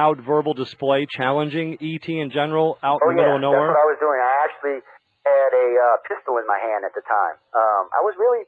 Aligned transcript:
loud 0.00 0.20
verbal 0.26 0.54
display 0.54 1.06
challenging 1.06 1.78
ET 1.80 2.06
in 2.08 2.30
general 2.30 2.78
out 2.82 3.00
oh, 3.02 3.10
in 3.10 3.16
the 3.16 3.22
middle 3.22 3.36
of 3.36 3.42
nowhere? 3.42 3.70
That's 3.70 3.78
what 3.78 3.86
I 3.86 3.90
was 3.94 4.00
doing. 4.02 4.18
I 4.18 4.34
actually 4.42 4.78
had 5.22 5.50
a 5.54 5.68
uh, 5.78 5.96
pistol 6.08 6.38
in 6.38 6.46
my 6.46 6.58
hand 6.58 6.84
at 6.84 6.94
the 6.94 7.02
time. 7.06 7.36
Um, 7.54 7.88
I 7.94 8.02
was 8.02 8.14
really 8.18 8.44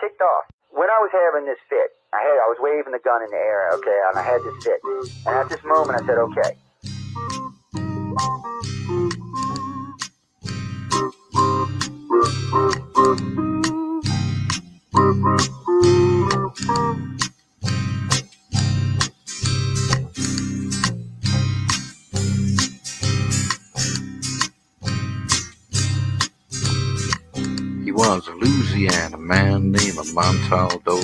ticked 0.00 0.22
off. 0.22 0.46
When 0.70 0.88
I 0.88 0.98
was 1.02 1.10
having 1.10 1.46
this 1.48 1.58
fit, 1.68 1.96
I 2.12 2.22
had 2.22 2.36
I 2.38 2.48
was 2.48 2.58
waving 2.60 2.92
the 2.92 3.02
gun 3.02 3.22
in 3.24 3.30
the 3.30 3.40
air, 3.40 3.72
okay, 3.80 3.98
and 4.08 4.18
I 4.18 4.22
had 4.22 4.40
this 4.44 4.54
fit. 4.62 4.80
And 5.26 5.34
at 5.34 5.48
this 5.48 5.64
moment, 5.64 5.98
I 5.98 6.06
said, 6.06 6.18
okay. 6.30 6.56
He 16.58 17.17
was 27.98 28.28
a 28.28 28.32
Louisiana 28.32 29.18
man 29.18 29.72
named 29.72 29.96
Montaldo. 30.14 31.00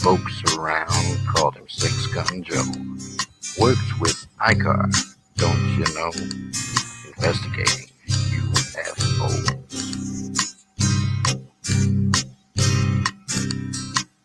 Folks 0.00 0.42
around 0.56 1.24
called 1.24 1.54
him 1.54 1.68
Six 1.68 2.08
Gun 2.08 2.42
Joe. 2.42 2.64
Worked 3.60 4.00
with 4.00 4.26
ICAR, 4.40 4.92
don't 5.36 5.78
you 5.78 5.84
know? 5.94 6.10
Investigating 7.06 7.90
UFOs. 8.08 9.54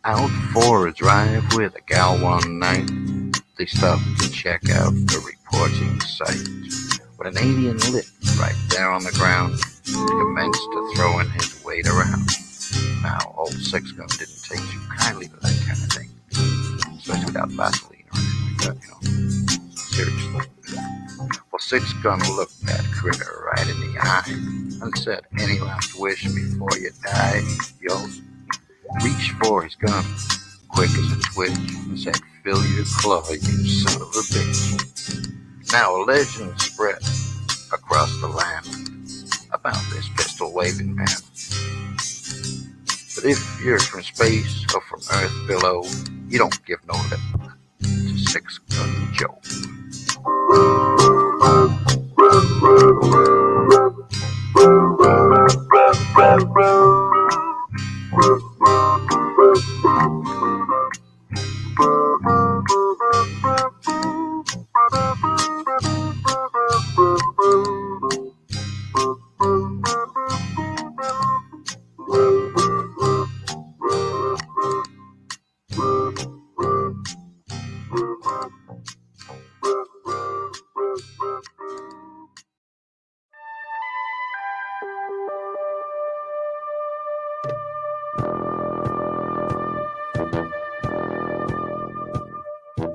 Out 0.06 0.32
for 0.52 0.88
a 0.88 0.92
drive 0.92 1.54
with 1.56 1.76
a 1.76 1.82
gal 1.82 2.18
one 2.18 2.58
night, 2.58 2.90
they 3.60 3.68
stopped 3.68 4.02
to 4.22 4.32
check 4.32 4.68
out 4.72 4.94
the 4.94 5.22
reporting 5.24 6.02
site. 6.02 6.89
When 7.20 7.36
an 7.36 7.38
alien 7.38 7.78
lit 7.92 8.10
right 8.40 8.56
there 8.70 8.90
on 8.90 9.04
the 9.04 9.12
ground, 9.12 9.60
he 9.84 9.92
commenced 9.92 10.64
to 10.72 10.94
throwing 10.96 11.30
his 11.32 11.62
weight 11.66 11.86
around. 11.86 12.30
Now, 13.04 13.36
old 13.36 13.52
Six 13.52 13.92
Gun 13.92 14.08
didn't 14.08 14.42
take 14.42 14.60
too 14.60 14.80
kindly 14.98 15.28
to 15.28 15.36
that 15.36 15.60
kind 15.68 15.84
of 15.84 15.90
thing, 15.92 16.10
especially 16.98 17.26
without 17.26 17.50
Vaseline 17.50 18.06
or 18.08 18.20
anything 18.22 18.48
like 18.48 18.62
that, 18.64 18.78
you 18.80 18.88
know. 18.88 19.76
Seriously. 19.76 20.42
Well, 21.52 21.60
Six 21.60 21.92
Gun 22.02 22.20
looked 22.38 22.66
that 22.68 22.86
critter 22.94 23.52
right 23.54 23.68
in 23.68 23.78
the 23.82 24.00
eye 24.00 24.24
and 24.82 24.98
said, 24.98 25.24
Any 25.38 25.60
last 25.60 26.00
wish 26.00 26.24
before 26.24 26.80
you 26.80 26.92
die? 27.04 27.42
Yo, 27.82 28.00
reached 29.04 29.34
for 29.44 29.64
his 29.64 29.76
gun, 29.76 30.06
quick 30.70 30.92
as 30.92 31.12
a 31.12 31.20
twitch, 31.34 31.52
and 31.52 32.00
said, 32.00 32.16
Fill 32.46 32.66
your 32.68 32.86
claw, 32.86 33.30
you 33.30 33.68
son 33.68 34.02
of 34.02 34.08
a 34.08 34.22
bitch. 34.32 35.49
Now 35.72 35.96
a 35.96 36.04
legend 36.04 36.60
spread 36.60 36.98
across 37.72 38.20
the 38.22 38.28
land 38.28 38.66
about 39.52 39.80
this 39.92 40.10
pistol 40.18 40.52
waving 40.52 40.96
man. 40.96 41.08
But 43.16 43.26
if 43.26 43.62
you're 43.64 43.78
from 43.78 44.02
space 44.02 44.66
or 44.74 44.82
from 44.82 45.02
Earth 45.14 45.48
below, 45.48 45.84
you 46.28 46.40
don't 46.40 46.66
give 46.66 46.80
no 46.88 46.96
lip 47.12 47.20
to 47.84 48.18
Six 48.18 48.58
Gun 48.58 49.14
Joe. 49.14 49.38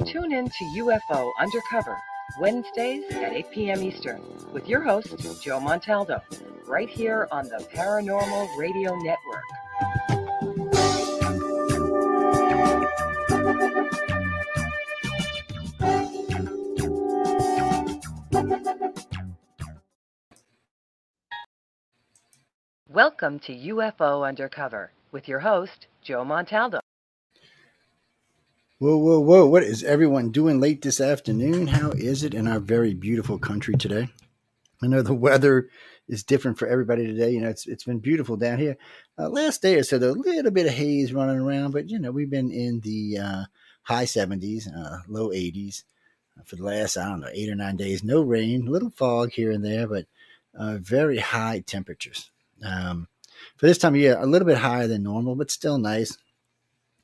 Tune 0.06 0.32
in 0.32 0.48
to 0.48 0.64
UFO 0.76 1.30
Undercover, 1.40 1.96
Wednesdays 2.38 3.04
at 3.12 3.32
8 3.32 3.50
p.m. 3.50 3.82
Eastern, 3.82 4.20
with 4.52 4.68
your 4.68 4.82
host, 4.82 5.16
Joe 5.42 5.60
Montaldo, 5.60 6.20
right 6.66 6.88
here 6.88 7.28
on 7.30 7.44
the 7.48 7.64
Paranormal 7.72 8.56
Radio 8.58 8.94
Network. 8.96 9.44
Welcome 22.88 23.40
to 23.40 23.52
UFO 23.52 24.26
Undercover 24.26 24.92
with 25.10 25.26
your 25.26 25.40
host, 25.40 25.88
Joe 26.02 26.24
Montaldo. 26.24 26.83
Whoa, 28.78 28.96
whoa, 28.96 29.20
whoa. 29.20 29.46
What 29.46 29.62
is 29.62 29.84
everyone 29.84 30.32
doing 30.32 30.58
late 30.58 30.82
this 30.82 31.00
afternoon? 31.00 31.68
How 31.68 31.90
is 31.92 32.24
it 32.24 32.34
in 32.34 32.48
our 32.48 32.58
very 32.58 32.92
beautiful 32.92 33.38
country 33.38 33.76
today? 33.76 34.08
I 34.82 34.88
know 34.88 35.00
the 35.00 35.14
weather 35.14 35.68
is 36.08 36.24
different 36.24 36.58
for 36.58 36.66
everybody 36.66 37.06
today. 37.06 37.30
You 37.30 37.42
know, 37.42 37.50
it's 37.50 37.68
it's 37.68 37.84
been 37.84 38.00
beautiful 38.00 38.36
down 38.36 38.58
here. 38.58 38.76
Uh, 39.16 39.28
last 39.28 39.62
day 39.62 39.76
or 39.76 39.84
so, 39.84 39.96
there's 39.96 40.16
a 40.16 40.18
little 40.18 40.50
bit 40.50 40.66
of 40.66 40.72
haze 40.72 41.12
running 41.12 41.38
around, 41.38 41.70
but 41.70 41.88
you 41.88 42.00
know, 42.00 42.10
we've 42.10 42.28
been 42.28 42.50
in 42.50 42.80
the 42.80 43.18
uh, 43.18 43.44
high 43.84 44.06
70s, 44.06 44.66
uh, 44.66 44.98
low 45.06 45.28
80s 45.28 45.84
for 46.44 46.56
the 46.56 46.64
last, 46.64 46.96
I 46.96 47.08
don't 47.08 47.20
know, 47.20 47.30
eight 47.32 47.48
or 47.48 47.54
nine 47.54 47.76
days. 47.76 48.02
No 48.02 48.22
rain, 48.22 48.66
little 48.66 48.90
fog 48.90 49.30
here 49.30 49.52
and 49.52 49.64
there, 49.64 49.86
but 49.86 50.06
uh, 50.58 50.78
very 50.78 51.18
high 51.18 51.62
temperatures. 51.64 52.28
Um, 52.60 53.06
for 53.56 53.66
this 53.66 53.78
time 53.78 53.94
of 53.94 54.00
year, 54.00 54.18
a 54.18 54.26
little 54.26 54.46
bit 54.46 54.58
higher 54.58 54.88
than 54.88 55.04
normal, 55.04 55.36
but 55.36 55.52
still 55.52 55.78
nice. 55.78 56.18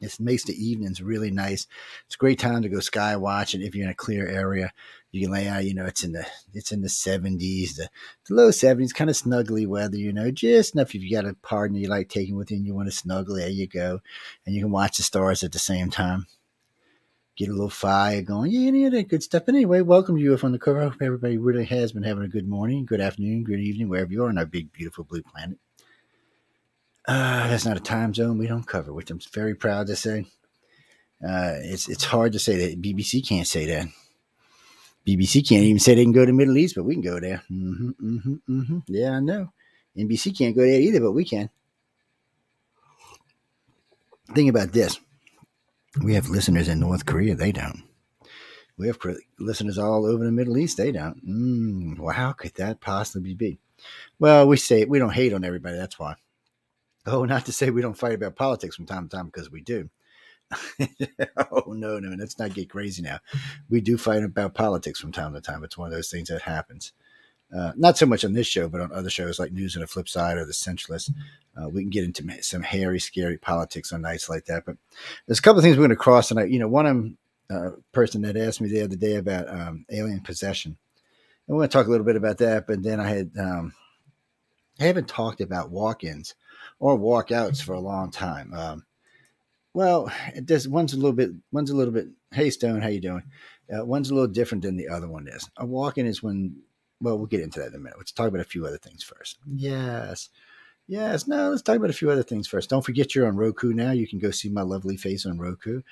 It 0.01 0.19
makes 0.19 0.45
the 0.45 0.55
evenings 0.55 1.03
really 1.03 1.31
nice. 1.31 1.67
It's 2.07 2.15
a 2.15 2.19
great 2.19 2.39
time 2.39 2.63
to 2.63 2.69
go 2.69 2.81
sky 2.81 3.17
watching 3.17 3.61
if 3.61 3.75
you're 3.75 3.85
in 3.85 3.91
a 3.91 3.95
clear 3.95 4.27
area. 4.27 4.73
You 5.13 5.23
can 5.23 5.33
lay 5.33 5.47
out, 5.49 5.65
you 5.65 5.75
know, 5.75 5.85
it's 5.85 6.05
in 6.05 6.13
the 6.13 6.27
it's 6.55 6.73
in 6.73 6.81
the 6.81 6.89
70s, 6.89 7.77
the, 7.77 7.89
the 8.27 8.35
low 8.35 8.49
70s, 8.49 8.95
kind 8.95 9.11
of 9.11 9.17
snuggly 9.17 9.67
weather, 9.67 9.97
you 9.97 10.13
know, 10.13 10.31
just 10.31 10.75
enough 10.75 10.95
if 10.95 11.03
you 11.03 11.15
got 11.15 11.29
a 11.29 11.35
partner 11.35 11.79
you 11.79 11.89
like 11.89 12.09
taking 12.09 12.37
with 12.37 12.51
you 12.51 12.57
and 12.57 12.67
you 12.67 12.75
want 12.75 12.89
to 12.89 12.97
snuggle, 12.97 13.37
there 13.37 13.49
you 13.49 13.67
go. 13.67 14.01
And 14.47 14.55
you 14.55 14.63
can 14.63 14.71
watch 14.71 14.97
the 14.97 15.03
stars 15.03 15.43
at 15.43 15.53
the 15.53 15.59
same 15.59 15.91
time. 15.91 16.27
Get 17.37 17.49
a 17.49 17.53
little 17.53 17.71
fire 17.71 18.23
going. 18.23 18.51
Yeah, 18.53 18.71
yeah, 18.71 18.89
that 18.91 19.09
good 19.09 19.23
stuff. 19.23 19.45
But 19.47 19.55
anyway, 19.55 19.81
welcome 19.81 20.17
to 20.17 20.23
UFO 20.23 20.45
Undercover. 20.45 20.81
I 20.81 20.85
hope 20.85 21.03
everybody 21.03 21.39
really 21.39 21.65
has 21.65 21.93
been 21.93 22.03
having 22.03 22.25
a 22.25 22.29
good 22.29 22.49
morning, 22.49 22.85
good 22.85 23.01
afternoon, 23.01 23.45
good 23.45 23.61
evening, 23.61 23.89
wherever 23.89 24.13
you 24.13 24.25
are 24.25 24.29
on 24.29 24.39
our 24.39 24.47
big, 24.47 24.73
beautiful 24.73 25.05
blue 25.05 25.23
planet. 25.23 25.59
Uh, 27.07 27.49
that's 27.49 27.65
not 27.65 27.77
a 27.77 27.81
time 27.81 28.15
zone 28.15 28.39
we 28.39 28.47
don't 28.47 28.67
cover, 28.67 28.93
which 28.93 29.11
I'm 29.11 29.21
very 29.33 29.55
proud 29.55 29.87
to 29.89 29.97
say. 29.97 30.27
Uh, 31.23 31.57
it's 31.61 31.89
it's 31.89 32.05
hard 32.05 32.33
to 32.33 32.39
say 32.39 32.57
that 32.69 32.81
BBC 32.81 33.27
can't 33.27 33.47
say 33.47 33.67
that. 33.67 33.89
BBC 35.07 35.47
can't 35.47 35.65
even 35.65 35.79
say 35.79 35.95
they 35.95 36.05
can 36.05 36.13
go 36.13 36.25
to 36.25 36.33
Middle 36.33 36.57
East, 36.57 36.75
but 36.77 36.85
we 36.85 36.95
can 36.95 37.03
go 37.03 37.19
there. 37.21 37.43
hmm 37.49 37.91
hmm 37.91 38.35
hmm 38.47 38.79
Yeah, 38.87 39.13
I 39.13 39.21
know. 39.21 39.53
NBC 39.97 40.37
can't 40.37 40.55
go 40.55 40.63
there 40.63 40.81
either, 40.81 41.01
but 41.01 41.13
we 41.13 41.25
can. 41.25 41.51
Think 44.35 44.49
about 44.49 44.73
this: 44.73 45.01
we 46.03 46.15
have 46.15 46.29
listeners 46.29 46.69
in 46.69 46.81
North 46.81 47.05
Korea; 47.07 47.35
they 47.35 47.53
don't. 47.53 47.83
We 48.79 48.87
have 48.87 48.99
listeners 49.39 49.79
all 49.79 50.07
over 50.07 50.25
the 50.25 50.33
Middle 50.33 50.57
East; 50.59 50.77
they 50.77 50.93
don't. 50.93 51.27
Mm, 51.27 51.99
well, 51.99 52.15
how 52.15 52.33
could 52.33 52.55
that 52.55 52.81
possibly 52.81 53.35
be? 53.35 53.59
Well, 54.19 54.47
we 54.47 54.57
say 54.57 54.85
we 54.85 54.99
don't 54.99 55.13
hate 55.15 55.33
on 55.35 55.45
everybody. 55.45 55.77
That's 55.77 55.99
why. 55.99 56.15
Oh, 57.07 57.25
not 57.25 57.47
to 57.47 57.53
say 57.53 57.71
we 57.71 57.81
don't 57.81 57.97
fight 57.97 58.15
about 58.15 58.37
politics 58.37 58.77
from 58.77 58.85
time 58.85 59.09
to 59.09 59.17
time 59.17 59.27
because 59.27 59.51
we 59.51 59.63
do. 59.63 59.89
oh 61.51 61.73
no, 61.73 61.99
no, 61.99 62.15
let's 62.19 62.39
not 62.39 62.53
get 62.53 62.69
crazy 62.69 63.03
now. 63.03 63.21
We 63.71 63.81
do 63.81 63.97
fight 63.97 64.23
about 64.23 64.55
politics 64.55 65.01
from 65.01 65.13
time 65.13 65.33
to 65.33 65.41
time. 65.41 65.65
It's 65.65 65.79
one 65.79 65.87
of 65.87 65.95
those 65.95 66.11
things 66.11 66.29
that 66.29 66.43
happens. 66.43 66.93
Uh, 67.57 67.73
not 67.77 67.99
so 67.99 68.07
much 68.07 68.25
on 68.25 68.33
this 68.33 68.47
show, 68.47 68.69
but 68.69 68.81
on 68.81 68.93
other 68.93 69.11
shows 69.11 69.39
like 69.39 69.53
News 69.53 69.77
on 69.77 69.81
the 69.81 69.87
Flip 69.87 70.09
Side 70.09 70.37
or 70.37 70.45
The 70.45 70.53
Centralist. 70.53 71.11
Uh, 71.57 71.69
we 71.69 71.83
can 71.83 71.91
get 71.91 72.05
into 72.05 72.43
some 72.43 72.63
hairy, 72.63 73.01
scary 73.01 73.39
politics 73.39 73.93
on 73.93 74.03
nights 74.03 74.29
like 74.29 74.45
that. 74.45 74.65
But 74.65 74.77
there's 75.27 75.41
a 75.41 75.43
couple 75.43 75.59
of 75.59 75.65
things 75.65 75.77
we're 75.77 75.87
going 75.87 75.91
to 75.91 75.97
cross 75.97 76.29
tonight. 76.29 76.51
You 76.51 76.61
know, 76.61 76.69
one 76.69 77.17
uh, 77.51 77.71
person 77.93 78.23
that 78.23 78.37
asked 78.37 78.61
me 78.61 78.69
the 78.69 78.83
other 78.83 78.97
day 78.97 79.17
about 79.17 79.49
um, 79.49 79.85
alien 79.91 80.21
possession, 80.21 80.77
and 81.49 81.57
we're 81.57 81.63
going 81.63 81.71
to 81.71 81.73
talk 81.73 81.87
a 81.87 81.91
little 81.91 82.07
bit 82.07 82.17
about 82.17 82.39
that. 82.39 82.67
But 82.69 82.83
then 82.83 83.01
I 83.01 83.09
had 83.09 83.33
um, 83.39 83.75
I 84.79 84.85
haven't 84.85 85.09
talked 85.09 85.41
about 85.41 85.71
walk-ins 85.71 86.35
or 86.81 86.99
walkouts 86.99 87.63
for 87.63 87.75
a 87.75 87.81
long 87.81 88.11
time. 88.11 88.53
Um, 88.53 88.85
well, 89.73 90.11
there's 90.35 90.67
one's 90.67 90.95
a 90.95 90.97
little 90.97 91.13
bit 91.13 91.31
one's 91.53 91.71
a 91.71 91.77
little 91.77 91.95
bit. 91.95 92.09
Hey 92.33 92.51
Stone, 92.51 92.81
how 92.81 92.89
you 92.89 93.01
doing? 93.01 93.23
Uh, 93.73 93.85
one's 93.85 94.11
a 94.11 94.15
little 94.15 94.29
different 94.29 94.63
than 94.63 94.77
the 94.77 94.89
other 94.89 95.07
one 95.07 95.29
is. 95.29 95.49
A 95.59 95.65
walk-in 95.65 96.07
is 96.07 96.23
when, 96.23 96.57
well, 97.01 97.17
we'll 97.17 97.27
get 97.27 97.41
into 97.41 97.61
that 97.61 97.69
in 97.69 97.75
a 97.75 97.79
minute. 97.79 97.99
Let's 97.99 98.11
talk 98.11 98.27
about 98.27 98.41
a 98.41 98.45
few 98.45 98.67
other 98.67 98.79
things 98.79 99.05
first. 99.05 99.39
Yes. 99.47 100.29
Yes. 100.89 101.29
No, 101.29 101.51
let's 101.51 101.63
talk 101.63 101.77
about 101.77 101.91
a 101.91 101.95
few 101.95 102.11
other 102.11 102.25
things 102.25 102.49
first. 102.49 102.69
Don't 102.69 102.85
forget 102.85 103.15
you're 103.15 103.29
on 103.29 103.37
Roku 103.37 103.73
now. 103.73 103.93
You 103.93 104.09
can 104.09 104.19
go 104.19 104.33
see 104.33 104.49
my 104.49 104.63
lovely 104.63 104.97
face 104.97 105.25
on 105.25 105.39
Roku. 105.39 105.83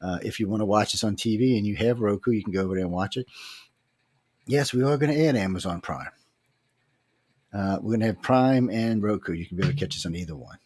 Uh, 0.00 0.18
if 0.22 0.40
you 0.40 0.48
want 0.48 0.62
to 0.62 0.66
watch 0.66 0.92
this 0.92 1.04
on 1.04 1.16
TV 1.16 1.58
and 1.58 1.66
you 1.66 1.76
have 1.76 2.00
Roku, 2.00 2.30
you 2.30 2.42
can 2.42 2.54
go 2.54 2.62
over 2.62 2.74
there 2.74 2.84
and 2.84 2.92
watch 2.92 3.18
it. 3.18 3.26
Yes, 4.46 4.72
we 4.72 4.82
are 4.82 4.96
going 4.96 5.12
to 5.12 5.26
add 5.26 5.36
Amazon 5.36 5.82
Prime. 5.82 6.08
Uh, 7.56 7.78
we're 7.80 7.92
going 7.92 8.00
to 8.00 8.06
have 8.06 8.20
Prime 8.20 8.68
and 8.68 9.02
Roku. 9.02 9.32
You 9.32 9.46
can 9.46 9.56
be 9.56 9.62
able 9.62 9.72
to 9.72 9.78
catch 9.78 9.96
us 9.96 10.04
on 10.04 10.14
either 10.14 10.36
one. 10.36 10.58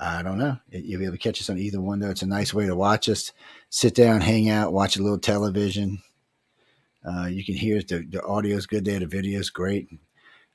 I 0.00 0.22
don't 0.22 0.38
know. 0.38 0.56
You'll 0.70 1.00
be 1.00 1.04
able 1.04 1.16
to 1.16 1.22
catch 1.22 1.38
us 1.40 1.50
on 1.50 1.58
either 1.58 1.82
one, 1.82 1.98
though. 1.98 2.08
It's 2.08 2.22
a 2.22 2.26
nice 2.26 2.54
way 2.54 2.64
to 2.64 2.74
watch 2.74 3.10
us. 3.10 3.32
Sit 3.68 3.94
down, 3.94 4.22
hang 4.22 4.48
out, 4.48 4.72
watch 4.72 4.96
a 4.96 5.02
little 5.02 5.18
television. 5.18 5.98
Uh, 7.04 7.26
you 7.26 7.44
can 7.44 7.56
hear 7.56 7.82
the, 7.82 8.06
the 8.08 8.22
audio's 8.22 8.66
good 8.66 8.86
there. 8.86 9.00
The 9.00 9.06
video's 9.06 9.50
great. 9.50 9.88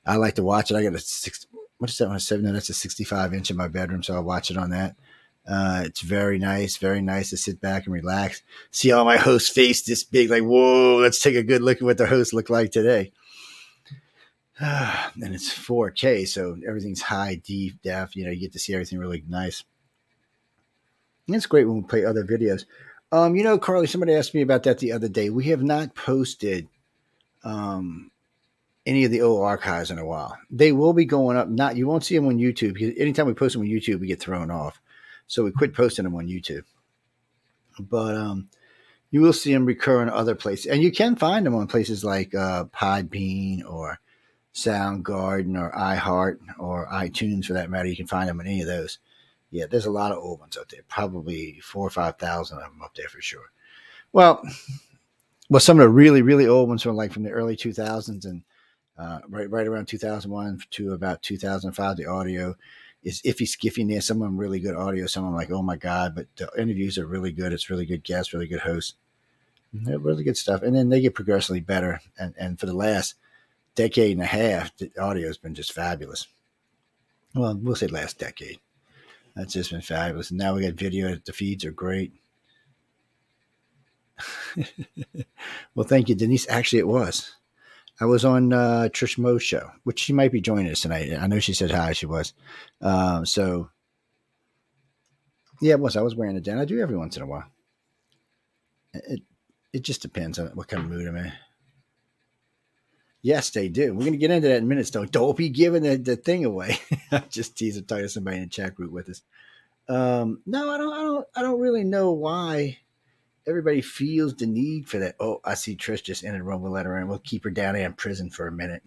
I 0.04 0.16
like 0.16 0.34
to 0.34 0.42
watch 0.42 0.72
it. 0.72 0.76
I 0.76 0.82
got 0.82 0.94
a 0.94 0.98
six. 0.98 1.46
What 1.78 1.90
is 1.90 1.98
that 1.98 2.08
one? 2.08 2.16
A 2.16 2.20
seven? 2.20 2.44
No, 2.44 2.52
that's 2.52 2.68
a 2.68 2.74
sixty-five 2.74 3.32
inch 3.32 3.50
in 3.50 3.56
my 3.56 3.68
bedroom, 3.68 4.02
so 4.02 4.16
I 4.16 4.20
watch 4.20 4.50
it 4.50 4.56
on 4.56 4.70
that. 4.70 4.96
Uh, 5.46 5.82
it's 5.84 6.00
very 6.00 6.38
nice, 6.38 6.78
very 6.78 7.02
nice 7.02 7.30
to 7.30 7.36
sit 7.36 7.60
back 7.60 7.84
and 7.84 7.94
relax. 7.94 8.42
See 8.70 8.92
all 8.92 9.04
my 9.04 9.18
host 9.18 9.54
face 9.54 9.82
this 9.82 10.04
big, 10.04 10.30
like 10.30 10.42
whoa. 10.42 10.96
Let's 10.96 11.22
take 11.22 11.36
a 11.36 11.42
good 11.42 11.62
look 11.62 11.78
at 11.78 11.84
what 11.84 11.98
the 11.98 12.06
host 12.06 12.32
look 12.32 12.50
like 12.50 12.72
today. 12.72 13.12
and 14.60 15.34
it's 15.34 15.52
4K, 15.52 16.28
so 16.28 16.56
everything's 16.66 17.02
high 17.02 17.40
deep 17.44 17.82
def. 17.82 18.14
You 18.14 18.24
know, 18.24 18.30
you 18.30 18.40
get 18.40 18.52
to 18.52 18.58
see 18.58 18.74
everything 18.74 18.98
really 18.98 19.24
nice. 19.28 19.64
And 21.26 21.34
it's 21.34 21.46
great 21.46 21.66
when 21.66 21.78
we 21.78 21.82
play 21.82 22.04
other 22.04 22.24
videos. 22.24 22.64
Um, 23.10 23.34
you 23.34 23.42
know, 23.42 23.58
Carly, 23.58 23.86
somebody 23.86 24.14
asked 24.14 24.34
me 24.34 24.42
about 24.42 24.62
that 24.64 24.78
the 24.78 24.92
other 24.92 25.08
day. 25.08 25.30
We 25.30 25.44
have 25.46 25.62
not 25.62 25.94
posted 25.94 26.68
um, 27.42 28.10
any 28.86 29.04
of 29.04 29.10
the 29.10 29.22
old 29.22 29.42
archives 29.42 29.90
in 29.90 29.98
a 29.98 30.04
while. 30.04 30.36
They 30.50 30.72
will 30.72 30.92
be 30.92 31.04
going 31.04 31.36
up. 31.36 31.48
Not 31.48 31.76
you 31.76 31.86
won't 31.86 32.04
see 32.04 32.16
them 32.16 32.26
on 32.26 32.38
YouTube 32.38 32.74
because 32.74 32.94
anytime 32.98 33.26
we 33.26 33.34
post 33.34 33.54
them 33.54 33.62
on 33.62 33.68
YouTube, 33.68 34.00
we 34.00 34.06
get 34.06 34.20
thrown 34.20 34.50
off. 34.50 34.80
So 35.26 35.42
we 35.42 35.50
quit 35.52 35.74
posting 35.74 36.04
them 36.04 36.14
on 36.14 36.26
YouTube. 36.26 36.64
But 37.80 38.14
um, 38.14 38.48
you 39.10 39.20
will 39.20 39.32
see 39.32 39.52
them 39.52 39.64
recur 39.64 40.02
in 40.02 40.10
other 40.10 40.34
places, 40.34 40.66
and 40.66 40.82
you 40.82 40.92
can 40.92 41.16
find 41.16 41.44
them 41.44 41.54
on 41.54 41.66
places 41.66 42.04
like 42.04 42.34
uh, 42.34 42.64
Podbean 42.66 43.64
or 43.64 43.98
Soundgarden 44.54 45.58
or 45.58 45.72
iHeart 45.72 46.38
or 46.58 46.86
iTunes 46.86 47.46
for 47.46 47.54
that 47.54 47.70
matter. 47.70 47.88
You 47.88 47.96
can 47.96 48.06
find 48.06 48.28
them 48.28 48.40
in 48.40 48.46
any 48.46 48.60
of 48.60 48.68
those. 48.68 48.98
Yeah, 49.50 49.66
there's 49.70 49.86
a 49.86 49.90
lot 49.90 50.12
of 50.12 50.18
old 50.18 50.40
ones 50.40 50.56
out 50.56 50.68
there. 50.68 50.82
Probably 50.88 51.60
four 51.60 51.86
or 51.86 51.90
five 51.90 52.18
thousand 52.18 52.58
of 52.58 52.64
them 52.64 52.82
up 52.82 52.94
there 52.94 53.08
for 53.08 53.20
sure. 53.20 53.50
Well, 54.12 54.42
well, 55.50 55.60
some 55.60 55.78
of 55.78 55.84
the 55.84 55.88
really 55.88 56.22
really 56.22 56.46
old 56.46 56.68
ones 56.68 56.82
from 56.82 56.94
like 56.96 57.12
from 57.12 57.24
the 57.24 57.30
early 57.30 57.56
2000s 57.56 58.24
and 58.24 58.42
uh, 58.96 59.18
right 59.28 59.50
right 59.50 59.66
around 59.66 59.86
2001 59.86 60.60
to 60.70 60.92
about 60.92 61.22
2005. 61.22 61.96
The 61.96 62.06
audio 62.06 62.54
is 63.02 63.22
iffy 63.22 63.46
skiffy 63.46 63.88
there. 63.88 64.00
Some 64.00 64.22
of 64.22 64.28
them 64.28 64.36
really 64.36 64.60
good 64.60 64.76
audio. 64.76 65.06
Some 65.06 65.24
of 65.24 65.30
them 65.30 65.36
like 65.36 65.50
oh 65.50 65.62
my 65.62 65.76
god, 65.76 66.14
but 66.14 66.28
the 66.36 66.48
interviews 66.56 66.96
are 66.96 67.06
really 67.06 67.32
good. 67.32 67.52
It's 67.52 67.70
really 67.70 67.86
good 67.86 68.04
guests, 68.04 68.32
really 68.32 68.46
good 68.46 68.60
hosts. 68.60 68.94
They're 69.72 69.98
really 69.98 70.22
good 70.22 70.36
stuff, 70.36 70.62
and 70.62 70.76
then 70.76 70.90
they 70.90 71.00
get 71.00 71.16
progressively 71.16 71.60
better. 71.60 72.00
And 72.16 72.34
and 72.38 72.60
for 72.60 72.66
the 72.66 72.74
last 72.74 73.16
decade 73.74 74.12
and 74.12 74.22
a 74.22 74.26
half, 74.26 74.76
the 74.76 74.90
audio 75.00 75.26
has 75.26 75.38
been 75.38 75.54
just 75.54 75.72
fabulous. 75.72 76.26
Well, 77.34 77.58
we'll 77.60 77.74
say 77.74 77.88
last 77.88 78.18
decade. 78.18 78.60
That's 79.34 79.52
just 79.52 79.70
been 79.70 79.80
fabulous. 79.80 80.30
And 80.30 80.38
now 80.38 80.54
we 80.54 80.62
got 80.62 80.74
video. 80.74 81.16
The 81.24 81.32
feeds 81.32 81.64
are 81.64 81.72
great. 81.72 82.12
well, 85.74 85.86
thank 85.86 86.08
you, 86.08 86.14
Denise. 86.14 86.48
Actually, 86.48 86.78
it 86.78 86.88
was. 86.88 87.34
I 88.00 88.06
was 88.06 88.24
on 88.24 88.52
uh, 88.52 88.88
Trish 88.92 89.18
Mo's 89.18 89.42
show, 89.42 89.70
which 89.84 90.00
she 90.00 90.12
might 90.12 90.32
be 90.32 90.40
joining 90.40 90.70
us 90.70 90.80
tonight. 90.80 91.12
I 91.12 91.26
know 91.26 91.38
she 91.40 91.54
said 91.54 91.70
hi. 91.70 91.92
She 91.92 92.06
was. 92.06 92.32
Uh, 92.80 93.24
so, 93.24 93.70
yeah, 95.60 95.74
it 95.74 95.80
was. 95.80 95.96
I 95.96 96.02
was 96.02 96.14
wearing 96.14 96.36
it 96.36 96.44
down. 96.44 96.58
I 96.58 96.64
do 96.64 96.80
every 96.80 96.96
once 96.96 97.16
in 97.16 97.22
a 97.22 97.26
while. 97.26 97.44
It 98.92 99.22
it 99.72 99.82
just 99.82 100.02
depends 100.02 100.38
on 100.38 100.46
what 100.54 100.68
kind 100.68 100.84
of 100.84 100.90
mood 100.90 101.06
I'm 101.06 101.16
in. 101.16 101.32
Yes, 103.24 103.48
they 103.48 103.70
do. 103.70 103.94
We're 103.94 104.00
going 104.00 104.12
to 104.12 104.18
get 104.18 104.30
into 104.30 104.48
that 104.48 104.58
in 104.58 104.68
minutes, 104.68 104.90
though. 104.90 105.06
Don't 105.06 105.34
be 105.34 105.48
giving 105.48 105.82
the, 105.82 105.96
the 105.96 106.14
thing 106.14 106.44
away. 106.44 106.76
Just 107.30 107.56
teasing, 107.56 107.84
talking 107.86 108.04
to 108.04 108.08
somebody 108.10 108.36
in 108.36 108.42
the 108.42 108.48
chat 108.50 108.74
group 108.74 108.92
with 108.92 109.08
us. 109.08 109.22
Um, 109.88 110.42
no, 110.44 110.68
I 110.70 110.76
don't. 110.76 110.92
I 110.92 111.02
don't. 111.02 111.26
I 111.34 111.40
don't 111.42 111.58
really 111.58 111.84
know 111.84 112.12
why 112.12 112.80
everybody 113.46 113.80
feels 113.80 114.34
the 114.34 114.44
need 114.46 114.90
for 114.90 114.98
that. 114.98 115.16
Oh, 115.18 115.40
I 115.42 115.54
see 115.54 115.74
Trish 115.74 116.02
just 116.02 116.22
entered 116.22 116.44
room. 116.44 116.60
We'll 116.60 116.72
let 116.72 116.84
her 116.84 116.98
in. 116.98 117.08
We'll 117.08 117.18
keep 117.18 117.44
her 117.44 117.50
down 117.50 117.76
in 117.76 117.94
prison 117.94 118.28
for 118.28 118.46
a 118.46 118.52
minute. 118.52 118.82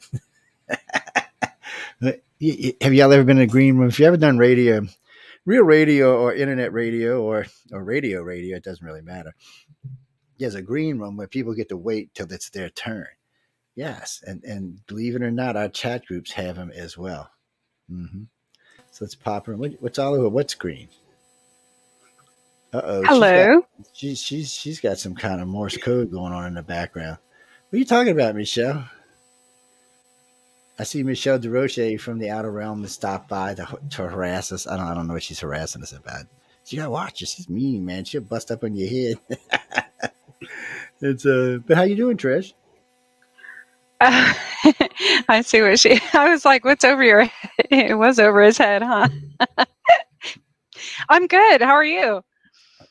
Have 2.01 2.93
y'all 2.93 3.11
ever 3.11 3.23
been 3.23 3.37
in 3.37 3.43
a 3.43 3.47
green 3.47 3.77
room? 3.77 3.89
If 3.89 3.99
you 3.99 4.05
ever 4.05 4.17
done 4.17 4.37
radio, 4.37 4.85
real 5.45 5.63
radio 5.63 6.15
or 6.15 6.35
internet 6.35 6.73
radio 6.73 7.23
or 7.23 7.47
or 7.71 7.83
radio 7.83 8.21
radio, 8.21 8.57
it 8.57 8.63
doesn't 8.63 8.85
really 8.85 9.01
matter. 9.01 9.33
There's 10.37 10.53
a 10.55 10.61
green 10.61 10.99
room 10.99 11.17
where 11.17 11.27
people 11.27 11.55
get 11.55 11.69
to 11.69 11.77
wait 11.77 12.13
till 12.13 12.31
it's 12.31 12.51
their 12.51 12.69
turn 12.69 13.07
Yes, 13.77 14.23
and 14.25 14.43
and 14.43 14.83
believe 14.87 15.15
it 15.15 15.21
or 15.21 15.29
not, 15.29 15.55
our 15.55 15.69
chat 15.69 16.03
groups 16.07 16.31
have 16.31 16.55
them 16.55 16.71
as 16.75 16.97
well. 16.97 17.29
Mm-hmm. 17.91 18.23
So 18.89 19.05
let's 19.05 19.13
pop 19.13 19.45
her. 19.45 19.55
What, 19.55 19.73
what's 19.79 19.99
Oliver? 19.99 20.29
What's 20.29 20.55
green? 20.55 20.87
Uh 22.73 22.81
oh. 22.83 23.03
Hello. 23.05 23.67
She's, 23.93 24.19
she's 24.19 24.19
she's 24.19 24.51
she's 24.51 24.79
got 24.79 24.97
some 24.97 25.13
kind 25.13 25.41
of 25.41 25.47
Morse 25.47 25.77
code 25.77 26.09
going 26.11 26.33
on 26.33 26.47
in 26.47 26.55
the 26.55 26.63
background. 26.63 27.19
What 27.69 27.75
are 27.75 27.77
you 27.77 27.85
talking 27.85 28.13
about, 28.13 28.35
Michelle? 28.35 28.89
I 30.79 30.83
see 30.83 31.03
Michelle 31.03 31.37
Desrochers 31.37 32.01
from 32.01 32.17
the 32.17 32.31
Outer 32.31 32.51
Realm 32.51 32.81
to 32.81 32.89
stop 32.89 33.29
by 33.29 33.53
to, 33.53 33.79
to 33.91 34.07
harass 34.07 34.51
us. 34.51 34.65
I 34.65 34.77
don't 34.77 34.87
I 34.87 34.95
don't 34.95 35.05
know 35.05 35.13
what 35.13 35.23
she's 35.23 35.41
harassing 35.41 35.83
us 35.83 35.91
about. 35.91 36.25
You 36.65 36.79
gotta 36.79 36.89
watch 36.89 37.19
her. 37.19 37.27
She's 37.27 37.47
mean, 37.47 37.85
man. 37.85 38.05
She'll 38.05 38.21
bust 38.21 38.49
up 38.49 38.63
on 38.63 38.75
your 38.75 38.89
head. 38.89 39.19
it's 41.01 41.27
uh. 41.27 41.59
But 41.67 41.77
how 41.77 41.83
you 41.83 41.95
doing, 41.95 42.17
Trish? 42.17 42.53
Uh, 43.99 44.33
I 45.29 45.41
see 45.41 45.61
what 45.61 45.79
she. 45.79 45.99
I 46.13 46.29
was 46.29 46.45
like, 46.45 46.65
"What's 46.65 46.85
over 46.85 47.03
your?" 47.03 47.23
head? 47.25 47.65
It 47.69 47.97
was 47.97 48.19
over 48.19 48.41
his 48.43 48.57
head, 48.57 48.81
huh? 48.81 49.09
I'm 51.09 51.27
good. 51.27 51.61
How 51.61 51.73
are 51.73 51.85
you? 51.85 52.23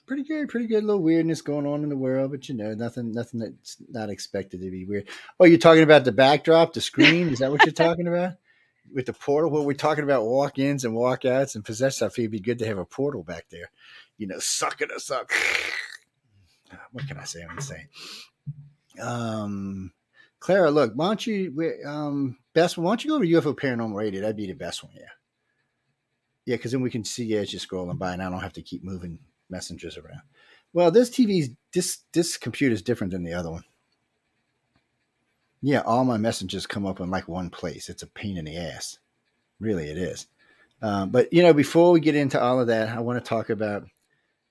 Pretty 0.07 0.23
good, 0.23 0.49
pretty 0.49 0.69
good. 0.69 0.85
A 0.85 0.87
little 0.87 1.03
weirdness 1.03 1.43
going 1.43 1.67
on 1.67 1.83
in 1.83 1.89
the 1.89 1.97
world, 1.97 2.31
but 2.31 2.49
you 2.49 2.55
know, 2.55 2.75
nothing, 2.75 3.13
nothing 3.13 3.41
that's 3.41 3.77
not 3.89 4.09
expected 4.09 4.61
to 4.61 4.71
be 4.71 4.85
weird. 4.85 5.09
Oh, 5.41 5.45
you're 5.45 5.59
talking 5.59 5.83
about 5.83 6.05
the 6.05 6.13
backdrop, 6.13 6.73
the 6.73 6.81
screen? 6.81 7.29
Is 7.29 7.41
that 7.41 7.51
what 7.51 7.65
you're 7.65 7.73
talking 7.73 8.07
about? 8.07 8.35
With 8.95 9.07
the 9.07 9.13
portal, 9.13 9.51
well, 9.51 9.65
we're 9.65 9.75
talking 9.75 10.05
about 10.05 10.25
walk-ins 10.25 10.85
and 10.85 10.95
walk-outs 10.95 11.57
and 11.57 11.65
possess 11.65 11.97
stuff. 11.97 12.17
It'd 12.19 12.31
be 12.31 12.39
good 12.39 12.61
to 12.61 12.67
have 12.67 12.79
a 12.79 12.85
portal 12.85 13.25
back 13.25 13.47
there, 13.51 13.69
you 14.17 14.29
know, 14.29 14.39
sucking 14.39 14.93
us 14.95 15.11
up. 15.11 15.29
what 16.93 17.09
can 17.09 17.19
I 17.19 17.25
say? 17.25 17.43
I'm 17.43 17.61
saying. 17.61 17.89
Um, 19.03 19.93
Clara, 20.47 20.71
look, 20.71 20.93
why 20.95 21.09
don't 21.09 21.27
you, 21.27 21.75
um, 21.85 22.39
best, 22.55 22.79
why 22.79 22.89
don't 22.89 23.05
you 23.05 23.11
go 23.11 23.17
over 23.17 23.25
to 23.25 23.33
UFO 23.33 23.59
Paranormal 23.59 23.97
Radio? 23.97 24.21
That'd 24.21 24.37
be 24.37 24.47
the 24.47 24.53
best 24.53 24.85
one, 24.85 24.93
yeah. 24.95 25.09
Yeah, 26.45 26.55
because 26.55 26.71
then 26.71 26.83
we 26.83 26.91
can 26.91 27.03
see 27.03 27.35
as 27.35 27.53
you're 27.53 27.59
scrolling 27.59 27.99
by, 27.99 28.13
and 28.13 28.23
I 28.23 28.31
don't 28.31 28.39
have 28.39 28.53
to 28.53 28.63
keep 28.63 28.85
moving 28.85 29.19
messengers 29.51 29.99
around. 29.99 30.21
Well, 30.73 30.93
this 30.93 31.11
TV's 31.11 31.51
this 31.75 31.99
this 32.13 32.37
computer 32.37 32.73
is 32.73 32.83
different 32.83 33.13
than 33.13 33.25
the 33.25 33.35
other 33.35 33.51
one. 33.51 33.65
Yeah, 35.63 35.81
all 35.81 36.05
my 36.05 36.17
messages 36.17 36.65
come 36.65 36.87
up 36.87 37.01
in 37.01 37.11
like 37.11 37.27
one 37.27 37.51
place. 37.51 37.89
It's 37.89 38.05
a 38.05 38.07
pain 38.07 38.37
in 38.37 38.45
the 38.45 38.57
ass. 38.57 39.01
Really, 39.59 39.91
it 39.91 39.99
is. 39.99 40.29
Um, 40.81 41.11
but 41.11 41.33
you 41.33 41.43
know, 41.43 41.55
before 41.55 41.91
we 41.91 41.99
get 41.99 42.15
into 42.15 42.41
all 42.41 42.61
of 42.61 42.69
that, 42.69 42.91
I 42.91 43.01
want 43.01 43.19
to 43.19 43.29
talk 43.29 43.51
about 43.51 43.89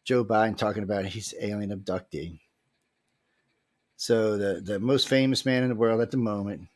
Joe 0.04 0.26
Biden 0.26 0.58
talking 0.58 0.84
about 0.84 1.06
his 1.06 1.34
alien 1.40 1.72
abductee. 1.72 2.42
So 3.98 4.38
the 4.38 4.62
the 4.62 4.80
most 4.80 5.08
famous 5.08 5.46
man 5.46 5.64
in 5.64 5.70
the 5.70 5.76
world 5.76 6.02
at 6.02 6.12
the 6.12 6.18
moment 6.18 6.68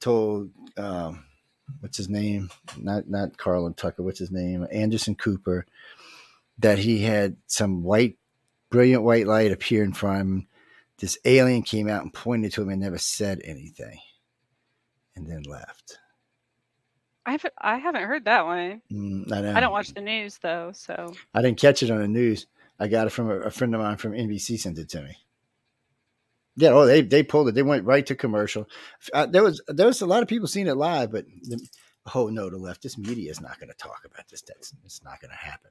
told 0.00 0.50
um, 0.76 1.24
what's 1.80 1.96
his 1.96 2.08
name? 2.08 2.50
Not 2.76 3.08
not 3.08 3.36
Carlin 3.36 3.74
Tucker. 3.74 4.02
What's 4.02 4.18
his 4.18 4.30
name? 4.30 4.66
Anderson 4.70 5.14
Cooper. 5.14 5.66
That 6.58 6.78
he 6.78 7.02
had 7.02 7.36
some 7.46 7.82
white, 7.82 8.16
brilliant 8.70 9.02
white 9.02 9.26
light 9.26 9.52
appear 9.52 9.84
in 9.84 9.92
front 9.92 10.20
of 10.20 10.26
him. 10.26 10.46
This 10.98 11.18
alien 11.26 11.62
came 11.62 11.88
out 11.88 12.02
and 12.02 12.12
pointed 12.12 12.52
to 12.54 12.62
him 12.62 12.70
and 12.70 12.80
never 12.80 12.96
said 12.96 13.42
anything, 13.44 13.98
and 15.14 15.28
then 15.30 15.42
left. 15.42 15.98
I 17.26 17.32
haven't. 17.32 17.54
I 17.58 17.76
haven't 17.76 18.04
heard 18.04 18.24
that 18.24 18.46
one. 18.46 18.80
Mm, 18.90 19.30
I. 19.30 19.58
I 19.58 19.60
don't 19.60 19.72
watch 19.72 19.92
the 19.92 20.00
news 20.00 20.38
though, 20.38 20.72
so 20.72 21.12
I 21.34 21.42
didn't 21.42 21.60
catch 21.60 21.82
it 21.82 21.90
on 21.90 22.00
the 22.00 22.08
news. 22.08 22.46
I 22.80 22.88
got 22.88 23.06
it 23.06 23.10
from 23.10 23.30
a, 23.30 23.40
a 23.40 23.50
friend 23.50 23.74
of 23.74 23.80
mine 23.80 23.96
from 23.96 24.12
NBC 24.12 24.58
sent 24.58 24.78
it 24.78 24.88
to 24.90 25.02
me. 25.02 25.16
Yeah, 26.56 26.70
oh, 26.70 26.86
they 26.86 27.02
they 27.02 27.22
pulled 27.22 27.48
it. 27.48 27.54
They 27.54 27.62
went 27.62 27.84
right 27.84 28.06
to 28.06 28.14
commercial. 28.14 28.68
Uh, 29.12 29.26
there 29.26 29.42
was 29.42 29.60
there 29.68 29.86
was 29.86 30.00
a 30.00 30.06
lot 30.06 30.22
of 30.22 30.28
people 30.28 30.48
seeing 30.48 30.66
it 30.68 30.76
live, 30.76 31.12
but 31.12 31.26
the, 31.42 31.60
oh 32.14 32.28
no, 32.28 32.48
the 32.50 32.56
left. 32.56 32.82
This 32.82 32.96
media 32.98 33.30
is 33.30 33.40
not 33.40 33.58
going 33.60 33.68
to 33.70 33.76
talk 33.76 34.02
about 34.04 34.28
this. 34.28 34.42
That's 34.42 34.72
it's 34.84 35.04
not 35.04 35.20
going 35.20 35.30
to 35.32 35.36
happen. 35.36 35.70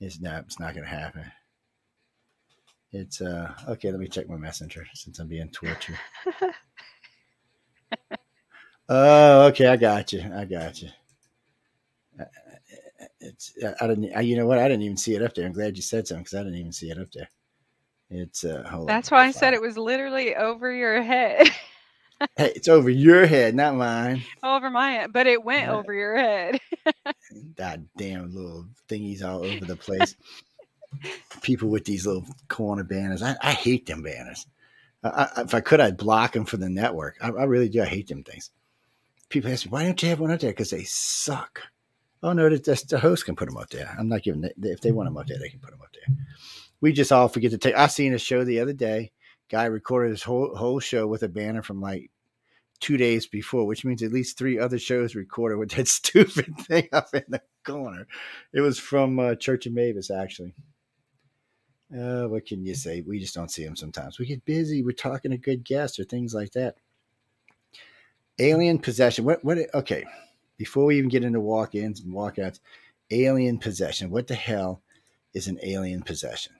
It's 0.00 0.20
not. 0.20 0.44
It's 0.44 0.60
not 0.60 0.74
going 0.74 0.84
to 0.86 0.90
happen. 0.90 1.24
It's 2.92 3.20
uh 3.20 3.54
okay. 3.68 3.90
Let 3.90 4.00
me 4.00 4.08
check 4.08 4.28
my 4.28 4.36
messenger 4.36 4.86
since 4.94 5.18
I'm 5.18 5.28
being 5.28 5.50
tortured. 5.50 5.98
oh, 8.88 9.46
okay. 9.48 9.66
I 9.66 9.76
got 9.76 10.12
you. 10.12 10.22
I 10.34 10.44
got 10.44 10.82
you. 10.82 10.88
Uh, 12.20 12.24
It's 13.20 13.52
I 13.80 13.86
didn't. 13.86 14.14
I, 14.16 14.20
you 14.22 14.36
know 14.36 14.46
what? 14.46 14.58
I 14.58 14.68
didn't 14.68 14.82
even 14.82 14.96
see 14.96 15.14
it 15.14 15.22
up 15.22 15.34
there. 15.34 15.46
I'm 15.46 15.52
glad 15.52 15.76
you 15.76 15.82
said 15.82 16.06
something 16.06 16.24
because 16.24 16.34
I 16.38 16.42
didn't 16.44 16.58
even 16.58 16.72
see 16.72 16.90
it 16.90 16.98
up 16.98 17.10
there. 17.12 17.28
It's 18.10 18.44
uh. 18.44 18.64
Hold 18.70 18.88
That's 18.88 19.10
why 19.10 19.26
I 19.26 19.32
said 19.32 19.54
it 19.54 19.62
was 19.62 19.78
literally 19.78 20.36
over 20.36 20.72
your 20.72 21.02
head, 21.02 21.48
Hey, 22.36 22.52
it's 22.56 22.68
over 22.68 22.90
your 22.90 23.26
head, 23.26 23.54
not 23.54 23.76
mine. 23.76 24.26
over 24.42 24.70
my 24.70 24.92
head, 24.92 25.12
but 25.12 25.26
it 25.26 25.44
went 25.44 25.68
Right. 25.68 25.70
over 25.70 25.92
your 25.94 26.16
head. 26.16 26.60
God 27.56 27.88
damn 27.96 28.34
little 28.34 28.66
thingies 28.88 29.24
all 29.24 29.42
over 29.42 29.64
the 29.64 29.76
place. 29.76 30.16
People 31.42 31.68
with 31.70 31.84
these 31.84 32.06
little 32.06 32.26
corner 32.48 32.84
banners. 32.84 33.22
I, 33.22 33.36
I 33.42 33.52
hate 33.52 33.86
them 33.86 34.02
banners. 34.02 34.46
I, 35.04 35.28
I, 35.36 35.42
if 35.42 35.54
I 35.54 35.60
could, 35.60 35.80
I'd 35.80 35.96
block 35.98 36.32
them 36.32 36.46
for 36.46 36.56
the 36.58 36.70
network. 36.70 37.16
I, 37.22 37.28
I 37.28 37.44
really 37.44 37.68
do. 37.68 37.82
I 37.82 37.86
hate 37.86 38.08
them 38.08 38.24
things. 38.24 38.50
People 39.30 39.50
ask 39.52 39.66
me, 39.66 39.70
why 39.70 39.84
don't 39.84 40.02
you 40.02 40.08
have 40.10 40.20
one 40.20 40.30
up 40.32 40.40
there? 40.40 40.50
Because 40.52 40.70
they 40.70 40.84
suck. 40.84 41.62
Oh, 42.22 42.32
no, 42.32 42.48
the, 42.50 42.58
the, 42.58 42.84
the 42.90 42.98
host 43.00 43.26
can 43.26 43.36
put 43.36 43.48
them 43.48 43.58
up 43.58 43.70
there. 43.70 43.94
I'm 43.98 44.08
not 44.08 44.22
giving 44.22 44.44
it. 44.44 44.54
If 44.62 44.80
they 44.82 44.92
want 44.92 45.08
them 45.08 45.16
up 45.18 45.26
there, 45.26 45.38
they 45.38 45.50
can 45.50 45.60
put 45.60 45.70
them 45.72 45.82
up 45.82 45.90
there. 45.94 46.16
We 46.80 46.92
just 46.92 47.12
all 47.12 47.28
forget 47.28 47.52
to 47.52 47.58
take. 47.58 47.74
I 47.74 47.86
seen 47.86 48.14
a 48.14 48.18
show 48.18 48.44
the 48.44 48.60
other 48.60 48.72
day. 48.72 49.12
Guy 49.48 49.64
recorded 49.66 50.10
his 50.10 50.22
whole, 50.22 50.54
whole 50.54 50.80
show 50.80 51.06
with 51.06 51.22
a 51.22 51.28
banner 51.28 51.62
from 51.62 51.80
like 51.80 52.10
two 52.80 52.96
days 52.96 53.26
before, 53.26 53.66
which 53.66 53.84
means 53.84 54.02
at 54.02 54.12
least 54.12 54.36
three 54.36 54.58
other 54.58 54.78
shows 54.78 55.14
recorded 55.14 55.58
with 55.58 55.70
that 55.72 55.88
stupid 55.88 56.56
thing 56.60 56.88
up 56.92 57.08
in 57.14 57.24
the 57.28 57.42
corner. 57.64 58.06
It 58.52 58.60
was 58.60 58.78
from 58.78 59.18
uh, 59.18 59.34
Church 59.36 59.66
of 59.66 59.72
Mavis, 59.72 60.10
actually. 60.10 60.54
Uh, 61.96 62.24
what 62.24 62.46
can 62.46 62.64
you 62.64 62.74
say? 62.74 63.00
We 63.00 63.20
just 63.20 63.34
don't 63.34 63.50
see 63.50 63.64
them 63.64 63.76
sometimes. 63.76 64.18
We 64.18 64.26
get 64.26 64.44
busy. 64.44 64.82
We're 64.82 64.92
talking 64.92 65.30
to 65.30 65.38
good 65.38 65.64
guests 65.64 65.98
or 66.00 66.04
things 66.04 66.34
like 66.34 66.52
that. 66.52 66.76
Alien 68.38 68.80
possession. 68.80 69.24
What? 69.24 69.44
What? 69.44 69.58
Okay. 69.72 70.04
Before 70.58 70.86
we 70.86 70.98
even 70.98 71.10
get 71.10 71.22
into 71.22 71.40
walk-ins 71.40 72.00
and 72.00 72.12
walkouts, 72.12 72.60
alien 73.10 73.58
possession. 73.58 74.10
What 74.10 74.26
the 74.26 74.34
hell 74.34 74.82
is 75.34 75.46
an 75.46 75.58
alien 75.62 76.02
possession? 76.02 76.54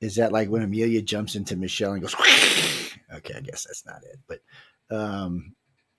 Is 0.00 0.16
that 0.16 0.32
like 0.32 0.48
when 0.48 0.62
Amelia 0.62 1.02
jumps 1.02 1.34
into 1.34 1.56
Michelle 1.56 1.92
and 1.92 2.02
goes? 2.02 2.14
okay, 3.14 3.34
I 3.34 3.40
guess 3.40 3.64
that's 3.64 3.84
not 3.84 4.02
it. 4.04 4.18
But 4.28 4.40
um, 4.96 5.54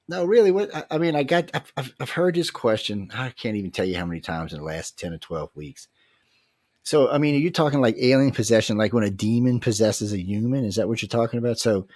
no, 0.08 0.26
really. 0.26 0.52
What? 0.52 0.74
I, 0.74 0.86
I 0.92 0.98
mean, 0.98 1.16
I 1.16 1.24
got. 1.24 1.52
I've- 1.54 1.94
I've, 2.00 2.10
heard 2.10 2.36
this 2.36 2.50
question. 2.50 3.12
I 3.14 3.30
can't 3.30 3.58
even 3.58 3.72
tell 3.72 3.86
you 3.86 3.98
how 3.98 4.06
many 4.06 4.22
times 4.22 4.54
in 4.54 4.60
the 4.60 4.66
last 4.66 4.98
ten 4.98 5.14
or 5.14 5.18
twelve 5.18 5.52
weeks. 5.56 5.88
So, 6.84 7.12
I 7.12 7.18
mean, 7.20 7.36
are 7.36 7.40
you 7.40 7.52
talking 7.52 7.82
like 7.82 7.98
alien 8.00 8.32
possession, 8.32 8.78
like 8.78 8.94
when 8.94 9.04
a 9.04 9.12
demon 9.12 9.60
possesses 9.60 10.14
a 10.14 10.20
human? 10.20 10.66
Is 10.66 10.78
that 10.78 10.88
what 10.88 11.02
you're 11.02 11.10
talking 11.10 11.38
about? 11.38 11.60
So, 11.60 11.88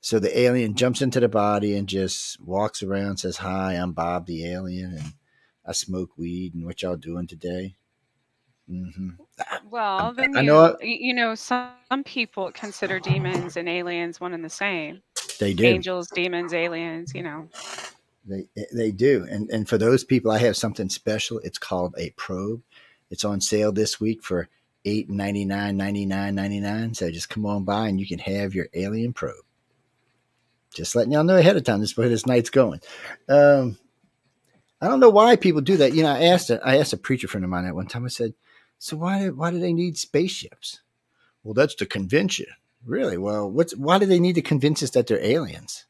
so 0.00 0.18
the 0.18 0.36
alien 0.36 0.74
jumps 0.74 1.02
into 1.02 1.20
the 1.20 1.28
body 1.28 1.76
and 1.76 1.86
just 1.88 2.40
walks 2.40 2.82
around, 2.82 3.18
says, 3.18 3.36
"Hi, 3.36 3.74
I'm 3.74 3.92
Bob 3.92 4.26
the 4.26 4.50
alien, 4.50 4.94
and 4.94 5.12
I 5.64 5.72
smoke 5.72 6.10
weed. 6.16 6.54
And 6.54 6.64
what 6.64 6.82
y'all 6.82 6.96
doing 6.96 7.26
today?" 7.26 7.76
Hmm 8.68 9.10
Well, 9.70 10.12
then 10.14 10.36
I 10.36 10.40
you, 10.40 10.46
know 10.46 10.76
you 10.80 11.14
know 11.14 11.34
some, 11.34 11.70
people 12.04 12.50
consider 12.52 12.98
demons 12.98 13.56
and 13.56 13.68
aliens 13.68 14.20
one 14.20 14.34
and 14.34 14.44
the 14.44 14.50
same. 14.50 15.02
They 15.38 15.54
do. 15.54 15.66
Angels, 15.66 16.08
demons, 16.08 16.52
aliens. 16.52 17.12
You 17.14 17.22
know. 17.22 17.48
They 18.26 18.46
they 18.72 18.90
do, 18.90 19.26
and 19.30 19.50
and 19.50 19.68
for 19.68 19.76
those 19.76 20.02
people, 20.02 20.30
I 20.30 20.38
have 20.38 20.56
something 20.56 20.88
special. 20.88 21.40
It's 21.40 21.58
called 21.58 21.94
a 21.98 22.10
probe. 22.16 22.62
It's 23.10 23.24
on 23.24 23.40
sale 23.40 23.70
this 23.70 24.00
week 24.00 24.22
for 24.22 24.48
eight 24.84 25.10
ninety 25.10 25.44
nine, 25.44 25.76
ninety 25.76 26.06
nine, 26.06 26.34
ninety 26.34 26.60
nine. 26.60 26.94
So 26.94 27.10
just 27.10 27.28
come 27.28 27.46
on 27.46 27.64
by 27.64 27.88
and 27.88 28.00
you 28.00 28.06
can 28.06 28.18
have 28.18 28.54
your 28.54 28.68
alien 28.74 29.12
probe. 29.12 29.44
Just 30.74 30.96
letting 30.96 31.12
y'all 31.12 31.22
know 31.24 31.36
ahead 31.36 31.56
of 31.56 31.64
time. 31.64 31.80
This 31.80 31.90
is 31.90 31.96
where 31.96 32.08
this 32.08 32.26
night's 32.26 32.50
going. 32.50 32.80
Um, 33.28 33.78
I 34.80 34.88
don't 34.88 35.00
know 35.00 35.10
why 35.10 35.36
people 35.36 35.60
do 35.60 35.76
that. 35.76 35.94
You 35.94 36.02
know, 36.02 36.10
I 36.10 36.24
asked 36.24 36.50
a, 36.50 36.60
I 36.66 36.78
asked 36.78 36.92
a 36.92 36.98
preacher 36.98 37.28
friend 37.28 37.44
of 37.44 37.50
mine 37.50 37.64
that 37.64 37.74
one 37.74 37.86
time. 37.86 38.04
I 38.04 38.08
said, 38.08 38.34
"So 38.78 38.96
why 38.96 39.28
why 39.28 39.50
do 39.50 39.58
they 39.58 39.72
need 39.72 39.98
spaceships?" 39.98 40.80
Well, 41.42 41.54
that's 41.54 41.74
to 41.76 41.86
convince 41.86 42.38
you. 42.38 42.46
Really? 42.84 43.18
Well, 43.18 43.50
what's 43.50 43.76
why 43.76 43.98
do 43.98 44.06
they 44.06 44.20
need 44.20 44.34
to 44.34 44.42
convince 44.42 44.82
us 44.82 44.90
that 44.90 45.06
they're 45.06 45.24
aliens? 45.24 45.86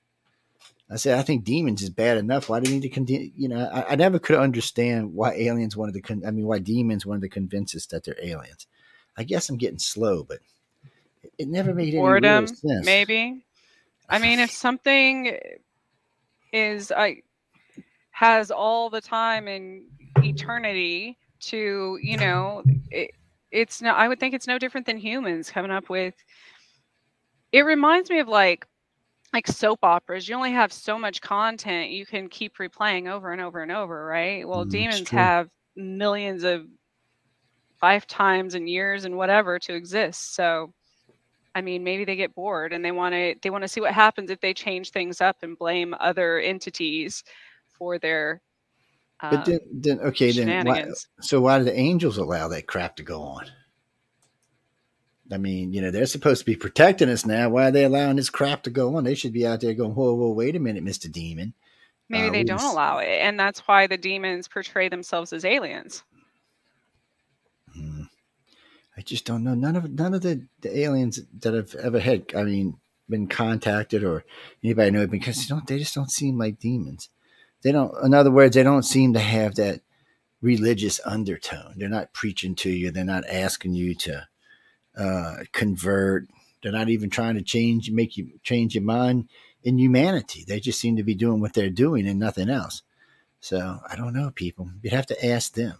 I 0.90 0.96
said, 0.96 1.18
I 1.18 1.22
think 1.22 1.44
demons 1.44 1.82
is 1.82 1.90
bad 1.90 2.18
enough. 2.18 2.48
Why 2.48 2.60
do 2.60 2.70
you 2.70 2.78
need 2.78 2.82
to, 2.82 2.88
con- 2.90 3.06
you 3.08 3.48
know, 3.48 3.68
I, 3.72 3.92
I 3.92 3.96
never 3.96 4.18
could 4.18 4.36
understand 4.36 5.14
why 5.14 5.32
aliens 5.32 5.76
wanted 5.76 5.94
to, 5.94 6.02
con- 6.02 6.22
I 6.26 6.30
mean, 6.30 6.46
why 6.46 6.58
demons 6.58 7.06
wanted 7.06 7.22
to 7.22 7.28
convince 7.30 7.74
us 7.74 7.86
that 7.86 8.04
they're 8.04 8.22
aliens. 8.22 8.66
I 9.16 9.24
guess 9.24 9.48
I'm 9.48 9.56
getting 9.56 9.78
slow, 9.78 10.24
but 10.24 10.40
it, 11.22 11.32
it 11.38 11.48
never 11.48 11.72
made 11.74 11.94
any 11.94 11.98
boredom 11.98 12.44
real 12.44 12.46
sense. 12.46 12.84
maybe 12.84 13.44
i 14.08 14.18
mean 14.18 14.38
if 14.38 14.50
something 14.50 15.38
is 16.52 16.92
i 16.92 17.16
has 18.10 18.50
all 18.50 18.90
the 18.90 19.00
time 19.00 19.48
in 19.48 19.84
eternity 20.22 21.16
to 21.46 21.98
you 22.02 22.16
know 22.18 22.62
it, 22.90 23.10
it's 23.50 23.82
no 23.82 23.92
i 23.92 24.08
would 24.08 24.20
think 24.20 24.34
it's 24.34 24.46
no 24.48 24.58
different 24.58 24.86
than 24.86 24.96
humans 24.98 25.50
coming 25.50 25.70
up 25.70 25.88
with 25.88 26.14
it 27.52 27.62
reminds 27.62 28.10
me 28.10 28.18
of 28.20 28.28
like 28.28 28.66
like 29.32 29.46
soap 29.46 29.80
operas. 29.82 30.28
You 30.28 30.36
only 30.36 30.52
have 30.52 30.72
so 30.72 30.98
much 30.98 31.20
content 31.20 31.90
you 31.90 32.06
can 32.06 32.28
keep 32.28 32.56
replaying 32.58 33.10
over 33.10 33.32
and 33.32 33.40
over 33.40 33.62
and 33.62 33.72
over 33.72 34.04
right? 34.06 34.46
Well 34.48 34.64
Mm, 34.64 34.66
demons 34.66 35.10
have 35.10 35.48
millions 35.76 36.44
of 36.44 36.66
lifetimes 37.82 38.54
and 38.54 38.68
years 38.68 39.04
and 39.04 39.16
whatever 39.16 39.58
to 39.58 39.74
exist 39.74 40.34
so 40.34 40.72
I 41.54 41.62
mean, 41.62 41.84
maybe 41.84 42.04
they 42.04 42.16
get 42.16 42.34
bored 42.34 42.72
and 42.72 42.84
they 42.84 42.92
want 42.92 43.14
to 43.14 43.34
they 43.42 43.50
want 43.50 43.62
to 43.62 43.68
see 43.68 43.80
what 43.80 43.92
happens 43.94 44.30
if 44.30 44.40
they 44.40 44.54
change 44.54 44.90
things 44.90 45.20
up 45.20 45.36
and 45.42 45.58
blame 45.58 45.94
other 46.00 46.38
entities 46.38 47.24
for 47.78 47.98
their 47.98 48.40
But 49.30 49.44
then, 49.44 49.60
then 49.72 50.00
okay, 50.00 50.32
then 50.32 50.66
why, 50.66 50.86
so 51.20 51.40
why 51.40 51.58
do 51.58 51.64
the 51.64 51.78
angels 51.78 52.18
allow 52.18 52.48
that 52.48 52.66
crap 52.66 52.96
to 52.96 53.02
go 53.02 53.22
on? 53.22 53.46
I 55.32 55.38
mean, 55.38 55.72
you 55.72 55.80
know, 55.80 55.90
they're 55.90 56.06
supposed 56.06 56.40
to 56.40 56.46
be 56.46 56.56
protecting 56.56 57.08
us 57.08 57.24
now. 57.24 57.48
Why 57.48 57.68
are 57.68 57.70
they 57.70 57.84
allowing 57.84 58.16
this 58.16 58.30
crap 58.30 58.62
to 58.64 58.70
go 58.70 58.96
on? 58.96 59.04
They 59.04 59.14
should 59.14 59.32
be 59.32 59.46
out 59.46 59.60
there 59.60 59.72
going, 59.72 59.94
whoa, 59.94 60.14
whoa, 60.14 60.30
wait 60.30 60.56
a 60.56 60.60
minute, 60.60 60.82
Mister 60.82 61.08
Demon. 61.08 61.54
Maybe 62.08 62.28
uh, 62.28 62.32
they 62.32 62.44
don't 62.44 62.58
just- 62.58 62.72
allow 62.72 62.98
it, 62.98 63.20
and 63.20 63.40
that's 63.40 63.60
why 63.60 63.86
the 63.86 63.96
demons 63.96 64.48
portray 64.48 64.88
themselves 64.88 65.32
as 65.32 65.44
aliens. 65.44 66.02
Hmm. 67.74 68.02
I 68.96 69.00
just 69.00 69.24
don't 69.24 69.42
know. 69.42 69.54
None 69.54 69.76
of 69.76 69.90
none 69.90 70.14
of 70.14 70.22
the, 70.22 70.46
the 70.60 70.78
aliens 70.78 71.20
that 71.40 71.54
I've 71.54 71.74
ever 71.74 71.98
had, 71.98 72.26
I 72.36 72.44
mean, 72.44 72.76
been 73.08 73.26
contacted 73.26 74.04
or 74.04 74.24
anybody 74.62 74.90
know 74.90 75.06
because 75.06 75.48
you 75.48 75.56
know 75.56 75.62
they 75.66 75.78
just 75.78 75.94
don't 75.94 76.10
seem 76.10 76.38
like 76.38 76.58
demons. 76.58 77.08
They 77.64 77.72
don't. 77.72 77.92
In 78.04 78.14
other 78.14 78.30
words, 78.30 78.54
they 78.54 78.62
don't 78.62 78.84
seem 78.84 79.14
to 79.14 79.18
have 79.18 79.54
that 79.56 79.80
religious 80.42 81.00
undertone. 81.04 81.74
They're 81.76 81.88
not 81.88 82.12
preaching 82.12 82.54
to 82.56 82.70
you. 82.70 82.90
They're 82.90 83.04
not 83.04 83.24
asking 83.28 83.72
you 83.72 83.94
to 83.94 84.28
uh, 84.96 85.36
convert. 85.52 86.28
They're 86.62 86.70
not 86.70 86.90
even 86.90 87.10
trying 87.10 87.34
to 87.34 87.42
change, 87.42 87.90
make 87.90 88.16
you 88.16 88.38
change 88.42 88.74
your 88.74 88.84
mind 88.84 89.28
in 89.62 89.78
humanity. 89.78 90.44
They 90.46 90.60
just 90.60 90.78
seem 90.78 90.96
to 90.96 91.02
be 91.02 91.14
doing 91.14 91.40
what 91.40 91.54
they're 91.54 91.70
doing 91.70 92.06
and 92.06 92.18
nothing 92.18 92.50
else. 92.50 92.82
So 93.40 93.80
I 93.88 93.96
don't 93.96 94.14
know, 94.14 94.30
people. 94.30 94.70
You'd 94.82 94.92
have 94.92 95.06
to 95.06 95.26
ask 95.26 95.54
them. 95.54 95.78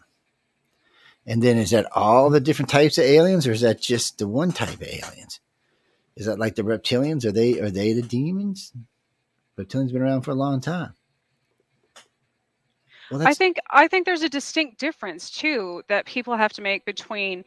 And 1.27 1.43
then 1.43 1.59
is 1.59 1.71
that 1.71 1.87
all 1.95 2.31
the 2.31 2.41
different 2.41 2.71
types 2.71 2.99
of 2.99 3.05
aliens, 3.05 3.47
or 3.47 3.53
is 3.53 3.61
that 3.61 3.81
just 3.81 4.19
the 4.19 4.29
one 4.29 4.53
type 4.53 4.81
of 4.81 4.83
aliens? 4.83 5.41
Is 6.17 6.27
that 6.27 6.39
like 6.39 6.55
the 6.55 6.63
reptilians? 6.63 7.27
Are 7.27 7.33
they 7.33 7.61
are 7.61 7.71
they 7.71 7.93
the 7.93 8.03
demons? 8.03 8.73
Reptilians 9.59 9.93
been 9.93 10.03
around 10.03 10.23
for 10.23 10.31
a 10.31 10.35
long 10.35 10.61
time. 10.61 10.95
Well, 13.11 13.23
I 13.25 13.35
think 13.35 13.59
I 13.71 13.89
think 13.89 14.07
there's 14.07 14.23
a 14.23 14.29
distinct 14.29 14.79
difference 14.79 15.31
too 15.31 15.83
that 15.89 16.07
people 16.07 16.37
have 16.37 16.53
to 16.55 16.63
make 16.63 16.85
between 16.85 17.45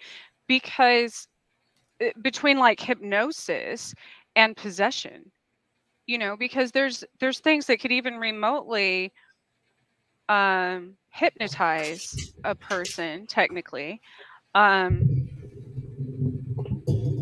because 0.47 1.27
uh, 2.01 2.09
between 2.21 2.57
like 2.59 2.79
hypnosis 2.79 3.93
and 4.35 4.55
possession. 4.57 5.31
You 6.07 6.17
know, 6.19 6.37
because 6.37 6.71
there's 6.71 7.03
there's 7.19 7.39
things 7.39 7.67
that 7.67 7.79
could 7.81 7.91
even 7.91 8.17
remotely 8.17 9.13
um 10.29 10.95
hypnotize 11.11 12.19
a 12.43 12.55
person 12.55 13.25
technically. 13.27 14.01
Um 14.55 15.09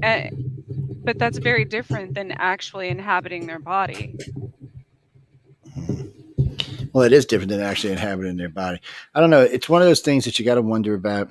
eh, 0.01 0.29
but 1.05 1.17
that's 1.19 1.39
very 1.39 1.65
different 1.65 2.13
than 2.15 2.33
actually 2.37 2.89
inhabiting 2.89 3.47
their 3.47 3.59
body. 3.59 4.15
Well, 6.95 7.03
it 7.03 7.11
is 7.11 7.25
different 7.25 7.49
than 7.49 7.59
actually 7.59 7.91
inhabiting 7.91 8.37
their 8.37 8.47
body. 8.47 8.79
I 9.13 9.19
don't 9.19 9.29
know. 9.29 9.41
It's 9.41 9.67
one 9.67 9.81
of 9.81 9.87
those 9.89 9.99
things 9.99 10.23
that 10.23 10.39
you 10.39 10.45
got 10.45 10.55
to 10.55 10.61
wonder 10.61 10.93
about. 10.93 11.27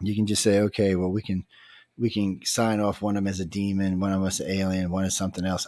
You 0.00 0.14
can 0.14 0.26
just 0.26 0.44
say, 0.44 0.60
okay, 0.60 0.94
well, 0.94 1.10
we 1.10 1.22
can 1.22 1.44
we 1.98 2.08
can 2.08 2.38
sign 2.44 2.78
off 2.78 3.02
one 3.02 3.16
of 3.16 3.24
them 3.24 3.28
as 3.28 3.40
a 3.40 3.44
demon, 3.44 3.98
one 3.98 4.12
of 4.12 4.22
us 4.22 4.38
an 4.38 4.48
alien, 4.48 4.92
one 4.92 5.04
is 5.04 5.16
something 5.16 5.44
else. 5.44 5.66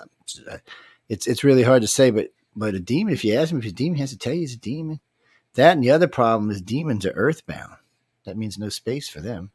It's 1.09 1.26
it's 1.26 1.42
really 1.42 1.64
hard 1.64 1.82
to 1.82 1.88
say, 1.88 2.12
but 2.12 2.28
but 2.54 2.76
a 2.76 2.78
demon, 2.78 3.12
if 3.12 3.25
you 3.25 3.35
ask 3.35 3.50
him 3.50 3.59
if 3.59 3.64
a 3.64 3.73
demon, 3.73 3.99
has 3.99 4.11
to 4.11 4.18
tell 4.18 4.35
you 4.35 4.42
he's 4.42 4.54
a 4.54 4.59
demon. 4.59 5.00
That 5.54 5.73
and 5.73 5.82
the 5.82 5.90
other 5.90 6.06
problem 6.06 6.52
is 6.52 6.62
demons 6.62 7.04
are 7.04 7.11
earthbound. 7.11 7.75
That 8.25 8.37
means 8.37 8.56
no 8.56 8.68
space 8.68 9.09
for 9.09 9.21
them. 9.21 9.50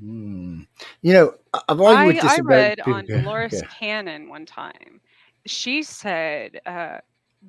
Hmm. 0.00 0.62
You 1.02 1.12
know, 1.12 1.34
I've 1.68 1.78
argued 1.78 1.98
I, 1.98 2.06
with 2.06 2.22
this 2.22 2.38
I 2.38 2.40
read 2.40 2.80
on 2.80 3.04
Dolores 3.04 3.52
okay. 3.62 3.66
Cannon 3.78 4.30
one 4.30 4.46
time. 4.46 5.02
She 5.44 5.82
said 5.82 6.58
uh, 6.64 6.98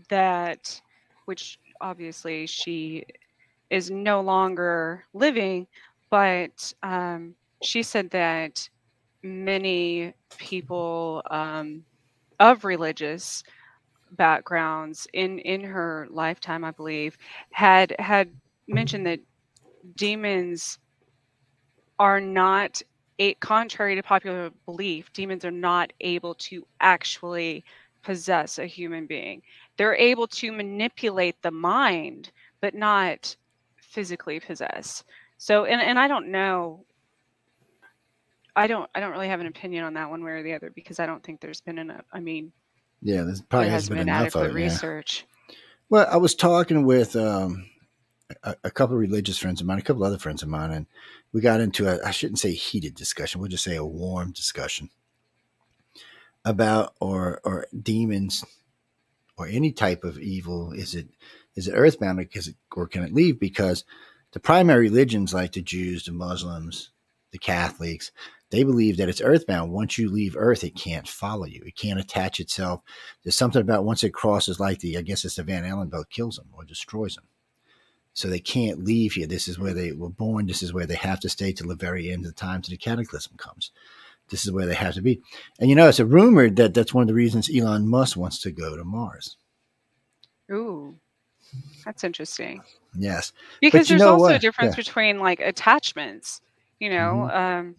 that, 0.09 0.81
which 1.25 1.59
obviously 1.81 2.47
she 2.47 3.05
is 3.69 3.91
no 3.91 4.21
longer 4.21 5.05
living, 5.13 5.67
but 6.09 6.73
um, 6.83 7.35
she 7.61 7.83
said 7.83 8.09
that 8.11 8.69
many 9.23 10.13
people 10.37 11.21
um, 11.29 11.83
of 12.39 12.65
religious 12.65 13.43
backgrounds 14.11 15.07
in 15.13 15.39
in 15.39 15.63
her 15.63 16.07
lifetime, 16.09 16.63
I 16.63 16.71
believe, 16.71 17.17
had 17.51 17.95
had 17.99 18.31
mentioned 18.67 19.05
that 19.07 19.19
demons 19.95 20.79
are 21.99 22.19
not 22.19 22.81
a 23.19 23.33
contrary 23.35 23.95
to 23.95 24.03
popular 24.03 24.49
belief 24.65 25.11
demons 25.13 25.45
are 25.45 25.51
not 25.51 25.91
able 26.01 26.33
to 26.35 26.65
actually 26.81 27.63
possess 28.03 28.59
a 28.59 28.65
human 28.65 29.05
being 29.05 29.41
they're 29.77 29.95
able 29.95 30.27
to 30.27 30.51
manipulate 30.51 31.41
the 31.41 31.51
mind 31.51 32.31
but 32.61 32.75
not 32.75 33.35
physically 33.77 34.39
possess 34.39 35.03
so 35.37 35.65
and, 35.65 35.81
and 35.81 35.97
i 35.99 36.07
don't 36.07 36.27
know 36.29 36.83
i 38.55 38.67
don't 38.67 38.89
i 38.95 38.99
don't 38.99 39.11
really 39.11 39.27
have 39.27 39.39
an 39.39 39.47
opinion 39.47 39.83
on 39.83 39.93
that 39.93 40.09
one 40.09 40.23
way 40.23 40.31
or 40.31 40.43
the 40.43 40.53
other 40.53 40.71
because 40.75 40.99
i 40.99 41.05
don't 41.05 41.23
think 41.23 41.39
there's 41.41 41.61
been 41.61 41.77
enough 41.77 42.05
i 42.13 42.19
mean 42.19 42.51
Yeah, 43.01 43.23
there's 43.23 43.39
there 43.39 43.47
probably 43.49 43.69
hasn't 43.69 43.97
hasn't 43.97 43.97
been 43.97 44.07
been 44.07 44.15
enough 44.15 44.35
of 44.35 44.41
adequate 44.43 44.57
it. 44.57 44.59
yeah. 44.59 44.65
research 44.65 45.25
Well, 45.89 46.07
I 46.09 46.17
was 46.17 46.35
talking 46.35 46.85
with 46.85 47.15
um, 47.15 47.69
a, 48.43 48.55
a 48.63 48.71
couple 48.71 48.95
of 48.95 49.01
religious 49.01 49.37
friends 49.37 49.61
of 49.61 49.67
mine, 49.67 49.77
a 49.79 49.81
couple 49.81 50.03
other 50.03 50.17
friends 50.17 50.41
of 50.41 50.49
mine, 50.49 50.71
and 50.71 50.85
we 51.33 51.41
got 51.41 51.59
into 51.61 51.87
a, 51.87 52.03
I 52.05 52.11
shouldn't 52.11 52.39
say 52.39 52.51
heated 52.53 52.95
discussion, 52.95 53.39
we'll 53.41 53.49
just 53.49 53.63
say 53.63 53.75
a 53.75 53.85
warm 53.85 54.31
discussion 54.31 54.89
about 56.45 56.93
or 56.99 57.39
or 57.43 57.67
demons 57.81 58.43
or 59.37 59.47
any 59.47 59.71
type 59.71 60.03
of 60.03 60.19
evil. 60.19 60.71
Is 60.71 60.95
it 60.95 61.07
is 61.55 61.67
it 61.67 61.73
earthbound 61.73 62.17
because 62.17 62.47
it, 62.47 62.55
or 62.75 62.87
can 62.87 63.03
it 63.03 63.13
leave? 63.13 63.39
Because 63.39 63.83
the 64.31 64.39
primary 64.39 64.89
religions 64.89 65.33
like 65.33 65.53
the 65.53 65.61
Jews, 65.61 66.05
the 66.05 66.11
Muslims, 66.11 66.89
the 67.31 67.37
Catholics, 67.37 68.11
they 68.49 68.63
believe 68.63 68.97
that 68.97 69.09
it's 69.09 69.21
earthbound. 69.21 69.71
Once 69.71 69.97
you 69.97 70.09
leave 70.09 70.35
Earth, 70.37 70.63
it 70.63 70.75
can't 70.75 71.07
follow 71.07 71.45
you. 71.45 71.63
It 71.65 71.75
can't 71.75 71.99
attach 71.99 72.39
itself. 72.39 72.81
There's 73.23 73.35
something 73.35 73.61
about 73.61 73.85
once 73.85 74.03
it 74.03 74.13
crosses, 74.13 74.59
like 74.59 74.79
the 74.79 74.97
I 74.97 75.01
guess 75.01 75.25
it's 75.25 75.37
the 75.37 75.43
Van 75.43 75.65
Allen 75.65 75.89
belt, 75.89 76.11
kills 76.11 76.35
them 76.35 76.49
or 76.53 76.63
destroys 76.63 77.15
them. 77.15 77.25
So 78.13 78.27
they 78.27 78.39
can't 78.39 78.83
leave 78.83 79.13
here. 79.13 79.25
This 79.25 79.47
is 79.47 79.57
where 79.57 79.73
they 79.73 79.91
were 79.91 80.09
born. 80.09 80.45
This 80.45 80.61
is 80.61 80.71
where 80.71 80.85
they 80.85 80.95
have 80.95 81.19
to 81.21 81.29
stay 81.29 81.51
till 81.51 81.69
the 81.69 81.75
very 81.75 82.11
end 82.11 82.25
of 82.25 82.35
the 82.35 82.39
time, 82.39 82.61
till 82.61 82.73
the 82.73 82.77
cataclysm 82.77 83.37
comes. 83.37 83.71
This 84.29 84.45
is 84.45 84.51
where 84.51 84.65
they 84.65 84.73
have 84.75 84.95
to 84.95 85.01
be. 85.01 85.21
And 85.59 85.69
you 85.69 85.75
know, 85.75 85.87
it's 85.89 85.99
a 85.99 86.05
rumored 86.05 86.55
that 86.55 86.73
that's 86.73 86.93
one 86.93 87.01
of 87.03 87.07
the 87.07 87.13
reasons 87.13 87.49
Elon 87.53 87.87
Musk 87.87 88.17
wants 88.17 88.39
to 88.41 88.51
go 88.51 88.75
to 88.75 88.83
Mars. 88.83 89.37
ooh 90.51 90.95
that's 91.85 92.03
interesting 92.03 92.61
Yes. 92.95 93.31
because 93.61 93.87
there's 93.87 94.01
also 94.01 94.35
a 94.35 94.39
difference 94.39 94.75
Yeah. 94.75 94.83
between 94.83 95.19
like 95.19 95.39
attachments 95.39 96.41
you 96.79 96.89
know 96.89 97.29
Mhm. 97.29 97.35
um 97.35 97.75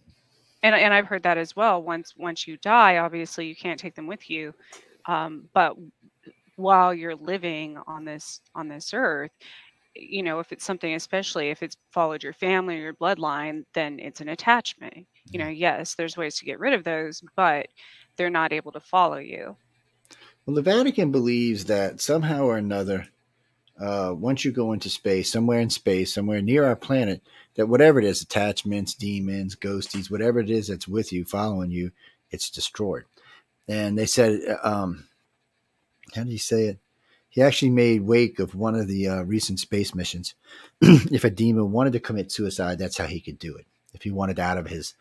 and 0.63 0.75
and 0.75 0.93
i've 0.93 1.07
heard 1.07 1.23
that 1.23 1.37
as 1.37 1.55
well 1.55 1.81
once 1.81 2.13
once 2.17 2.47
you 2.47 2.57
die 2.57 2.97
obviously 2.97 3.47
you 3.47 3.55
can't 3.55 3.79
take 3.79 3.95
them 3.95 4.07
with 4.07 4.29
you 4.29 4.53
um 5.07 5.49
but 5.53 5.75
while 6.55 6.93
you're 6.93 7.15
living 7.15 7.77
on 7.87 8.05
this 8.05 8.41
on 8.55 8.67
this 8.67 8.93
earth 8.93 9.31
you 9.95 10.23
know 10.23 10.39
if 10.39 10.51
it's 10.51 10.65
something 10.65 10.93
especially 10.93 11.49
if 11.49 11.63
it's 11.63 11.77
followed 11.91 12.23
your 12.23 12.33
family 12.33 12.77
or 12.77 12.81
your 12.81 12.93
bloodline 12.93 13.63
then 13.73 13.99
it's 13.99 14.21
an 14.21 14.29
attachment 14.29 15.07
you 15.31 15.39
know 15.39 15.47
yes 15.47 15.95
there's 15.95 16.17
ways 16.17 16.35
to 16.37 16.45
get 16.45 16.59
rid 16.59 16.73
of 16.73 16.83
those 16.83 17.21
but 17.35 17.67
they're 18.17 18.29
not 18.29 18.53
able 18.53 18.71
to 18.71 18.79
follow 18.79 19.17
you 19.17 19.55
Well, 20.45 20.55
the 20.55 20.61
Vatican 20.61 21.11
believes 21.11 21.65
that 21.65 22.01
somehow 22.01 22.45
or 22.45 22.57
another, 22.57 23.07
uh, 23.79 24.13
once 24.15 24.45
you 24.45 24.51
go 24.51 24.73
into 24.73 24.89
space, 24.89 25.31
somewhere 25.31 25.59
in 25.59 25.69
space, 25.69 26.13
somewhere 26.13 26.41
near 26.41 26.65
our 26.65 26.75
planet, 26.75 27.21
that 27.55 27.67
whatever 27.67 27.99
it 27.99 28.05
is, 28.05 28.21
attachments, 28.21 28.93
demons, 28.93 29.55
ghosties, 29.55 30.11
whatever 30.11 30.39
it 30.39 30.49
is 30.49 30.67
that's 30.67 30.87
with 30.87 31.13
you, 31.13 31.25
following 31.25 31.71
you, 31.71 31.91
it's 32.31 32.49
destroyed. 32.49 33.03
And 33.67 33.97
they 33.97 34.05
said, 34.05 34.41
uh, 34.47 34.57
um, 34.67 35.09
how 36.15 36.23
do 36.23 36.31
you 36.31 36.37
say 36.39 36.65
it? 36.65 36.79
He 37.35 37.41
actually 37.41 37.71
made 37.71 38.03
wake 38.03 38.39
of 38.39 38.55
one 38.55 38.75
of 38.75 38.87
the 38.87 39.09
uh, 39.09 39.21
recent 39.23 39.59
space 39.59 39.93
missions. 39.93 40.35
if 40.81 41.25
a 41.25 41.29
demon 41.29 41.73
wanted 41.73 41.91
to 41.91 41.99
commit 41.99 42.31
suicide, 42.31 42.79
that's 42.79 42.97
how 42.97 43.07
he 43.07 43.19
could 43.19 43.37
do 43.37 43.57
it. 43.57 43.65
If 43.93 44.03
he 44.03 44.09
wanted 44.09 44.39
out 44.39 44.57
of 44.57 44.67
his 44.67 44.93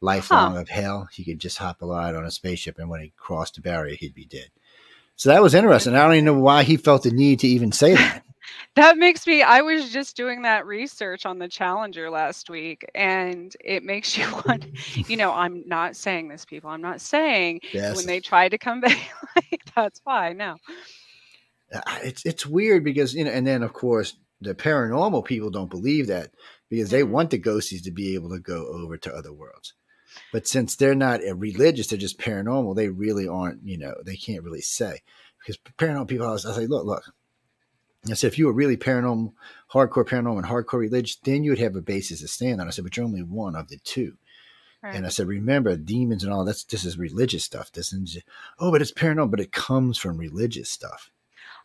lifelong 0.00 0.56
of 0.56 0.70
hell, 0.70 1.10
he 1.12 1.22
could 1.22 1.38
just 1.38 1.58
hop 1.58 1.82
a 1.82 1.84
on 1.84 2.24
a 2.24 2.30
spaceship, 2.30 2.78
and 2.78 2.88
when 2.88 3.02
he 3.02 3.12
crossed 3.18 3.56
the 3.56 3.60
barrier, 3.60 3.94
he'd 3.94 4.14
be 4.14 4.24
dead. 4.24 4.48
So 5.16 5.28
that 5.28 5.42
was 5.42 5.52
interesting. 5.54 5.94
I 5.94 6.04
don't 6.04 6.14
even 6.14 6.24
know 6.24 6.38
why 6.38 6.62
he 6.62 6.78
felt 6.78 7.02
the 7.02 7.10
need 7.10 7.40
to 7.40 7.46
even 7.46 7.72
say 7.72 7.94
that. 7.94 8.22
That 8.74 8.96
makes 8.98 9.26
me. 9.26 9.42
I 9.42 9.60
was 9.60 9.90
just 9.92 10.16
doing 10.16 10.42
that 10.42 10.66
research 10.66 11.26
on 11.26 11.38
the 11.38 11.46
Challenger 11.46 12.10
last 12.10 12.50
week, 12.50 12.84
and 12.94 13.54
it 13.64 13.84
makes 13.84 14.18
you 14.18 14.26
want. 14.46 14.66
You 15.08 15.16
know, 15.16 15.32
I'm 15.32 15.62
not 15.66 15.94
saying 15.94 16.28
this, 16.28 16.44
people. 16.44 16.68
I'm 16.68 16.82
not 16.82 17.00
saying 17.00 17.60
Yes. 17.72 17.96
when 17.96 18.06
they 18.06 18.18
try 18.18 18.48
to 18.48 18.58
come 18.58 18.80
back, 18.80 18.98
like, 19.36 19.60
that's 19.76 20.00
why. 20.04 20.32
No. 20.32 20.56
It's 22.02 22.24
it's 22.26 22.46
weird 22.46 22.84
because 22.84 23.14
you 23.14 23.24
know, 23.24 23.30
and 23.30 23.46
then 23.46 23.62
of 23.62 23.72
course 23.72 24.14
the 24.40 24.54
paranormal 24.54 25.24
people 25.24 25.50
don't 25.50 25.70
believe 25.70 26.08
that 26.08 26.32
because 26.68 26.90
they 26.90 27.02
want 27.02 27.30
the 27.30 27.38
ghosties 27.38 27.84
to 27.84 27.90
be 27.90 28.14
able 28.14 28.30
to 28.30 28.38
go 28.38 28.66
over 28.66 28.96
to 28.96 29.14
other 29.14 29.32
worlds. 29.32 29.74
But 30.32 30.46
since 30.46 30.76
they're 30.76 30.94
not 30.94 31.20
religious, 31.36 31.86
they're 31.86 31.98
just 31.98 32.18
paranormal. 32.18 32.76
They 32.76 32.88
really 32.88 33.28
aren't. 33.28 33.62
You 33.64 33.78
know, 33.78 33.94
they 34.04 34.16
can't 34.16 34.42
really 34.42 34.60
say 34.60 35.00
because 35.38 35.58
paranormal 35.78 36.08
people. 36.08 36.26
I, 36.26 36.32
was, 36.32 36.46
I 36.46 36.54
say, 36.54 36.66
look, 36.66 36.84
look. 36.84 37.04
I 38.10 38.14
said, 38.14 38.32
if 38.32 38.38
you 38.38 38.46
were 38.46 38.52
really 38.52 38.76
paranormal, 38.76 39.32
hardcore 39.72 40.04
paranormal, 40.04 40.38
and 40.38 40.46
hardcore 40.46 40.80
religious, 40.80 41.16
then 41.16 41.44
you 41.44 41.52
would 41.52 41.60
have 41.60 41.76
a 41.76 41.80
basis 41.82 42.20
to 42.20 42.28
stand 42.28 42.60
on. 42.60 42.66
I 42.66 42.70
said, 42.70 42.82
but 42.82 42.96
you're 42.96 43.06
only 43.06 43.22
one 43.22 43.54
of 43.54 43.68
the 43.68 43.78
two. 43.84 44.16
And 44.84 45.06
I 45.06 45.10
said, 45.10 45.28
remember, 45.28 45.76
demons 45.76 46.24
and 46.24 46.32
all 46.32 46.44
that's 46.44 46.64
this 46.64 46.84
is 46.84 46.98
religious 46.98 47.44
stuff. 47.44 47.70
This 47.70 47.92
is 47.92 48.18
oh, 48.58 48.72
but 48.72 48.82
it's 48.82 48.90
paranormal, 48.90 49.30
but 49.30 49.40
it 49.40 49.52
comes 49.52 49.96
from 49.96 50.18
religious 50.18 50.70
stuff. 50.70 51.10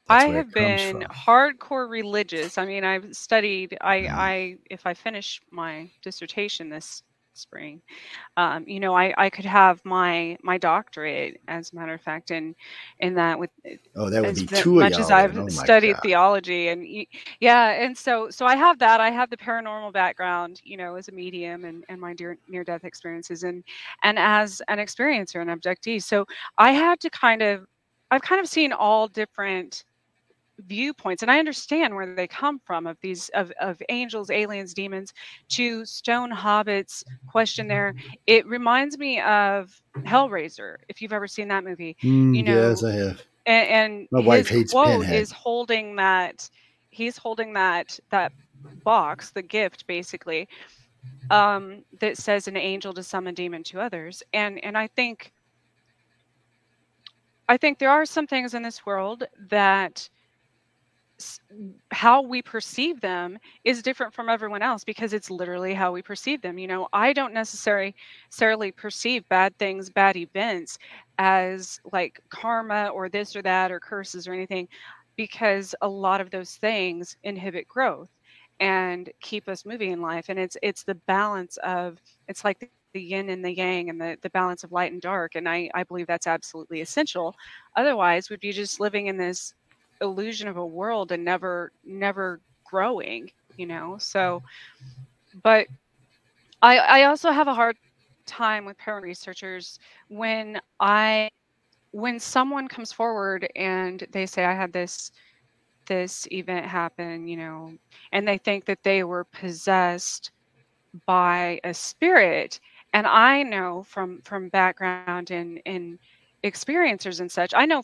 That's 0.07 0.23
I 0.23 0.25
have 0.37 0.53
been 0.53 0.77
from. 0.77 1.01
hardcore 1.11 1.89
religious. 1.89 2.57
I 2.57 2.65
mean, 2.65 2.83
I've 2.83 3.15
studied. 3.15 3.77
I, 3.81 3.95
Mhm. 3.97 4.09
I, 4.13 4.57
if 4.69 4.85
I 4.85 4.93
finish 4.93 5.41
my 5.51 5.91
dissertation 6.01 6.69
this 6.69 7.03
spring, 7.33 7.81
um, 8.37 8.65
you 8.67 8.79
know, 8.79 8.95
I, 8.95 9.13
I 9.17 9.29
could 9.29 9.45
have 9.45 9.81
my 9.85 10.37
my 10.43 10.57
doctorate, 10.57 11.41
as 11.47 11.71
a 11.73 11.75
matter 11.75 11.93
of 11.93 12.01
fact, 12.01 12.31
in 12.31 12.55
in 12.99 13.15
that 13.15 13.39
with 13.39 13.51
Oh, 13.95 14.09
that 14.09 14.23
would 14.23 14.35
be 14.35 14.47
of 14.55 14.73
much 14.75 14.99
as. 14.99 15.11
I've 15.11 15.35
Oh 15.37 15.49
studied 15.49 15.95
God. 15.95 16.01
theology 16.01 16.69
and 16.69 16.85
yeah, 17.39 17.71
and 17.83 17.97
so 17.97 18.29
so 18.29 18.45
I 18.45 18.55
have 18.55 18.79
that. 18.79 18.99
I 19.01 19.11
have 19.11 19.29
the 19.29 19.37
paranormal 19.37 19.93
background, 19.93 20.61
you 20.63 20.77
know, 20.77 20.95
as 20.95 21.07
a 21.09 21.11
medium 21.11 21.65
and 21.65 21.83
and 21.89 21.99
my 22.01 22.13
near 22.19 22.37
near 22.47 22.63
death 22.63 22.83
experiences 22.85 23.43
and 23.43 23.63
and 24.03 24.17
as 24.19 24.61
an 24.69 24.79
experiencer 24.79 25.41
and 25.41 25.49
abductee. 25.49 26.01
So 26.03 26.25
I 26.57 26.71
had 26.71 26.99
to 27.01 27.09
kind 27.09 27.41
of 27.41 27.65
I've 28.11 28.21
kind 28.21 28.41
of 28.41 28.47
seen 28.47 28.73
all 28.73 29.07
different 29.07 29.83
viewpoints 30.59 31.21
and 31.21 31.31
I 31.31 31.39
understand 31.39 31.95
where 31.95 32.05
they 32.07 32.17
come 32.17 32.49
from 32.53 32.77
of 32.77 32.87
these 32.91 33.19
of, 33.21 33.43
of 33.51 33.71
angels, 33.79 34.21
aliens, 34.23 34.73
demons 34.73 35.11
to 35.49 35.85
stone 35.85 36.31
hobbits 36.31 37.03
question 37.27 37.67
there. 37.67 37.93
It 38.27 38.45
reminds 38.47 38.97
me 38.97 39.19
of 39.21 39.69
Hellraiser, 40.07 40.75
if 40.89 41.01
you've 41.01 41.13
ever 41.13 41.27
seen 41.27 41.47
that 41.49 41.63
movie 41.63 41.95
Mm, 42.03 42.33
you 42.33 42.43
know, 42.43 42.69
yes, 42.69 42.83
I 42.83 42.91
have. 42.93 43.21
and, 43.45 43.67
and 43.69 44.07
My 44.11 44.19
wife 44.21 44.49
hates 44.49 44.73
quote 44.73 45.05
Pinhead. 45.05 45.11
is 45.11 45.31
holding 45.31 45.95
that 45.97 46.49
he's 46.89 47.17
holding 47.17 47.53
that 47.53 47.99
that 48.11 48.31
box 48.83 49.31
the 49.31 49.41
gift 49.41 49.85
basically 49.87 50.47
um 51.29 51.83
that 51.99 52.17
says 52.17 52.47
an 52.47 52.57
angel 52.57 52.93
to 52.93 53.03
summon 53.03 53.33
demon 53.35 53.63
to 53.63 53.79
others 53.79 54.23
and 54.33 54.63
and 54.63 54.77
i 54.77 54.87
think 54.87 55.31
i 57.47 57.57
think 57.57 57.79
there 57.79 57.89
are 57.89 58.05
some 58.05 58.27
things 58.27 58.53
in 58.53 58.63
this 58.63 58.85
world 58.85 59.23
that 59.49 60.09
how 61.91 62.21
we 62.21 62.41
perceive 62.41 63.01
them 63.01 63.37
is 63.63 63.81
different 63.81 64.13
from 64.13 64.29
everyone 64.29 64.61
else 64.61 64.83
because 64.83 65.13
it's 65.13 65.29
literally 65.31 65.73
how 65.73 65.91
we 65.91 66.01
perceive 66.01 66.41
them 66.41 66.57
you 66.57 66.67
know? 66.67 66.87
I 66.93 67.13
don't 67.13 67.33
necessarily 67.33 67.95
necessarily 68.29 68.71
perceive 68.71 69.27
bad 69.29 69.57
things 69.57 69.89
bad 69.89 70.15
events 70.15 70.77
as 71.17 71.79
like 71.91 72.21
karma 72.29 72.87
or 72.87 73.09
this 73.09 73.35
or 73.35 73.41
that 73.43 73.71
or 73.71 73.79
curses 73.79 74.27
or 74.27 74.33
anything 74.33 74.67
because 75.15 75.73
a 75.81 75.87
lot 75.87 76.21
of 76.21 76.29
those 76.29 76.55
things 76.55 77.17
inhibit 77.23 77.67
growth 77.67 78.09
and 78.59 79.09
keep 79.21 79.47
us 79.47 79.65
moving 79.65 79.91
in 79.91 80.01
life 80.01 80.25
and 80.29 80.39
it's 80.39 80.57
it's 80.61 80.83
the 80.83 80.95
balance 80.95 81.57
of 81.57 81.97
it's 82.27 82.43
like 82.43 82.59
the, 82.59 82.69
the 82.93 83.01
yin 83.01 83.29
and 83.29 83.43
the 83.45 83.55
yang 83.55 83.89
and 83.89 83.99
the, 84.01 84.17
the 84.21 84.29
balance 84.31 84.63
of 84.63 84.71
light 84.71 84.91
and 84.91 85.01
dark 85.01 85.35
and 85.35 85.47
I, 85.47 85.69
I 85.75 85.83
believe 85.83 86.07
that's 86.07 86.27
absolutely 86.27 86.81
essential. 86.81 87.35
Otherwise 87.75 88.29
we'd 88.29 88.39
be 88.39 88.51
just 88.51 88.79
living 88.79 89.07
in 89.07 89.17
this 89.17 89.53
illusion 90.01 90.47
of 90.47 90.57
a 90.57 90.65
world 90.65 91.11
and 91.11 91.23
never 91.23 91.71
never 91.85 92.39
growing 92.65 93.31
you 93.57 93.65
know 93.65 93.97
so 93.99 94.41
mm-hmm. 94.81 95.39
but 95.43 95.67
I, 96.61 96.77
I 96.77 97.03
also 97.03 97.31
have 97.31 97.47
a 97.47 97.53
hard 97.53 97.77
time 98.25 98.65
with 98.65 98.77
parent 98.77 99.03
researchers 99.03 99.79
when 100.09 100.59
I 100.79 101.29
when 101.91 102.19
someone 102.19 102.67
comes 102.67 102.91
forward 102.91 103.47
and 103.55 104.05
they 104.11 104.25
say 104.25 104.45
I 104.45 104.53
had 104.53 104.73
this 104.73 105.11
this 105.87 106.27
event 106.31 106.65
happen, 106.65 107.27
you 107.27 107.37
know, 107.37 107.73
and 108.11 108.27
they 108.27 108.37
think 108.37 108.65
that 108.65 108.83
they 108.83 109.03
were 109.03 109.23
possessed 109.23 110.31
by 111.05 111.59
a 111.63 111.73
spirit. 111.73 112.59
And 112.93 113.07
I 113.07 113.43
know 113.43 113.83
from 113.83 114.21
from 114.21 114.49
background 114.49 115.31
in 115.31 115.57
in 115.59 115.99
experiencers 116.51 117.19
and 117.21 117.31
such, 117.31 117.53
I 117.55 117.65
know 117.65 117.83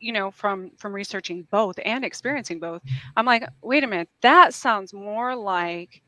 you 0.00 0.12
know 0.12 0.30
from 0.30 0.70
from 0.78 0.94
researching 0.94 1.46
both 1.50 1.76
and 1.84 2.04
experiencing 2.04 2.60
both. 2.60 2.82
I'm 3.16 3.26
like, 3.26 3.44
wait 3.62 3.84
a 3.84 3.88
minute, 3.88 4.08
that 4.22 4.54
sounds 4.54 4.92
more 4.94 5.34
like 5.36 6.02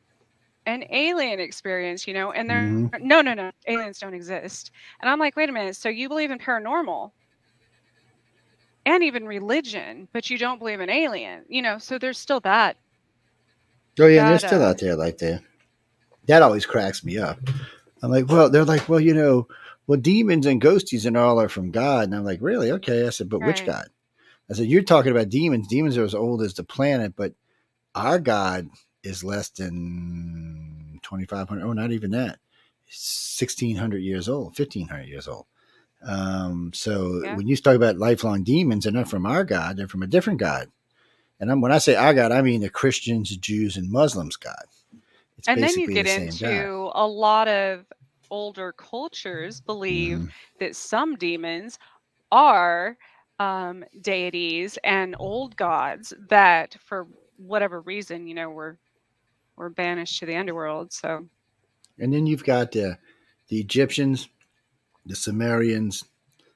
an 0.66 0.85
alien 0.90 1.40
experience, 1.40 2.07
you 2.07 2.14
know, 2.14 2.33
and 2.33 2.49
they're 2.51 2.77
Mhm. 2.90 2.90
no, 3.01 3.23
no, 3.23 3.35
no, 3.35 3.51
aliens 3.69 3.99
don't 4.01 4.14
exist. 4.14 4.71
And 5.01 5.11
I'm 5.11 5.19
like, 5.21 5.37
wait 5.37 5.49
a 5.51 5.53
minute, 5.53 5.77
so 5.77 5.88
you 5.88 6.09
believe 6.09 6.31
in 6.31 6.38
paranormal 6.38 7.12
and 8.87 9.03
even 9.05 9.27
religion, 9.27 10.09
but 10.12 10.31
you 10.31 10.38
don't 10.38 10.59
believe 10.59 10.81
in 10.81 10.88
alien, 10.90 11.45
you 11.49 11.62
know, 11.62 11.79
so 11.79 11.99
there's 11.99 12.19
still 12.19 12.40
that. 12.40 12.77
Oh 14.01 14.07
yeah, 14.07 14.25
they're 14.25 14.38
still 14.38 14.62
uh, 14.62 14.62
out 14.62 14.79
there 14.79 14.97
like 14.97 15.19
that. 15.19 15.42
That 16.27 16.42
always 16.42 16.66
cracks 16.66 17.05
me 17.05 17.19
up. 17.19 17.38
I'm 18.03 18.11
like, 18.11 18.29
well, 18.29 18.51
they're 18.51 18.64
like, 18.64 18.88
well, 18.88 19.01
you 19.01 19.14
know, 19.14 19.47
well, 19.87 19.99
demons 20.01 20.46
and 20.46 20.61
ghosties 20.61 21.07
and 21.07 21.16
all 21.16 21.40
are 21.40 21.49
from 21.49 21.70
God, 21.70 22.05
and 22.05 22.14
I'm 22.14 22.25
like, 22.25 22.40
really? 22.42 22.70
Okay. 22.72 23.07
I 23.07 23.11
said, 23.11 23.29
but 23.29 23.40
which 23.42 23.64
God? 23.64 23.88
I 24.51 24.55
said, 24.55 24.66
you're 24.66 24.83
talking 24.83 25.12
about 25.12 25.29
demons. 25.29 25.68
Demons 25.68 25.96
are 25.96 26.05
as 26.05 26.14
old 26.14 26.42
as 26.42 26.55
the 26.55 26.64
planet, 26.64 27.14
but 27.16 27.35
our 27.94 28.18
God 28.18 28.68
is 29.03 29.25
less 29.25 29.49
than 29.51 31.01
2,500. 31.03 31.64
Oh, 31.64 31.72
not 31.72 31.92
even 31.92 32.11
that. 32.12 32.38
1,600 32.87 33.99
years 33.99 34.29
old, 34.29 34.59
1,500 34.59 35.05
years 35.05 35.27
old. 35.27 35.46
Um, 36.07 36.72
so 36.75 37.22
Yeah. 37.25 37.35
when 37.37 37.49
you 37.49 37.57
talk 37.57 37.75
about 37.75 37.99
lifelong 37.99 38.44
demons, 38.44 38.85
they're 38.85 38.92
not 38.92 39.09
from 39.09 39.27
our 39.27 39.44
God; 39.44 39.77
they're 39.77 39.88
from 39.88 40.03
a 40.03 40.07
different 40.07 40.38
God. 40.38 40.70
And 41.40 41.51
I'm, 41.51 41.61
when 41.61 41.72
I 41.72 41.79
say 41.79 41.96
our 41.96 42.14
God, 42.14 42.33
I 42.33 42.42
mean 42.42 42.61
the 42.61 42.70
Christians, 42.70 43.37
Jews, 43.37 43.77
and 43.77 43.90
Muslims' 43.90 44.37
God. 44.37 44.64
It's 45.38 45.49
and 45.49 45.62
then 45.62 45.79
you 45.79 45.88
get 45.88 46.07
the 46.07 46.22
into 46.22 46.90
a 46.94 47.07
lot 47.07 47.49
of 47.49 47.85
older 48.30 48.72
cultures 48.72 49.60
believe 49.60 50.20
Mhm. 50.20 50.30
that 50.60 50.76
some 50.76 51.16
demons 51.16 51.78
are 52.32 52.96
um, 53.40 53.84
deities 54.02 54.78
and 54.84 55.16
old 55.18 55.56
gods 55.56 56.12
that 56.30 56.76
for 56.84 57.06
whatever 57.38 57.80
reason 57.82 58.26
you 58.26 58.34
know 58.34 58.50
were 58.50 58.78
were 59.56 59.70
banished 59.70 60.20
to 60.20 60.26
the 60.26 60.36
underworld 60.36 60.92
so 60.92 61.26
And 61.98 62.12
then 62.14 62.26
you've 62.26 62.44
got 62.44 62.72
the 62.72 62.98
the 63.48 63.58
Egyptians, 63.60 64.28
the 65.06 65.16
Sumerians, 65.16 66.04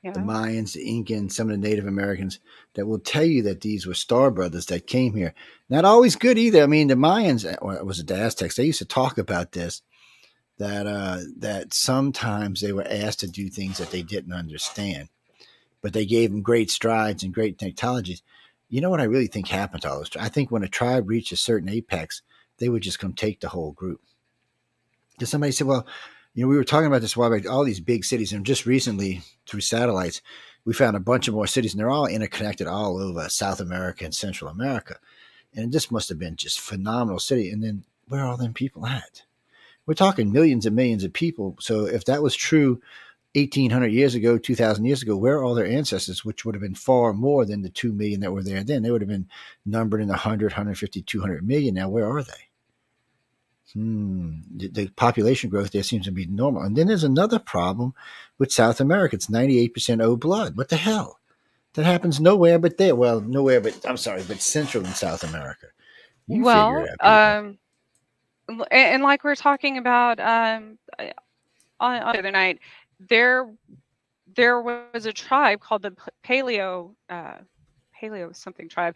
yeah 0.02 0.12
the 0.14 0.20
Mayans, 0.20 0.74
the 0.74 0.86
Incans, 0.86 1.32
some 1.32 1.50
of 1.50 1.60
the 1.60 1.68
Native 1.68 1.86
Americans 1.86 2.40
that 2.74 2.86
will 2.86 2.98
tell 3.00 3.24
you 3.24 3.42
that 3.44 3.60
these 3.62 3.86
were 3.86 3.94
star 3.94 4.30
brothers 4.30 4.66
that 4.66 4.86
came 4.88 5.14
here. 5.14 5.34
Not 5.68 5.84
always 5.86 6.16
good 6.16 6.38
either. 6.38 6.62
I 6.62 6.66
mean, 6.66 6.88
the 6.88 6.94
Mayans, 6.96 7.44
or 7.62 7.84
was 7.84 8.00
it 8.00 8.08
the 8.08 8.16
Aztecs? 8.16 8.56
They 8.56 8.64
used 8.66 8.80
to 8.80 8.86
talk 8.86 9.18
about 9.18 9.52
this 9.52 9.82
that 10.60 10.86
uh, 10.86 11.20
that 11.38 11.72
sometimes 11.72 12.60
they 12.60 12.72
were 12.72 12.86
asked 12.86 13.20
to 13.20 13.26
do 13.26 13.48
things 13.48 13.78
that 13.78 13.90
they 13.90 14.02
didn't 14.02 14.34
understand, 14.34 15.08
but 15.80 15.94
they 15.94 16.04
gave 16.04 16.30
them 16.30 16.42
great 16.42 16.70
strides 16.70 17.24
and 17.24 17.32
great 17.32 17.58
technologies. 17.58 18.22
You 18.68 18.82
know 18.82 18.90
what 18.90 19.00
I 19.00 19.04
really 19.04 19.26
think 19.26 19.48
happened 19.48 19.82
to 19.82 19.90
all 19.90 19.98
those? 19.98 20.10
I 20.20 20.28
think 20.28 20.50
when 20.50 20.62
a 20.62 20.68
tribe 20.68 21.08
reached 21.08 21.32
a 21.32 21.36
certain 21.36 21.70
apex, 21.70 22.20
they 22.58 22.68
would 22.68 22.82
just 22.82 22.98
come 22.98 23.14
take 23.14 23.40
the 23.40 23.48
whole 23.48 23.72
group. 23.72 24.02
Because 25.12 25.30
somebody 25.30 25.50
said, 25.50 25.66
well, 25.66 25.86
you 26.34 26.44
know, 26.44 26.48
we 26.48 26.56
were 26.56 26.64
talking 26.64 26.86
about 26.86 27.00
this 27.00 27.16
a 27.16 27.18
while 27.18 27.30
back, 27.30 27.48
all 27.48 27.64
these 27.64 27.80
big 27.80 28.04
cities, 28.04 28.34
and 28.34 28.44
just 28.44 28.66
recently 28.66 29.22
through 29.48 29.62
satellites, 29.62 30.20
we 30.66 30.74
found 30.74 30.94
a 30.94 31.00
bunch 31.00 31.26
of 31.26 31.32
more 31.32 31.46
cities, 31.46 31.72
and 31.72 31.80
they're 31.80 31.88
all 31.88 32.06
interconnected 32.06 32.66
all 32.66 32.98
over 32.98 33.30
South 33.30 33.60
America 33.60 34.04
and 34.04 34.14
Central 34.14 34.50
America. 34.50 34.96
And 35.54 35.72
this 35.72 35.90
must 35.90 36.10
have 36.10 36.18
been 36.18 36.36
just 36.36 36.60
phenomenal 36.60 37.18
city. 37.18 37.50
And 37.50 37.64
then 37.64 37.84
where 38.08 38.20
are 38.20 38.26
all 38.26 38.36
them 38.36 38.52
people 38.52 38.86
at? 38.86 39.22
We're 39.90 39.94
talking 39.94 40.30
millions 40.30 40.66
and 40.66 40.76
millions 40.76 41.02
of 41.02 41.12
people. 41.12 41.56
So 41.58 41.84
if 41.86 42.04
that 42.04 42.22
was 42.22 42.36
true 42.36 42.80
1,800 43.34 43.88
years 43.88 44.14
ago, 44.14 44.38
2,000 44.38 44.84
years 44.84 45.02
ago, 45.02 45.16
where 45.16 45.38
are 45.38 45.42
all 45.42 45.56
their 45.56 45.66
ancestors, 45.66 46.24
which 46.24 46.44
would 46.44 46.54
have 46.54 46.62
been 46.62 46.76
far 46.76 47.12
more 47.12 47.44
than 47.44 47.62
the 47.62 47.70
2 47.70 47.92
million 47.92 48.20
that 48.20 48.30
were 48.30 48.44
there 48.44 48.62
then? 48.62 48.84
They 48.84 48.92
would 48.92 49.00
have 49.00 49.10
been 49.10 49.28
numbered 49.66 50.00
in 50.00 50.06
the 50.06 50.12
100, 50.12 50.52
150, 50.52 51.02
200 51.02 51.44
million. 51.44 51.74
Now, 51.74 51.88
where 51.88 52.08
are 52.08 52.22
they? 52.22 52.32
Hmm. 53.72 54.42
The, 54.54 54.68
the 54.68 54.88
population 54.90 55.50
growth 55.50 55.72
there 55.72 55.82
seems 55.82 56.04
to 56.04 56.12
be 56.12 56.24
normal. 56.24 56.62
And 56.62 56.76
then 56.76 56.86
there's 56.86 57.02
another 57.02 57.40
problem 57.40 57.92
with 58.38 58.52
South 58.52 58.80
America. 58.80 59.16
It's 59.16 59.26
98% 59.26 60.00
O 60.00 60.14
blood. 60.14 60.56
What 60.56 60.68
the 60.68 60.76
hell? 60.76 61.18
That 61.74 61.84
happens 61.84 62.20
nowhere 62.20 62.60
but 62.60 62.76
there. 62.76 62.94
Well, 62.94 63.22
nowhere 63.22 63.60
but, 63.60 63.84
I'm 63.84 63.96
sorry, 63.96 64.22
but 64.22 64.40
Central 64.40 64.84
and 64.84 64.94
South 64.94 65.24
America. 65.24 65.66
You 66.28 66.44
well 66.44 66.74
figure 66.74 66.92
it 66.92 67.04
out. 67.04 67.38
um 67.38 67.58
and, 68.50 68.64
and 68.72 69.02
like 69.02 69.24
we 69.24 69.30
are 69.30 69.36
talking 69.36 69.78
about 69.78 70.18
um 70.20 70.78
uh, 70.98 71.04
on, 71.80 72.02
on 72.02 72.12
the 72.12 72.18
other 72.20 72.30
night 72.30 72.58
there 73.08 73.48
there 74.34 74.60
was 74.60 74.84
a 74.84 74.90
tribe 74.90 75.36
called 75.38 75.58
the 75.58 75.70
paleo 76.02 76.74
uh 76.90 77.18
paleo 78.00 78.24
something 78.34 78.68
tribe 78.68 78.94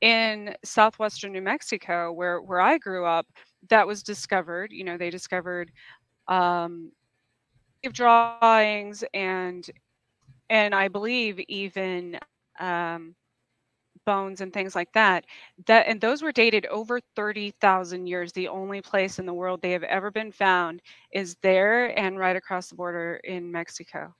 in 0.00 0.54
southwestern 0.64 1.32
new 1.32 1.40
mexico 1.42 2.12
where 2.12 2.40
where 2.40 2.60
i 2.60 2.78
grew 2.78 3.04
up 3.04 3.26
that 3.68 3.86
was 3.86 4.02
discovered 4.02 4.72
you 4.72 4.84
know 4.84 4.96
they 4.96 5.10
discovered 5.10 5.70
um 6.28 6.90
drawings 7.92 9.04
and 9.14 9.70
and 10.50 10.74
i 10.74 10.88
believe 10.88 11.38
even 11.48 12.18
um 12.58 13.14
bones 14.06 14.40
and 14.40 14.52
things 14.52 14.74
like 14.74 14.92
that 14.94 15.26
that 15.66 15.86
and 15.86 16.00
those 16.00 16.22
were 16.22 16.32
dated 16.32 16.64
over 16.66 17.00
30,000 17.14 18.06
years 18.06 18.32
the 18.32 18.48
only 18.48 18.80
place 18.80 19.18
in 19.18 19.26
the 19.26 19.34
world 19.34 19.60
they 19.60 19.72
have 19.72 19.82
ever 19.82 20.10
been 20.10 20.32
found 20.32 20.80
is 21.12 21.36
there 21.42 21.98
and 21.98 22.18
right 22.18 22.36
across 22.36 22.68
the 22.68 22.74
border 22.74 23.16
in 23.24 23.52
Mexico 23.52 24.14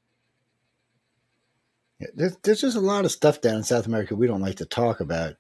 there's, 2.15 2.37
there's 2.43 2.61
just 2.61 2.77
a 2.77 2.81
lot 2.81 3.05
of 3.05 3.13
stuff 3.13 3.41
down 3.41 3.57
in 3.57 3.63
South 3.63 3.87
America 3.87 4.15
we 4.15 4.27
don't 4.27 4.43
like 4.43 4.57
to 4.57 4.67
talk 4.67 5.01
about. 5.01 5.35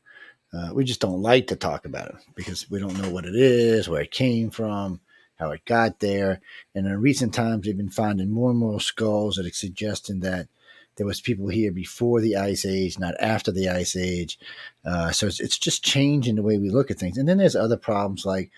Uh, 0.52 0.70
we 0.72 0.84
just 0.84 1.00
don't 1.00 1.20
like 1.20 1.48
to 1.48 1.56
talk 1.56 1.84
about 1.84 2.08
it 2.08 2.16
because 2.34 2.70
we 2.70 2.78
don't 2.78 2.98
know 3.00 3.10
what 3.10 3.26
it 3.26 3.34
is, 3.34 3.88
where 3.88 4.00
it 4.00 4.10
came 4.10 4.50
from, 4.50 5.00
how 5.36 5.50
it 5.50 5.64
got 5.66 6.00
there. 6.00 6.40
And 6.74 6.86
in 6.86 7.00
recent 7.00 7.34
times, 7.34 7.66
they've 7.66 7.76
been 7.76 7.90
finding 7.90 8.30
more 8.30 8.50
and 8.50 8.58
more 8.58 8.80
skulls 8.80 9.36
that 9.36 9.46
are 9.46 9.50
suggesting 9.50 10.20
that 10.20 10.48
there 10.96 11.06
was 11.06 11.20
people 11.20 11.48
here 11.48 11.72
before 11.72 12.20
the 12.20 12.36
ice 12.36 12.64
age, 12.66 12.98
not 12.98 13.14
after 13.20 13.52
the 13.52 13.68
ice 13.68 13.96
age. 13.96 14.38
Uh, 14.84 15.10
so 15.12 15.26
it's, 15.26 15.40
it's 15.40 15.58
just 15.58 15.84
changing 15.84 16.36
the 16.36 16.42
way 16.42 16.58
we 16.58 16.70
look 16.70 16.90
at 16.90 16.98
things. 16.98 17.18
And 17.18 17.28
then 17.28 17.38
there's 17.38 17.56
other 17.56 17.76
problems 17.76 18.24
like, 18.24 18.50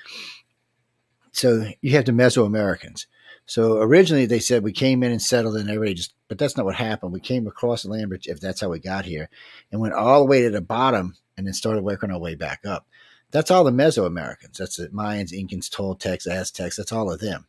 so 1.32 1.66
you 1.80 1.92
have 1.92 2.04
the 2.04 2.12
Mesoamericans. 2.12 3.06
So 3.46 3.78
originally 3.78 4.26
they 4.26 4.40
said 4.40 4.62
we 4.62 4.72
came 4.72 5.02
in 5.02 5.10
and 5.10 5.22
settled 5.22 5.56
and 5.56 5.68
everybody 5.68 5.94
just, 5.94 6.12
but 6.28 6.38
that's 6.38 6.56
not 6.56 6.66
what 6.66 6.74
happened. 6.74 7.12
We 7.12 7.20
came 7.20 7.46
across 7.46 7.82
the 7.82 7.90
land 7.90 8.12
if 8.26 8.40
that's 8.40 8.60
how 8.60 8.68
we 8.68 8.78
got 8.78 9.04
here, 9.04 9.30
and 9.72 9.80
went 9.80 9.94
all 9.94 10.20
the 10.20 10.26
way 10.26 10.42
to 10.42 10.50
the 10.50 10.60
bottom 10.60 11.16
and 11.36 11.46
then 11.46 11.54
started 11.54 11.82
working 11.82 12.10
our 12.10 12.18
way 12.18 12.34
back 12.34 12.66
up. 12.66 12.86
That's 13.30 13.50
all 13.50 13.64
the 13.64 13.70
Mesoamericans. 13.70 14.58
That's 14.58 14.76
the 14.76 14.88
Mayans, 14.88 15.32
Incans, 15.32 15.70
Toltecs, 15.70 16.26
Aztecs. 16.26 16.76
That's 16.76 16.92
all 16.92 17.10
of 17.10 17.20
them. 17.20 17.46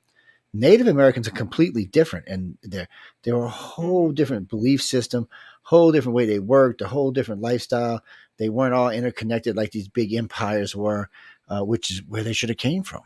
Native 0.54 0.88
Americans 0.88 1.28
are 1.28 1.32
completely 1.32 1.86
different, 1.86 2.28
and 2.28 2.58
they're 2.64 2.88
they're 3.24 3.36
a 3.36 3.48
whole 3.48 4.12
different 4.12 4.50
belief 4.50 4.82
system, 4.82 5.28
whole 5.64 5.92
different 5.92 6.16
way 6.16 6.26
they 6.26 6.40
worked, 6.40 6.82
a 6.82 6.88
whole 6.88 7.12
different 7.12 7.42
lifestyle. 7.42 8.02
They 8.38 8.50
weren't 8.50 8.74
all 8.74 8.90
interconnected 8.90 9.56
like 9.56 9.72
these 9.72 9.88
big 9.88 10.14
empires 10.14 10.76
were, 10.76 11.10
uh, 11.50 11.64
which 11.64 11.92
is 11.92 12.02
where 12.08 12.24
they 12.24 12.34
should 12.34 12.50
have 12.50 12.58
came 12.58 12.84
from. 12.84 13.02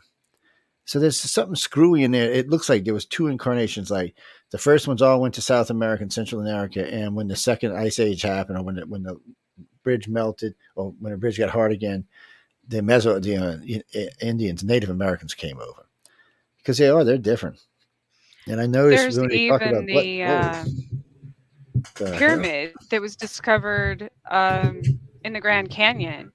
So 0.85 0.99
there's 0.99 1.19
something 1.19 1.55
screwy 1.55 2.03
in 2.03 2.11
there. 2.11 2.31
It 2.31 2.49
looks 2.49 2.69
like 2.69 2.83
there 2.85 2.93
was 2.93 3.05
two 3.05 3.27
incarnations. 3.27 3.91
Like 3.91 4.15
the 4.51 4.57
first 4.57 4.87
ones 4.87 5.01
all 5.01 5.19
went 5.19 5.33
to 5.35 5.41
South 5.41 5.69
America 5.69 6.03
and 6.03 6.13
Central 6.13 6.39
America, 6.39 6.85
and 6.87 7.15
when 7.15 7.27
the 7.27 7.35
second 7.35 7.75
ice 7.75 7.99
age 7.99 8.21
happened, 8.21 8.57
or 8.57 8.63
when 8.63 8.75
the, 8.75 8.85
when 8.85 9.03
the 9.03 9.19
bridge 9.83 10.07
melted, 10.07 10.55
or 10.75 10.93
when 10.99 11.11
the 11.11 11.17
bridge 11.17 11.37
got 11.37 11.49
hard 11.49 11.73
again, 11.73 12.05
the 12.65 12.79
Meso 12.79 13.21
the 13.21 13.37
uh, 13.37 14.25
Indians, 14.25 14.63
Native 14.63 14.89
Americans 14.89 15.33
came 15.33 15.59
over 15.59 15.87
because 16.63 16.77
they 16.79 16.89
are 16.89 17.03
they're 17.03 17.17
different. 17.17 17.59
And 18.47 18.61
I 18.61 18.67
noticed 18.67 19.03
There's 19.03 19.17
when 19.17 19.29
they 19.29 19.39
talk 19.39 19.65
even 19.65 19.67
about 19.67 19.85
what- 19.91 20.05
the, 20.05 20.23
whoa. 20.23 20.29
uh, 20.29 20.65
The 21.95 22.07
hell? 22.09 22.19
pyramid 22.19 22.75
that 22.89 23.01
was 23.01 23.15
discovered 23.15 24.09
um, 24.29 24.81
in 25.23 25.33
the 25.33 25.41
Grand 25.41 25.69
Canyon 25.69 26.31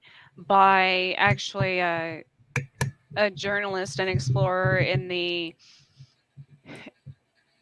by 0.47 1.15
actually 1.17 1.79
a, 1.79 2.23
a 3.17 3.29
journalist 3.31 3.99
and 3.99 4.09
explorer 4.09 4.79
in 4.79 5.07
the 5.07 5.55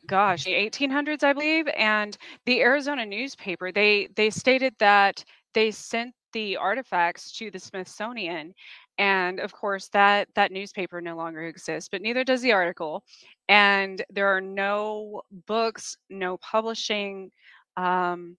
gosh 0.08 0.44
the 0.46 0.54
1800s 0.54 1.24
i 1.24 1.34
believe 1.34 1.68
and 1.76 2.18
the 2.46 2.62
arizona 2.62 3.06
newspaper 3.06 3.72
they 3.72 4.08
they 4.16 4.30
stated 4.30 4.74
that 4.80 5.24
they 5.54 5.72
sent 5.72 6.14
the 6.34 6.56
artifacts 6.56 7.32
to 7.38 7.52
the 7.52 7.60
smithsonian 7.60 8.54
and 8.98 9.40
of 9.40 9.52
course 9.52 9.88
that 9.90 10.28
that 10.36 10.52
newspaper 10.52 11.02
no 11.02 11.16
longer 11.16 11.46
exists 11.48 11.90
but 11.92 12.02
neither 12.02 12.24
does 12.24 12.42
the 12.42 12.52
article 12.52 13.04
and 13.50 14.04
there 14.10 14.28
are 14.28 14.42
no 14.42 15.22
books 15.46 15.98
no 16.10 16.38
publishing 16.38 17.32
um, 17.78 18.38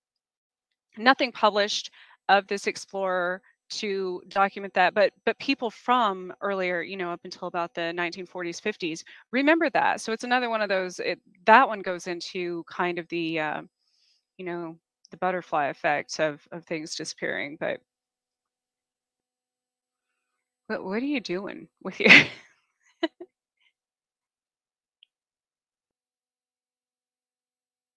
nothing 0.96 1.32
published 1.32 1.90
of 2.28 2.46
this 2.48 2.66
explorer 2.66 3.40
to 3.70 4.22
document 4.28 4.72
that 4.74 4.94
but 4.94 5.12
but 5.26 5.38
people 5.38 5.70
from 5.70 6.32
earlier 6.40 6.80
you 6.80 6.96
know 6.96 7.10
up 7.12 7.20
until 7.24 7.48
about 7.48 7.74
the 7.74 7.92
1940s 7.96 8.60
50s 8.60 9.02
remember 9.30 9.68
that 9.70 10.00
so 10.00 10.12
it's 10.12 10.24
another 10.24 10.48
one 10.48 10.62
of 10.62 10.68
those 10.68 10.98
it, 11.00 11.20
that 11.44 11.68
one 11.68 11.80
goes 11.80 12.06
into 12.06 12.64
kind 12.64 12.98
of 12.98 13.06
the 13.08 13.38
uh, 13.38 13.62
you 14.38 14.46
know 14.46 14.76
the 15.10 15.16
butterfly 15.18 15.66
effect 15.66 16.18
of 16.18 16.46
of 16.52 16.64
things 16.64 16.94
disappearing 16.94 17.56
but 17.60 17.80
what 20.68 20.84
what 20.84 21.02
are 21.02 21.06
you 21.06 21.20
doing 21.20 21.66
with 21.82 21.98
your 21.98 22.10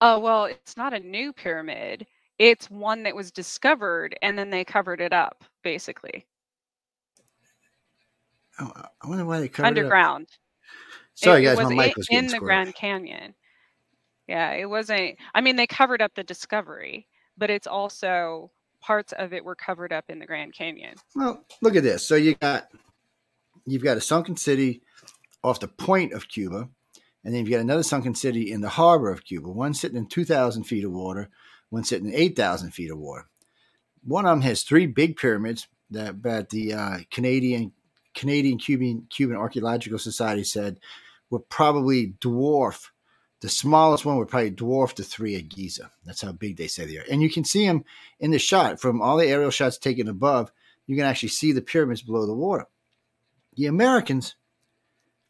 oh 0.02 0.20
well 0.20 0.46
it's 0.46 0.76
not 0.78 0.94
a 0.94 1.00
new 1.00 1.32
pyramid. 1.34 2.08
It's 2.40 2.72
one 2.72 3.04
that 3.04 3.16
was 3.16 3.32
discovered 3.32 4.18
and 4.24 4.38
then 4.38 4.50
they 4.50 4.66
covered 4.66 5.00
it 5.02 5.14
up 5.14 5.44
basically. 5.64 6.26
Oh, 8.60 8.72
I 9.02 9.08
wonder 9.08 9.26
why 9.26 9.40
they 9.40 9.48
covered 9.48 9.68
underground. 9.68 10.24
It 10.24 10.34
up. 10.34 10.40
Sorry, 11.16 11.42
it, 11.42 11.46
guys, 11.46 11.58
was 11.58 11.70
my 11.70 11.76
mic 11.76 11.88
in, 11.88 11.94
was 11.98 12.08
in 12.10 12.16
getting 12.16 12.32
the 12.32 12.40
grand 12.40 12.74
canyon. 12.76 13.36
Yeah 14.28 14.52
it 14.54 14.70
wasn't 14.70 15.18
i 15.36 15.42
mean 15.42 15.56
they 15.58 15.68
covered 15.68 16.02
up 16.02 16.14
the 16.16 16.24
discovery 16.24 17.08
but 17.38 17.50
it's 17.50 17.68
also 17.68 18.52
parts 18.82 19.14
of 19.14 19.34
it 19.34 19.46
were 19.46 19.56
covered 19.56 19.94
up 19.94 20.06
in 20.10 20.20
the 20.20 20.26
grand 20.26 20.54
canyon 20.54 20.96
Well, 21.16 21.46
look 21.62 21.76
at 21.76 21.84
this. 21.84 22.08
So 22.08 22.16
you 22.16 22.36
got 22.36 22.68
you've 23.66 23.84
got 23.84 23.98
a 23.98 24.02
sunken 24.02 24.38
city 24.38 24.82
off 25.44 25.60
the 25.60 25.68
point 25.68 26.14
of 26.14 26.28
Cuba, 26.28 26.70
and 27.24 27.34
then 27.34 27.42
you've 27.46 27.52
got 27.52 27.62
another 27.62 27.84
sunken 27.84 28.16
city 28.16 28.52
in 28.52 28.62
the 28.62 28.70
harbor 28.70 29.12
of 29.12 29.26
Cuba. 29.26 29.50
One 29.50 29.74
sitting 29.74 29.98
in 29.98 30.08
two 30.08 30.26
thousand 30.26 30.64
feet 30.64 30.84
of 30.84 30.92
water, 30.92 31.30
one 31.70 31.84
sitting 31.84 32.08
in 32.08 32.16
eight 32.16 32.36
thousand 32.36 32.72
feet 32.72 32.92
of 32.92 32.98
water. 32.98 33.28
One 34.04 34.26
of 34.26 34.32
them 34.32 34.42
has 34.42 34.64
three 34.64 34.88
big 34.88 35.16
pyramids 35.16 35.68
that, 35.92 36.24
that 36.24 36.50
the 36.50 36.74
uh, 36.74 36.98
Canadian 37.12 37.74
Canadian 38.14 38.58
Cuban 38.58 39.08
Cuban 39.10 39.38
Archaeological 39.38 40.00
Society 40.00 40.44
said 40.44 40.80
would 41.30 41.50
probably 41.50 42.14
dwarf 42.20 42.90
the 43.42 43.50
smallest 43.50 44.06
one 44.06 44.18
would 44.18 44.28
probably 44.28 44.52
dwarf 44.52 44.96
the 44.96 45.04
three 45.04 45.36
at 45.36 45.50
Giza. 45.50 45.92
That's 46.06 46.22
how 46.22 46.32
big 46.32 46.58
they 46.58 46.68
say 46.68 46.86
they 46.86 46.98
are. 46.98 47.06
And 47.10 47.22
you 47.22 47.30
can 47.30 47.44
see 47.44 47.66
them 47.66 47.84
in 48.20 48.32
the 48.32 48.40
shot 48.40 48.80
from 48.80 49.02
all 49.02 49.18
the 49.18 49.28
aerial 49.28 49.50
shots 49.50 49.78
taken 49.78 50.08
above. 50.08 50.52
You 50.86 50.96
can 50.96 51.06
actually 51.06 51.30
see 51.30 51.52
the 51.52 51.62
pyramids 51.62 52.04
below 52.04 52.28
the 52.28 52.34
water. 52.34 52.68
The 53.56 53.66
Americans, 53.66 54.36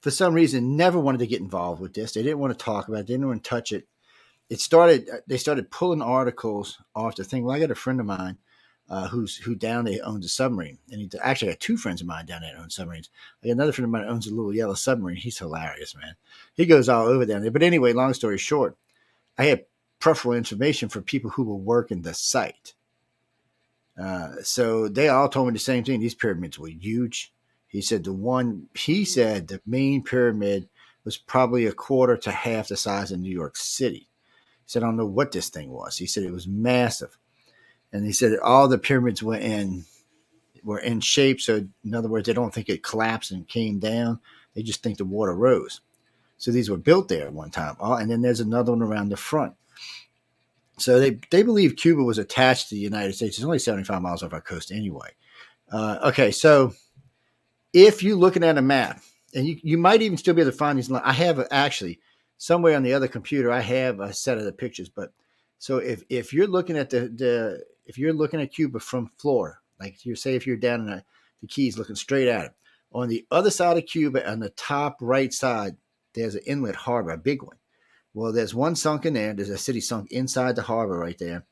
for 0.02 0.12
some 0.12 0.34
reason, 0.34 0.76
never 0.76 1.00
wanted 1.00 1.20
to 1.20 1.28
get 1.28 1.40
involved 1.40 1.82
with 1.82 1.94
this. 1.94 2.12
They 2.12 2.24
didn't 2.24 2.40
want 2.40 2.58
to 2.58 2.64
talk 2.64 2.88
about 2.88 3.02
it. 3.02 3.08
They 3.08 3.14
didn't 3.14 3.28
want 3.28 3.44
to 3.44 3.50
touch 3.50 3.72
it. 3.72 3.88
It 4.50 4.60
started. 4.60 5.10
Uh, 5.10 5.18
they 5.28 5.38
started 5.38 5.72
pulling 5.72 6.02
articles 6.02 6.78
off 6.94 7.16
the 7.16 7.24
thing. 7.24 7.46
Well, 7.46 7.56
I 7.56 7.60
got 7.60 7.72
a 7.72 7.76
friend 7.76 8.02
of 8.02 8.06
mine 8.06 8.38
uh, 8.92 9.08
who's 9.08 9.38
who 9.38 9.56
down 9.56 9.86
there 9.86 10.00
owns 10.04 10.26
a 10.26 10.30
submarine, 10.30 10.78
and 10.92 11.00
he 11.00 11.10
actually 11.22 11.48
I 11.48 11.54
got 11.54 11.62
two 11.62 11.78
friends 11.78 12.02
of 12.02 12.08
mine 12.08 12.26
down 12.26 12.42
there 12.42 12.52
that 12.54 12.62
own 12.62 12.70
submarines. 12.70 13.10
I 13.42 13.48
got 13.48 13.54
another 13.54 13.72
friend 13.72 13.86
of 13.86 13.90
mine 13.92 14.04
owns 14.04 14.28
a 14.28 14.36
little 14.36 14.54
yellow 14.54 14.74
submarine. 14.74 15.16
He's 15.16 15.38
hilarious, 15.38 15.96
man. 15.96 16.16
He 16.54 16.66
goes 16.66 16.90
all 16.90 17.08
over 17.08 17.26
down 17.26 17.42
there. 17.42 17.52
But 17.52 17.64
anyway, 17.64 17.94
long 17.94 18.14
story 18.14 18.38
short, 18.38 18.76
I 19.38 19.46
had 19.46 19.66
preferential 20.00 20.38
information 20.38 20.90
for 20.90 21.00
people 21.00 21.30
who 21.30 21.44
will 21.44 21.62
work 21.62 21.90
in 21.90 22.02
the 22.02 22.14
site. 22.14 22.74
Uh, 23.98 24.42
so 24.44 24.90
they 24.90 25.08
all 25.08 25.30
told 25.30 25.48
me 25.48 25.54
the 25.54 25.60
same 25.60 25.86
thing. 25.86 26.02
These 26.02 26.16
pyramids 26.16 26.60
were 26.60 26.68
huge. 26.68 27.34
He 27.68 27.82
said 27.82 28.04
the 28.04 28.12
one 28.12 28.68
he 28.76 29.06
said 29.06 29.48
the 29.48 29.62
main 29.66 30.04
pyramid 30.04 30.68
was 31.06 31.18
probably 31.18 31.66
a 31.66 31.72
quarter 31.72 32.18
to 32.18 32.32
half 32.32 32.68
the 32.68 32.76
size 32.76 33.14
of 33.14 33.22
New 33.22 33.32
York 33.32 33.56
City. 33.56 34.10
He 34.66 34.66
said 34.66 34.84
I 34.84 34.88
don't 34.88 34.98
know 34.98 35.06
what 35.06 35.32
this 35.32 35.48
thing 35.48 35.70
was. 35.72 35.98
He 35.98 36.08
said 36.08 36.24
it 36.24 36.34
was 36.34 36.46
massive, 36.46 37.18
and 37.92 38.06
he 38.06 38.12
said 38.12 38.38
all 38.40 38.68
the 38.68 38.78
pyramids 38.78 39.22
were 39.22 39.38
in 39.38 39.86
were 40.64 40.80
in 40.80 41.00
shape. 41.00 41.42
So 41.42 41.68
in 41.84 41.96
other 41.96 42.10
words, 42.10 42.28
they 42.28 42.34
don't 42.34 42.54
think 42.54 42.70
it 42.70 42.84
collapsed 42.84 43.32
and 43.32 43.48
came 43.48 43.80
down. 43.80 44.20
They 44.54 44.64
just 44.64 44.84
think 44.84 44.98
the 44.98 45.06
water 45.06 45.34
rose. 45.34 45.82
So 46.38 46.52
these 46.52 46.70
were 46.70 46.78
built 46.78 47.08
there 47.08 47.28
at 47.28 47.34
one 47.34 47.52
time. 47.52 47.76
Oh, 47.80 47.94
and 47.94 48.10
then 48.10 48.22
there's 48.22 48.40
another 48.40 48.72
one 48.72 48.82
around 48.82 49.10
the 49.10 49.18
front. 49.18 49.56
So 50.78 51.00
they, 51.00 51.20
they 51.30 51.44
believe 51.44 51.76
Cuba 51.76 52.04
was 52.04 52.18
attached 52.18 52.70
to 52.70 52.76
the 52.76 52.82
United 52.82 53.14
States. 53.14 53.38
It's 53.38 53.46
only 53.46 53.60
75 53.60 54.02
miles 54.02 54.24
off 54.24 54.34
our 54.34 54.42
coast 54.42 54.72
anyway. 54.72 55.10
Uh, 55.72 56.00
okay, 56.06 56.32
so 56.32 56.74
if 57.74 58.02
you're 58.02 58.16
looking 58.16 58.44
at 58.44 58.58
a 58.58 58.62
map, 58.62 59.02
and 59.34 59.48
you, 59.48 59.58
you 59.62 59.78
might 59.78 60.02
even 60.02 60.18
still 60.18 60.34
be 60.34 60.42
able 60.42 60.52
to 60.52 60.58
find 60.58 60.78
these. 60.78 60.92
I 60.92 61.14
have 61.14 61.48
actually 61.52 62.00
somewhere 62.38 62.76
on 62.76 62.84
the 62.84 62.94
other 62.94 63.08
computer. 63.08 63.52
I 63.52 63.62
have 63.62 64.00
a 64.00 64.14
set 64.14 64.38
of 64.38 64.44
the 64.44 64.52
pictures. 64.52 64.90
But 64.90 65.14
so 65.58 65.78
if 65.78 66.04
if 66.10 66.34
you're 66.34 66.48
looking 66.48 66.78
at 66.78 66.90
the 66.90 67.02
the 67.02 67.64
if 67.86 67.98
you're 67.98 68.14
looking 68.14 68.42
at 68.42 68.54
Cuba 68.54 68.80
from 68.80 69.12
Florida, 69.18 69.58
like 69.80 70.06
you 70.06 70.16
say, 70.16 70.36
if 70.36 70.46
you're 70.46 70.58
down 70.58 70.82
in 70.82 70.86
the, 70.88 71.04
the 71.42 71.48
Keys 71.48 71.78
looking 71.78 71.96
straight 71.96 72.28
at 72.28 72.46
it, 72.46 72.52
on 72.94 73.08
the 73.08 73.26
other 73.32 73.50
side 73.50 73.78
of 73.78 73.86
Cuba, 73.86 74.30
on 74.30 74.40
the 74.40 74.50
top 74.50 74.98
right 75.02 75.34
side, 75.34 75.78
there's 76.14 76.36
an 76.36 76.42
inlet 76.46 76.76
harbor, 76.76 77.12
a 77.12 77.18
big 77.18 77.42
one. 77.42 77.58
Well, 78.14 78.34
there's 78.34 78.54
one 78.54 78.76
sunk 78.76 79.06
in 79.06 79.14
there. 79.14 79.34
There's 79.34 79.50
a 79.50 79.58
city 79.58 79.80
sunk 79.80 80.12
inside 80.12 80.56
the 80.56 80.62
harbor 80.62 80.98
right 81.00 81.18
there. 81.18 81.46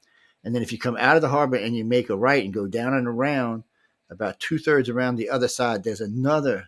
And 0.44 0.54
then 0.54 0.62
if 0.62 0.72
you 0.72 0.78
come 0.78 0.98
out 0.98 1.16
of 1.16 1.22
the 1.22 1.30
harbor 1.30 1.56
and 1.56 1.76
you 1.76 1.86
make 1.86 2.10
a 2.10 2.18
right 2.18 2.44
and 2.44 2.54
go 2.54 2.68
down 2.68 2.94
and 2.94 3.08
around, 3.08 3.64
about 4.10 4.40
two 4.40 4.58
thirds 4.58 4.90
around 4.90 5.16
the 5.16 5.30
other 5.30 5.48
side, 5.48 5.84
there's 5.84 6.02
another 6.02 6.66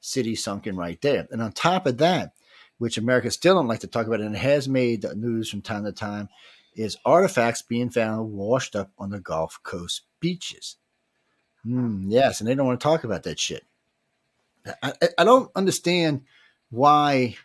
city 0.00 0.34
sunken 0.34 0.76
right 0.76 1.00
there. 1.02 1.26
And 1.30 1.42
on 1.42 1.52
top 1.52 1.86
of 1.86 1.98
that, 1.98 2.32
which 2.78 2.98
America 2.98 3.30
still 3.30 3.54
don't 3.54 3.68
like 3.68 3.80
to 3.80 3.86
talk 3.86 4.06
about, 4.06 4.20
and 4.20 4.36
has 4.36 4.68
made 4.68 5.02
the 5.02 5.14
news 5.14 5.50
from 5.50 5.62
time 5.62 5.84
to 5.84 5.92
time, 5.92 6.28
is 6.76 6.96
artifacts 7.04 7.62
being 7.62 7.90
found 7.90 8.32
washed 8.32 8.76
up 8.76 8.90
on 8.98 9.10
the 9.10 9.20
Gulf 9.20 9.58
Coast 9.62 10.02
beaches. 10.20 10.76
Hmm, 11.64 12.08
yes, 12.08 12.40
and 12.40 12.48
they 12.48 12.54
don't 12.54 12.66
want 12.66 12.78
to 12.78 12.84
talk 12.84 13.04
about 13.04 13.24
that 13.24 13.40
shit. 13.40 13.64
I, 14.82 14.92
I, 15.02 15.08
I 15.18 15.24
don't 15.24 15.50
understand 15.56 16.22
why 16.70 17.36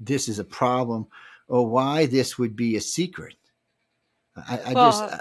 this 0.00 0.28
is 0.28 0.38
a 0.38 0.44
problem 0.44 1.06
or 1.48 1.66
why 1.66 2.06
this 2.06 2.38
would 2.38 2.56
be 2.56 2.76
a 2.76 2.80
secret. 2.80 3.36
I, 4.36 4.60
I 4.66 4.74
Well, 4.74 4.90
just, 4.90 5.02
uh, 5.02 5.18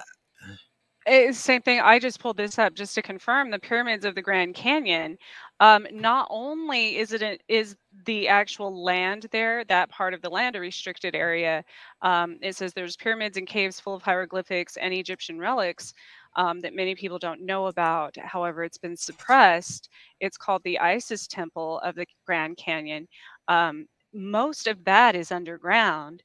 It's 1.06 1.38
the 1.38 1.44
same 1.44 1.62
thing. 1.62 1.80
I 1.80 2.00
just 2.00 2.20
pulled 2.20 2.38
this 2.38 2.60
up 2.60 2.74
just 2.74 2.96
to 2.96 3.02
confirm 3.02 3.52
the 3.52 3.60
pyramids 3.60 4.06
of 4.06 4.16
the 4.16 4.22
Grand 4.22 4.54
Canyon. 4.56 5.18
Um, 5.62 5.88
not 5.94 6.28
only 6.32 6.98
is 6.98 7.14
it 7.14 7.22
a, 7.22 7.40
is 7.48 7.78
the 8.06 8.28
actual 8.28 8.84
land 8.84 9.28
there, 9.32 9.64
that 9.66 9.90
part 9.90 10.14
of 10.14 10.22
the 10.22 10.30
land, 10.30 10.56
a 10.58 10.60
restricted 10.60 11.16
area. 11.16 11.64
Um, 12.02 12.38
it 12.42 12.56
says 12.58 12.74
there's 12.74 12.98
pyramids 12.98 13.38
and 13.38 13.48
caves 13.48 13.80
full 13.80 13.96
of 13.96 14.04
hieroglyphics 14.04 14.78
and 14.78 14.94
Egyptian 14.94 15.40
relics 15.40 15.94
um, 16.36 16.62
that 16.62 16.76
many 16.76 16.96
people 16.96 17.20
don't 17.20 17.46
know 17.46 17.68
about. 17.68 18.18
However, 18.18 18.64
it's 18.64 18.80
been 18.80 18.98
suppressed. 18.98 19.90
It's 20.20 20.38
called 20.38 20.64
the 20.64 20.80
Isis 20.80 21.28
Temple 21.28 21.80
of 21.82 21.96
the 21.96 22.08
Grand 22.26 22.58
Canyon. 22.58 23.08
Um, 23.48 23.88
most 24.14 24.68
of 24.68 24.84
that 24.86 25.16
is 25.16 25.32
underground, 25.32 26.24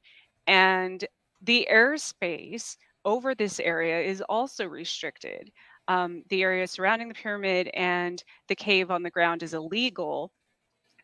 and 0.48 1.04
the 1.42 1.68
airspace 1.70 2.76
over 3.04 3.34
this 3.34 3.60
area 3.60 4.00
is 4.00 4.22
also 4.22 4.66
restricted. 4.66 5.52
Um, 5.88 6.22
the 6.28 6.42
area 6.42 6.66
surrounding 6.66 7.08
the 7.08 7.14
pyramid 7.14 7.68
and 7.74 8.22
the 8.48 8.56
cave 8.56 8.90
on 8.90 9.02
the 9.02 9.10
ground 9.10 9.42
is 9.42 9.54
illegal 9.54 10.32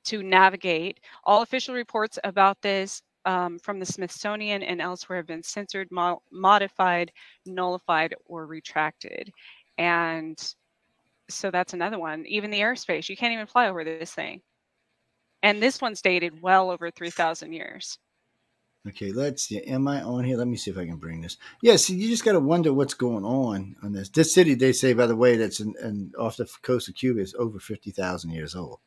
to 0.05 0.23
navigate. 0.23 1.01
All 1.25 1.43
official 1.43 1.75
reports 1.75 2.19
about 2.25 2.61
this 2.63 3.03
um, 3.25 3.59
from 3.59 3.79
the 3.79 3.87
Smithsonian 3.87 4.63
and 4.63 4.81
elsewhere 4.81 5.19
have 5.19 5.27
been 5.27 5.43
censored, 5.43 5.89
mo- 5.91 6.23
modified, 6.33 7.13
nullified, 7.47 8.15
or 8.27 8.47
retracted. 8.47 9.31
And 9.79 10.39
so 11.31 11.51
that's 11.51 11.75
another 11.75 11.99
one. 11.99 12.27
Even 12.27 12.51
the 12.51 12.61
airspace, 12.61 13.09
you 13.09 13.17
can't 13.17 13.33
even 13.33 13.47
fly 13.47 13.69
over 13.69 13.85
this 13.85 14.13
thing. 14.15 14.43
And 15.43 15.63
this 15.63 15.81
one's 15.81 16.03
dated 16.03 16.43
well 16.43 16.71
over 16.71 16.91
3,000 16.91 17.53
years. 17.53 17.99
Okay, 18.89 19.13
let's 19.13 19.45
see. 19.45 19.61
Am 19.63 19.87
I 19.89 20.03
on 20.03 20.25
here? 20.25 20.37
Let 20.37 20.49
me 20.49 20.57
see 20.57 20.71
if 20.71 20.79
I 20.79 20.87
can 20.87 20.97
bring 20.97 21.21
this. 21.21 21.37
Yeah, 21.61 21.77
see, 21.77 21.95
you 21.95 22.09
just 22.09 22.25
got 22.25 22.33
to 22.33 22.41
wonder 22.41 22.73
what's 22.73 22.95
going 22.95 23.25
on 23.25 23.77
on 23.83 23.93
this. 23.93 24.09
This 24.09 24.35
city, 24.35 24.55
they 24.55 24.73
say, 24.73 24.93
by 24.93 25.07
the 25.07 25.17
way, 25.17 25.37
that's 25.37 25.61
in, 25.61 25.75
in 25.83 26.13
off 26.19 26.37
the 26.37 26.49
coast 26.63 26.89
of 26.89 26.95
Cuba, 26.95 27.21
is 27.21 27.35
over 27.39 27.59
fifty 27.59 27.91
thousand 27.91 28.31
years 28.31 28.55
old. 28.55 28.79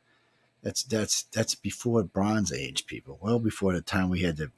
That's 0.62 0.82
that's 0.82 1.24
that's 1.24 1.54
before 1.54 2.02
Bronze 2.02 2.52
Age, 2.52 2.86
people. 2.86 3.18
Well 3.20 3.38
before 3.38 3.72
the 3.72 3.80
time 3.80 4.10
we 4.10 4.22
had 4.22 4.36
the 4.36 4.50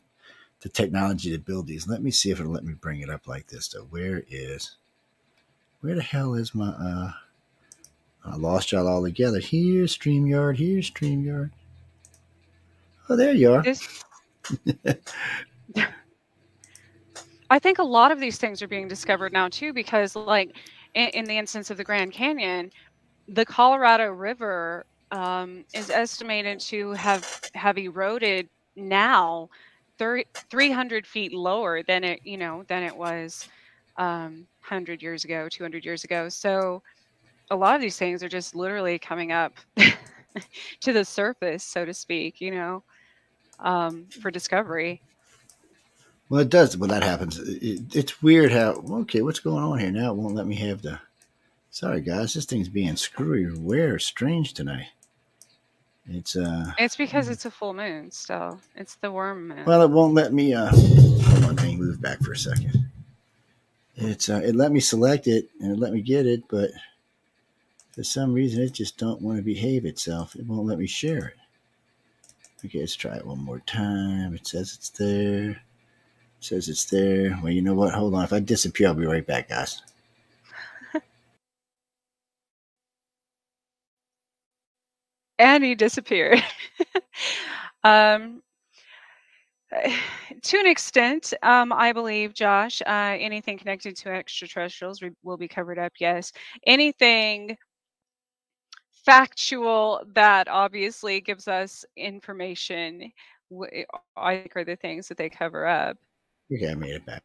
the 0.61 0.69
technology 0.69 1.31
to 1.31 1.39
build 1.39 1.67
these. 1.67 1.87
Let 1.87 2.03
me 2.03 2.11
see 2.11 2.31
if 2.31 2.41
it'll 2.41 2.53
let 2.53 2.65
me 2.65 2.75
bring 2.75 3.01
it 3.01 3.11
up 3.11 3.29
like 3.29 3.49
this. 3.49 3.69
Though, 3.69 3.83
where 3.83 4.25
is 4.29 4.77
where 5.81 5.95
the 5.95 6.03
hell 6.03 6.35
is 6.35 6.55
my? 6.55 6.69
uh 6.69 7.13
I 8.25 8.37
lost 8.37 8.73
y'all 8.73 8.89
all 8.89 9.03
together. 9.03 9.39
Here's 9.39 9.97
Streamyard. 9.97 10.59
Here's 10.59 10.91
Streamyard. 10.91 11.51
Oh, 13.09 13.17
there 13.17 13.33
you 13.33 13.53
are. 13.53 13.65
I 17.51 17.59
think 17.59 17.79
a 17.79 17.85
lot 17.85 18.13
of 18.13 18.21
these 18.21 18.39
things 18.39 18.63
are 18.63 18.69
being 18.69 18.89
discovered 18.89 19.33
now 19.33 19.49
too, 19.49 19.73
because 19.73 20.15
like 20.17 20.51
in, 20.95 21.09
in 21.11 21.25
the 21.25 21.39
instance 21.39 21.71
of 21.71 21.77
the 21.77 21.85
Grand 21.85 22.13
Canyon, 22.13 22.71
the 23.29 23.45
Colorado 23.45 24.09
River 24.11 24.87
um, 25.11 25.65
is 25.73 25.91
estimated 25.91 26.61
to 26.61 26.93
have 26.93 27.27
have 27.55 27.79
eroded 27.79 28.49
now 28.77 29.49
30, 29.99 30.25
300 30.51 31.07
feet 31.07 31.33
lower 31.33 31.83
than 31.83 32.05
it 32.05 32.21
you 32.25 32.37
know 32.37 32.65
than 32.69 32.83
it 32.83 32.97
was 32.97 33.47
um, 33.99 34.47
100 34.63 35.03
years 35.03 35.25
ago 35.25 35.49
200 35.51 35.85
years 35.85 36.05
ago. 36.05 36.29
So 36.29 36.83
a 37.51 37.57
lot 37.57 37.75
of 37.75 37.81
these 37.81 37.97
things 37.99 38.23
are 38.23 38.29
just 38.29 38.55
literally 38.55 38.99
coming 38.99 39.33
up 39.33 39.55
to 40.81 40.93
the 40.93 41.05
surface 41.05 41.65
so 41.65 41.85
to 41.85 41.95
speak 41.95 42.41
you 42.41 42.51
know 42.51 42.83
um, 43.61 44.07
for 44.07 44.31
discovery 44.31 45.03
Well, 46.29 46.41
it 46.43 46.51
does. 46.51 46.77
Well, 46.77 46.91
that 46.91 47.03
happens. 47.03 47.39
It, 47.39 47.95
it's 47.95 48.23
weird 48.23 48.53
how. 48.53 48.83
Okay, 49.03 49.23
what's 49.23 49.41
going 49.41 49.65
on 49.65 49.79
here 49.79 49.93
now? 49.93 50.13
It 50.13 50.17
won't 50.17 50.35
let 50.35 50.47
me 50.47 50.57
have 50.57 50.83
the. 50.83 51.01
Sorry, 51.71 52.01
guys. 52.01 52.35
This 52.35 52.47
thing's 52.47 52.69
being 52.69 52.97
screwy 52.97 53.51
weird, 53.57 54.03
strange 54.03 54.55
tonight. 54.55 54.89
It's 56.11 56.37
uh. 56.37 56.73
it's 56.79 56.97
because 56.97 57.29
it's 57.29 57.45
a 57.45 57.51
full 57.51 57.75
moon 57.75 58.11
still 58.11 58.61
it's 58.75 58.95
the 58.97 59.13
worm 59.13 59.49
moon 59.49 59.65
Well, 59.67 59.83
it 59.83 59.91
won't 59.91 60.15
let 60.15 60.33
me. 60.33 60.55
Uh, 60.55 60.71
hold 60.71 61.45
on, 61.45 61.57
let 61.57 61.67
me 61.67 61.77
move 61.77 62.01
back 62.01 62.21
for 62.21 62.33
a 62.33 62.37
second. 62.37 62.91
It's 63.97 64.29
uh, 64.31 64.41
it 64.45 64.55
let 64.57 64.73
me 64.73 64.81
select 64.81 65.27
it 65.27 65.51
and 65.61 65.73
it 65.73 65.79
let 65.79 65.93
me 65.93 66.01
get 66.01 66.27
it, 66.27 66.45
but 66.49 66.71
for 67.93 68.05
some 68.05 68.33
reason 68.33 68.63
it 68.63 68.73
just 68.73 68.97
don't 68.97 69.21
want 69.21 69.39
to 69.39 69.43
behave 69.43 69.85
itself. 69.85 70.35
It 70.37 70.47
won't 70.47 70.67
let 70.67 70.79
me 70.79 70.87
share 70.87 71.27
it. 71.29 71.35
Okay, 72.65 72.81
let's 72.81 72.97
try 72.97 73.17
it 73.17 73.27
one 73.27 73.39
more 73.45 73.61
time. 73.61 74.35
It 74.35 74.47
says 74.47 74.75
it's 74.77 74.91
there. 74.91 75.51
It 75.51 75.59
says 76.41 76.69
it's 76.69 76.87
there. 76.87 77.39
Well, 77.43 77.53
you 77.53 77.63
know 77.63 77.75
what? 77.75 77.95
Hold 77.95 78.15
on. 78.15 78.25
If 78.25 78.33
I 78.33 78.41
disappear, 78.41 78.89
I'll 78.89 78.95
be 78.95 79.07
right 79.07 79.27
back, 79.27 79.49
guys. 79.49 79.83
and 85.39 85.65
he 85.65 85.75
disappeared. 85.77 86.43
um, 87.85 88.43
to 90.43 90.59
an 90.59 90.67
extent, 90.67 91.35
um, 91.43 91.73
I 91.73 91.93
believe, 91.93 92.35
Josh, 92.35 92.83
uh, 92.83 93.17
anything 93.19 93.59
connected 93.59 93.97
to 93.99 94.11
extraterrestrials 94.11 95.03
re- 95.03 95.11
will 95.23 95.37
be 95.37 95.49
covered 95.49 95.79
up. 95.79 95.93
Yes. 96.01 96.33
Anything 96.67 97.57
factual 99.09 100.03
that 100.15 100.49
obviously 100.49 101.23
gives 101.23 101.49
us 101.49 101.83
information, 101.97 103.11
w- 103.51 103.71
eh, 103.73 103.85
I 104.19 104.37
think, 104.37 104.55
are 104.57 104.65
the 104.65 104.77
things 104.77 105.09
that 105.09 105.17
they 105.17 105.31
cover 105.31 105.67
up. 105.67 105.97
Okay, 106.53 106.71
I 106.71 106.75
made 106.75 106.93
it 106.95 107.07
back. 107.07 107.23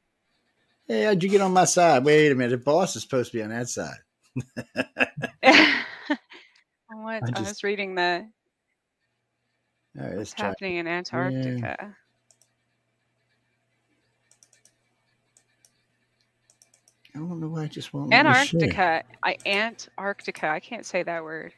Hey, 0.88 1.04
how'd 1.04 1.22
you 1.22 1.30
get 1.30 1.42
on 1.42 1.52
my 1.52 1.66
side? 1.66 2.06
Wait 2.06 2.32
a 2.32 2.36
minute. 2.36 2.52
The 2.52 2.58
boss 2.64 2.96
is 2.96 3.04
supposed 3.04 3.32
to 3.34 3.38
be 3.38 3.44
on 3.44 3.50
that 3.50 3.68
side. 3.68 3.98
what? 5.44 7.24
I 7.24 7.32
I, 7.36 7.40
just- 7.40 7.50
was 7.50 7.64
reading 7.64 7.96
the 7.96 8.30
right, 9.96 10.16
what's 10.18 10.34
try. 10.34 10.48
happening 10.48 10.78
in 10.78 10.88
Antarctica. 10.88 11.96
I 17.16 17.20
don't 17.20 17.40
know 17.42 17.50
why 17.50 17.64
I 17.64 17.68
just 17.68 17.94
won't 17.94 18.10
let 18.10 18.24
me 18.24 18.34
share. 18.34 18.62
Antarctica, 18.62 19.04
I 19.24 19.38
Antarctica. 19.46 20.48
I 20.48 20.60
can't 20.62 20.86
say 20.86 21.04
that 21.04 21.24
word. 21.24 21.54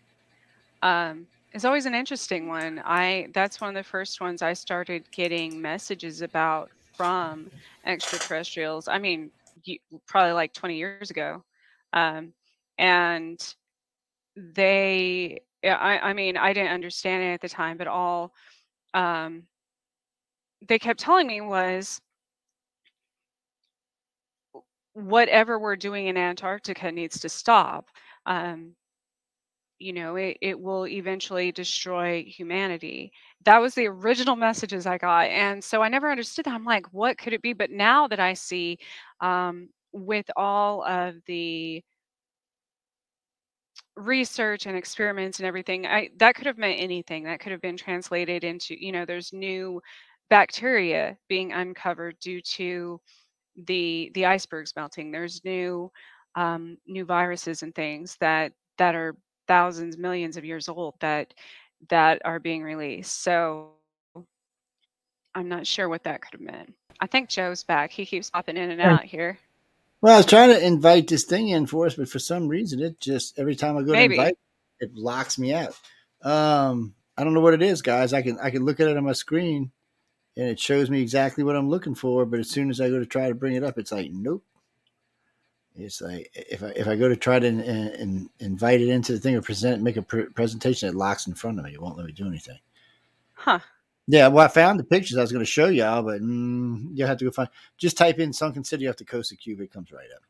Um, 0.85 1.25
it's 1.51 1.65
always 1.65 1.87
an 1.87 1.95
interesting 1.95 2.47
one. 2.47 2.79
I 2.85 3.29
that's 3.33 3.59
one 3.59 3.69
of 3.69 3.75
the 3.75 3.89
first 3.89 4.21
ones 4.21 4.43
I 4.43 4.53
started 4.53 5.03
getting 5.11 5.59
messages 5.59 6.21
about 6.21 6.69
from 6.95 7.49
extraterrestrials. 7.85 8.87
I 8.87 8.99
mean, 8.99 9.31
you, 9.63 9.79
probably 10.05 10.33
like 10.33 10.53
20 10.53 10.77
years 10.77 11.09
ago, 11.09 11.43
um, 11.93 12.33
and 12.77 13.55
they. 14.35 15.41
I, 15.63 15.97
I 15.99 16.13
mean, 16.13 16.37
I 16.37 16.53
didn't 16.53 16.73
understand 16.73 17.23
it 17.23 17.33
at 17.33 17.41
the 17.41 17.49
time, 17.49 17.77
but 17.77 17.87
all 17.87 18.31
um, 18.93 19.43
they 20.67 20.77
kept 20.77 20.99
telling 20.99 21.25
me 21.25 21.41
was 21.41 21.99
whatever 24.93 25.57
we're 25.57 25.75
doing 25.75 26.05
in 26.07 26.17
Antarctica 26.17 26.91
needs 26.91 27.19
to 27.21 27.29
stop. 27.29 27.89
Um, 28.27 28.75
you 29.79 29.93
know, 29.93 30.15
it, 30.15 30.37
it 30.41 30.59
will 30.59 30.87
eventually 30.87 31.51
destroy 31.51 32.23
humanity. 32.25 33.11
That 33.45 33.59
was 33.61 33.75
the 33.75 33.87
original 33.87 34.35
messages 34.35 34.85
I 34.85 34.97
got. 34.97 35.27
And 35.29 35.63
so 35.63 35.81
I 35.81 35.89
never 35.89 36.09
understood 36.11 36.45
that. 36.45 36.53
I'm 36.53 36.65
like, 36.65 36.87
what 36.93 37.17
could 37.17 37.33
it 37.33 37.41
be? 37.41 37.53
But 37.53 37.71
now 37.71 38.07
that 38.07 38.19
I 38.19 38.33
see 38.33 38.77
um, 39.21 39.69
with 39.93 40.29
all 40.35 40.83
of 40.85 41.15
the 41.27 41.83
research 43.95 44.65
and 44.65 44.77
experiments 44.77 45.39
and 45.39 45.47
everything, 45.47 45.85
I 45.85 46.09
that 46.17 46.35
could 46.35 46.45
have 46.47 46.57
meant 46.57 46.79
anything. 46.79 47.23
That 47.23 47.39
could 47.39 47.51
have 47.51 47.61
been 47.61 47.77
translated 47.77 48.43
into, 48.43 48.75
you 48.83 48.91
know, 48.91 49.05
there's 49.05 49.33
new 49.33 49.81
bacteria 50.29 51.17
being 51.29 51.51
uncovered 51.53 52.17
due 52.19 52.41
to 52.41 52.99
the 53.67 54.11
the 54.15 54.25
icebergs 54.25 54.73
melting. 54.75 55.11
There's 55.11 55.43
new 55.45 55.91
um, 56.35 56.77
new 56.87 57.05
viruses 57.05 57.63
and 57.63 57.73
things 57.75 58.17
that 58.21 58.53
that 58.77 58.95
are 58.95 59.15
thousands, 59.47 59.97
millions 59.97 60.37
of 60.37 60.45
years 60.45 60.67
old 60.69 60.95
that 60.99 61.33
that 61.89 62.21
are 62.25 62.39
being 62.39 62.63
released. 62.63 63.21
So 63.21 63.71
I'm 65.33 65.49
not 65.49 65.67
sure 65.67 65.89
what 65.89 66.03
that 66.03 66.21
could 66.21 66.33
have 66.33 66.41
meant. 66.41 66.73
I 66.99 67.07
think 67.07 67.29
Joe's 67.29 67.63
back. 67.63 67.91
He 67.91 68.05
keeps 68.05 68.29
popping 68.29 68.57
in 68.57 68.71
and 68.71 68.81
out 68.81 69.03
here. 69.03 69.37
Well, 70.01 70.13
I 70.13 70.17
was 70.17 70.25
trying 70.25 70.49
to 70.49 70.65
invite 70.65 71.07
this 71.07 71.23
thing 71.23 71.49
in 71.49 71.65
for 71.65 71.85
us, 71.85 71.95
but 71.95 72.09
for 72.09 72.19
some 72.19 72.47
reason, 72.47 72.79
it 72.81 72.99
just 72.99 73.37
every 73.39 73.55
time 73.55 73.77
I 73.77 73.81
go 73.81 73.91
Maybe. 73.91 74.15
to 74.15 74.21
invite, 74.21 74.37
it 74.79 74.93
locks 74.95 75.37
me 75.37 75.53
out. 75.53 75.75
Um, 76.21 76.93
I 77.17 77.23
don't 77.23 77.33
know 77.33 77.41
what 77.41 77.53
it 77.53 77.61
is, 77.61 77.81
guys. 77.81 78.13
I 78.13 78.21
can 78.21 78.37
I 78.39 78.49
can 78.49 78.65
look 78.65 78.79
at 78.79 78.87
it 78.87 78.97
on 78.97 79.03
my 79.03 79.13
screen, 79.13 79.71
and 80.37 80.47
it 80.47 80.59
shows 80.59 80.89
me 80.89 81.01
exactly 81.01 81.43
what 81.43 81.55
I'm 81.55 81.69
looking 81.69 81.95
for. 81.95 82.25
But 82.25 82.39
as 82.39 82.49
soon 82.49 82.69
as 82.69 82.79
I 82.79 82.89
go 82.89 82.99
to 82.99 83.05
try 83.05 83.27
to 83.27 83.35
bring 83.35 83.55
it 83.55 83.63
up, 83.63 83.77
it's 83.77 83.91
like 83.91 84.11
nope. 84.11 84.43
It's 85.77 86.01
like 86.01 86.31
if 86.33 86.63
I 86.63 86.67
if 86.67 86.87
I 86.87 86.95
go 86.95 87.09
to 87.09 87.15
try 87.15 87.39
to 87.39 87.45
in, 87.45 87.59
in, 87.59 88.29
invite 88.39 88.81
it 88.81 88.89
into 88.89 89.11
the 89.11 89.19
thing 89.19 89.35
or 89.35 89.41
present 89.41 89.83
make 89.83 89.97
a 89.97 90.01
pr- 90.01 90.31
presentation, 90.33 90.87
it 90.87 90.95
locks 90.95 91.27
in 91.27 91.33
front 91.33 91.59
of 91.59 91.65
me. 91.65 91.73
It 91.73 91.81
won't 91.81 91.97
let 91.97 92.05
me 92.05 92.13
do 92.13 92.27
anything. 92.27 92.59
Huh. 93.33 93.59
Yeah, 94.07 94.27
well, 94.27 94.45
I 94.45 94.49
found 94.49 94.79
the 94.79 94.83
pictures 94.83 95.17
I 95.17 95.21
was 95.21 95.31
going 95.31 95.43
to 95.43 95.51
show 95.51 95.67
y'all, 95.67 96.03
but 96.03 96.21
mm, 96.21 96.89
you'll 96.93 97.07
have 97.07 97.17
to 97.17 97.25
go 97.25 97.31
find. 97.31 97.49
Just 97.77 97.97
type 97.97 98.19
in 98.19 98.31
Sunken 98.31 98.63
City 98.63 98.87
off 98.87 98.97
the 98.97 99.03
coast 99.03 99.31
of 99.31 99.39
Cuba. 99.39 99.63
It 99.63 99.73
comes 99.73 99.91
right 99.91 100.07
up. 100.15 100.21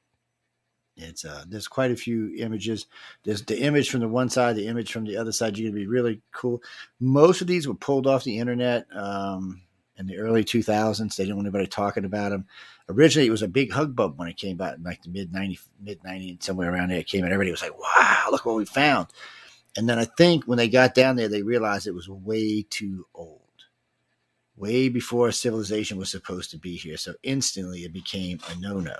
It's 0.97 1.25
uh, 1.25 1.43
there's 1.47 1.67
quite 1.67 1.91
a 1.91 1.95
few 1.95 2.33
images. 2.37 2.87
There's 3.23 3.43
the 3.43 3.59
image 3.59 3.89
from 3.89 3.99
the 3.99 4.07
one 4.07 4.29
side, 4.29 4.55
the 4.55 4.67
image 4.67 4.93
from 4.93 5.03
the 5.03 5.17
other 5.17 5.33
side. 5.33 5.57
You're 5.57 5.69
gonna 5.69 5.81
be 5.81 5.87
really 5.87 6.21
cool. 6.31 6.63
Most 7.01 7.41
of 7.41 7.47
these 7.47 7.67
were 7.67 7.73
pulled 7.73 8.07
off 8.07 8.23
the 8.23 8.39
internet 8.39 8.87
um, 8.95 9.61
in 9.97 10.07
the 10.07 10.17
early 10.17 10.43
2000s. 10.43 11.15
They 11.15 11.23
didn't 11.23 11.37
want 11.37 11.47
anybody 11.47 11.67
talking 11.67 12.05
about 12.05 12.29
them. 12.29 12.45
Originally, 12.89 13.27
it 13.27 13.31
was 13.31 13.41
a 13.41 13.47
big 13.47 13.71
hubbub 13.71 14.17
when 14.17 14.27
it 14.27 14.37
came 14.37 14.61
out 14.61 14.77
in 14.77 14.83
like 14.83 15.01
the 15.03 15.09
mid 15.09 15.33
90, 15.33 15.59
mid 15.81 16.03
90, 16.03 16.37
somewhere 16.41 16.71
around 16.71 16.89
there. 16.89 16.99
It 16.99 17.07
came 17.07 17.23
out. 17.23 17.31
Everybody 17.31 17.51
was 17.51 17.61
like, 17.61 17.77
"Wow, 17.79 18.27
look 18.31 18.45
what 18.45 18.55
we 18.55 18.65
found!" 18.65 19.07
And 19.77 19.89
then 19.89 19.97
I 19.97 20.05
think 20.05 20.45
when 20.45 20.57
they 20.57 20.69
got 20.69 20.93
down 20.93 21.15
there, 21.15 21.27
they 21.27 21.41
realized 21.41 21.87
it 21.87 21.93
was 21.93 22.07
way 22.07 22.65
too 22.69 23.07
old 23.13 23.41
way 24.57 24.89
before 24.89 25.31
civilization 25.31 25.97
was 25.97 26.09
supposed 26.09 26.51
to 26.51 26.57
be 26.57 26.75
here. 26.75 26.97
So 26.97 27.13
instantly 27.23 27.83
it 27.83 27.93
became 27.93 28.39
a 28.49 28.59
no 28.59 28.79
no. 28.79 28.95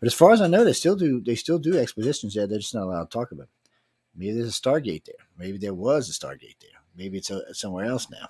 But 0.00 0.06
as 0.06 0.14
far 0.14 0.32
as 0.32 0.40
I 0.40 0.46
know, 0.46 0.64
they 0.64 0.72
still 0.72 0.96
do 0.96 1.20
they 1.20 1.34
still 1.34 1.58
do 1.58 1.78
expeditions 1.78 2.34
there. 2.34 2.46
They're 2.46 2.58
just 2.58 2.74
not 2.74 2.84
allowed 2.84 3.10
to 3.10 3.18
talk 3.18 3.32
about. 3.32 3.44
It. 3.44 3.70
Maybe 4.14 4.32
there's 4.32 4.58
a 4.58 4.60
Stargate 4.60 5.04
there. 5.04 5.26
Maybe 5.38 5.58
there 5.58 5.74
was 5.74 6.08
a 6.08 6.12
Stargate 6.12 6.58
there. 6.60 6.70
Maybe 6.96 7.18
it's 7.18 7.30
a, 7.30 7.54
somewhere 7.54 7.86
else 7.86 8.08
now. 8.10 8.28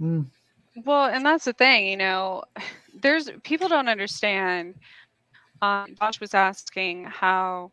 Hmm. 0.00 0.22
Well, 0.84 1.06
and 1.06 1.24
that's 1.24 1.44
the 1.44 1.52
thing, 1.52 1.88
you 1.88 1.96
know, 1.96 2.44
there's 3.02 3.30
people 3.44 3.68
don't 3.68 3.88
understand. 3.88 4.74
Um, 5.62 5.94
Josh 6.00 6.20
was 6.20 6.34
asking 6.34 7.04
how 7.04 7.70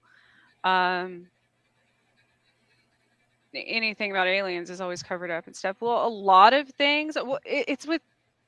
um, 0.63 1.27
anything 3.53 4.11
about 4.11 4.27
aliens 4.27 4.69
is 4.69 4.81
always 4.81 5.03
covered 5.03 5.31
up 5.31 5.47
and 5.47 5.55
stuff. 5.55 5.77
Well, 5.81 6.05
a 6.05 6.09
lot 6.09 6.53
of 6.53 6.69
things, 6.69 7.15
well, 7.15 7.39
it, 7.45 7.65
it's 7.67 7.87
with 7.87 8.01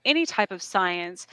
any 0.06 0.26
type 0.26 0.52
of 0.52 0.62
science. 0.62 1.28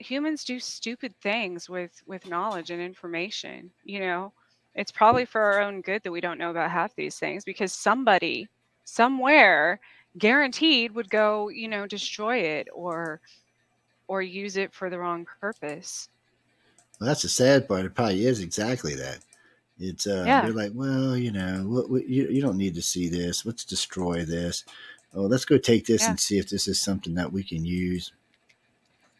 Humans 0.00 0.44
do 0.44 0.60
stupid 0.60 1.14
things 1.22 1.70
with 1.70 2.02
with 2.06 2.28
knowledge 2.28 2.70
and 2.70 2.82
information. 2.82 3.70
You 3.84 4.00
know, 4.00 4.32
it's 4.74 4.92
probably 4.92 5.24
for 5.24 5.40
our 5.40 5.60
own 5.60 5.80
good 5.80 6.02
that 6.02 6.12
we 6.12 6.20
don't 6.20 6.38
know 6.38 6.50
about 6.50 6.70
half 6.70 6.94
these 6.96 7.18
things 7.18 7.44
because 7.44 7.72
somebody 7.72 8.48
somewhere 8.84 9.80
guaranteed 10.18 10.92
would 10.92 11.10
go, 11.10 11.48
you 11.48 11.68
know, 11.68 11.86
destroy 11.86 12.38
it 12.38 12.68
or 12.74 13.20
or 14.08 14.22
use 14.22 14.56
it 14.56 14.72
for 14.72 14.88
the 14.90 14.98
wrong 14.98 15.26
purpose. 15.40 16.08
Well, 17.00 17.08
that's 17.08 17.22
the 17.22 17.28
sad 17.28 17.68
part. 17.68 17.84
It 17.84 17.94
probably 17.94 18.24
is 18.26 18.40
exactly 18.40 18.94
that. 18.94 19.18
It's 19.78 20.06
uh, 20.06 20.22
Yeah. 20.26 20.42
they're 20.42 20.52
like, 20.52 20.72
well, 20.74 21.16
you 21.16 21.32
know, 21.32 21.64
what, 21.66 21.90
what, 21.90 22.08
you 22.08 22.28
you 22.28 22.40
don't 22.40 22.56
need 22.56 22.74
to 22.76 22.82
see 22.82 23.08
this. 23.08 23.44
Let's 23.44 23.64
destroy 23.64 24.24
this. 24.24 24.64
Oh, 25.14 25.22
let's 25.22 25.44
go 25.44 25.58
take 25.58 25.86
this 25.86 26.02
Yeah. 26.02 26.10
and 26.10 26.20
see 26.20 26.38
if 26.38 26.48
this 26.48 26.68
is 26.68 26.80
something 26.80 27.14
that 27.14 27.32
we 27.32 27.42
can 27.42 27.64
use. 27.64 28.12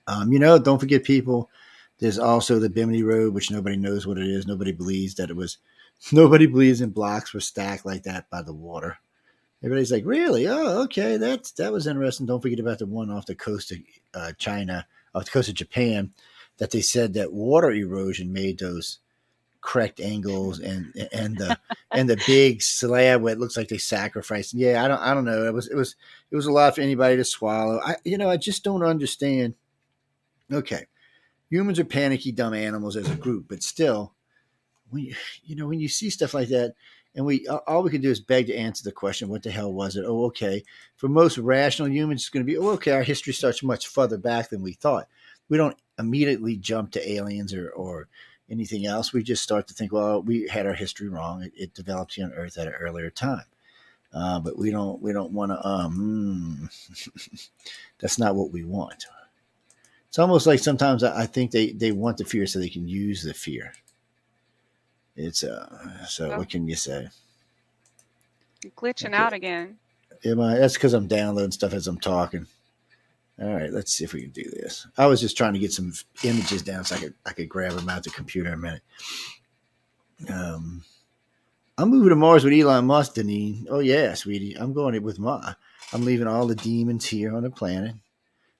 Um, 0.06 0.32
you 0.32 0.38
know, 0.38 0.58
don't 0.58 0.78
forget, 0.78 1.04
people. 1.04 1.50
There's 1.98 2.18
also 2.18 2.58
the 2.58 2.68
Bimini 2.70 3.02
Road, 3.02 3.34
which 3.34 3.50
nobody 3.50 3.76
knows 3.76 4.06
what 4.06 4.18
it 4.18 4.26
is. 4.26 4.46
Nobody 4.46 4.72
believes 4.72 5.14
that 5.16 5.30
it 5.30 5.36
was. 5.36 5.58
Nobody 6.12 6.46
believes 6.46 6.82
in 6.82 6.90
blocks 6.90 7.32
were 7.32 7.40
stacked 7.40 7.86
like 7.86 8.02
that 8.02 8.28
by 8.28 8.42
the 8.42 8.52
water. 8.52 8.98
Everybody's 9.66 9.90
like, 9.90 10.06
really? 10.06 10.46
Oh, 10.46 10.82
okay. 10.82 11.16
That's 11.16 11.50
that 11.52 11.72
was 11.72 11.88
interesting. 11.88 12.24
Don't 12.24 12.40
forget 12.40 12.60
about 12.60 12.78
the 12.78 12.86
one 12.86 13.10
off 13.10 13.26
the 13.26 13.34
coast 13.34 13.72
of 13.72 13.78
uh, 14.14 14.30
China, 14.38 14.86
off 15.12 15.24
the 15.24 15.30
coast 15.32 15.48
of 15.48 15.56
Japan, 15.56 16.12
that 16.58 16.70
they 16.70 16.80
said 16.80 17.14
that 17.14 17.32
water 17.32 17.72
erosion 17.72 18.32
made 18.32 18.60
those 18.60 19.00
correct 19.60 19.98
angles 19.98 20.60
and 20.60 20.94
and 21.12 21.36
the 21.36 21.58
and 21.90 22.08
the 22.08 22.22
big 22.28 22.62
slab 22.62 23.20
where 23.20 23.32
it 23.32 23.40
looks 23.40 23.56
like 23.56 23.66
they 23.66 23.76
sacrificed. 23.76 24.54
Yeah, 24.54 24.84
I 24.84 24.86
don't 24.86 25.00
I 25.00 25.12
don't 25.14 25.24
know. 25.24 25.44
It 25.46 25.52
was 25.52 25.66
it 25.66 25.74
was 25.74 25.96
it 26.30 26.36
was 26.36 26.46
a 26.46 26.52
lot 26.52 26.76
for 26.76 26.82
anybody 26.82 27.16
to 27.16 27.24
swallow. 27.24 27.80
I 27.84 27.96
you 28.04 28.18
know 28.18 28.30
I 28.30 28.36
just 28.36 28.62
don't 28.62 28.84
understand. 28.84 29.54
Okay, 30.52 30.86
humans 31.50 31.80
are 31.80 31.84
panicky, 31.84 32.30
dumb 32.30 32.54
animals 32.54 32.96
as 32.96 33.10
a 33.10 33.16
group, 33.16 33.46
but 33.48 33.64
still, 33.64 34.14
when 34.90 35.06
you, 35.06 35.14
you 35.42 35.56
know 35.56 35.66
when 35.66 35.80
you 35.80 35.88
see 35.88 36.08
stuff 36.08 36.34
like 36.34 36.50
that, 36.50 36.74
and 37.16 37.24
we 37.24 37.46
all 37.48 37.82
we 37.82 37.90
can 37.90 38.02
do 38.02 38.10
is 38.10 38.20
beg 38.20 38.46
to 38.46 38.54
answer 38.54 38.84
the 38.84 38.92
question, 38.92 39.30
what 39.30 39.42
the 39.42 39.50
hell 39.50 39.72
was 39.72 39.96
it? 39.96 40.04
Oh, 40.06 40.26
okay. 40.26 40.62
For 40.96 41.08
most 41.08 41.38
rational 41.38 41.88
humans, 41.88 42.20
it's 42.20 42.28
going 42.28 42.44
to 42.44 42.50
be, 42.50 42.58
oh, 42.58 42.68
okay. 42.72 42.92
Our 42.92 43.02
history 43.02 43.32
starts 43.32 43.62
much 43.62 43.88
further 43.88 44.18
back 44.18 44.50
than 44.50 44.62
we 44.62 44.74
thought. 44.74 45.08
We 45.48 45.56
don't 45.56 45.76
immediately 45.98 46.56
jump 46.56 46.92
to 46.92 47.10
aliens 47.10 47.54
or 47.54 47.70
or 47.70 48.08
anything 48.50 48.86
else. 48.86 49.14
We 49.14 49.22
just 49.22 49.42
start 49.42 49.66
to 49.68 49.74
think, 49.74 49.92
well, 49.92 50.22
we 50.22 50.46
had 50.46 50.66
our 50.66 50.74
history 50.74 51.08
wrong. 51.08 51.42
It, 51.42 51.52
it 51.56 51.74
developed 51.74 52.14
here 52.14 52.26
on 52.26 52.32
Earth 52.34 52.58
at 52.58 52.68
an 52.68 52.74
earlier 52.74 53.10
time. 53.10 53.46
Uh, 54.12 54.38
but 54.38 54.58
we 54.58 54.70
don't 54.70 55.00
we 55.00 55.12
don't 55.12 55.32
want 55.32 55.50
to 55.52 55.66
um 55.66 56.68
mm, 56.70 57.50
that's 57.98 58.18
not 58.18 58.36
what 58.36 58.50
we 58.50 58.64
want 58.64 59.04
it's 60.08 60.18
almost 60.18 60.46
like 60.46 60.58
sometimes 60.58 61.02
I, 61.02 61.22
I 61.22 61.26
think 61.26 61.50
they 61.50 61.72
they 61.72 61.92
want 61.92 62.16
the 62.16 62.24
fear 62.24 62.46
so 62.46 62.58
they 62.58 62.70
can 62.70 62.88
use 62.88 63.24
the 63.24 63.34
fear 63.34 63.74
it's 65.16 65.42
uh 65.44 66.04
so 66.06 66.32
Oh. 66.32 66.38
what 66.38 66.50
can 66.50 66.68
you 66.68 66.76
say 66.76 67.08
You're 68.62 68.72
Glitching 68.72 69.06
Okay. 69.06 69.14
out 69.14 69.32
again. 69.32 69.78
Am 70.24 70.40
I, 70.40 70.56
that's 70.58 70.74
because 70.74 70.94
I'm 70.94 71.06
downloading 71.08 71.50
stuff 71.52 71.72
as 71.74 71.86
I'm 71.86 71.98
talking. 71.98 72.46
All 73.40 73.52
right, 73.54 73.70
let's 73.70 73.92
see 73.92 74.02
if 74.04 74.14
we 74.14 74.22
can 74.22 74.30
do 74.30 74.44
this. 74.50 74.86
I 74.96 75.06
was 75.06 75.20
just 75.20 75.36
trying 75.36 75.52
to 75.52 75.58
get 75.58 75.72
some 75.72 75.92
images 76.24 76.62
down 76.62 76.84
so 76.84 76.94
I 76.96 76.98
could 76.98 77.14
I 77.26 77.32
could 77.32 77.48
grab 77.50 77.72
them 77.72 77.88
out 77.88 78.02
the 78.02 78.10
computer 78.10 78.48
in 78.48 78.54
a 78.54 78.56
minute. 78.56 78.82
Um, 80.28 80.84
I'm 81.76 81.90
moving 81.90 82.08
to 82.08 82.16
Mars 82.16 82.44
with 82.44 82.54
Elon 82.54 82.86
Musk, 82.86 83.14
Deneen. 83.16 83.66
Oh 83.68 83.80
yeah, 83.80 84.14
sweetie, 84.14 84.54
I'm 84.54 84.72
going 84.72 84.94
it 84.94 85.02
with 85.02 85.18
Ma. 85.18 85.52
I'm 85.92 86.04
leaving 86.04 86.26
all 86.26 86.46
the 86.46 86.54
demons 86.54 87.04
here 87.04 87.36
on 87.36 87.42
the 87.42 87.50
planet. 87.50 87.94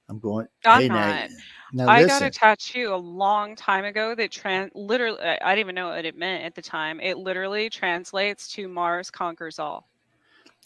I'm 0.09 0.19
going. 0.19 0.47
I'm 0.65 0.83
hey, 0.83 0.89
not. 0.89 1.31
now, 1.73 1.87
now 1.87 1.89
I 1.89 2.07
got 2.07 2.23
a 2.23 2.31
tattoo 2.31 2.93
a 2.93 2.97
long 2.97 3.57
time 3.57 3.85
ago 3.85 4.15
that 4.15 4.31
trans 4.31 4.71
literally 4.75 5.21
I 5.21 5.55
didn't 5.55 5.59
even 5.61 5.75
know 5.75 5.89
what 5.89 6.05
it 6.05 6.17
meant 6.17 6.45
at 6.45 6.55
the 6.55 6.63
time. 6.63 7.01
It 7.01 7.19
literally 7.19 7.71
translates 7.71 8.49
to 8.53 8.69
Mars 8.69 9.11
conquers 9.11 9.59
all. 9.59 9.89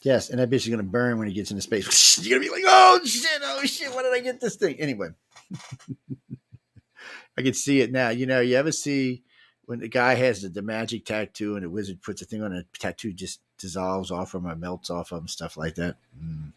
Yes, 0.02 0.30
and 0.30 0.38
that 0.38 0.48
bitch 0.50 0.66
is 0.66 0.68
gonna 0.68 0.82
burn 0.82 1.18
when 1.18 1.28
he 1.28 1.34
gets 1.34 1.50
into 1.50 1.62
space. 1.62 2.18
You're 2.22 2.38
gonna 2.38 2.48
be 2.48 2.54
like, 2.54 2.64
oh 2.66 3.00
shit, 3.04 3.40
oh 3.42 3.62
shit, 3.64 3.94
why 3.94 4.02
did 4.02 4.12
I 4.12 4.20
get 4.20 4.40
this 4.40 4.56
thing? 4.56 4.80
Anyway, 4.80 5.08
I 7.38 7.42
can 7.42 7.54
see 7.54 7.80
it 7.80 7.92
now. 7.92 8.10
You 8.10 8.26
know, 8.26 8.40
you 8.40 8.56
ever 8.56 8.72
see 8.72 9.22
when 9.66 9.80
the 9.80 9.88
guy 9.88 10.14
has 10.14 10.42
the, 10.42 10.48
the 10.48 10.62
magic 10.62 11.04
tattoo 11.04 11.54
and 11.54 11.64
the 11.64 11.70
wizard 11.70 12.02
puts 12.02 12.22
a 12.22 12.24
thing 12.24 12.42
on 12.42 12.52
a 12.52 12.64
tattoo 12.78 13.12
just 13.12 13.40
dissolves 13.58 14.10
off 14.10 14.34
of 14.34 14.42
him 14.42 14.50
or 14.50 14.56
melts 14.56 14.90
off 14.90 15.12
of 15.12 15.20
him, 15.20 15.28
stuff 15.28 15.56
like 15.56 15.74
that. 15.76 15.96
Mm, 16.18 16.52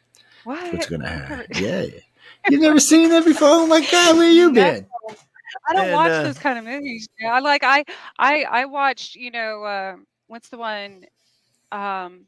What? 0.46 0.74
what's 0.74 0.90
gonna 0.90 1.10
happen. 1.10 1.46
Yeah, 1.64 1.86
you've 2.48 2.62
never 2.62 2.80
seen 2.80 3.10
that 3.10 3.26
before. 3.26 3.48
Oh 3.50 3.68
my 3.68 3.82
god, 3.82 4.18
where 4.18 4.30
you 4.30 4.52
been? 4.52 4.88
I 5.68 5.74
don't 5.74 5.90
And, 5.90 5.92
watch 5.92 6.20
uh, 6.22 6.22
those 6.22 6.38
kind 6.38 6.58
of 6.58 6.66
movies. 6.66 7.08
you 7.20 7.28
know. 7.28 7.34
I 7.34 7.40
like 7.40 7.64
I 7.64 7.84
I 8.18 8.44
I 8.44 8.66
watched, 8.66 9.16
you 9.16 9.32
know, 9.32 9.64
uh, 9.64 9.96
what's 10.28 10.50
the 10.50 10.58
one 10.58 11.06
um 11.72 12.28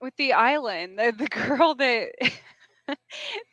with 0.00 0.14
the 0.16 0.32
island, 0.32 0.98
the, 0.98 1.12
the 1.16 1.26
girl 1.28 1.74
that 1.74 2.10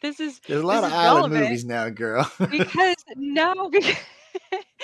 this 0.01 0.19
is 0.19 0.41
There's 0.47 0.61
a 0.61 0.65
lot 0.65 0.83
of 0.83 0.91
is 0.91 0.93
island 0.93 1.29
relevant 1.31 1.31
movies 1.31 1.65
now, 1.65 1.89
girl. 1.89 2.29
because 2.49 2.95
no 3.15 3.69
because 3.69 3.95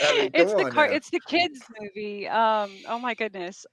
I 0.02 0.14
mean, 0.14 0.32
it's 0.34 0.54
the 0.54 0.66
car 0.66 0.86
now. 0.86 0.90
it's 0.90 1.10
the 1.10 1.20
kids 1.20 1.66
movie. 1.80 2.28
Um 2.28 2.84
oh 2.88 3.00
my 3.00 3.14
goodness. 3.16 3.66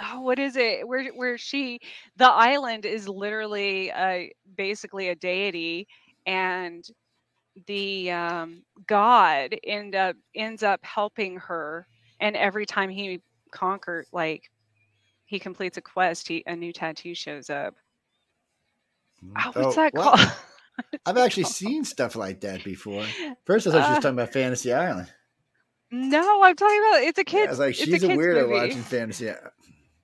Oh, 0.00 0.20
what 0.20 0.38
is 0.38 0.56
it? 0.56 0.86
Where 0.86 1.08
where 1.12 1.36
she 1.38 1.80
the 2.16 2.30
island 2.30 2.84
is 2.86 3.08
literally 3.08 3.90
a 3.90 4.32
basically 4.56 5.08
a 5.08 5.14
deity 5.16 5.88
and 6.26 6.84
the 7.66 8.10
um, 8.12 8.62
god 8.86 9.56
end 9.64 9.94
up 9.96 10.16
ends 10.34 10.62
up 10.62 10.80
helping 10.84 11.36
her 11.38 11.86
and 12.20 12.36
every 12.36 12.66
time 12.66 12.90
he 12.90 13.20
conquered 13.52 14.06
like 14.12 14.50
he 15.26 15.38
completes 15.40 15.76
a 15.78 15.82
quest 15.82 16.28
he 16.28 16.44
a 16.46 16.56
new 16.56 16.72
tattoo 16.72 17.14
shows 17.14 17.50
up 17.50 17.74
oh, 19.36 19.52
what's 19.56 19.74
that 19.76 19.94
well, 19.94 20.10
called 20.10 20.20
I've 21.06 21.18
actually 21.18 21.44
seen 21.44 21.84
stuff 21.84 22.16
like 22.16 22.40
that 22.42 22.64
before. 22.64 23.14
First, 23.44 23.66
I 23.66 23.72
thought 23.72 23.84
she 23.84 23.92
was 23.92 23.98
Uh, 23.98 24.00
talking 24.00 24.18
about 24.18 24.32
Fantasy 24.32 24.72
Island. 24.72 25.12
no 25.90 26.42
i'm 26.42 26.56
talking 26.56 26.78
about 26.78 27.02
it's 27.02 27.18
a 27.18 27.24
Yeah, 27.30 27.46
I 27.46 27.50
kid 27.50 27.50
was 27.50 27.58
like, 27.58 27.74
it's 27.78 27.92
she's 27.92 28.02
a, 28.02 28.08
kid's 28.08 28.26
weirdo 28.26 28.48
movie. 28.48 28.50
watching 28.50 28.84
fantasy. 28.84 29.30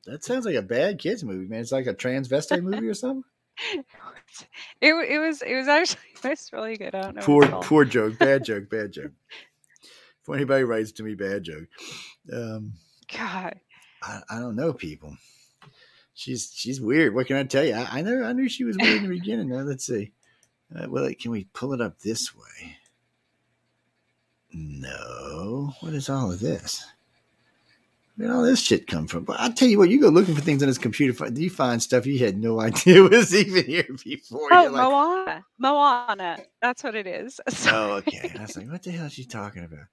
That 0.07 0.24
sounds 0.24 0.44
like 0.44 0.55
a 0.55 0.62
bad 0.62 0.98
kids 0.98 1.24
movie, 1.24 1.46
man. 1.46 1.61
It's 1.61 1.72
like 1.72 1.86
a 1.86 1.94
transvestite 1.94 2.62
movie 2.62 2.88
or 2.88 2.94
something. 2.94 3.24
it, 4.80 4.92
it 4.92 5.18
was 5.18 5.42
it 5.42 5.55
was 5.55 5.68
actually 5.68 6.00
it 6.24 6.28
was 6.28 6.50
really 6.52 6.76
good 6.76 6.92
i 6.92 7.02
don't 7.02 7.14
know 7.14 7.22
Poor, 7.22 7.46
poor 7.62 7.84
joke, 7.84 8.18
bad 8.18 8.44
joke, 8.46 8.68
bad 8.68 8.92
joke. 8.92 9.12
If 10.22 10.34
anybody 10.34 10.64
writes 10.64 10.90
to 10.92 11.02
me, 11.02 11.14
bad 11.14 11.44
joke. 11.44 11.66
Um, 12.32 12.72
god 13.12 13.61
I, 14.02 14.20
I 14.28 14.38
don't 14.40 14.57
know 14.57 14.72
people. 14.72 15.16
She's 16.14 16.52
she's 16.55 16.80
weird. 16.80 17.14
What 17.14 17.26
can 17.26 17.36
I 17.36 17.44
tell 17.44 17.64
you? 17.64 17.74
I, 17.74 17.98
I 17.98 18.02
know 18.02 18.22
I 18.24 18.32
knew 18.32 18.48
she 18.48 18.64
was 18.64 18.76
weird 18.76 18.98
in 18.98 19.02
the 19.05 19.09
beginning. 19.09 19.48
Now 19.48 19.62
let's 19.62 19.86
see. 19.86 20.12
Uh, 20.74 20.86
well, 20.88 21.09
can 21.20 21.30
we 21.30 21.44
pull 21.52 21.72
it 21.72 21.80
up 21.80 22.00
this 22.00 22.34
way? 22.34 22.76
No. 24.52 25.74
What 25.80 25.94
is 25.94 26.09
all 26.09 26.32
of 26.32 26.40
this? 26.40 26.84
Where 28.17 28.33
all 28.33 28.43
this 28.43 28.61
shit 28.61 28.87
come 28.87 29.07
from? 29.09 29.25
But 29.25 29.41
I 29.41 29.51
tell 29.51 29.69
you 29.69 29.79
what, 29.79 29.91
you 29.91 30.01
go 30.01 30.09
looking 30.09 30.35
for 30.37 30.41
things 30.41 30.62
on 30.62 30.69
this 30.69 30.79
computer, 30.79 31.27
you 31.35 31.51
find 31.51 31.83
stuff 31.83 32.07
you 32.07 32.19
had 32.19 32.39
no 32.39 32.61
idea 32.62 33.03
was 33.03 33.35
even 33.35 33.65
here 33.65 33.87
before. 34.05 34.51
oh 34.51 34.71
like, 34.71 34.73
moana 34.73 35.45
moana 35.59 36.39
that's 36.62 36.85
what 36.85 36.95
it 36.95 37.07
is 37.07 37.41
oh, 37.67 37.93
okay. 37.95 38.33
I 38.39 38.43
was 38.43 38.57
like, 38.57 38.71
what 38.71 38.83
the 38.83 38.93
hell 38.93 39.07
is 39.07 39.12
she 39.15 39.25
talking 39.25 39.65
about? 39.65 39.87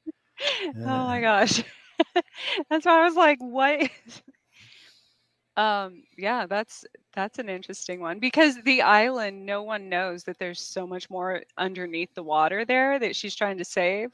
oh 0.86 1.06
my 1.06 1.20
Uh, 1.20 1.22
gosh 1.22 1.64
that's 2.70 2.86
why 2.86 3.02
i 3.02 3.06
was 3.06 3.16
like 3.16 3.40
what? 3.40 3.90
um 5.58 6.04
yeah 6.18 6.46
that's 6.48 6.86
that's 7.14 7.40
an 7.40 7.50
interesting 7.50 8.00
one 8.00 8.20
because 8.20 8.62
the 8.64 8.82
island 8.82 9.46
no 9.46 9.62
one 9.64 9.90
knows 9.90 10.24
that 10.24 10.40
there's 10.40 10.62
so 10.62 10.88
much 10.88 11.10
more 11.10 11.44
underneath 11.58 12.14
the 12.16 12.24
water 12.24 12.64
there 12.66 12.98
that 13.00 13.16
she's 13.16 13.36
trying 13.36 13.58
to 13.58 13.66
save 13.66 14.12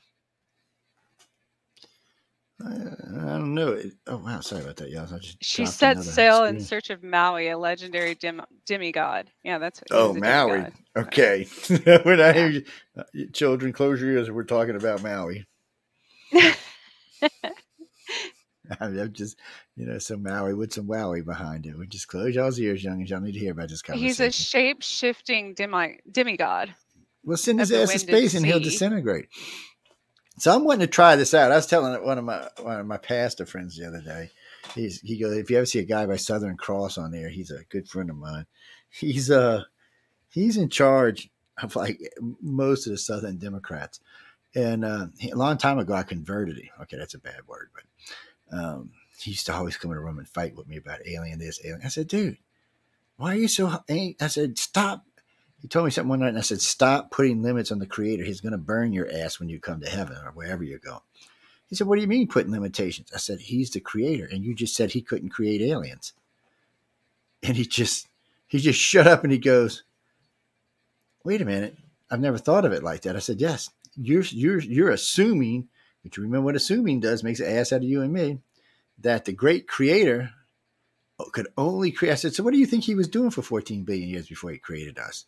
I, 2.66 2.70
I 2.70 3.38
don't 3.38 3.54
know. 3.54 3.80
Oh 4.08 4.18
wow, 4.18 4.40
sorry 4.40 4.64
about 4.64 4.78
that, 4.78 4.90
y'all. 4.90 5.08
I 5.14 5.20
she 5.42 5.66
set 5.66 6.04
sail 6.04 6.46
in 6.46 6.60
search 6.60 6.90
of 6.90 7.04
maui 7.04 7.50
a 7.50 7.58
legendary 7.58 8.16
dim- 8.16 8.42
demigod 8.66 9.30
yeah 9.44 9.60
that's 9.60 9.80
what 9.82 9.88
Oh, 9.92 10.14
Maui. 10.14 10.52
demigod. 10.52 10.74
Okay. 10.98 11.48
when 12.04 12.20
I 12.20 12.34
hear 12.34 12.50
you- 12.50 12.66
uh, 12.98 13.04
children, 13.34 13.74
close 13.74 14.02
your 14.02 14.12
ears. 14.12 14.32
We're 14.32 14.44
talking 14.44 14.76
about 14.76 15.04
Maui. 15.04 15.46
I'm 18.82 19.00
I'm 19.00 19.14
just, 19.14 19.38
you 19.76 19.86
know, 19.86 20.00
some 20.00 20.24
Maui 20.24 20.54
with 20.56 20.74
some 20.74 20.88
wowie 20.88 21.24
behind 21.24 21.66
it. 21.68 21.78
We 21.78 21.88
just 21.88 22.08
close 22.08 22.36
y'all's 22.36 22.60
ears, 22.60 22.84
young, 22.84 23.00
and 23.02 23.10
y'all 23.10 23.22
need 23.22 23.34
to 23.34 23.40
hear 23.40 23.52
about 23.52 23.70
this 23.70 23.82
conversation. 23.82 24.08
he's 24.08 24.20
a 24.20 24.32
shape 24.32 24.82
shifting 24.82 25.54
demi- 25.54 26.00
demigod 26.12 26.74
well, 27.24 27.38
send 27.38 27.60
his 27.60 27.72
ass 27.72 27.92
to 27.92 28.00
space 28.00 28.34
and 28.36 28.46
he'll 28.46 28.60
disintegrate. 28.60 29.28
So 30.38 30.54
I'm 30.54 30.64
wanting 30.64 30.82
to 30.82 30.88
try 30.88 31.16
this 31.16 31.34
out. 31.34 31.52
I 31.52 31.56
was 31.56 31.66
telling 31.66 32.04
one 32.04 32.18
of 32.18 32.24
my 32.24 32.48
one 32.62 32.80
of 32.80 32.86
my 32.86 32.98
pastor 32.98 33.46
friends 33.46 33.76
the 33.76 33.88
other 33.88 34.02
day. 34.02 34.32
He's 34.76 35.02
he 35.02 35.18
goes, 35.18 35.36
if 35.36 35.50
you 35.50 35.58
ever 35.58 35.66
see 35.66 35.80
a 35.80 35.84
guy 35.84 36.06
by 36.06 36.18
Southern 36.18 36.58
Cross 36.58 36.98
on 36.98 37.12
there, 37.12 37.30
he's 37.30 37.52
a 37.52 37.64
good 37.70 37.88
friend 37.88 38.10
of 38.10 38.18
mine. 38.18 38.46
He's 38.90 39.32
uh 39.32 39.64
he's 40.30 40.58
in 40.58 40.70
charge 40.70 41.30
of 41.62 41.76
like 41.76 42.00
most 42.42 42.86
of 42.86 42.92
the 42.92 42.98
Southern 42.98 43.38
Democrats. 43.38 44.00
And 44.56 44.86
uh, 44.86 45.08
a 45.22 45.36
long 45.36 45.58
time 45.58 45.78
ago, 45.78 45.94
I 45.94 46.04
converted 46.04 46.58
him. 46.58 46.70
Okay, 46.82 46.98
that's 46.98 47.14
a 47.14 47.20
bad 47.20 47.48
word, 47.48 47.70
but 47.74 48.58
um, 48.58 48.92
he 49.20 49.32
used 49.32 49.46
to 49.48 49.54
always 49.54 49.78
come 49.78 49.92
in 49.92 49.98
a 49.98 50.02
room 50.02 50.20
and 50.20 50.28
fight 50.28 50.56
with 50.56 50.68
me 50.68 50.78
about 50.78 51.06
alien 51.06 51.40
this, 51.40 51.60
alien. 51.64 51.82
I 51.84 51.90
said, 51.90 52.08
dude, 52.08 52.38
why 53.18 53.34
are 53.34 53.38
you 53.38 53.48
so? 53.48 53.84
ang-" 53.90 54.16
I 54.20 54.28
said, 54.28 54.58
stop. 54.58 55.06
He 55.62 55.68
told 55.68 55.86
me 55.86 55.92
something 55.92 56.10
one 56.10 56.20
night, 56.20 56.30
and 56.30 56.38
I 56.38 56.42
said, 56.42 56.62
stop 56.62 57.12
putting 57.12 57.42
limits 57.42 57.72
on 57.72 57.80
the 57.80 57.88
Creator. 57.88 58.24
He's 58.24 58.42
going 58.42 58.52
to 58.52 58.58
burn 58.58 58.94
your 58.94 59.10
ass 59.12 59.40
when 59.40 59.50
you 59.50 59.60
come 59.60 59.82
to 59.82 59.90
heaven 59.90 60.18
or 60.24 60.32
wherever 60.32 60.64
you 60.64 60.78
go. 60.78 61.02
He 61.68 61.76
said, 61.76 61.88
what 61.88 61.96
do 61.96 62.02
you 62.02 62.08
mean 62.08 62.28
putting 62.28 62.52
limitations? 62.52 63.12
I 63.14 63.18
said, 63.18 63.40
he's 63.40 63.72
the 63.72 63.80
Creator, 63.80 64.30
and 64.32 64.44
you 64.44 64.54
just 64.54 64.76
said 64.76 64.92
he 64.92 65.02
couldn't 65.02 65.30
create 65.30 65.62
aliens. 65.62 66.14
And 67.44 67.56
he 67.56 67.66
just 67.66 68.08
he 68.48 68.58
just 68.58 68.80
shut 68.80 69.06
up 69.06 69.24
and 69.24 69.32
he 69.32 69.38
goes, 69.38 69.84
wait 71.24 71.40
a 71.40 71.46
minute. 71.46 71.78
I've 72.10 72.20
never 72.20 72.40
thought 72.40 72.66
of 72.66 72.74
it 72.74 72.82
like 72.82 73.02
that. 73.02 73.16
I 73.16 73.20
said, 73.20 73.40
yes, 73.40 73.70
you're 73.96 74.24
you're 74.24 74.60
you're 74.60 74.90
assuming, 74.90 75.68
but 76.02 76.18
you 76.18 76.24
remember 76.24 76.46
what 76.46 76.56
assuming 76.56 77.00
does 77.00 77.24
makes 77.24 77.40
an 77.40 77.56
ass 77.56 77.72
out 77.72 77.78
of 77.78 77.84
you 77.84 78.02
and 78.02 78.12
me, 78.12 78.40
that 79.00 79.26
the 79.26 79.34
great 79.34 79.68
creator 79.68 80.32
could 81.32 81.48
only 81.58 81.92
create. 81.92 82.12
I 82.12 82.16
said, 82.16 82.34
so 82.34 82.42
what 82.42 82.54
do 82.54 82.60
you 82.60 82.66
think 82.66 82.84
he 82.84 82.96
was 82.96 83.08
doing 83.08 83.30
for 83.30 83.44
14 83.44 83.84
billion 83.84 84.10
years 84.10 84.28
before 84.28 84.50
he 84.50 84.58
created 84.58 84.98
us? 84.98 85.26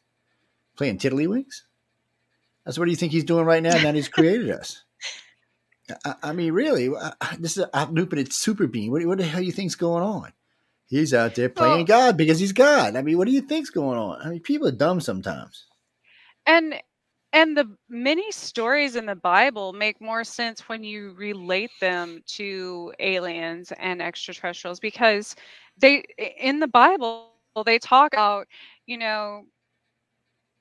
Playing 0.79 0.97
tiddlywinks? 0.97 1.63
That's 2.63 2.79
what 2.79 2.85
do 2.85 2.91
you 2.91 2.95
think 2.95 3.11
he's 3.11 3.25
doing 3.25 3.43
right 3.43 3.61
now? 3.61 3.75
Now 3.83 3.91
he's 3.91 4.07
created 4.07 4.49
us. 4.59 4.81
I, 6.05 6.15
I 6.23 6.31
mean, 6.31 6.53
really, 6.53 6.87
this 7.37 7.57
is 7.57 7.65
a 7.73 7.87
lupinid 7.87 8.31
super 8.31 8.65
being. 8.65 8.89
What, 8.89 9.05
what 9.05 9.17
the 9.17 9.25
hell 9.25 9.41
do 9.41 9.45
you 9.45 9.51
think's 9.51 9.75
going 9.75 10.03
on? 10.03 10.31
He's 10.85 11.13
out 11.13 11.35
there 11.35 11.49
playing 11.49 11.79
well, 11.79 11.85
God 11.85 12.15
because 12.15 12.39
he's 12.39 12.53
God. 12.53 12.95
I 12.95 13.01
mean, 13.01 13.17
what 13.17 13.27
do 13.27 13.33
you 13.33 13.41
think's 13.41 13.71
going 13.71 13.99
on? 13.99 14.21
I 14.21 14.29
mean, 14.29 14.39
people 14.39 14.69
are 14.69 14.71
dumb 14.71 15.01
sometimes. 15.01 15.65
And 16.45 16.75
and 17.33 17.57
the 17.57 17.75
many 17.89 18.31
stories 18.31 18.95
in 18.95 19.05
the 19.05 19.15
Bible 19.15 19.73
make 19.73 19.99
more 19.99 20.23
sense 20.23 20.69
when 20.69 20.85
you 20.85 21.13
relate 21.17 21.71
them 21.81 22.23
to 22.37 22.93
aliens 22.99 23.73
and 23.79 24.01
extraterrestrials 24.01 24.79
because 24.79 25.35
they 25.77 26.05
in 26.39 26.61
the 26.61 26.69
Bible 26.69 27.33
they 27.65 27.79
talk 27.79 28.13
about, 28.13 28.47
you 28.85 28.97
know, 28.97 29.43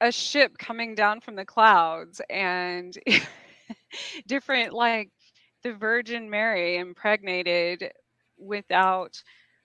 a 0.01 0.13
ship 0.13 0.57
coming 0.59 0.95
down 0.95 1.21
from 1.21 1.35
the 1.35 1.45
clouds 1.45 2.21
and 2.31 2.97
different 4.27 4.73
like 4.73 5.11
the 5.63 5.73
Virgin 5.75 6.31
Mary 6.31 6.77
impregnated 6.77 7.91
without 8.39 9.21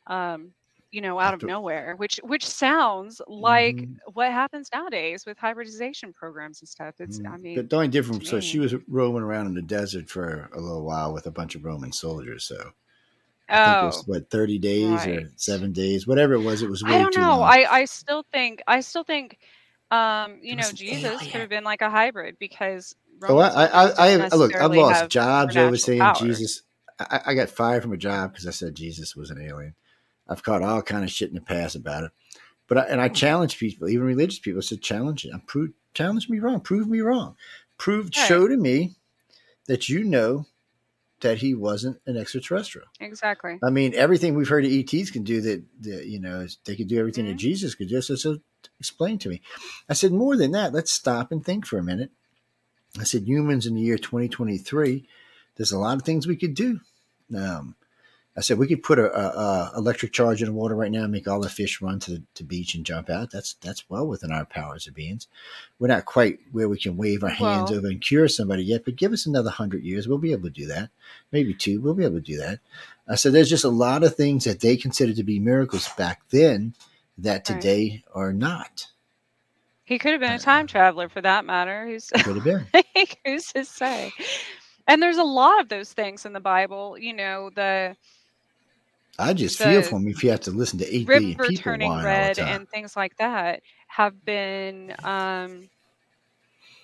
um 0.08 0.52
you 0.94 1.02
know 1.02 1.20
out 1.20 1.34
After, 1.34 1.48
of 1.48 1.50
nowhere 1.50 1.96
which 1.98 2.20
which 2.24 2.48
sounds 2.48 3.20
like 3.28 3.78
mm-hmm. 3.78 3.94
what 4.14 4.32
happens 4.32 4.70
nowadays 4.74 5.26
with 5.26 5.38
hybridization 5.38 6.14
programs 6.14 6.62
and 6.62 6.70
stuff 6.70 6.96
it's 7.00 7.20
mm-hmm. 7.20 7.34
i 7.34 7.38
mean 7.38 7.56
but 7.56 7.70
the 7.70 7.76
only 7.76 7.88
difference 7.88 8.30
so 8.30 8.40
she 8.40 8.60
was 8.60 8.76
roaming 8.88 9.24
around 9.24 9.48
in 9.48 9.56
the 9.56 9.62
desert 9.62 10.10
for 10.10 10.50
a 10.54 10.60
little 10.60 10.84
while 10.84 11.12
with 11.12 11.26
a 11.26 11.32
bunch 11.32 11.56
of 11.56 11.66
roman 11.66 11.92
soldiers 11.92 12.44
so 12.44 12.72
I 13.50 13.82
oh, 13.82 13.86
was, 13.88 14.08
what 14.08 14.30
30 14.30 14.58
days 14.60 14.90
right. 14.90 15.10
or 15.24 15.32
seven 15.36 15.74
days 15.74 16.06
whatever 16.06 16.34
it 16.34 16.42
was 16.42 16.62
it 16.62 16.70
was 16.70 16.84
way 16.84 16.96
i 16.96 17.00
don't 17.00 17.18
know 17.18 17.40
long. 17.40 17.44
i 17.44 17.66
i 17.70 17.86
still 17.86 18.24
think 18.32 18.62
i 18.68 18.80
still 18.80 19.04
think 19.04 19.40
um 19.94 20.40
you 20.42 20.56
know 20.56 20.72
jesus 20.74 21.20
could 21.22 21.42
have 21.42 21.50
been 21.50 21.64
like 21.64 21.82
a 21.82 21.90
hybrid 21.90 22.38
because 22.40 22.96
oh 23.28 23.38
i 23.38 23.66
i 23.66 24.16
i, 24.16 24.36
look 24.36 24.56
i've 24.56 24.72
lost 24.72 25.10
jobs 25.10 25.56
over 25.56 25.78
saying 25.78 26.00
power. 26.00 26.16
jesus 26.16 26.64
I, 27.00 27.22
I 27.28 27.34
got 27.34 27.50
fired 27.50 27.82
from 27.84 27.94
a 27.94 27.98
job 27.98 28.32
because 28.32 28.48
i 28.48 28.52
said 28.52 28.76
jesus 28.76 29.16
was 29.16 29.30
an 29.30 29.42
alien 29.42 29.76
I've 30.28 30.44
caught 30.44 30.62
all 30.62 30.82
kind 30.82 31.04
of 31.04 31.12
shit 31.12 31.30
in 31.30 31.36
the 31.36 31.42
past 31.42 31.76
about 31.76 32.06
it. 32.06 32.12
But 32.68 32.78
I, 32.78 32.82
and 32.84 33.02
I 33.02 33.10
challenge 33.10 33.58
people, 33.58 33.90
even 33.90 34.06
religious 34.06 34.40
people, 34.40 34.60
I 34.60 34.62
said 34.62 34.82
challenge 34.82 35.26
it. 35.26 35.34
I 35.34 35.40
Prove, 35.46 35.72
challenge 35.94 36.30
me 36.30 36.40
wrong. 36.40 36.62
Prove 36.62 36.88
me 36.88 37.02
wrong. 37.02 37.36
Prove 37.78 38.06
right. 38.06 38.16
show 38.16 38.48
to 38.48 38.56
me 38.56 38.96
that 39.68 39.90
you 39.90 40.04
know 40.04 40.46
that 41.22 41.40
he 41.40 41.54
wasn't 41.54 42.00
an 42.06 42.18
extraterrestrial. 42.18 42.88
Exactly. 43.00 43.60
I 43.64 43.70
mean, 43.70 43.94
everything 43.96 44.36
we've 44.36 44.50
heard 44.50 44.66
of 44.66 44.72
ETs 44.72 45.12
can 45.12 45.24
do 45.24 45.42
that, 45.42 45.64
that 45.82 46.06
you 46.06 46.20
know, 46.20 46.48
they 46.66 46.76
could 46.76 46.88
do 46.88 47.00
everything 47.00 47.26
mm-hmm. 47.26 47.34
that 47.34 47.40
Jesus 47.40 47.76
could 47.76 47.90
do. 47.90 48.02
So, 48.02 48.16
so 48.16 48.38
explain 48.80 49.18
to 49.20 49.30
me. 49.30 49.42
I 49.90 49.94
said, 49.94 50.12
more 50.12 50.36
than 50.36 50.52
that, 50.52 50.74
let's 50.74 50.92
stop 50.92 51.32
and 51.32 51.44
think 51.44 51.66
for 51.66 51.78
a 51.78 51.84
minute. 51.84 52.12
I 53.00 53.04
said, 53.04 53.28
humans 53.28 53.66
in 53.66 53.76
the 53.76 53.82
year 53.82 53.98
2023, 53.98 55.08
there's 55.56 55.72
a 55.72 55.80
lot 55.80 55.98
of 55.98 56.04
things 56.04 56.28
we 56.28 56.36
could 56.36 56.54
do. 56.54 56.80
Um, 57.36 57.76
I 58.36 58.42
said 58.42 58.58
we 58.58 58.68
could 58.68 58.82
put 58.82 58.98
a, 58.98 59.16
a, 59.16 59.28
a, 59.28 59.72
electric 59.78 60.12
charge 60.12 60.42
in 60.42 60.48
the 60.48 60.54
water 60.54 60.76
right 60.76 60.92
now 60.92 61.04
and 61.04 61.12
make 61.12 61.28
all 61.28 61.40
the 61.40 61.50
fish 61.50 61.82
run 61.82 62.00
to 62.00 62.12
the 62.12 62.24
to 62.34 62.44
beach 62.44 62.74
and 62.74 62.86
jump 62.86 63.10
out. 63.10 63.30
That's 63.30 63.54
that's 63.62 63.88
well 63.90 64.08
within 64.08 64.32
our 64.32 64.46
powers 64.46 64.88
of 64.88 64.96
beings. 64.96 65.28
We're 65.78 65.90
not 65.90 66.06
quite 66.06 66.40
where 66.52 66.68
we 66.68 66.80
can 66.80 66.98
wave 66.98 67.24
our 67.24 67.30
hands 67.30 67.70
well, 67.70 67.80
over 67.80 67.88
and 67.88 68.02
cure 68.02 68.28
somebody 68.28 68.64
yet, 68.64 68.86
but 68.86 68.96
give 68.96 69.14
us 69.14 69.28
another 69.28 69.52
hundred 69.52 69.84
years, 69.84 70.08
we'll 70.08 70.18
be 70.18 70.32
able 70.32 70.44
to 70.44 70.50
do 70.50 70.66
that. 70.68 70.90
Maybe 71.32 71.54
two, 71.54 71.80
we'll 71.80 71.94
be 71.94 72.06
able 72.06 72.16
to 72.16 72.22
do 72.22 72.38
that. 72.38 72.60
I 73.08 73.16
said 73.16 73.34
there's 73.34 73.50
just 73.50 73.66
a 73.66 73.70
lot 73.70 74.04
of 74.04 74.16
things 74.16 74.46
that 74.46 74.62
they 74.62 74.78
considered 74.78 75.18
to 75.18 75.24
be 75.24 75.40
miracles 75.40 75.88
back 75.96 76.22
then 76.30 76.74
that 77.18 77.46
today 77.46 78.04
right. 78.16 78.22
are 78.26 78.34
not. 78.34 78.88
He 79.86 80.00
could 80.00 80.12
have 80.12 80.22
been 80.22 80.32
a 80.32 80.36
uh, 80.36 80.40
time 80.40 80.68
traveler 80.68 81.10
for 81.10 81.22
that 81.22 81.46
matter. 81.46 81.86
Who's 81.86 82.10
could 82.24 82.36
have 82.38 82.44
been. 82.44 82.66
who's 83.26 83.46
to 83.54 83.66
say? 83.66 84.12
And 84.88 85.02
there's 85.02 85.18
a 85.18 85.24
lot 85.24 85.60
of 85.60 85.70
those 85.70 85.94
things 85.94 86.26
in 86.26 86.34
the 86.34 86.40
Bible. 86.40 86.98
You 86.98 87.14
know 87.14 87.50
the 87.54 87.96
I 89.20 89.34
just 89.34 89.60
feel 89.60 89.82
for 89.84 89.98
him 89.98 90.08
if 90.08 90.24
you 90.24 90.32
have 90.32 90.40
to 90.42 90.52
listen 90.52 90.80
to 90.80 90.96
eight 90.96 91.06
billion 91.06 91.38
people 91.38 91.56
turning 91.64 91.90
whine 91.90 92.00
the 92.00 92.06
red 92.06 92.40
and 92.40 92.68
things 92.70 92.96
like 92.96 93.16
that 93.18 93.62
have 93.88 94.26
been 94.26 94.96
um, 95.04 95.70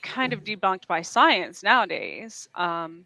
kind 0.04 0.34
of 0.34 0.44
debunked 0.44 0.86
by 0.88 1.02
science 1.02 1.64
nowadays. 1.64 2.48
Um, 2.54 3.06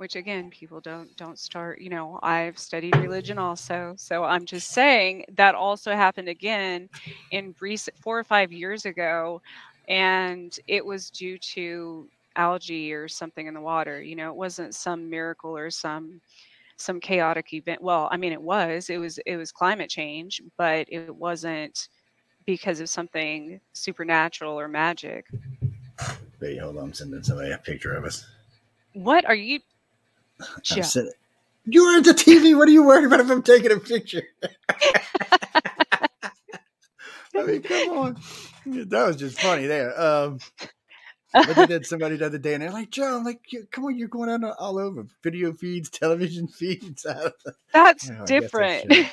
which 0.00 0.16
again, 0.16 0.48
people 0.48 0.80
don't 0.80 1.14
don't 1.18 1.38
start. 1.38 1.78
You 1.78 1.90
know, 1.90 2.18
I've 2.22 2.58
studied 2.58 2.96
religion 2.96 3.36
also, 3.36 3.92
so 3.98 4.24
I'm 4.24 4.46
just 4.46 4.70
saying 4.70 5.26
that 5.34 5.54
also 5.54 5.94
happened 5.94 6.28
again 6.28 6.88
in 7.32 7.54
recent 7.60 7.98
four 7.98 8.18
or 8.18 8.24
five 8.24 8.50
years 8.50 8.86
ago, 8.86 9.42
and 9.88 10.58
it 10.66 10.86
was 10.86 11.10
due 11.10 11.36
to 11.36 12.08
algae 12.34 12.94
or 12.94 13.08
something 13.08 13.46
in 13.46 13.52
the 13.52 13.60
water. 13.60 14.00
You 14.00 14.16
know, 14.16 14.30
it 14.30 14.36
wasn't 14.36 14.74
some 14.74 15.10
miracle 15.10 15.54
or 15.54 15.68
some 15.68 16.22
some 16.78 16.98
chaotic 16.98 17.52
event. 17.52 17.82
Well, 17.82 18.08
I 18.10 18.16
mean, 18.16 18.32
it 18.32 18.40
was. 18.40 18.88
It 18.88 18.96
was. 18.96 19.18
It 19.26 19.36
was 19.36 19.52
climate 19.52 19.90
change, 19.90 20.40
but 20.56 20.86
it 20.88 21.14
wasn't 21.14 21.88
because 22.46 22.80
of 22.80 22.88
something 22.88 23.60
supernatural 23.74 24.58
or 24.58 24.66
magic. 24.66 25.26
Wait, 26.40 26.56
hold 26.56 26.78
on. 26.78 26.84
I'm 26.84 26.94
sending 26.94 27.22
somebody 27.22 27.50
a 27.50 27.58
picture 27.58 27.92
of 27.92 28.06
us. 28.06 28.26
What 28.94 29.26
are 29.26 29.34
you? 29.34 29.60
Sending, 30.62 31.12
you're 31.64 31.96
on 31.96 32.02
the 32.02 32.12
TV. 32.12 32.56
What 32.56 32.68
are 32.68 32.72
you 32.72 32.84
worried 32.84 33.06
about 33.06 33.20
if 33.20 33.30
I'm 33.30 33.42
taking 33.42 33.72
a 33.72 33.78
picture? 33.78 34.22
I 37.36 37.42
mean, 37.44 37.62
come 37.62 37.98
on. 37.98 38.16
That 38.66 39.06
was 39.06 39.16
just 39.16 39.40
funny 39.40 39.66
there. 39.66 39.98
Um, 40.00 40.38
but 41.32 41.54
they 41.56 41.66
did 41.66 41.86
somebody 41.86 42.16
the 42.16 42.26
other 42.26 42.38
day, 42.38 42.54
and 42.54 42.62
they're 42.62 42.70
like, 42.70 42.90
"Joe, 42.90 43.22
like, 43.24 43.40
come 43.70 43.84
on, 43.84 43.96
you're 43.96 44.08
going 44.08 44.30
on 44.30 44.44
all 44.44 44.78
over 44.78 45.06
video 45.22 45.52
feeds, 45.52 45.88
television 45.88 46.48
feeds." 46.58 47.06
That's 47.72 48.10
oh, 48.10 48.26
different. 48.26 48.88
That's, 48.88 49.10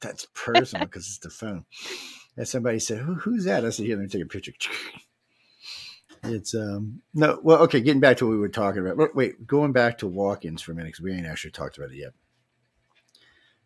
that's, 0.00 0.26
personal 0.34 0.86
because 0.86 1.06
it's 1.06 1.18
the 1.18 1.30
phone. 1.30 1.64
And 2.36 2.46
somebody 2.46 2.78
said, 2.78 2.98
Who, 2.98 3.14
"Who's 3.14 3.44
that?" 3.44 3.64
I 3.64 3.70
said, 3.70 3.86
"Here, 3.86 3.96
let 3.96 4.02
me 4.02 4.08
take 4.08 4.22
a 4.22 4.26
picture." 4.26 4.52
It's 6.24 6.54
um 6.54 7.02
no 7.14 7.40
well 7.42 7.58
okay 7.62 7.80
getting 7.80 8.00
back 8.00 8.18
to 8.18 8.26
what 8.26 8.32
we 8.32 8.38
were 8.38 8.48
talking 8.48 8.86
about 8.86 9.14
wait 9.14 9.46
going 9.46 9.72
back 9.72 9.98
to 9.98 10.06
walk-ins 10.06 10.62
for 10.62 10.72
a 10.72 10.74
minute 10.74 10.88
because 10.88 11.02
we 11.02 11.12
ain't 11.12 11.26
actually 11.26 11.50
talked 11.50 11.78
about 11.78 11.90
it 11.90 11.96
yet 11.96 12.12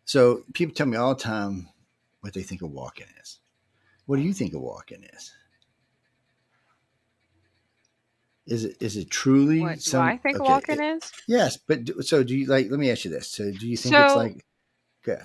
so 0.05 0.43
people 0.53 0.73
tell 0.73 0.87
me 0.87 0.97
all 0.97 1.15
the 1.15 1.21
time 1.21 1.69
what 2.21 2.33
they 2.33 2.43
think 2.43 2.61
a 2.61 2.67
walk-in 2.67 3.07
is 3.21 3.39
what 4.05 4.17
do 4.17 4.21
you 4.23 4.33
think 4.33 4.53
a 4.53 4.59
walk-in 4.59 5.03
is 5.03 5.31
is 8.45 8.65
it 8.65 8.77
is 8.81 8.97
it 8.97 9.09
truly? 9.09 9.61
What 9.61 9.81
some, 9.81 10.05
do 10.05 10.11
I 10.11 10.17
think 10.17 10.39
okay, 10.39 10.43
walk-in 10.43 10.81
it, 10.81 10.95
is? 10.97 11.11
Yes, 11.27 11.57
but 11.57 11.85
do, 11.85 12.01
so 12.01 12.23
do 12.23 12.35
you 12.35 12.45
like? 12.47 12.69
Let 12.69 12.79
me 12.79 12.91
ask 12.91 13.05
you 13.05 13.11
this: 13.11 13.29
So 13.29 13.51
do 13.51 13.67
you 13.67 13.77
think 13.77 13.95
so, 13.95 14.03
it's 14.03 14.15
like? 14.15 14.45
Good. 15.03 15.21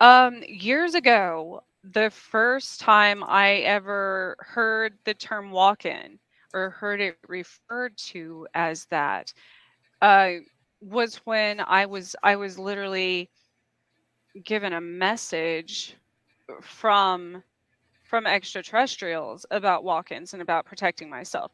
Um, 0.00 0.42
years 0.46 0.94
ago, 0.94 1.64
the 1.92 2.10
first 2.10 2.80
time 2.80 3.22
I 3.24 3.56
ever 3.58 4.36
heard 4.40 4.98
the 5.04 5.14
term 5.14 5.50
walk-in 5.50 6.18
or 6.52 6.70
heard 6.70 7.00
it 7.00 7.16
referred 7.28 7.96
to 7.98 8.46
as 8.54 8.86
that 8.86 9.32
uh, 10.02 10.30
was 10.80 11.16
when 11.24 11.60
I 11.60 11.86
was 11.86 12.14
I 12.22 12.36
was 12.36 12.58
literally 12.58 13.30
given 14.44 14.72
a 14.72 14.80
message 14.80 15.96
from 16.62 17.42
from 18.04 18.26
extraterrestrials 18.26 19.44
about 19.50 19.84
walk-ins 19.84 20.32
and 20.32 20.40
about 20.40 20.64
protecting 20.64 21.10
myself. 21.10 21.52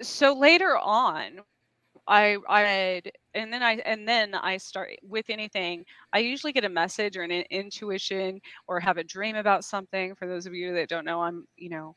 So 0.00 0.32
later 0.32 0.78
on, 0.78 1.40
I 2.10 2.38
I 2.48 3.02
and 3.34 3.52
then 3.52 3.62
I 3.62 3.74
and 3.86 4.08
then 4.08 4.34
I 4.34 4.58
start 4.58 4.90
with 5.08 5.30
anything. 5.30 5.84
I 6.12 6.20
usually 6.20 6.52
get 6.52 6.64
a 6.64 6.70
message 6.70 7.16
or 7.16 7.22
an 7.22 7.32
intuition 7.32 8.40
or 8.68 8.80
have 8.80 8.98
a 8.98 9.04
dream 9.04 9.36
about 9.36 9.64
something. 9.64 10.14
For 10.16 10.28
those 10.28 10.46
of 10.46 10.54
you 10.54 10.74
that 10.74 10.90
don't 10.90 11.06
know, 11.06 11.22
I'm 11.22 11.46
you 11.56 11.70
know 11.70 11.96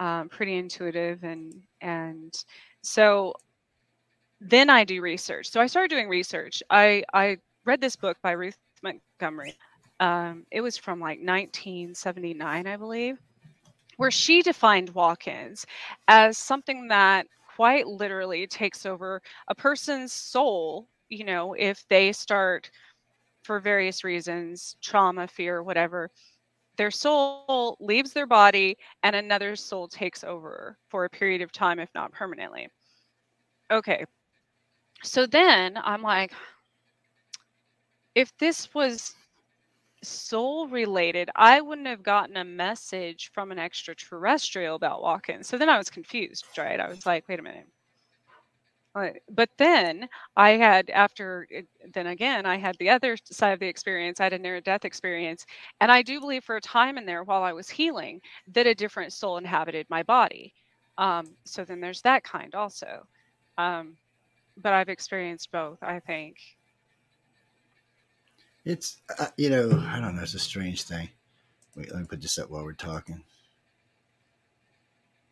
um, 0.00 0.28
pretty 0.30 0.56
intuitive 0.56 1.24
and 1.24 1.52
and 1.82 2.34
so 2.82 3.34
then 4.40 4.70
I 4.70 4.84
do 4.84 5.02
research. 5.02 5.50
So 5.50 5.60
I 5.60 5.66
started 5.66 5.90
doing 5.90 6.08
research. 6.08 6.62
I 6.70 7.04
I 7.14 7.38
read 7.66 7.80
this 7.80 7.96
book 7.96 8.18
by 8.22 8.32
Ruth 8.32 8.58
Montgomery 8.82 9.54
um, 10.00 10.46
it 10.52 10.60
was 10.62 10.76
from 10.76 11.00
like 11.00 11.20
1979, 11.20 12.66
I 12.66 12.76
believe, 12.76 13.18
where 13.96 14.10
she 14.10 14.42
defined 14.42 14.90
walk 14.90 15.28
ins 15.28 15.66
as 16.08 16.38
something 16.38 16.88
that 16.88 17.26
quite 17.56 17.86
literally 17.86 18.46
takes 18.46 18.84
over 18.84 19.22
a 19.48 19.54
person's 19.54 20.12
soul, 20.12 20.88
you 21.08 21.24
know, 21.24 21.54
if 21.54 21.84
they 21.88 22.12
start 22.12 22.70
for 23.44 23.60
various 23.60 24.04
reasons, 24.04 24.76
trauma, 24.82 25.26
fear, 25.26 25.62
whatever, 25.62 26.10
their 26.76 26.90
soul 26.90 27.78
leaves 27.80 28.12
their 28.12 28.26
body 28.26 28.76
and 29.02 29.16
another 29.16 29.56
soul 29.56 29.88
takes 29.88 30.22
over 30.22 30.76
for 30.90 31.06
a 31.06 31.10
period 31.10 31.40
of 31.40 31.50
time, 31.50 31.78
if 31.78 31.88
not 31.94 32.12
permanently. 32.12 32.68
Okay. 33.70 34.04
So 35.02 35.24
then 35.26 35.78
I'm 35.82 36.02
like, 36.02 36.32
if 38.14 38.36
this 38.38 38.74
was 38.74 39.14
soul 40.06 40.68
related, 40.68 41.30
I 41.34 41.60
wouldn't 41.60 41.86
have 41.88 42.02
gotten 42.02 42.36
a 42.36 42.44
message 42.44 43.30
from 43.32 43.52
an 43.52 43.58
extraterrestrial 43.58 44.76
about 44.76 45.02
walking. 45.02 45.42
So 45.42 45.58
then 45.58 45.68
I 45.68 45.78
was 45.78 45.90
confused, 45.90 46.46
right? 46.56 46.80
I 46.80 46.88
was 46.88 47.04
like, 47.04 47.28
wait 47.28 47.40
a 47.40 47.42
minute. 47.42 47.66
But 49.30 49.50
then 49.58 50.08
I 50.36 50.52
had, 50.52 50.88
after, 50.88 51.46
then 51.92 52.06
again, 52.06 52.46
I 52.46 52.56
had 52.56 52.78
the 52.78 52.88
other 52.88 53.18
side 53.24 53.52
of 53.52 53.60
the 53.60 53.66
experience. 53.66 54.20
I 54.20 54.24
had 54.24 54.32
a 54.32 54.38
near 54.38 54.58
death 54.62 54.86
experience. 54.86 55.44
And 55.82 55.92
I 55.92 56.00
do 56.00 56.18
believe 56.18 56.44
for 56.44 56.56
a 56.56 56.62
time 56.62 56.96
in 56.96 57.04
there 57.04 57.22
while 57.22 57.42
I 57.42 57.52
was 57.52 57.68
healing 57.68 58.22
that 58.54 58.66
a 58.66 58.74
different 58.74 59.12
soul 59.12 59.36
inhabited 59.36 59.86
my 59.90 60.02
body. 60.02 60.54
Um, 60.96 61.26
so 61.44 61.62
then 61.62 61.80
there's 61.80 62.00
that 62.02 62.24
kind 62.24 62.54
also. 62.54 63.06
Um, 63.58 63.98
but 64.56 64.72
I've 64.72 64.88
experienced 64.88 65.52
both, 65.52 65.82
I 65.82 66.00
think. 66.00 66.38
It's 68.66 69.00
uh, 69.18 69.28
you 69.38 69.48
know 69.48 69.70
I 69.88 70.00
don't 70.00 70.16
know. 70.16 70.22
It's 70.22 70.34
a 70.34 70.38
strange 70.40 70.82
thing. 70.82 71.08
Wait, 71.76 71.90
let 71.92 72.00
me 72.00 72.06
put 72.06 72.20
this 72.20 72.36
up 72.38 72.50
while 72.50 72.64
we're 72.64 72.72
talking. 72.72 73.22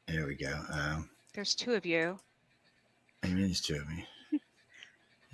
There 0.06 0.26
we 0.26 0.36
go. 0.36 0.54
Um, 0.70 1.10
There's 1.34 1.54
two 1.54 1.74
of 1.74 1.84
you. 1.84 2.18
I 3.24 3.28
mean, 3.28 3.44
it's 3.50 3.60
two 3.60 3.74
of 3.76 3.88
me. 3.88 4.06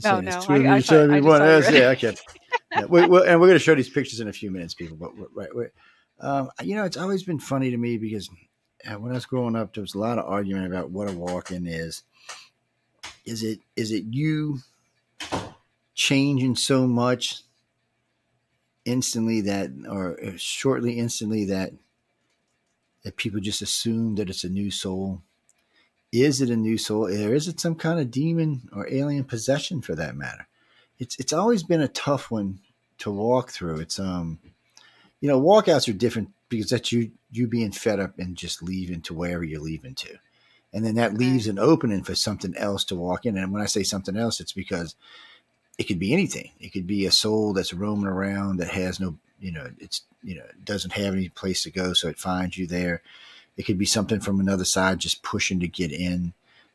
No, 0.02 0.20
there's 0.22 0.36
no, 0.36 0.40
two 0.40 0.52
I- 0.54 0.56
of 0.56 0.66
I 0.66 0.76
you 0.76 0.82
saw- 0.82 1.02
I 1.02 1.06
me 1.08 1.14
just 1.16 1.26
one. 1.26 1.38
saw 1.62 1.70
you 1.70 1.76
yeah, 1.78 1.88
okay. 1.90 2.14
Yeah, 2.72 2.84
we, 2.86 3.06
we, 3.06 3.18
and 3.26 3.40
we're 3.40 3.48
going 3.48 3.58
to 3.58 3.58
show 3.58 3.74
these 3.74 3.90
pictures 3.90 4.20
in 4.20 4.28
a 4.28 4.32
few 4.32 4.50
minutes, 4.50 4.72
people. 4.74 4.96
But 4.96 5.10
right, 5.34 5.54
right. 5.54 5.70
Um, 6.20 6.50
you 6.62 6.76
know, 6.76 6.84
it's 6.84 6.96
always 6.96 7.24
been 7.24 7.40
funny 7.40 7.70
to 7.70 7.76
me 7.76 7.98
because 7.98 8.30
uh, 8.88 8.94
when 8.94 9.10
I 9.10 9.16
was 9.16 9.26
growing 9.26 9.56
up, 9.56 9.74
there 9.74 9.82
was 9.82 9.94
a 9.94 9.98
lot 9.98 10.18
of 10.18 10.24
argument 10.24 10.66
about 10.72 10.90
what 10.90 11.10
a 11.10 11.12
walk-in 11.12 11.66
is. 11.66 12.02
Is 13.26 13.42
it 13.42 13.60
is 13.76 13.90
it 13.92 14.04
you 14.08 14.60
changing 15.94 16.54
so 16.56 16.86
much 16.86 17.42
instantly 18.84 19.40
that, 19.42 19.70
or 19.88 20.18
uh, 20.22 20.32
shortly 20.36 20.98
instantly 20.98 21.44
that 21.46 21.72
that 23.02 23.16
people 23.16 23.40
just 23.40 23.62
assume 23.62 24.16
that 24.16 24.28
it's 24.28 24.44
a 24.44 24.48
new 24.48 24.70
soul? 24.70 25.22
Is 26.12 26.40
it 26.40 26.50
a 26.50 26.56
new 26.56 26.76
soul, 26.76 27.04
or 27.06 27.34
is 27.34 27.48
it 27.48 27.60
some 27.60 27.76
kind 27.76 28.00
of 28.00 28.10
demon 28.10 28.68
or 28.72 28.92
alien 28.92 29.24
possession, 29.24 29.80
for 29.80 29.94
that 29.94 30.16
matter? 30.16 30.48
It's 30.98 31.18
it's 31.18 31.32
always 31.32 31.62
been 31.62 31.80
a 31.80 31.88
tough 31.88 32.30
one 32.30 32.60
to 32.98 33.10
walk 33.10 33.50
through. 33.50 33.78
It's 33.80 33.98
um, 33.98 34.38
you 35.20 35.28
know, 35.28 35.40
walkouts 35.40 35.88
are 35.88 35.96
different 35.96 36.30
because 36.48 36.70
that's 36.70 36.92
you 36.92 37.12
you 37.30 37.46
being 37.46 37.72
fed 37.72 38.00
up 38.00 38.18
and 38.18 38.36
just 38.36 38.62
leaving 38.62 39.02
to 39.02 39.14
wherever 39.14 39.44
you're 39.44 39.60
leaving 39.60 39.94
to, 39.94 40.18
and 40.72 40.84
then 40.84 40.96
that 40.96 41.14
leaves 41.14 41.46
an 41.46 41.58
opening 41.58 42.02
for 42.02 42.14
something 42.14 42.56
else 42.56 42.84
to 42.84 42.96
walk 42.96 43.24
in. 43.24 43.38
And 43.38 43.52
when 43.52 43.62
I 43.62 43.66
say 43.66 43.82
something 43.82 44.16
else, 44.16 44.40
it's 44.40 44.52
because 44.52 44.96
it 45.80 45.86
could 45.86 45.98
be 45.98 46.12
anything. 46.12 46.50
It 46.60 46.74
could 46.74 46.86
be 46.86 47.06
a 47.06 47.10
soul 47.10 47.54
that's 47.54 47.72
roaming 47.72 48.06
around 48.06 48.58
that 48.58 48.68
has 48.68 49.00
no, 49.00 49.16
you 49.40 49.50
know, 49.50 49.66
it's 49.78 50.02
you 50.22 50.34
know 50.34 50.44
doesn't 50.62 50.92
have 50.92 51.14
any 51.14 51.30
place 51.30 51.62
to 51.62 51.70
go, 51.70 51.94
so 51.94 52.06
it 52.06 52.18
finds 52.18 52.58
you 52.58 52.66
there. 52.66 53.00
It 53.56 53.62
could 53.62 53.78
be 53.78 53.86
something 53.86 54.20
from 54.20 54.40
another 54.40 54.66
side 54.66 54.98
just 54.98 55.22
pushing 55.22 55.58
to 55.60 55.66
get 55.66 55.90
in. 55.90 56.34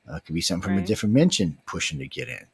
Uh, 0.09 0.15
it 0.15 0.25
could 0.25 0.33
be 0.33 0.41
something 0.41 0.63
from 0.71 0.79
a 0.79 0.85
different 0.87 1.13
dimension 1.13 1.59
pushing 1.67 1.99
to 1.99 2.07
get 2.07 2.29
in. 2.29 2.45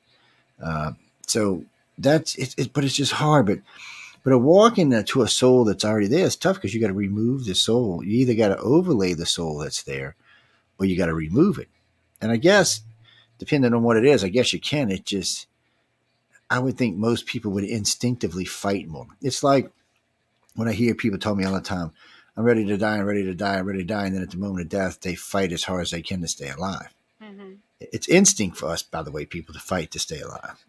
Uh, 0.62 0.92
so 1.26 1.64
that's 1.98 2.36
it, 2.36 2.54
it. 2.58 2.74
But 2.74 2.84
it's 2.84 2.98
just 2.98 3.14
hard. 3.14 3.46
But 3.46 3.60
but 4.22 4.34
a 4.34 4.38
walk 4.38 4.78
in 4.78 4.92
to 5.06 5.22
a 5.22 5.30
soul 5.30 5.64
that's 5.64 5.86
already 5.86 6.08
there 6.08 6.26
is 6.26 6.36
tough 6.36 6.58
because 6.58 6.74
you 6.74 6.82
got 6.82 6.88
to 6.88 6.94
remove 6.94 7.46
the 7.46 7.56
soul. 7.56 8.04
You 8.04 8.18
either 8.18 8.36
got 8.36 8.50
to 8.50 8.58
overlay 8.58 9.14
the 9.14 9.26
soul 9.26 9.60
that's 9.60 9.84
there, 9.84 10.16
or 10.78 10.86
you 10.86 10.98
got 10.98 11.06
to 11.06 11.14
remove 11.14 11.60
it. 11.60 11.70
And 12.20 12.30
I 12.30 12.36
guess 12.36 12.82
depending 13.40 13.74
on 13.74 13.84
what 13.84 13.96
it 13.96 14.04
is, 14.04 14.26
I 14.26 14.28
guess 14.28 14.52
you 14.52 14.60
can. 14.60 14.92
It 14.92 15.06
just 15.06 15.48
I 16.52 16.60
would 16.60 16.78
think 16.78 16.98
most 16.98 17.26
people 17.26 17.52
would 17.54 17.64
instinctively 17.64 18.44
fight 18.44 18.88
more. 18.88 19.08
It's 19.22 19.42
like 19.42 19.72
when 20.56 20.68
I 20.68 20.74
hear 20.74 20.94
people 20.94 21.18
tell 21.18 21.34
me 21.34 21.46
all 21.46 21.54
the 21.54 21.62
time, 21.62 21.94
I'm 22.36 22.44
ready 22.44 22.66
to 22.66 22.78
die, 22.78 22.98
I'm 22.98 23.06
ready 23.06 23.24
to 23.24 23.34
die, 23.34 23.58
I'm 23.58 23.66
ready 23.66 23.80
to 23.80 23.86
die. 23.86 24.06
And 24.06 24.16
then 24.16 24.22
at 24.22 24.32
the 24.32 24.38
moment 24.38 24.62
of 24.62 24.70
death, 24.70 25.00
they 25.00 25.16
fight 25.16 25.54
as 25.54 25.64
hard 25.64 25.84
as 25.84 25.92
they 25.92 26.02
can 26.02 26.22
to 26.22 26.28
stay 26.28 26.50
alive. 26.50 26.94
hmm 27.22 27.54
It's 27.80 28.10
instinct 28.10 28.58
for 28.58 28.68
us, 28.68 28.84
by 28.84 29.02
the 29.02 29.12
way, 29.12 29.26
people 29.26 29.54
to 29.54 29.62
fight 29.62 29.92
to 29.92 30.00
stay 30.00 30.20
alive. 30.20 30.66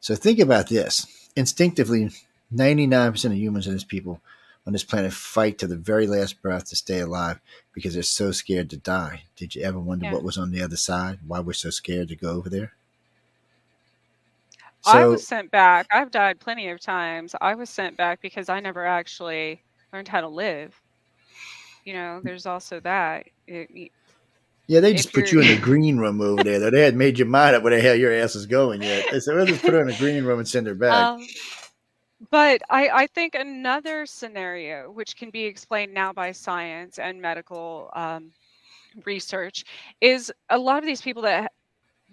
So 0.00 0.14
think 0.14 0.38
about 0.38 0.68
this. 0.68 1.06
Instinctively, 1.34 2.10
99% 2.54 3.24
of 3.24 3.32
humans 3.34 3.66
and 3.66 3.74
this 3.74 3.84
people 3.84 4.20
on 4.64 4.72
this 4.72 4.84
planet 4.84 5.12
fight 5.12 5.58
to 5.58 5.66
the 5.66 5.76
very 5.76 6.06
last 6.06 6.40
breath 6.40 6.66
to 6.66 6.76
stay 6.76 7.00
alive 7.00 7.40
because 7.72 7.94
they're 7.94 8.02
so 8.04 8.30
scared 8.30 8.70
to 8.70 8.76
die. 8.76 9.24
Did 9.36 9.54
you 9.56 9.62
ever 9.62 9.80
wonder 9.80 10.06
Yeah. 10.06 10.12
what 10.12 10.22
was 10.22 10.38
on 10.38 10.52
the 10.52 10.62
other 10.62 10.76
side? 10.76 11.18
Why 11.26 11.40
we're 11.40 11.52
so 11.52 11.70
scared 11.70 12.08
to 12.08 12.16
go 12.16 12.30
over 12.30 12.48
there? 12.48 12.72
I 14.86 15.04
was 15.06 15.26
sent 15.26 15.50
back. 15.50 15.86
I've 15.90 16.10
died 16.10 16.40
plenty 16.40 16.68
of 16.68 16.80
times. 16.80 17.34
I 17.40 17.54
was 17.54 17.70
sent 17.70 17.96
back 17.96 18.20
because 18.20 18.48
I 18.48 18.60
never 18.60 18.86
actually 18.86 19.62
learned 19.92 20.08
how 20.08 20.20
to 20.20 20.28
live. 20.28 20.80
You 21.84 21.94
know, 21.94 22.20
there's 22.22 22.46
also 22.46 22.80
that. 22.80 23.26
It, 23.46 23.92
yeah, 24.66 24.80
they 24.80 24.94
just 24.94 25.12
put 25.12 25.30
you 25.30 25.40
in 25.40 25.46
the 25.46 25.56
green 25.62 25.96
room 25.98 26.20
over 26.20 26.42
there. 26.42 26.58
Though 26.58 26.70
they 26.70 26.82
hadn't 26.82 26.98
made 26.98 27.18
your 27.18 27.28
mind 27.28 27.56
up 27.56 27.62
where 27.62 27.74
the 27.74 27.80
hell 27.80 27.94
your 27.94 28.12
ass 28.12 28.34
is 28.34 28.46
going 28.46 28.82
yet. 28.82 29.06
They 29.10 29.20
said, 29.20 29.34
"We'll 29.34 29.46
just 29.46 29.62
put 29.62 29.74
her 29.74 29.80
in 29.80 29.86
the 29.86 29.96
green 29.96 30.24
room 30.24 30.38
and 30.38 30.48
send 30.48 30.66
her 30.66 30.74
back." 30.74 31.12
Um, 31.12 31.26
but 32.30 32.62
I, 32.70 32.88
I 32.88 33.06
think 33.06 33.34
another 33.34 34.06
scenario, 34.06 34.90
which 34.90 35.16
can 35.16 35.30
be 35.30 35.44
explained 35.44 35.94
now 35.94 36.12
by 36.12 36.32
science 36.32 36.98
and 36.98 37.20
medical 37.20 37.90
um, 37.94 38.32
research, 39.04 39.64
is 40.00 40.32
a 40.50 40.58
lot 40.58 40.78
of 40.78 40.86
these 40.86 41.02
people 41.02 41.22
that 41.22 41.52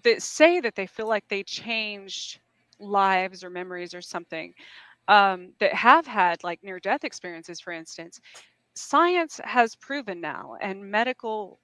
that 0.03 0.21
say 0.21 0.59
that 0.59 0.75
they 0.75 0.85
feel 0.85 1.07
like 1.07 1.27
they 1.29 1.43
changed 1.43 2.39
lives 2.83 3.43
or 3.43 3.49
memories 3.49 3.93
or 3.93 4.01
something 4.01 4.53
um, 5.07 5.53
that 5.59 5.73
have 5.73 6.07
had 6.07 6.43
like 6.43 6.63
near 6.63 6.79
death 6.79 7.03
experiences, 7.03 7.59
for 7.59 7.73
instance. 7.73 8.19
Science 8.75 9.39
has 9.43 9.75
proven 9.75 10.19
now, 10.21 10.55
and 10.61 10.83
medical 10.89 11.59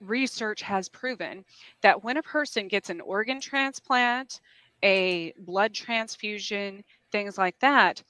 research 0.00 0.62
has 0.62 0.88
proven 0.88 1.44
that 1.82 2.02
when 2.04 2.16
a 2.18 2.22
person 2.22 2.68
gets 2.68 2.90
an 2.90 3.00
organ 3.00 3.40
transplant, 3.40 4.40
a 4.82 5.32
blood 5.38 5.74
transfusion, 5.74 6.82
things 7.12 7.38
like 7.38 7.58
that, 7.60 8.02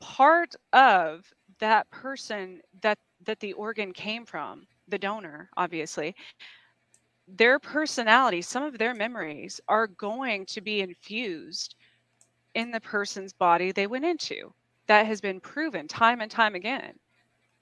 part 0.00 0.54
of 0.72 1.32
that 1.60 1.90
person 1.90 2.60
that 2.82 2.98
that 3.24 3.40
the 3.40 3.52
organ 3.54 3.92
came 3.92 4.24
from, 4.24 4.66
the 4.88 4.98
donor, 4.98 5.50
obviously, 5.56 6.14
their 7.28 7.58
personality, 7.60 8.42
some 8.42 8.62
of 8.64 8.78
their 8.78 8.94
memories 8.94 9.60
are 9.68 9.86
going 9.88 10.46
to 10.46 10.60
be 10.60 10.80
infused 10.80 11.74
in 12.54 12.70
the 12.70 12.80
person's 12.80 13.32
body 13.32 13.72
they 13.72 13.86
went 13.86 14.04
into. 14.04 14.52
That 14.86 15.06
has 15.06 15.20
been 15.20 15.40
proven 15.40 15.88
time 15.88 16.20
and 16.20 16.30
time 16.30 16.54
again. 16.54 16.98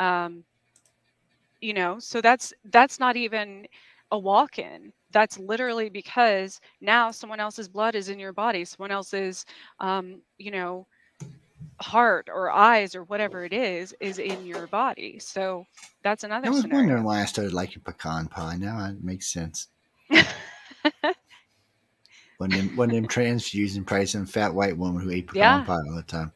Um, 0.01 0.45
you 1.61 1.75
know, 1.75 1.99
so 1.99 2.21
that's 2.21 2.53
that's 2.67 3.01
not 3.01 3.17
even 3.17 3.67
a 4.11 4.19
walk-in. 4.19 4.93
That's 5.13 5.39
literally 5.39 5.89
because 5.89 6.61
now 6.81 7.11
someone 7.11 7.41
else's 7.41 7.69
blood 7.69 7.95
is 7.95 8.09
in 8.09 8.19
your 8.19 8.33
body, 8.33 8.65
someone 8.65 8.91
else's, 8.93 9.45
um, 9.81 10.21
you 10.39 10.51
know, 10.51 10.87
heart 11.81 12.29
or 12.33 12.51
eyes 12.51 12.95
or 12.95 13.05
whatever 13.05 13.45
it 13.45 13.53
is 13.53 13.95
is 14.01 14.19
in 14.19 14.45
your 14.47 14.67
body. 14.67 15.19
So 15.19 15.67
that's 16.03 16.25
another 16.25 16.47
I 16.47 16.51
was 16.51 16.61
scenario. 16.63 16.81
wondering 16.81 17.05
why 17.05 17.21
I 17.23 17.25
started 17.27 17.53
liking 17.53 17.83
pecan 17.83 18.29
pie. 18.29 18.57
Now 18.57 18.85
it 18.87 19.03
makes 19.03 19.27
sense. 19.33 19.69
One 22.39 22.53
of 22.53 22.59
them, 22.59 22.77
one 22.77 22.91
of 22.91 22.97
them 22.97 23.07
probably 23.07 24.07
some 24.07 24.27
fat 24.27 24.55
white 24.55 24.77
woman 24.77 25.03
who 25.03 25.11
ate 25.11 25.27
pecan 25.27 25.61
Yeah. 25.61 25.65
pie 25.65 25.73
all 25.89 25.97
the 25.97 26.03
time. 26.03 26.33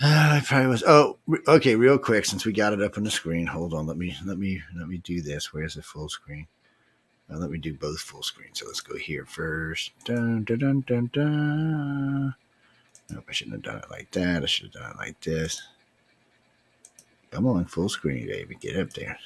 Uh, 0.00 0.38
I 0.40 0.42
probably 0.44 0.68
was. 0.68 0.82
Oh, 0.86 1.18
okay. 1.48 1.74
Real 1.76 1.98
quick, 1.98 2.24
since 2.24 2.44
we 2.44 2.52
got 2.52 2.72
it 2.72 2.80
up 2.82 2.96
on 2.96 3.04
the 3.04 3.10
screen, 3.10 3.46
hold 3.46 3.74
on. 3.74 3.86
Let 3.86 3.96
me 3.96 4.16
let 4.24 4.38
me 4.38 4.62
let 4.76 4.88
me 4.88 4.98
do 4.98 5.20
this. 5.20 5.52
Where's 5.52 5.74
the 5.74 5.82
full 5.82 6.08
screen? 6.08 6.46
Uh, 7.30 7.38
let 7.38 7.50
me 7.50 7.58
do 7.58 7.74
both 7.74 8.00
full 8.00 8.22
screen. 8.22 8.50
So 8.52 8.66
let's 8.66 8.80
go 8.80 8.96
here 8.96 9.24
first. 9.24 9.92
Dun, 10.04 10.44
dun, 10.44 10.58
dun, 10.58 10.80
dun, 10.86 11.10
dun. 11.12 12.34
Nope, 13.12 13.24
I 13.28 13.32
shouldn't 13.32 13.56
have 13.56 13.62
done 13.62 13.82
it 13.82 13.90
like 13.90 14.10
that. 14.12 14.42
I 14.42 14.46
should 14.46 14.72
have 14.72 14.82
done 14.82 14.90
it 14.92 14.96
like 14.96 15.20
this. 15.20 15.60
Come 17.30 17.46
on, 17.46 17.66
full 17.66 17.88
screen, 17.88 18.26
baby. 18.26 18.54
Get 18.54 18.76
up 18.76 18.92
there. 18.92 19.18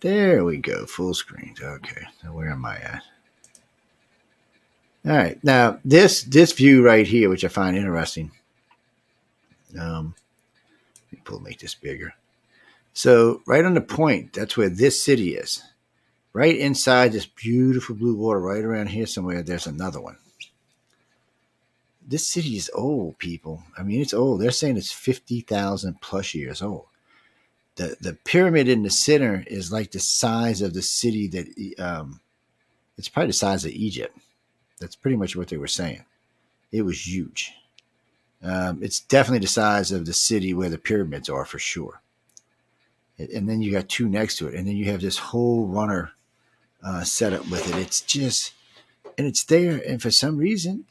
There 0.00 0.44
we 0.44 0.58
go, 0.58 0.86
full 0.86 1.14
screen. 1.14 1.54
Okay, 1.60 2.02
so 2.22 2.32
where 2.32 2.50
am 2.50 2.64
I 2.64 2.76
at? 2.76 3.02
All 5.06 5.16
right, 5.16 5.42
now 5.42 5.78
this 5.84 6.22
this 6.22 6.52
view 6.52 6.84
right 6.84 7.06
here, 7.06 7.28
which 7.28 7.44
I 7.44 7.48
find 7.48 7.76
interesting. 7.76 8.30
Um, 9.78 10.14
let 11.10 11.18
me 11.18 11.22
pull 11.24 11.40
make 11.40 11.58
this 11.58 11.74
bigger. 11.74 12.14
So 12.92 13.42
right 13.46 13.64
on 13.64 13.74
the 13.74 13.80
point, 13.80 14.32
that's 14.32 14.56
where 14.56 14.68
this 14.68 15.02
city 15.02 15.36
is. 15.36 15.62
Right 16.32 16.56
inside 16.56 17.12
this 17.12 17.26
beautiful 17.26 17.96
blue 17.96 18.14
water, 18.14 18.40
right 18.40 18.64
around 18.64 18.88
here 18.88 19.06
somewhere, 19.06 19.42
there's 19.42 19.66
another 19.66 20.00
one. 20.00 20.16
This 22.06 22.26
city 22.26 22.56
is 22.56 22.70
old, 22.74 23.18
people. 23.18 23.62
I 23.78 23.82
mean, 23.82 24.00
it's 24.00 24.14
old. 24.14 24.40
They're 24.40 24.50
saying 24.50 24.76
it's 24.76 24.92
fifty 24.92 25.40
thousand 25.40 26.00
plus 26.00 26.34
years 26.34 26.62
old. 26.62 26.86
The 27.76 27.96
the 28.00 28.14
pyramid 28.24 28.68
in 28.68 28.82
the 28.82 28.90
center 28.90 29.44
is 29.46 29.72
like 29.72 29.90
the 29.92 30.00
size 30.00 30.62
of 30.62 30.74
the 30.74 30.82
city 30.82 31.28
that 31.28 31.80
um, 31.82 32.20
it's 32.98 33.08
probably 33.08 33.28
the 33.28 33.34
size 33.34 33.64
of 33.64 33.72
Egypt. 33.72 34.16
That's 34.80 34.96
pretty 34.96 35.16
much 35.16 35.36
what 35.36 35.48
they 35.48 35.56
were 35.56 35.66
saying. 35.66 36.04
It 36.72 36.82
was 36.82 37.06
huge. 37.06 37.52
Um, 38.42 38.82
it's 38.82 39.00
definitely 39.00 39.40
the 39.40 39.46
size 39.48 39.92
of 39.92 40.06
the 40.06 40.14
city 40.14 40.54
where 40.54 40.70
the 40.70 40.78
pyramids 40.78 41.28
are 41.28 41.44
for 41.44 41.58
sure. 41.58 42.00
And 43.18 43.46
then 43.46 43.60
you 43.60 43.70
got 43.70 43.90
two 43.90 44.08
next 44.08 44.38
to 44.38 44.48
it, 44.48 44.54
and 44.54 44.66
then 44.66 44.78
you 44.78 44.86
have 44.86 45.02
this 45.02 45.18
whole 45.18 45.66
runner 45.66 46.12
uh, 46.82 47.04
setup 47.04 47.46
with 47.50 47.68
it. 47.68 47.76
It's 47.76 48.00
just, 48.00 48.54
and 49.18 49.26
it's 49.26 49.44
there, 49.44 49.82
and 49.86 50.00
for 50.00 50.10
some 50.10 50.38
reason, 50.38 50.86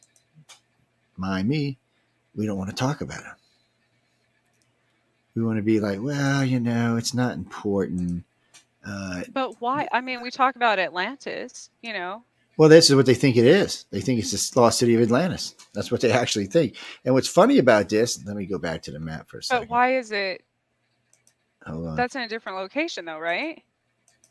mind 1.20 1.48
me, 1.48 1.78
we 2.36 2.46
don't 2.46 2.58
want 2.58 2.70
to 2.70 2.76
talk 2.76 3.02
about 3.02 3.20
it. 3.20 3.26
We 5.36 5.44
want 5.44 5.58
to 5.58 5.64
be 5.64 5.80
like, 5.80 6.02
well, 6.02 6.44
you 6.44 6.60
know, 6.60 6.98
it's 6.98 7.14
not 7.14 7.34
important. 7.36 8.24
Uh, 8.86 9.24
But 9.32 9.62
why? 9.62 9.88
I 9.92 10.02
mean, 10.02 10.22
we 10.22 10.32
talk 10.32 10.56
about 10.56 10.80
Atlantis, 10.80 11.70
you 11.82 11.94
know. 11.94 12.24
well, 12.58 12.70
this 12.70 12.90
is 12.90 12.96
what 12.96 13.06
they 13.06 13.14
think 13.14 13.38
it 13.38 13.46
is. 13.46 13.86
They 13.92 14.02
think 14.02 14.20
it's 14.20 14.50
the 14.50 14.60
lost 14.60 14.80
city 14.80 14.96
of 14.96 15.02
Atlantis. 15.02 15.56
That's 15.74 15.92
what 15.92 16.02
they 16.02 16.12
actually 16.12 16.48
think. 16.48 16.76
And 17.06 17.14
what's 17.14 17.28
funny 17.28 17.58
about 17.58 17.90
this, 17.90 18.24
let 18.26 18.36
me 18.36 18.46
go 18.46 18.58
back 18.58 18.82
to 18.84 18.92
the 18.92 19.00
map 19.00 19.30
for 19.30 19.38
a 19.40 19.44
second. 19.44 19.64
But 19.68 19.70
why 19.72 19.98
is 19.98 20.12
it? 20.12 20.44
Hold 21.66 21.88
on. 21.88 21.96
That's 21.96 22.16
in 22.16 22.22
a 22.22 22.28
different 22.28 22.58
location, 22.58 23.06
though, 23.06 23.20
right? 23.20 23.62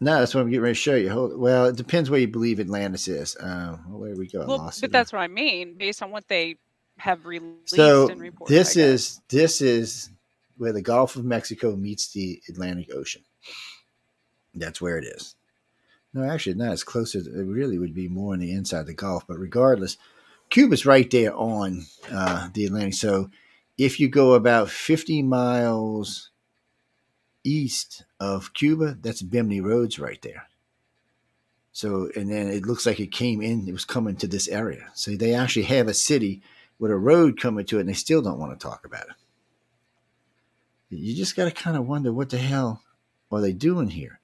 No, 0.01 0.18
that's 0.20 0.34
what 0.34 0.43
I'm 0.43 0.49
getting 0.49 0.62
ready 0.62 0.74
to 0.74 0.80
show 0.80 0.95
you. 0.95 1.11
Hold, 1.11 1.39
well, 1.39 1.66
it 1.66 1.76
depends 1.76 2.09
where 2.11 2.20
you 2.20 2.28
believe 2.28 2.61
Atlantis 2.61 3.09
is. 3.09 3.36
Uh, 3.36 3.76
where 3.89 4.14
we 4.14 4.28
go? 4.28 4.45
Well, 4.47 4.59
lost 4.59 4.80
but 4.80 4.93
that's 4.93 5.12
what 5.12 5.20
I 5.20 5.28
mean, 5.28 5.74
based 5.74 6.03
on 6.03 6.11
what 6.11 6.26
they 6.28 6.57
have 6.99 7.26
released 7.26 7.70
so 7.70 8.09
and 8.09 8.20
reported. 8.20 8.55
this 8.55 8.76
is 8.76 9.20
this 9.28 9.61
is 9.61 10.11
where 10.57 10.72
the 10.72 10.82
Gulf 10.82 11.16
of 11.16 11.24
Mexico 11.24 11.76
meets 11.76 12.12
the 12.12 12.42
Atlantic 12.49 12.90
Ocean. 12.94 13.22
That's 14.55 14.80
where 14.80 14.99
it 14.99 15.05
is. 15.05 15.36
No, 16.12 16.28
actually, 16.28 16.55
not 16.55 16.72
as 16.72 16.84
close 16.84 17.14
as 17.14 17.26
it 17.26 17.34
really 17.34 17.78
would 17.78 17.94
be 17.94 18.09
more 18.09 18.32
on 18.32 18.40
the 18.40 18.53
inside 18.53 18.80
of 18.80 18.86
the 18.86 18.94
Gulf. 18.94 19.26
But 19.26 19.38
regardless, 19.38 19.96
Cuba's 20.51 20.86
right 20.86 21.09
there 21.11 21.34
on 21.34 21.86
uh, 22.11 22.49
the 22.53 22.66
Atlantic. 22.66 22.94
So 22.94 23.30
if 23.76 24.01
you 24.01 24.09
go 24.09 24.34
about 24.34 24.70
50 24.70 25.22
miles 25.22 26.30
east 27.44 28.05
of 28.18 28.53
Cuba, 28.55 28.96
that's 29.01 29.22
Bimini 29.22 29.61
Roads 29.61 29.99
right 29.99 30.20
there. 30.22 30.49
So, 31.72 32.11
and 32.16 32.30
then 32.30 32.49
it 32.49 32.66
looks 32.66 32.86
like 32.86 32.99
it 32.99 33.12
came 33.12 33.40
in, 33.40 33.68
it 33.68 33.72
was 33.72 33.84
coming 33.84 34.16
to 34.16 34.26
this 34.26 34.49
area. 34.49 34.88
So 34.94 35.12
they 35.12 35.34
actually 35.34 35.62
have 35.64 35.86
a 35.86 35.94
city 35.94 36.42
with 36.79 36.91
a 36.91 36.97
road 36.97 37.41
coming 37.41 37.64
to 37.66 37.79
it, 37.79 37.81
and 37.81 37.89
they 37.89 37.95
still 37.95 38.22
don't 38.22 38.39
want 38.39 38.59
to 38.59 38.66
talk 38.66 38.85
about 38.85 39.07
it. 39.09 39.16
You 40.91 41.14
just 41.14 41.37
got 41.37 41.45
to 41.45 41.51
kind 41.51 41.76
of 41.76 41.87
wonder 41.87 42.12
what 42.12 42.31
the 42.31 42.39
hell 42.39 42.83
are 43.31 43.41
they 43.41 43.53
doing 43.53 43.91
here? 43.91 44.20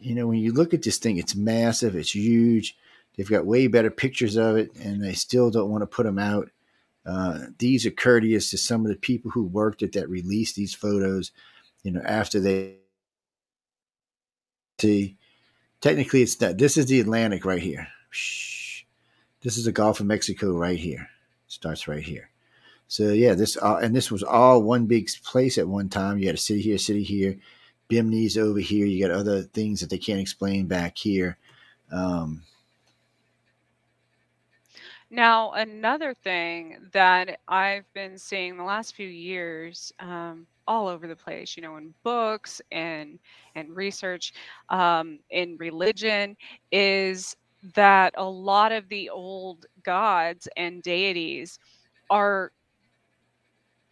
You 0.00 0.14
know, 0.14 0.26
when 0.26 0.38
you 0.38 0.52
look 0.52 0.74
at 0.74 0.82
this 0.82 0.98
thing, 0.98 1.18
it's 1.18 1.34
massive, 1.34 1.94
it's 1.94 2.14
huge. 2.14 2.76
They've 3.16 3.28
got 3.28 3.46
way 3.46 3.66
better 3.66 3.90
pictures 3.90 4.36
of 4.36 4.56
it, 4.56 4.74
and 4.76 5.02
they 5.02 5.12
still 5.12 5.50
don't 5.50 5.70
want 5.70 5.82
to 5.82 5.86
put 5.86 6.04
them 6.04 6.18
out. 6.18 6.50
Uh, 7.04 7.46
these 7.58 7.86
are 7.86 7.90
courteous 7.90 8.50
to 8.50 8.58
some 8.58 8.82
of 8.84 8.90
the 8.90 8.96
people 8.96 9.30
who 9.30 9.44
worked 9.44 9.82
at 9.82 9.92
that 9.92 10.08
released 10.08 10.56
these 10.56 10.74
photos. 10.74 11.32
You 11.82 11.92
know, 11.92 12.02
after 12.04 12.38
they 12.38 12.76
see, 14.78 15.16
technically, 15.80 16.22
it's 16.22 16.36
that. 16.36 16.58
This 16.58 16.76
is 16.76 16.86
the 16.86 17.00
Atlantic 17.00 17.44
right 17.44 17.62
here. 17.62 17.88
Shh. 18.10 18.57
This 19.42 19.56
is 19.56 19.64
the 19.64 19.72
Gulf 19.72 20.00
of 20.00 20.06
Mexico 20.06 20.52
right 20.52 20.78
here. 20.78 21.08
Starts 21.46 21.88
right 21.88 22.02
here. 22.02 22.30
So 22.88 23.12
yeah, 23.12 23.34
this 23.34 23.56
uh, 23.56 23.78
and 23.82 23.94
this 23.94 24.10
was 24.10 24.22
all 24.22 24.62
one 24.62 24.86
big 24.86 25.08
place 25.24 25.58
at 25.58 25.68
one 25.68 25.88
time. 25.88 26.18
You 26.18 26.26
had 26.26 26.36
a 26.36 26.38
city 26.38 26.62
here, 26.62 26.78
city 26.78 27.02
here, 27.02 27.38
Bimini's 27.88 28.36
over 28.38 28.60
here. 28.60 28.86
You 28.86 29.06
got 29.06 29.14
other 29.14 29.42
things 29.42 29.80
that 29.80 29.90
they 29.90 29.98
can't 29.98 30.20
explain 30.20 30.66
back 30.66 30.96
here. 30.96 31.38
Um, 31.92 32.42
Now, 35.10 35.52
another 35.52 36.12
thing 36.12 36.76
that 36.92 37.40
I've 37.48 37.90
been 37.94 38.18
seeing 38.18 38.56
the 38.56 38.64
last 38.64 38.94
few 38.94 39.08
years, 39.08 39.92
um, 40.00 40.46
all 40.66 40.86
over 40.86 41.06
the 41.06 41.16
place, 41.16 41.56
you 41.56 41.62
know, 41.62 41.78
in 41.78 41.94
books 42.02 42.60
and 42.72 43.18
and 43.54 43.74
research, 43.74 44.34
um, 44.68 45.18
in 45.30 45.56
religion, 45.56 46.36
is 46.72 47.36
that 47.74 48.14
a 48.16 48.24
lot 48.24 48.72
of 48.72 48.88
the 48.88 49.10
old 49.10 49.66
gods 49.82 50.48
and 50.56 50.82
deities 50.82 51.58
are 52.10 52.52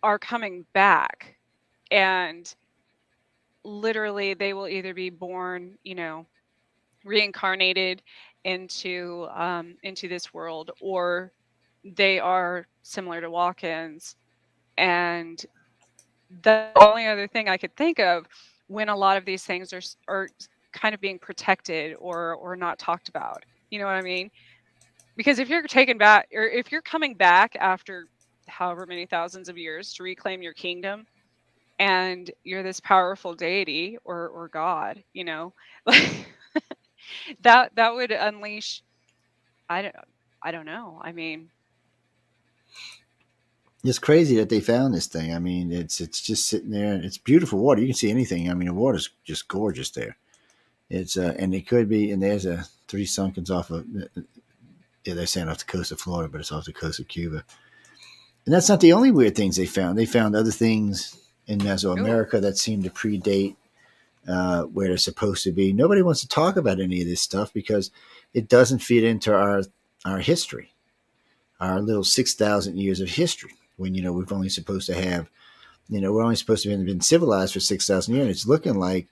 are 0.02 0.18
coming 0.18 0.64
back, 0.72 1.36
and 1.90 2.54
literally 3.64 4.34
they 4.34 4.52
will 4.52 4.68
either 4.68 4.94
be 4.94 5.10
born, 5.10 5.76
you 5.82 5.94
know, 5.94 6.26
reincarnated 7.04 8.02
into 8.44 9.26
um, 9.34 9.76
into 9.82 10.08
this 10.08 10.32
world, 10.32 10.70
or 10.80 11.32
they 11.84 12.18
are 12.18 12.66
similar 12.82 13.20
to 13.20 13.30
walk-ins. 13.30 14.16
And 14.78 15.44
the 16.42 16.70
only 16.76 17.06
other 17.06 17.26
thing 17.26 17.48
I 17.48 17.56
could 17.56 17.74
think 17.76 17.98
of 17.98 18.26
when 18.68 18.88
a 18.88 18.96
lot 18.96 19.16
of 19.16 19.24
these 19.24 19.44
things 19.44 19.72
are 19.72 19.82
are 20.08 20.28
kind 20.72 20.94
of 20.94 21.00
being 21.00 21.18
protected 21.18 21.96
or 21.98 22.34
or 22.34 22.56
not 22.56 22.78
talked 22.78 23.08
about. 23.08 23.44
You 23.70 23.78
know 23.80 23.86
what 23.86 23.96
I 23.96 24.02
mean? 24.02 24.30
Because 25.16 25.38
if 25.38 25.48
you're 25.48 25.62
taken 25.64 25.98
back, 25.98 26.28
or 26.34 26.44
if 26.44 26.72
you're 26.72 26.82
coming 26.82 27.14
back 27.14 27.56
after 27.60 28.08
however 28.48 28.86
many 28.86 29.06
thousands 29.06 29.48
of 29.48 29.58
years 29.58 29.94
to 29.94 30.02
reclaim 30.04 30.42
your 30.42 30.54
kingdom, 30.54 31.06
and 31.78 32.30
you're 32.44 32.62
this 32.62 32.80
powerful 32.80 33.34
deity 33.34 33.98
or 34.04 34.28
or 34.28 34.48
god, 34.48 35.02
you 35.14 35.24
know, 35.24 35.54
like 35.86 36.26
that 37.42 37.74
that 37.76 37.94
would 37.94 38.12
unleash 38.12 38.82
i 39.68 39.82
don't 39.82 39.96
i 40.42 40.52
don't 40.52 40.66
know 40.66 41.00
i 41.02 41.12
mean 41.12 41.50
it's 43.84 43.98
crazy 44.00 44.36
that 44.36 44.48
they 44.50 44.60
found 44.60 44.94
this 44.94 45.06
thing. 45.06 45.34
I 45.34 45.38
mean, 45.38 45.72
it's 45.72 46.00
it's 46.00 46.20
just 46.22 46.46
sitting 46.48 46.70
there. 46.70 46.94
and 46.94 47.04
It's 47.04 47.18
beautiful 47.18 47.60
water. 47.60 47.80
You 47.80 47.88
can 47.88 47.96
see 47.96 48.10
anything. 48.10 48.50
I 48.50 48.54
mean, 48.54 48.68
the 48.68 48.74
water's 48.74 49.10
just 49.24 49.48
gorgeous 49.48 49.90
there. 49.90 50.18
It's 50.90 51.16
uh, 51.18 51.34
and 51.38 51.54
it 51.54 51.68
could 51.68 51.88
be. 51.88 52.10
And 52.12 52.22
there's 52.22 52.46
a 52.46 52.66
three 52.88 53.06
sunkens 53.06 53.50
off 53.50 53.70
of. 53.70 53.86
Yeah, 55.04 55.14
they're 55.14 55.26
saying 55.26 55.48
off 55.48 55.58
the 55.58 55.64
coast 55.64 55.92
of 55.92 56.00
Florida, 56.00 56.28
but 56.28 56.40
it's 56.40 56.52
off 56.52 56.64
the 56.64 56.72
coast 56.72 56.98
of 56.98 57.08
Cuba. 57.08 57.44
And 58.44 58.54
that's 58.54 58.68
not 58.68 58.80
the 58.80 58.92
only 58.92 59.10
weird 59.10 59.36
things 59.36 59.56
they 59.56 59.66
found. 59.66 59.98
They 59.98 60.06
found 60.06 60.34
other 60.34 60.50
things 60.50 61.18
in 61.46 61.58
Mesoamerica 61.60 62.40
that 62.40 62.58
seem 62.58 62.82
to 62.82 62.90
predate 62.90 63.56
uh, 64.28 64.62
where 64.62 64.88
they're 64.88 64.96
supposed 64.96 65.44
to 65.44 65.52
be. 65.52 65.72
Nobody 65.72 66.02
wants 66.02 66.20
to 66.20 66.28
talk 66.28 66.56
about 66.56 66.80
any 66.80 67.00
of 67.00 67.06
this 67.06 67.20
stuff 67.20 67.52
because 67.52 67.90
it 68.34 68.48
doesn't 68.48 68.80
fit 68.80 69.04
into 69.04 69.34
our 69.34 69.62
our 70.04 70.18
history, 70.18 70.72
our 71.60 71.80
little 71.80 72.04
six 72.04 72.34
thousand 72.34 72.78
years 72.78 73.00
of 73.00 73.10
history. 73.10 73.54
When 73.76 73.94
you 73.94 74.02
know 74.02 74.12
we've 74.12 74.32
only 74.32 74.48
supposed 74.48 74.86
to 74.86 74.94
have, 74.94 75.28
you 75.88 76.00
know, 76.00 76.12
we're 76.12 76.22
only 76.22 76.36
supposed 76.36 76.62
to 76.64 76.70
have 76.70 76.84
been 76.84 77.00
civilized 77.00 77.52
for 77.52 77.60
six 77.60 77.86
thousand 77.86 78.14
years. 78.14 78.26
And 78.26 78.30
it's 78.30 78.46
looking 78.46 78.74
like 78.74 79.08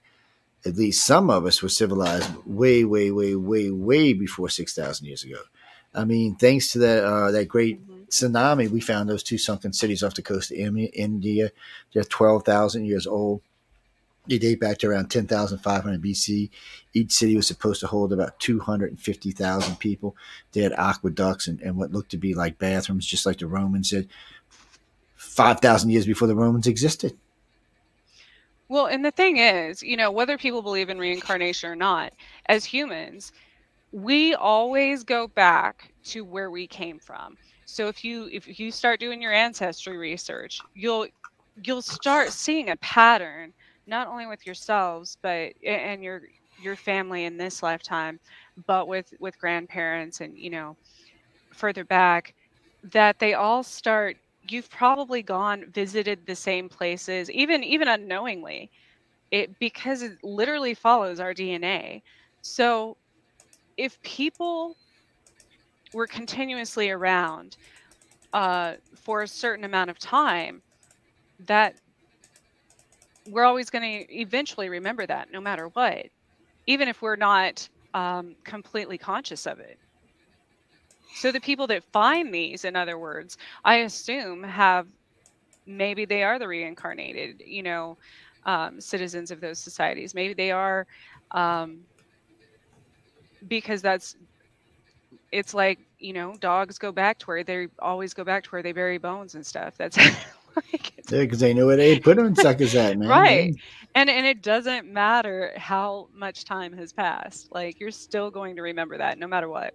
at 0.65 0.75
least 0.75 1.05
some 1.05 1.29
of 1.29 1.45
us 1.45 1.61
were 1.61 1.69
civilized 1.69 2.31
way, 2.45 2.83
way, 2.83 3.11
way, 3.11 3.35
way, 3.35 3.69
way 3.69 4.13
before 4.13 4.49
six 4.49 4.73
thousand 4.73 5.07
years 5.07 5.23
ago. 5.23 5.41
I 5.93 6.05
mean, 6.05 6.35
thanks 6.35 6.71
to 6.73 6.79
that 6.79 7.03
uh, 7.03 7.31
that 7.31 7.47
great 7.47 7.87
tsunami, 8.09 8.69
we 8.69 8.81
found 8.81 9.09
those 9.09 9.23
two 9.23 9.37
sunken 9.37 9.73
cities 9.73 10.03
off 10.03 10.15
the 10.15 10.21
coast 10.21 10.51
of 10.51 10.57
India. 10.57 11.51
They're 11.93 12.03
twelve 12.03 12.43
thousand 12.43 12.85
years 12.85 13.07
old. 13.07 13.41
They 14.27 14.39
date 14.39 14.59
back 14.59 14.79
to 14.79 14.87
around 14.87 15.09
10,500 15.09 16.01
BC. 16.01 16.49
Each 16.93 17.11
city 17.11 17.35
was 17.35 17.45
supposed 17.45 17.79
to 17.81 17.87
hold 17.87 18.11
about 18.11 18.39
250,000 18.39 19.75
people. 19.79 20.15
They 20.51 20.61
had 20.61 20.73
aqueducts 20.73 21.47
and, 21.47 21.61
and 21.61 21.77
what 21.77 21.91
looked 21.91 22.09
to 22.09 22.17
be 22.17 22.33
like 22.33 22.57
bathrooms, 22.57 23.05
just 23.05 23.27
like 23.27 23.37
the 23.37 23.45
Romans 23.45 23.91
did, 23.91 24.09
5,000 25.15 25.91
years 25.91 26.07
before 26.07 26.27
the 26.27 26.35
Romans 26.35 26.65
existed. 26.65 27.15
Well 28.75 28.87
and 28.87 29.05
the 29.05 29.11
thing 29.11 29.37
is 29.37 29.81
you 29.81 29.97
know 29.97 30.11
whether 30.11 30.37
people 30.37 30.61
believe 30.61 30.89
in 30.89 30.99
reincarnation 30.99 31.69
or 31.69 31.75
not 31.75 32.13
as 32.47 32.65
humans 32.65 33.31
we 33.93 34.35
always 34.35 35.05
go 35.05 35.27
back 35.29 35.93
to 36.03 36.25
where 36.25 36.51
we 36.51 36.67
came 36.67 36.99
from. 36.99 37.37
So 37.65 37.87
if 37.87 38.03
you 38.03 38.29
if 38.31 38.59
you 38.59 38.71
start 38.71 38.99
doing 38.99 39.21
your 39.21 39.31
ancestry 39.31 39.97
research 39.97 40.59
you'll 40.75 41.07
you'll 41.63 41.81
start 41.81 42.31
seeing 42.31 42.69
a 42.69 42.75
pattern 42.77 43.53
not 43.87 44.07
only 44.07 44.27
with 44.27 44.45
yourselves 44.45 45.17
but 45.21 45.53
and 45.65 46.03
your 46.03 46.23
your 46.61 46.75
family 46.75 47.25
in 47.25 47.37
this 47.37 47.63
lifetime 47.63 48.19
but 48.67 48.87
with 48.87 49.13
with 49.19 49.39
grandparents 49.39 50.21
and 50.21 50.37
you 50.37 50.49
know 50.49 50.75
further 51.53 51.85
back 51.85 52.33
that 52.83 53.19
they 53.19 53.33
all 53.33 53.63
start 53.63 54.17
you've 54.51 54.69
probably 54.69 55.21
gone 55.21 55.65
visited 55.71 56.25
the 56.25 56.35
same 56.35 56.69
places 56.69 57.29
even 57.31 57.63
even 57.63 57.87
unknowingly 57.87 58.69
it 59.31 59.57
because 59.59 60.01
it 60.01 60.17
literally 60.23 60.73
follows 60.73 61.19
our 61.19 61.33
dna 61.33 62.01
so 62.41 62.97
if 63.77 64.01
people 64.03 64.75
were 65.93 66.07
continuously 66.07 66.89
around 66.89 67.57
uh, 68.33 68.73
for 68.95 69.23
a 69.23 69.27
certain 69.27 69.63
amount 69.63 69.89
of 69.89 69.97
time, 69.97 70.61
that 71.47 71.75
we're 73.29 73.45
always 73.45 73.69
going 73.69 73.81
to 73.81 74.13
eventually 74.13 74.69
remember 74.69 75.05
that 75.05 75.31
no 75.31 75.41
matter 75.41 75.69
what, 75.69 76.07
even 76.67 76.87
if 76.87 77.01
we're 77.01 77.15
not 77.15 77.67
um, 77.93 78.35
completely 78.43 78.97
conscious 78.97 79.47
of 79.47 79.59
it. 79.59 79.79
So 81.15 81.31
the 81.31 81.39
people 81.41 81.67
that 81.67 81.83
find 81.91 82.33
these, 82.33 82.65
in 82.65 82.75
other 82.75 82.97
words, 82.99 83.37
I 83.63 83.77
assume 83.77 84.43
have 84.43 84.87
maybe 85.65 86.05
they 86.05 86.23
are 86.23 86.37
the 86.39 86.47
reincarnated, 86.47 87.41
you 87.45 87.63
know, 87.63 87.97
um, 88.45 88.79
citizens 88.81 89.31
of 89.31 89.41
those 89.41 89.59
societies. 89.59 90.13
Maybe 90.13 90.33
they 90.33 90.51
are, 90.51 90.85
um, 91.31 91.79
because 93.47 93.81
that's 93.81 94.15
it's 95.31 95.53
like 95.53 95.79
you 95.99 96.13
know 96.13 96.35
dogs 96.39 96.77
go 96.77 96.91
back 96.91 97.19
to 97.19 97.25
where 97.27 97.43
they 97.43 97.67
always 97.79 98.13
go 98.13 98.23
back 98.23 98.43
to 98.43 98.49
where 98.51 98.63
they 98.63 98.71
bury 98.71 98.97
bones 98.97 99.35
and 99.35 99.45
stuff. 99.45 99.75
That's 99.77 99.97
like 100.55 100.93
yeah, 101.11 101.21
because 101.21 101.39
they 101.39 101.53
know 101.53 101.67
where 101.67 101.77
they 101.77 101.99
put 101.99 102.17
them 102.17 102.35
suckers 102.35 102.75
at, 102.75 102.97
man. 102.97 103.07
Right. 103.09 103.55
And 103.95 104.09
and 104.09 104.25
it 104.25 104.41
doesn't 104.41 104.91
matter 104.91 105.53
how 105.57 106.09
much 106.13 106.45
time 106.45 106.73
has 106.73 106.93
passed. 106.93 107.49
Like 107.51 107.79
you're 107.79 107.91
still 107.91 108.31
going 108.31 108.55
to 108.57 108.61
remember 108.63 108.97
that 108.97 109.17
no 109.19 109.27
matter 109.27 109.49
what. 109.49 109.73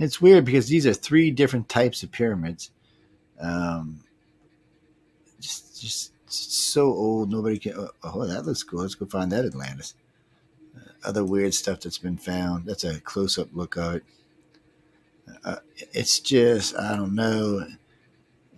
It's 0.00 0.20
weird 0.20 0.46
because 0.46 0.68
these 0.68 0.86
are 0.86 0.94
three 0.94 1.30
different 1.30 1.68
types 1.68 2.02
of 2.02 2.10
pyramids. 2.10 2.70
Um, 3.38 4.00
just 5.38 5.80
just 5.80 6.12
so 6.26 6.86
old, 6.86 7.30
nobody 7.30 7.58
can. 7.58 7.74
Oh, 7.76 7.90
oh, 8.02 8.26
that 8.26 8.46
looks 8.46 8.62
cool. 8.62 8.80
Let's 8.80 8.94
go 8.94 9.04
find 9.04 9.30
that 9.32 9.44
Atlantis. 9.44 9.94
Uh, 10.74 11.08
other 11.08 11.22
weird 11.22 11.52
stuff 11.52 11.80
that's 11.80 11.98
been 11.98 12.16
found. 12.16 12.64
That's 12.64 12.84
a 12.84 12.98
close 13.00 13.38
up 13.38 13.48
look 13.52 13.76
of 13.76 13.96
it. 13.96 14.04
Uh, 15.44 15.56
it's 15.92 16.18
just 16.18 16.76
I 16.78 16.96
don't 16.96 17.14
know. 17.14 17.66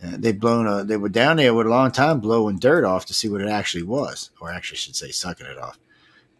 Uh, 0.02 0.16
they 0.18 0.32
blown 0.32 0.68
a, 0.68 0.84
they 0.84 0.96
were 0.96 1.08
down 1.08 1.38
there 1.38 1.54
with 1.54 1.66
a 1.66 1.70
long 1.70 1.90
time 1.90 2.20
blowing 2.20 2.58
dirt 2.58 2.84
off 2.84 3.06
to 3.06 3.14
see 3.14 3.28
what 3.28 3.40
it 3.40 3.48
actually 3.48 3.84
was, 3.84 4.30
or 4.40 4.52
actually 4.52 4.76
should 4.76 4.96
say 4.96 5.10
sucking 5.10 5.46
it 5.46 5.58
off. 5.58 5.78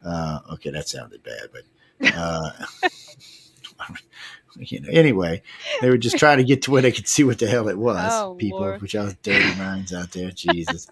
Uh, 0.05 0.41
okay, 0.53 0.71
that 0.71 0.89
sounded 0.89 1.23
bad, 1.25 1.49
but 1.53 2.15
uh, 2.15 2.51
you 4.57 4.81
know, 4.81 4.89
anyway, 4.91 5.43
they 5.81 5.91
were 5.91 5.99
just 5.99 6.19
trying 6.19 6.39
to 6.39 6.45
get 6.45 6.63
to 6.63 6.71
where 6.71 6.83
they 6.83 6.93
could 6.93 7.09
see 7.09 7.25
what 7.25 7.39
the 7.39 7.47
hell 7.47 7.69
it 7.69 7.79
was. 7.79 8.13
Oh, 8.13 8.35
people, 8.35 8.61
Lord. 8.61 8.83
which 8.83 8.95
are 8.95 9.13
dirty 9.23 9.55
minds 9.59 9.93
out 9.93 10.13
there, 10.13 10.31
Jesus. 10.31 10.89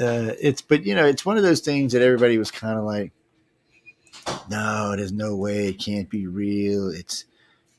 uh, 0.00 0.34
it's 0.40 0.62
but 0.62 0.84
you 0.84 0.94
know, 0.94 1.06
it's 1.06 1.26
one 1.26 1.36
of 1.36 1.42
those 1.42 1.60
things 1.60 1.92
that 1.92 2.02
everybody 2.02 2.38
was 2.38 2.50
kind 2.50 2.78
of 2.78 2.84
like, 2.84 3.12
no, 4.50 4.94
there's 4.96 5.12
no 5.12 5.36
way 5.36 5.68
it 5.68 5.78
can't 5.78 6.08
be 6.08 6.26
real. 6.26 6.88
It's 6.90 7.24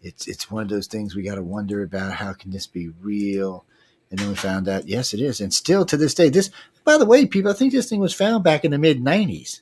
it's 0.02 0.28
it's 0.28 0.52
one 0.52 0.64
of 0.64 0.70
those 0.70 0.88
things 0.88 1.16
we 1.16 1.24
got 1.24 1.36
to 1.36 1.44
wonder 1.44 1.84
about. 1.84 2.14
How 2.14 2.34
can 2.34 2.52
this 2.52 2.68
be 2.68 2.90
real? 3.02 3.66
And 4.10 4.20
then 4.20 4.30
we 4.30 4.36
found 4.36 4.70
out, 4.70 4.88
yes, 4.88 5.16
it 5.16 5.20
is. 5.20 5.42
And 5.42 5.52
still 5.52 5.86
to 5.86 5.98
this 5.98 6.14
day, 6.14 6.30
this, 6.30 6.52
by 6.84 7.00
the 7.00 7.06
way, 7.06 7.26
people, 7.26 7.50
I 7.50 7.56
think 7.56 7.74
this 7.74 7.90
thing 7.90 8.00
was 8.00 8.14
found 8.14 8.44
back 8.44 8.64
in 8.64 8.70
the 8.70 8.78
mid 8.78 9.04
90s. 9.04 9.62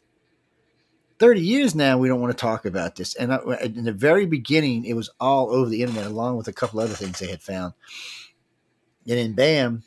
30 1.21 1.39
years 1.39 1.75
now, 1.75 1.99
we 1.99 2.07
don't 2.07 2.19
want 2.19 2.35
to 2.35 2.41
talk 2.41 2.65
about 2.65 2.95
this. 2.95 3.13
And 3.13 3.31
in 3.61 3.83
the 3.83 3.91
very 3.91 4.25
beginning, 4.25 4.85
it 4.85 4.95
was 4.95 5.11
all 5.19 5.51
over 5.51 5.69
the 5.69 5.83
internet, 5.83 6.07
along 6.07 6.35
with 6.35 6.47
a 6.47 6.51
couple 6.51 6.79
other 6.79 6.95
things 6.95 7.19
they 7.19 7.29
had 7.29 7.43
found. 7.43 7.75
And 9.07 9.19
then, 9.19 9.33
bam, 9.33 9.83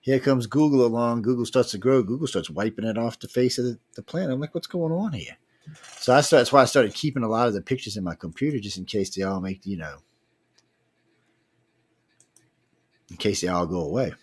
here 0.00 0.18
comes 0.18 0.48
Google 0.48 0.84
along. 0.84 1.22
Google 1.22 1.46
starts 1.46 1.70
to 1.70 1.78
grow. 1.78 2.02
Google 2.02 2.26
starts 2.26 2.50
wiping 2.50 2.84
it 2.84 2.98
off 2.98 3.20
the 3.20 3.28
face 3.28 3.58
of 3.58 3.64
the, 3.64 3.78
the 3.94 4.02
planet. 4.02 4.32
I'm 4.32 4.40
like, 4.40 4.56
what's 4.56 4.66
going 4.66 4.90
on 4.90 5.12
here? 5.12 5.36
So 5.98 6.12
I 6.12 6.20
started, 6.20 6.40
that's 6.40 6.52
why 6.52 6.62
I 6.62 6.64
started 6.64 6.94
keeping 6.94 7.22
a 7.22 7.28
lot 7.28 7.46
of 7.46 7.54
the 7.54 7.62
pictures 7.62 7.96
in 7.96 8.02
my 8.02 8.16
computer 8.16 8.58
just 8.58 8.76
in 8.76 8.86
case 8.86 9.14
they 9.14 9.22
all 9.22 9.40
make, 9.40 9.64
you 9.66 9.76
know, 9.76 9.98
in 13.08 13.18
case 13.18 13.40
they 13.40 13.48
all 13.48 13.68
go 13.68 13.82
away. 13.82 14.14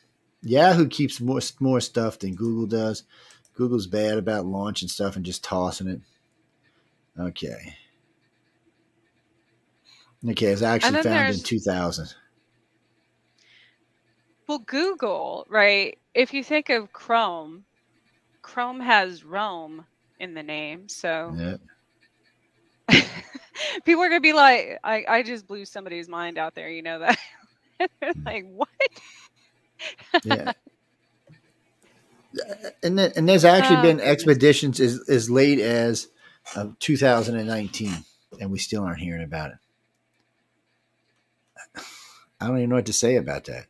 Yahoo 0.41 0.89
keeps 0.89 1.21
more 1.21 1.39
more 1.61 1.79
stuff 1.79 2.19
than 2.19 2.35
Google 2.35 2.67
does. 2.67 3.03
Google's 3.53 3.87
bad 3.87 4.17
about 4.17 4.45
launching 4.45 4.89
stuff 4.89 5.15
and 5.15 5.23
just 5.23 5.41
tossing 5.41 5.87
it. 5.87 6.01
Okay. 7.19 7.75
Okay, 10.29 10.47
it 10.47 10.51
was 10.51 10.63
actually 10.63 11.03
found 11.03 11.35
in 11.35 11.39
2000. 11.39 12.15
Well, 14.47 14.59
Google, 14.59 15.45
right? 15.49 15.97
If 16.13 16.33
you 16.33 16.43
think 16.43 16.69
of 16.69 16.93
Chrome, 16.93 17.65
Chrome 18.41 18.79
has 18.79 19.23
Rome 19.23 19.85
in 20.19 20.33
the 20.33 20.43
name. 20.43 20.87
So 20.89 21.33
yeah. 21.35 21.57
people 23.85 24.03
are 24.03 24.09
gonna 24.09 24.21
be 24.21 24.33
like, 24.33 24.79
I, 24.83 25.05
I 25.07 25.23
just 25.23 25.47
blew 25.47 25.65
somebody's 25.65 26.07
mind 26.07 26.37
out 26.37 26.55
there, 26.55 26.69
you 26.69 26.81
know 26.81 26.99
that. 26.99 27.17
Mm. 28.01 28.25
like, 28.25 28.45
what? 28.45 28.69
yeah. 30.23 30.53
And 32.81 32.97
then, 32.97 33.11
and 33.17 33.27
there's 33.27 33.43
actually 33.43 33.77
oh, 33.77 33.81
been 33.81 33.99
expeditions 33.99 34.79
as, 34.79 35.01
as 35.09 35.29
late 35.29 35.59
as 35.59 36.07
uh, 36.55 36.67
2019, 36.79 37.91
and 38.39 38.51
we 38.51 38.59
still 38.59 38.83
aren't 38.83 38.99
hearing 38.99 39.23
about 39.23 39.51
it. 39.51 39.57
I 42.39 42.47
don't 42.47 42.57
even 42.57 42.69
know 42.69 42.75
what 42.75 42.85
to 42.87 42.93
say 42.93 43.15
about 43.15 43.45
that. 43.45 43.65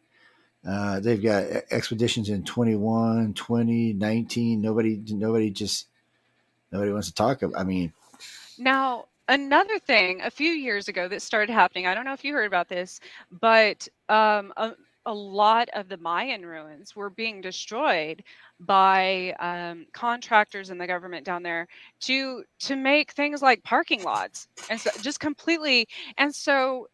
Uh, 0.68 1.00
they've 1.00 1.22
got 1.22 1.44
expeditions 1.72 2.30
in 2.30 2.44
21, 2.44 3.34
20, 3.34 3.94
19. 3.94 4.62
Nobody, 4.62 5.02
nobody 5.10 5.50
just 5.50 5.88
nobody 6.72 6.92
wants 6.92 7.08
to 7.08 7.14
talk 7.14 7.42
about. 7.42 7.60
I 7.60 7.64
mean, 7.64 7.94
now 8.58 9.06
another 9.28 9.80
thing 9.80 10.22
a 10.22 10.32
few 10.32 10.52
years 10.52 10.88
ago 10.88 11.08
that 11.08 11.22
started 11.22 11.52
happening. 11.52 11.86
I 11.86 11.94
don't 11.94 12.06
know 12.06 12.14
if 12.14 12.24
you 12.24 12.34
heard 12.34 12.48
about 12.48 12.70
this, 12.70 13.00
but 13.32 13.88
um, 14.10 14.54
a 15.06 15.14
lot 15.14 15.70
of 15.74 15.90
the 15.90 15.98
Mayan 15.98 16.46
ruins 16.46 16.96
were 16.96 17.10
being 17.10 17.42
destroyed 17.42 18.24
by 18.60 19.34
um, 19.40 19.86
contractors 19.94 20.70
and 20.70 20.80
the 20.80 20.88
government 20.88 21.26
down 21.26 21.44
there 21.44 21.68
to 22.02 22.44
to 22.60 22.76
make 22.76 23.12
things 23.12 23.42
like 23.42 23.64
parking 23.64 24.04
lots 24.04 24.48
and 24.70 24.80
so 24.80 24.90
just 25.02 25.20
completely. 25.20 25.88
And 26.18 26.34
so 26.34 26.88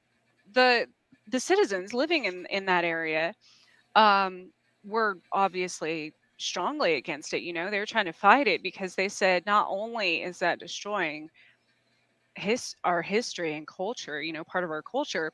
the 0.53 0.88
the 1.28 1.39
citizens 1.39 1.93
living 1.93 2.26
in 2.26 2.45
in 2.49 2.66
that 2.66 2.84
area 2.84 3.34
um, 3.95 4.51
were 4.84 5.18
obviously 5.32 6.14
strongly 6.38 6.95
against 6.95 7.34
it. 7.34 7.41
You 7.41 7.53
know, 7.53 7.70
they 7.70 7.80
were 7.80 7.86
trying 7.86 8.05
to 8.05 8.14
fight 8.14 8.47
it 8.47 8.64
because 8.64 8.95
they 8.95 9.10
said 9.10 9.45
not 9.45 9.68
only 9.70 10.24
is 10.24 10.39
that 10.39 10.60
destroying 10.60 11.30
his 12.36 12.76
our 12.84 13.01
history 13.01 13.53
and 13.55 13.68
culture, 13.68 14.22
you 14.22 14.32
know, 14.34 14.43
part 14.43 14.64
of 14.64 14.72
our 14.72 14.82
culture, 14.82 15.32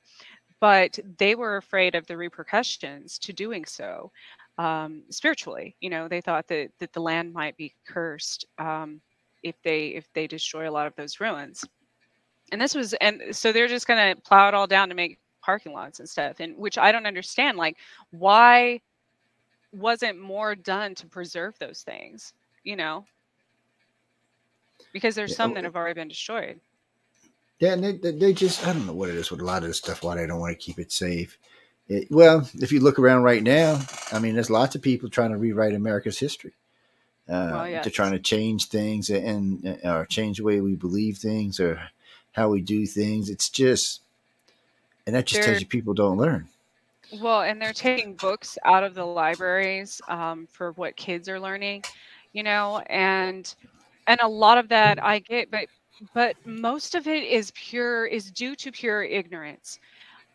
but 0.59 0.97
they 1.17 1.35
were 1.35 1.57
afraid 1.57 1.95
of 1.95 2.07
the 2.07 2.17
repercussions 2.17 3.19
to 3.19 3.33
doing 3.33 3.65
so 3.65 4.11
um, 4.57 5.03
spiritually. 5.09 5.75
You 5.81 5.89
know, 5.89 6.07
they 6.07 6.21
thought 6.21 6.47
that 6.47 6.69
that 6.79 6.93
the 6.93 7.01
land 7.01 7.33
might 7.33 7.57
be 7.57 7.73
cursed 7.87 8.45
um, 8.57 9.01
if 9.43 9.55
they 9.63 9.87
if 9.87 10.11
they 10.13 10.27
destroy 10.27 10.69
a 10.69 10.71
lot 10.71 10.87
of 10.87 10.95
those 10.95 11.19
ruins. 11.19 11.63
And 12.51 12.61
this 12.61 12.75
was 12.75 12.93
and 12.95 13.21
so 13.31 13.51
they're 13.51 13.67
just 13.67 13.87
going 13.87 14.15
to 14.15 14.21
plow 14.21 14.47
it 14.47 14.53
all 14.53 14.67
down 14.67 14.89
to 14.89 14.95
make 14.95 15.19
parking 15.41 15.73
lots 15.73 15.99
and 15.99 16.09
stuff 16.09 16.39
and 16.39 16.57
which 16.57 16.77
I 16.77 16.91
don't 16.91 17.05
understand 17.05 17.55
like 17.55 17.77
why 18.09 18.81
wasn't 19.71 20.19
more 20.19 20.55
done 20.55 20.95
to 20.95 21.07
preserve 21.07 21.57
those 21.59 21.83
things, 21.83 22.33
you 22.63 22.75
know? 22.75 23.05
Because 24.93 25.15
there's 25.15 25.31
yeah. 25.31 25.37
some 25.37 25.53
that 25.53 25.63
have 25.63 25.75
already 25.75 25.93
been 25.93 26.07
destroyed. 26.07 26.59
Yeah, 27.59 27.73
and 27.73 27.83
they, 27.83 28.11
they 28.11 28.33
just, 28.33 28.67
I 28.67 28.73
don't 28.73 28.85
know 28.85 28.93
what 28.93 29.09
it 29.09 29.15
is 29.15 29.31
with 29.31 29.39
a 29.39 29.45
lot 29.45 29.63
of 29.63 29.69
this 29.69 29.77
stuff, 29.77 30.03
why 30.03 30.15
they 30.15 30.27
don't 30.27 30.39
want 30.39 30.51
to 30.51 30.63
keep 30.63 30.77
it 30.77 30.91
safe. 30.91 31.37
It, 31.87 32.07
well, 32.11 32.49
if 32.55 32.71
you 32.71 32.81
look 32.81 32.99
around 32.99 33.23
right 33.23 33.43
now, 33.43 33.79
I 34.11 34.19
mean, 34.19 34.33
there's 34.33 34.49
lots 34.49 34.75
of 34.75 34.81
people 34.81 35.09
trying 35.09 35.31
to 35.31 35.37
rewrite 35.37 35.73
America's 35.73 36.19
history. 36.19 36.53
Uh, 37.29 37.49
well, 37.53 37.69
yes. 37.69 37.83
They're 37.83 37.91
trying 37.91 38.11
to 38.11 38.19
change 38.19 38.67
things 38.67 39.09
and, 39.09 39.63
and 39.63 39.79
or 39.85 40.05
change 40.05 40.37
the 40.37 40.43
way 40.43 40.61
we 40.61 40.75
believe 40.75 41.17
things 41.17 41.59
or 41.59 41.81
how 42.33 42.49
we 42.49 42.61
do 42.61 42.85
things. 42.85 43.29
It's 43.29 43.49
just, 43.49 44.01
and 45.07 45.15
that 45.15 45.25
just 45.25 45.41
they're, 45.41 45.51
tells 45.51 45.61
you 45.61 45.67
people 45.67 45.93
don't 45.93 46.17
learn. 46.17 46.47
Well, 47.21 47.41
and 47.41 47.61
they're 47.61 47.71
taking 47.71 48.15
books 48.15 48.57
out 48.65 48.83
of 48.83 48.95
the 48.95 49.05
libraries 49.05 50.01
um, 50.07 50.47
for 50.51 50.71
what 50.73 50.95
kids 50.97 51.29
are 51.29 51.39
learning, 51.39 51.83
you 52.33 52.43
know, 52.43 52.79
and 52.89 53.53
and 54.07 54.19
a 54.21 54.27
lot 54.27 54.57
of 54.57 54.69
that 54.69 55.01
I 55.03 55.19
get, 55.19 55.49
but 55.49 55.67
but 56.13 56.35
most 56.45 56.95
of 56.95 57.07
it 57.07 57.23
is 57.23 57.51
pure 57.51 58.05
is 58.05 58.31
due 58.31 58.55
to 58.55 58.71
pure 58.71 59.03
ignorance. 59.03 59.79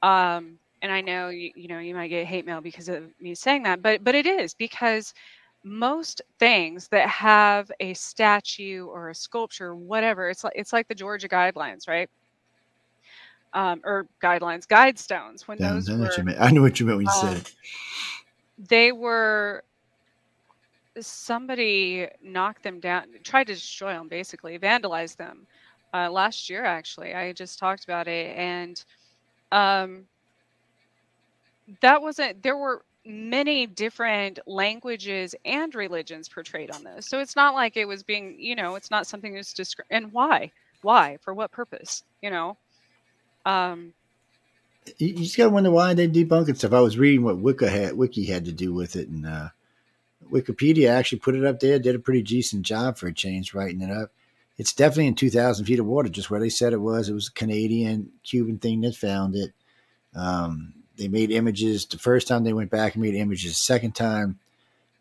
Um, 0.03 0.59
and 0.83 0.93
I 0.93 1.01
know 1.01 1.29
you, 1.29 1.51
you 1.55 1.69
know 1.69 1.79
you 1.79 1.95
might 1.95 2.09
get 2.09 2.27
hate 2.27 2.47
mail 2.47 2.61
because 2.61 2.89
of 2.89 3.05
me 3.21 3.35
saying 3.35 3.63
that, 3.65 3.83
but 3.83 4.05
but 4.05 4.15
it 4.15 4.27
is 4.27 4.55
because 4.55 5.13
most 5.65 6.23
things 6.39 6.89
that 6.89 7.09
have 7.09 7.71
a 7.81 7.93
statue 7.95 8.87
or 8.87 9.11
a 9.11 9.15
sculpture, 9.15 9.75
whatever, 9.75 10.31
it's 10.31 10.45
like 10.45 10.55
it's 10.57 10.73
like 10.73 10.89
the 10.89 10.95
Georgia 10.95 11.29
guidelines, 11.29 11.89
right? 11.89 12.09
um, 13.53 13.81
or 13.85 14.07
guidelines, 14.23 14.67
guide 14.67 14.99
stones. 14.99 15.47
When 15.49 15.59
yeah, 15.59 15.75
those 15.75 15.91
I, 15.91 15.97
were, 15.97 16.11
I 16.39 16.51
knew 16.51 16.63
what 16.63 16.81
you 16.81 16.87
meant 16.87 16.99
when 16.99 17.07
you 17.07 17.13
um, 17.13 17.15
said 17.21 17.37
it. 17.39 17.55
They 18.59 18.93
were 18.93 19.65
somebody 20.99 22.09
knocked 22.23 22.63
them 22.63 22.81
down, 22.81 23.05
tried 23.23 23.47
to 23.49 23.55
destroy 23.55 23.93
them, 23.93 24.09
basically 24.09 24.59
vandalized 24.59 25.17
them. 25.17 25.47
Uh, 25.93 26.11
last 26.11 26.49
year, 26.49 26.65
actually, 26.65 27.15
I 27.15 27.33
just 27.33 27.59
talked 27.59 27.85
about 27.85 28.09
it, 28.09 28.37
and 28.37 28.83
um, 29.53 30.07
that 31.81 32.01
wasn't 32.03 32.43
there 32.43 32.57
were 32.57 32.83
many 33.05 33.67
different 33.67 34.39
languages 34.47 35.35
and 35.45 35.75
religions 35.75 36.29
portrayed 36.29 36.71
on 36.71 36.85
this. 36.85 37.07
So 37.09 37.19
it's 37.19 37.37
not 37.37 37.55
like 37.55 37.77
it 37.77 37.87
was 37.87 38.03
being 38.03 38.37
you 38.39 38.55
know 38.55 38.75
it's 38.75 38.91
not 38.91 39.07
something 39.07 39.35
that's 39.35 39.55
descri- 39.55 39.89
and 39.91 40.13
why? 40.13 40.53
Why? 40.83 41.19
For 41.23 41.35
what 41.35 41.51
purpose? 41.51 42.03
You 42.23 42.31
know? 42.31 42.57
Um 43.47 43.95
You, 44.99 45.15
just 45.15 45.37
gotta 45.37 45.51
wonder 45.51 45.71
why 45.71 45.95
they 45.95 46.09
debunking 46.09 46.57
stuff. 46.57 46.73
I 46.73 46.81
was 46.81 46.99
reading 46.99 47.25
what 47.25 47.39
Wiki 47.39 47.67
had, 47.67 47.97
Wiki 47.97 48.25
had 48.27 48.45
to 48.47 48.53
do 48.53 48.73
with 48.73 48.97
it, 48.97 49.09
and 49.09 49.27
uh, 49.27 49.49
Wikipedia 50.31 50.91
actually 50.91 51.19
put 51.19 51.35
it 51.35 51.45
up 51.45 51.61
there. 51.61 51.79
Did 51.79 51.95
a 51.95 52.01
pretty 52.01 52.23
decent 52.23 52.63
job 52.63 52.99
for 52.99 53.07
a 53.07 53.13
change, 53.13 53.55
writing 53.55 53.81
it 53.81 53.91
up. 53.91 54.13
It's 54.57 54.73
definitely 54.73 55.07
in 55.07 55.15
2,000 55.15 55.65
feet 55.65 55.79
of 55.79 55.87
water, 55.87 56.09
just 56.09 56.31
where 56.31 56.41
they 56.41 56.51
said 56.51 56.73
it 56.73 56.81
was. 56.81 57.09
It 57.09 57.15
was 57.15 57.29
a 57.29 57.33
Canadian 57.33 58.11
Cuban 58.23 58.59
thing 58.59 58.83
that 58.83 58.95
found 58.95 59.35
it. 59.35 59.53
Um, 60.15 60.75
they 60.97 61.09
made 61.09 61.31
images 61.31 61.87
the 61.87 61.99
first 61.99 62.29
time 62.29 62.45
they 62.45 62.53
went 62.53 62.71
back 62.71 62.95
and 62.95 63.03
made 63.03 63.15
images 63.15 63.53
the 63.53 63.55
second 63.55 63.93
time. 63.93 64.39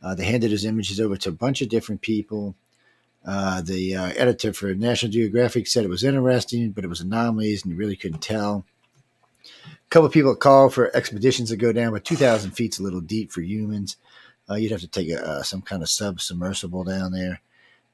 Uh, 0.01 0.15
they 0.15 0.23
handed 0.23 0.51
his 0.51 0.63
images 0.63 0.99
over 0.99 1.17
to 1.17 1.29
a 1.29 1.33
bunch 1.33 1.61
of 1.61 1.67
different 1.67 1.99
people. 2.01 2.55
Uh, 3.25 3.61
the 3.61 3.95
uh, 3.95 4.13
editor 4.15 4.53
for 4.53 4.73
National 4.73 5.11
Geographic 5.11 5.67
said 5.67 5.83
it 5.83 5.89
was 5.89 6.05
interesting, 6.05 6.71
but 6.71 6.85
it 6.85 6.89
was 6.89 7.01
anomalies 7.01 7.63
and 7.63 7.73
you 7.73 7.77
really 7.77 7.97
couldn't 7.97 8.21
tell. 8.21 8.65
A 9.45 9.89
couple 9.89 10.07
people 10.09 10.35
called 10.35 10.73
for 10.73 10.95
expeditions 10.95 11.49
to 11.49 11.57
go 11.57 11.73
down, 11.73 11.91
but 11.91 12.05
2,000 12.05 12.51
feet's 12.51 12.79
a 12.79 12.83
little 12.83 13.01
deep 13.01 13.31
for 13.31 13.41
humans. 13.41 13.97
Uh, 14.49 14.55
you'd 14.55 14.71
have 14.71 14.81
to 14.81 14.87
take 14.87 15.09
a, 15.09 15.23
uh, 15.23 15.43
some 15.43 15.61
kind 15.61 15.83
of 15.83 15.89
sub 15.89 16.19
submersible 16.19 16.83
down 16.83 17.11
there. 17.11 17.41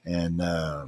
And 0.06 0.42
uh, 0.42 0.88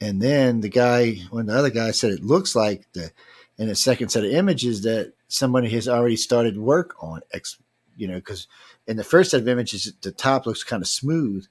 and 0.00 0.20
then 0.22 0.60
the 0.60 0.68
guy, 0.68 1.16
when 1.30 1.46
the 1.46 1.56
other 1.56 1.70
guy 1.70 1.90
said 1.90 2.12
it 2.12 2.24
looks 2.24 2.54
like 2.54 2.90
the, 2.92 3.10
in 3.58 3.68
a 3.68 3.74
second 3.74 4.10
set 4.10 4.24
of 4.24 4.30
images 4.30 4.82
that 4.82 5.12
somebody 5.26 5.68
has 5.70 5.88
already 5.88 6.16
started 6.16 6.56
work 6.56 6.94
on, 7.02 7.20
ex, 7.32 7.58
you 7.96 8.06
know, 8.06 8.14
because 8.14 8.46
in 8.86 8.96
the 8.96 9.04
first 9.04 9.32
set 9.32 9.40
of 9.40 9.48
images, 9.48 9.92
the 10.00 10.12
top 10.12 10.46
looks 10.46 10.62
kind 10.62 10.82
of 10.82 10.88
smooth. 10.88 11.46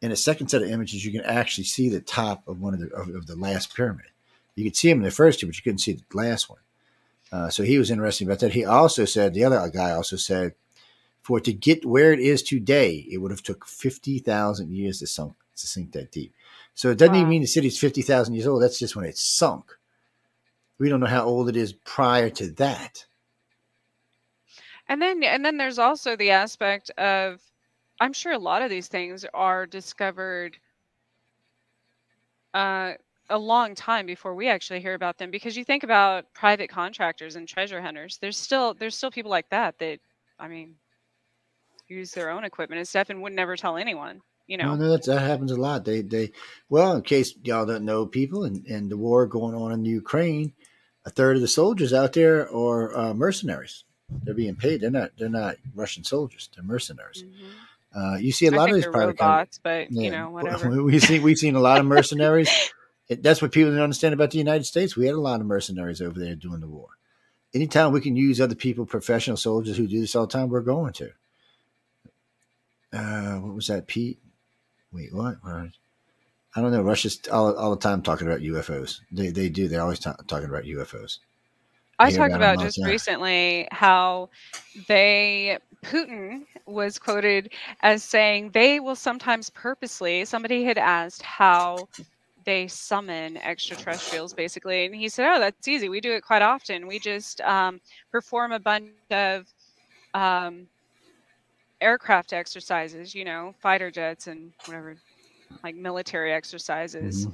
In 0.00 0.10
a 0.10 0.16
second 0.16 0.48
set 0.48 0.62
of 0.62 0.70
images, 0.70 1.04
you 1.04 1.12
can 1.12 1.20
actually 1.22 1.64
see 1.64 1.90
the 1.90 2.00
top 2.00 2.48
of 2.48 2.60
one 2.60 2.72
of 2.72 2.80
the 2.80 2.88
of, 2.94 3.08
of 3.14 3.26
the 3.26 3.36
last 3.36 3.74
pyramid. 3.76 4.06
You 4.54 4.64
could 4.64 4.76
see 4.76 4.90
him 4.90 4.98
in 4.98 5.04
the 5.04 5.10
first 5.10 5.40
two, 5.40 5.46
but 5.46 5.56
you 5.56 5.62
couldn't 5.62 5.78
see 5.78 5.92
the 5.92 6.16
last 6.16 6.48
one. 6.48 6.58
Uh, 7.30 7.48
so 7.50 7.62
he 7.62 7.78
was 7.78 7.90
interested 7.90 8.26
about 8.26 8.40
that. 8.40 8.52
He 8.52 8.64
also 8.64 9.04
said 9.04 9.34
the 9.34 9.44
other 9.44 9.70
guy 9.70 9.90
also 9.92 10.16
said 10.16 10.54
for 11.30 11.38
it 11.38 11.44
to 11.44 11.52
get 11.52 11.86
where 11.86 12.12
it 12.12 12.18
is 12.18 12.42
today, 12.42 13.06
it 13.08 13.18
would 13.18 13.30
have 13.30 13.42
took 13.44 13.64
fifty 13.64 14.18
thousand 14.18 14.72
years 14.72 14.98
to 14.98 15.06
sunk 15.06 15.34
to 15.56 15.66
sink 15.66 15.92
that 15.92 16.10
deep. 16.10 16.34
So 16.74 16.90
it 16.90 16.98
doesn't 16.98 17.14
even 17.14 17.28
mean 17.28 17.42
the 17.42 17.46
city's 17.46 17.78
fifty 17.78 18.02
thousand 18.02 18.34
years 18.34 18.48
old. 18.48 18.62
That's 18.62 18.80
just 18.80 18.96
when 18.96 19.04
it 19.04 19.16
sunk. 19.16 19.70
We 20.78 20.88
don't 20.88 20.98
know 21.00 21.06
how 21.06 21.24
old 21.24 21.48
it 21.48 21.56
is 21.56 21.72
prior 21.72 22.30
to 22.30 22.50
that. 22.52 23.06
and 24.88 25.00
then 25.00 25.22
and 25.22 25.44
then 25.44 25.56
there's 25.56 25.78
also 25.78 26.16
the 26.16 26.30
aspect 26.30 26.90
of 26.98 27.40
i'm 28.00 28.12
sure 28.12 28.32
a 28.32 28.38
lot 28.38 28.62
of 28.62 28.70
these 28.70 28.88
things 28.88 29.24
are 29.32 29.66
discovered 29.66 30.58
uh, 32.54 32.94
a 33.28 33.38
long 33.38 33.76
time 33.76 34.06
before 34.06 34.34
we 34.34 34.48
actually 34.48 34.80
hear 34.80 34.94
about 34.94 35.16
them 35.16 35.30
because 35.30 35.56
you 35.56 35.64
think 35.64 35.84
about 35.84 36.32
private 36.34 36.68
contractors 36.68 37.36
and 37.36 37.46
treasure 37.46 37.80
hunters 37.80 38.18
there's 38.20 38.36
still 38.36 38.74
there's 38.74 38.96
still 38.96 39.10
people 39.10 39.30
like 39.30 39.48
that 39.50 39.78
that 39.78 40.00
i 40.40 40.48
mean 40.48 40.74
use 41.90 42.12
their 42.12 42.30
own 42.30 42.44
equipment 42.44 42.78
and 42.78 42.88
stuff 42.88 43.10
and 43.10 43.20
would 43.22 43.32
never 43.32 43.56
tell 43.56 43.76
anyone 43.76 44.20
you 44.46 44.56
know 44.56 44.74
No, 44.74 44.76
no, 44.76 44.90
that's, 44.90 45.06
that 45.06 45.20
happens 45.20 45.52
a 45.52 45.56
lot. 45.56 45.84
They, 45.84 46.02
they, 46.02 46.32
well, 46.68 46.94
in 46.96 47.02
case 47.02 47.34
y'all 47.42 47.66
don't 47.66 47.84
know, 47.84 48.06
people, 48.06 48.44
and, 48.44 48.64
and 48.66 48.90
the 48.90 48.96
war 48.96 49.26
going 49.26 49.54
on 49.54 49.72
in 49.72 49.82
the 49.82 49.90
Ukraine, 49.90 50.52
a 51.04 51.10
third 51.10 51.36
of 51.36 51.42
the 51.42 51.48
soldiers 51.48 51.92
out 51.92 52.12
there 52.14 52.52
are 52.54 52.96
uh, 52.96 53.14
mercenaries. 53.14 53.84
They're 54.24 54.34
being 54.34 54.56
paid. 54.56 54.80
They're 54.80 54.90
not. 54.90 55.10
They're 55.16 55.28
not 55.28 55.54
Russian 55.74 56.02
soldiers. 56.02 56.48
They're 56.54 56.64
mercenaries. 56.64 57.22
Mhm. 57.22 58.14
Uh, 58.14 58.16
you 58.18 58.32
see 58.32 58.46
a 58.46 58.50
lot 58.50 58.68
of 58.68 58.74
these 58.74 58.86
private 58.86 59.16
but 59.62 59.90
you 59.92 60.02
Yeah. 60.02 60.10
know 60.10 60.30
whatever 60.30 60.82
We 60.82 60.98
see 60.98 61.20
we've 61.20 61.38
seen 61.38 61.54
a 61.54 61.60
lot 61.60 61.78
of 61.78 61.86
mercenaries. 61.96 62.50
It- 63.08 63.22
That's 63.22 63.40
what 63.40 63.52
people 63.52 63.70
don't 63.70 63.80
understand 63.80 64.14
about 64.14 64.32
the 64.32 64.38
United 64.38 64.64
States. 64.64 64.96
We 64.96 65.06
had 65.06 65.14
a 65.14 65.20
lot 65.20 65.40
of 65.40 65.46
mercenaries 65.46 66.02
over 66.02 66.18
there 66.18 66.34
during 66.34 66.60
the 66.60 66.68
war. 66.68 66.88
Anytime 67.54 67.92
we 67.92 68.00
can 68.00 68.16
use 68.16 68.40
other 68.40 68.54
people, 68.56 68.84
professional 68.84 69.36
soldiers 69.36 69.76
who 69.76 69.86
do 69.86 70.00
this 70.00 70.14
all 70.16 70.26
the 70.26 70.32
time, 70.32 70.48
we're 70.48 70.60
going 70.60 70.92
to. 70.94 71.10
Uh, 72.92 73.36
what 73.36 73.54
was 73.54 73.66
that, 73.68 73.86
Pete? 73.86 74.18
Wait, 74.92 75.14
what? 75.14 75.36
I 75.44 76.60
don't 76.60 76.72
know. 76.72 76.82
Russia's 76.82 77.20
all, 77.30 77.54
all 77.54 77.70
the 77.70 77.76
time 77.76 78.02
talking 78.02 78.26
about 78.26 78.40
UFOs. 78.40 79.00
They 79.12 79.28
they 79.30 79.48
do. 79.48 79.68
They're 79.68 79.82
always 79.82 80.00
ta- 80.00 80.16
talking 80.26 80.48
about 80.48 80.64
UFOs. 80.64 81.18
I 82.00 82.10
talked 82.10 82.34
about 82.34 82.58
just 82.60 82.82
recently 82.84 83.68
how 83.70 84.30
they 84.88 85.58
Putin 85.84 86.46
was 86.66 86.98
quoted 86.98 87.52
as 87.82 88.02
saying 88.02 88.50
they 88.50 88.80
will 88.80 88.96
sometimes 88.96 89.50
purposely 89.50 90.24
somebody 90.24 90.64
had 90.64 90.78
asked 90.78 91.22
how 91.22 91.88
they 92.44 92.66
summon 92.68 93.36
extraterrestrials 93.38 94.32
basically 94.32 94.86
and 94.86 94.94
he 94.94 95.08
said 95.08 95.30
oh 95.34 95.38
that's 95.38 95.68
easy 95.68 95.88
we 95.88 96.00
do 96.00 96.12
it 96.12 96.22
quite 96.22 96.42
often 96.42 96.86
we 96.86 96.98
just 96.98 97.40
um, 97.42 97.80
perform 98.10 98.52
a 98.52 98.58
bunch 98.58 98.88
of 99.10 99.46
um, 100.14 100.66
aircraft 101.80 102.32
exercises 102.32 103.14
you 103.14 103.24
know 103.24 103.54
fighter 103.60 103.90
jets 103.90 104.26
and 104.28 104.52
whatever 104.66 104.96
like 105.64 105.74
military 105.76 106.32
exercises 106.32 107.26
Mhm. 107.26 107.32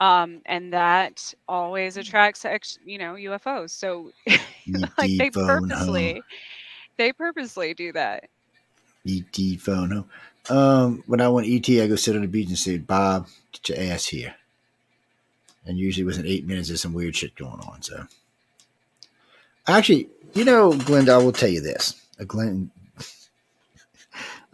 um, 0.00 0.42
and 0.46 0.72
that 0.72 1.34
always 1.48 1.96
attracts 1.96 2.44
ex, 2.44 2.78
you 2.84 2.98
know 2.98 3.14
UFOs. 3.14 3.70
So 3.70 4.12
like 4.98 5.16
they 5.18 5.30
home. 5.34 5.70
purposely, 5.70 6.22
they 6.98 7.12
purposely 7.12 7.74
do 7.74 7.92
that. 7.92 8.28
ET 9.06 9.36
phone 9.60 9.90
home. 9.90 10.10
Um, 10.50 11.04
when 11.06 11.20
I 11.20 11.28
went 11.28 11.48
ET, 11.48 11.68
I 11.82 11.86
go 11.88 11.96
sit 11.96 12.16
on 12.16 12.22
the 12.22 12.28
beach 12.28 12.48
and 12.48 12.58
say, 12.58 12.78
"Bob, 12.78 13.28
get 13.52 13.68
your 13.70 13.92
ass 13.92 14.06
here." 14.06 14.34
And 15.66 15.78
usually 15.78 16.04
within 16.04 16.26
eight 16.26 16.46
minutes, 16.46 16.68
there's 16.68 16.80
some 16.82 16.92
weird 16.94 17.16
shit 17.16 17.36
going 17.36 17.60
on. 17.60 17.82
So, 17.82 18.06
actually, 19.68 20.08
you 20.34 20.44
know, 20.44 20.72
Glenda, 20.72 21.10
I 21.10 21.18
will 21.18 21.32
tell 21.32 21.48
you 21.48 21.60
this. 21.60 21.94
A 22.18 22.24
Glenn, 22.24 22.70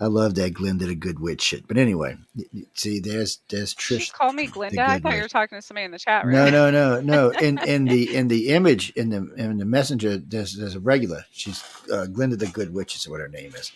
I 0.00 0.06
love 0.06 0.36
that 0.36 0.54
Glenn 0.54 0.78
did 0.78 0.90
a 0.90 0.94
good 0.94 1.18
witch 1.18 1.42
shit. 1.42 1.66
But 1.66 1.76
anyway, 1.76 2.16
see, 2.74 3.00
there's 3.00 3.40
there's 3.48 3.74
Trish. 3.74 4.12
call 4.12 4.32
me 4.32 4.46
Glinda? 4.46 4.80
I 4.86 5.00
thought 5.00 5.16
you 5.16 5.22
were 5.22 5.28
talking 5.28 5.58
to 5.58 5.62
somebody 5.62 5.86
in 5.86 5.90
the 5.90 5.98
chat 5.98 6.24
room. 6.24 6.34
No, 6.34 6.48
no, 6.48 6.70
no, 6.70 7.00
no. 7.00 7.30
In 7.40 7.58
in 7.58 7.84
the 7.84 8.14
in 8.14 8.28
the 8.28 8.50
image 8.50 8.90
in 8.90 9.10
the 9.10 9.34
in 9.34 9.58
the 9.58 9.64
messenger, 9.64 10.16
there's 10.16 10.56
there's 10.56 10.76
a 10.76 10.80
regular. 10.80 11.24
She's 11.32 11.64
uh, 11.92 12.06
Glinda 12.06 12.36
the 12.36 12.46
Good 12.46 12.72
Witch 12.72 12.94
is 12.94 13.08
what 13.08 13.20
her 13.20 13.28
name 13.28 13.54
is. 13.56 13.72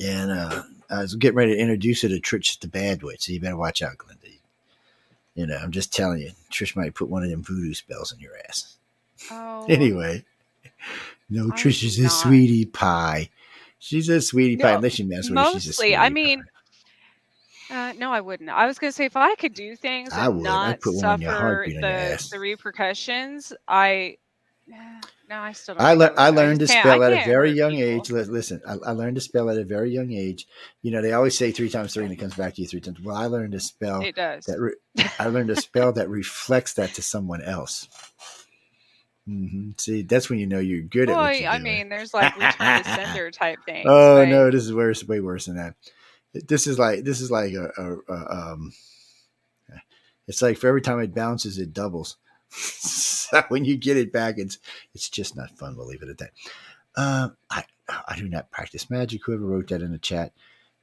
And 0.00 0.30
uh, 0.30 0.62
I 0.88 1.00
was 1.00 1.14
getting 1.14 1.36
ready 1.36 1.54
to 1.54 1.60
introduce 1.60 2.02
her 2.02 2.08
to 2.08 2.20
Trish 2.20 2.58
the 2.60 2.68
Bad 2.68 3.02
Witch. 3.02 3.24
So 3.24 3.32
you 3.32 3.40
better 3.40 3.56
watch 3.56 3.82
out, 3.82 3.98
Glinda. 3.98 4.26
You 5.34 5.46
know, 5.46 5.56
I'm 5.56 5.70
just 5.70 5.92
telling 5.92 6.20
you, 6.20 6.30
Trish 6.50 6.74
might 6.74 6.94
put 6.94 7.10
one 7.10 7.22
of 7.22 7.28
them 7.28 7.42
voodoo 7.42 7.74
spells 7.74 8.12
in 8.12 8.18
your 8.18 8.32
ass. 8.48 8.76
Oh, 9.30 9.66
Anyway, 9.68 10.24
no, 11.28 11.44
I'm 11.44 11.50
Trish 11.52 11.84
is 11.84 11.98
a 11.98 12.08
sweetie 12.08 12.64
pie. 12.64 13.28
She's 13.78 14.08
a 14.08 14.20
sweetie 14.20 14.56
pie. 14.56 14.70
No, 14.72 14.76
Unless 14.76 14.98
you 14.98 15.06
mess 15.06 15.28
with 15.28 15.38
her, 15.38 15.44
she's 15.44 15.54
a 15.54 15.54
mostly, 15.54 15.72
sweetie 15.72 15.96
I 15.96 16.10
mean, 16.10 16.44
Uh, 17.70 17.92
no, 17.98 18.12
I 18.12 18.20
wouldn't. 18.20 18.48
I 18.48 18.66
was 18.66 18.78
gonna 18.78 18.92
say 18.92 19.04
if 19.04 19.16
I 19.16 19.34
could 19.34 19.54
do 19.54 19.76
things 19.76 20.10
I 20.12 20.28
would. 20.28 20.38
I'd 20.38 20.42
not 20.42 20.80
put 20.80 20.94
one 20.94 21.04
on 21.04 21.20
your 21.20 21.32
suffer 21.32 21.42
heartbeat 21.42 21.76
on 21.76 21.82
your 21.82 22.16
the 22.16 22.28
the 22.32 22.38
repercussions, 22.38 23.52
I 23.66 24.18
no, 25.28 25.40
I 25.40 25.52
still 25.52 25.74
don't. 25.74 25.84
I, 25.84 25.94
le- 25.94 26.14
I 26.16 26.30
learned 26.30 26.60
to 26.60 26.68
spell 26.68 27.02
at 27.02 27.12
a 27.12 27.24
very 27.24 27.50
young 27.50 27.72
people. 27.72 28.18
age. 28.18 28.28
Listen, 28.28 28.60
I, 28.66 28.74
I 28.74 28.90
learned 28.92 29.16
to 29.16 29.20
spell 29.20 29.50
at 29.50 29.58
a 29.58 29.64
very 29.64 29.90
young 29.90 30.12
age. 30.12 30.46
You 30.82 30.92
know, 30.92 31.02
they 31.02 31.12
always 31.12 31.36
say 31.36 31.50
three 31.50 31.68
times 31.68 31.94
three 31.94 32.04
and 32.04 32.12
it 32.12 32.16
comes 32.16 32.34
back 32.34 32.54
to 32.54 32.62
you 32.62 32.68
three 32.68 32.80
times. 32.80 33.00
Well, 33.00 33.16
I 33.16 33.26
learned 33.26 33.52
to 33.52 33.60
spell 33.60 34.02
It 34.02 34.14
does. 34.14 34.44
that. 34.46 34.60
Re- 34.60 35.04
I 35.18 35.26
learned 35.26 35.48
to 35.48 35.56
spell 35.56 35.92
that 35.94 36.08
reflects 36.08 36.74
that 36.74 36.94
to 36.94 37.02
someone 37.02 37.42
else. 37.42 37.88
Hmm 39.26 39.70
See, 39.76 40.02
that's 40.02 40.30
when 40.30 40.38
you 40.38 40.46
know 40.46 40.60
you're 40.60 40.82
good 40.82 41.10
Well, 41.10 41.26
at 41.26 41.40
you're 41.40 41.50
I 41.50 41.58
mean, 41.58 41.88
there's 41.88 42.14
like 42.14 42.36
return 42.36 42.82
to 42.82 42.84
sender 42.84 43.30
type 43.32 43.58
things. 43.66 43.86
oh 43.86 44.24
no, 44.28 44.50
this 44.50 44.64
is 44.64 44.72
worse, 44.72 45.04
way 45.04 45.20
worse 45.20 45.46
than 45.46 45.56
that. 45.56 45.74
This 46.32 46.66
is 46.66 46.78
like 46.78 47.04
this 47.04 47.20
is 47.20 47.30
like 47.30 47.52
a, 47.54 47.70
a, 47.76 48.12
a 48.12 48.52
um. 48.52 48.72
It's 50.28 50.42
like 50.42 50.58
for 50.58 50.66
every 50.68 50.82
time 50.82 50.98
it 51.00 51.14
bounces, 51.14 51.58
it 51.58 51.72
doubles. 51.72 52.16
so 52.50 53.42
when 53.48 53.64
you 53.64 53.76
get 53.76 53.96
it 53.96 54.12
back, 54.12 54.38
it's 54.38 54.58
it's 54.94 55.08
just 55.08 55.36
not 55.36 55.56
fun. 55.56 55.76
We'll 55.76 55.86
leave 55.86 56.02
it 56.02 56.08
at 56.08 56.18
that. 56.18 56.30
Um, 56.96 57.36
I 57.50 57.64
I 57.88 58.16
do 58.16 58.28
not 58.28 58.50
practice 58.50 58.90
magic. 58.90 59.22
Whoever 59.24 59.44
wrote 59.46 59.68
that 59.68 59.82
in 59.82 59.92
the 59.92 59.98
chat, 59.98 60.32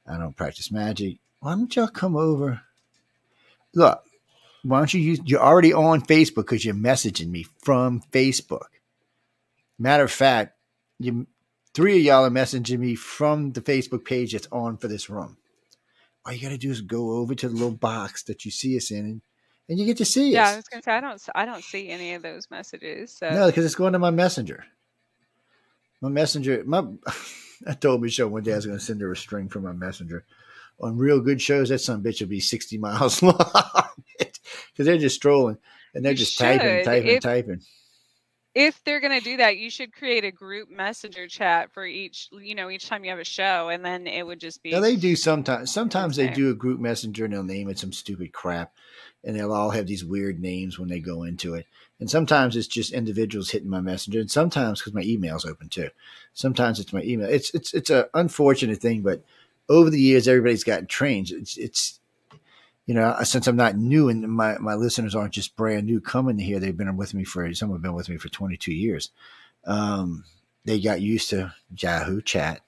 I 0.06 0.18
don't 0.18 0.36
practice 0.36 0.70
magic. 0.70 1.18
Why 1.40 1.52
don't 1.52 1.74
y'all 1.74 1.88
come 1.88 2.16
over? 2.16 2.62
Look, 3.74 4.02
why 4.64 4.78
don't 4.78 4.94
you 4.94 5.00
use? 5.00 5.20
You're 5.24 5.42
already 5.42 5.72
on 5.72 6.00
Facebook 6.00 6.36
because 6.36 6.64
you're 6.64 6.74
messaging 6.74 7.28
me 7.28 7.46
from 7.62 8.02
Facebook. 8.10 8.68
Matter 9.78 10.04
of 10.04 10.10
fact, 10.10 10.56
you 10.98 11.26
three 11.74 11.98
of 11.98 12.04
y'all 12.04 12.24
are 12.24 12.30
messaging 12.30 12.78
me 12.78 12.94
from 12.94 13.52
the 13.52 13.60
Facebook 13.60 14.04
page 14.04 14.32
that's 14.32 14.48
on 14.50 14.78
for 14.78 14.88
this 14.88 15.10
room. 15.10 15.36
All 16.24 16.32
you 16.32 16.40
got 16.40 16.48
to 16.48 16.58
do 16.58 16.70
is 16.70 16.80
go 16.80 17.12
over 17.12 17.34
to 17.34 17.48
the 17.48 17.54
little 17.54 17.76
box 17.76 18.22
that 18.24 18.46
you 18.46 18.50
see 18.50 18.76
us 18.78 18.90
in, 18.90 19.00
and, 19.00 19.20
and 19.68 19.78
you 19.78 19.84
get 19.84 19.98
to 19.98 20.06
see 20.06 20.28
us. 20.28 20.34
Yeah, 20.34 20.48
I 20.48 20.56
was 20.56 20.68
gonna 20.68 20.82
say 20.82 20.92
I 20.92 21.00
don't. 21.00 21.22
I 21.34 21.44
don't 21.44 21.62
see 21.62 21.90
any 21.90 22.14
of 22.14 22.22
those 22.22 22.50
messages. 22.50 23.12
So 23.12 23.28
No, 23.30 23.46
because 23.46 23.66
it's 23.66 23.74
going 23.74 23.92
to 23.92 23.98
my 23.98 24.10
messenger. 24.10 24.64
My 26.00 26.08
messenger, 26.08 26.62
my 26.64 26.84
I 27.66 27.74
told 27.74 28.00
Michelle 28.00 28.28
one 28.28 28.42
day 28.42 28.52
I 28.52 28.56
was 28.56 28.66
going 28.66 28.78
to 28.78 28.84
send 28.84 29.00
her 29.00 29.12
a 29.12 29.16
string 29.16 29.48
from 29.48 29.64
my 29.64 29.72
messenger. 29.72 30.24
On 30.80 30.98
real 30.98 31.20
good 31.20 31.40
shows, 31.40 31.68
that 31.68 31.78
some 31.80 32.02
bitch 32.02 32.20
will 32.20 32.28
be 32.28 32.40
sixty 32.40 32.78
miles 32.86 33.22
long 33.22 33.38
because 34.18 34.86
they're 34.86 34.98
just 34.98 35.16
strolling 35.16 35.56
and 35.94 36.04
they're 36.04 36.12
You 36.12 36.18
just 36.18 36.36
typing, 36.38 36.60
should. 36.78 36.84
typing, 36.84 37.08
If- 37.10 37.22
typing. 37.22 37.60
if 38.54 38.82
they're 38.84 39.00
going 39.00 39.18
to 39.18 39.24
do 39.24 39.36
that 39.38 39.56
you 39.56 39.68
should 39.70 39.92
create 39.92 40.24
a 40.24 40.30
group 40.30 40.70
messenger 40.70 41.26
chat 41.28 41.72
for 41.72 41.84
each 41.86 42.28
you 42.32 42.54
know 42.54 42.70
each 42.70 42.88
time 42.88 43.04
you 43.04 43.10
have 43.10 43.18
a 43.18 43.24
show 43.24 43.68
and 43.68 43.84
then 43.84 44.06
it 44.06 44.24
would 44.26 44.38
just 44.40 44.62
be 44.62 44.70
Now 44.72 44.80
they 44.80 44.96
do 44.96 45.16
sometimes. 45.16 45.72
Sometimes 45.72 46.16
they 46.16 46.28
do 46.28 46.50
a 46.50 46.54
group 46.54 46.80
messenger 46.80 47.24
and 47.24 47.32
they'll 47.34 47.42
name 47.44 47.68
it 47.68 47.78
some 47.78 47.92
stupid 47.92 48.32
crap, 48.32 48.72
and 49.24 49.34
they'll 49.36 49.52
all 49.52 49.70
have 49.70 49.86
these 49.86 50.04
weird 50.04 50.40
names 50.40 50.78
when 50.78 50.88
they 50.88 51.00
go 51.00 51.22
into 51.22 51.54
it. 51.54 51.66
And 52.00 52.10
sometimes 52.10 52.56
it's 52.56 52.66
just 52.66 52.92
individuals 52.92 53.50
hitting 53.50 53.70
my 53.70 53.80
messenger, 53.80 54.18
and 54.20 54.30
sometimes 54.30 54.80
because 54.80 54.94
my 54.94 55.02
email's 55.02 55.44
open 55.46 55.68
too. 55.68 55.90
Sometimes 56.32 56.80
it's 56.80 56.92
my 56.92 57.02
email. 57.02 57.28
It's 57.28 57.54
it's 57.54 57.72
it's 57.74 57.90
a 57.90 58.08
unfortunate 58.14 58.78
thing, 58.80 59.02
but 59.02 59.22
over 59.68 59.90
the 59.90 60.00
years, 60.00 60.28
everybody's 60.28 60.64
gotten 60.64 60.86
trained. 60.86 61.30
It's 61.30 61.56
it's 61.56 62.00
you 62.86 62.94
know 62.94 63.16
since 63.24 63.46
I'm 63.46 63.56
not 63.56 63.76
new 63.76 64.08
and 64.08 64.28
my 64.28 64.58
my 64.58 64.74
listeners 64.74 65.14
aren't 65.14 65.34
just 65.34 65.56
brand 65.56 65.86
new 65.86 66.00
coming 66.00 66.38
here. 66.38 66.60
They've 66.60 66.76
been 66.76 66.96
with 66.96 67.14
me 67.14 67.24
for 67.24 67.52
some 67.54 67.70
have 67.72 67.82
been 67.82 67.94
with 67.94 68.08
me 68.08 68.16
for 68.16 68.28
22 68.28 68.72
years. 68.72 69.10
Um, 69.66 70.24
they 70.64 70.80
got 70.80 71.00
used 71.00 71.30
to 71.30 71.54
Yahoo 71.76 72.20
Chat. 72.22 72.60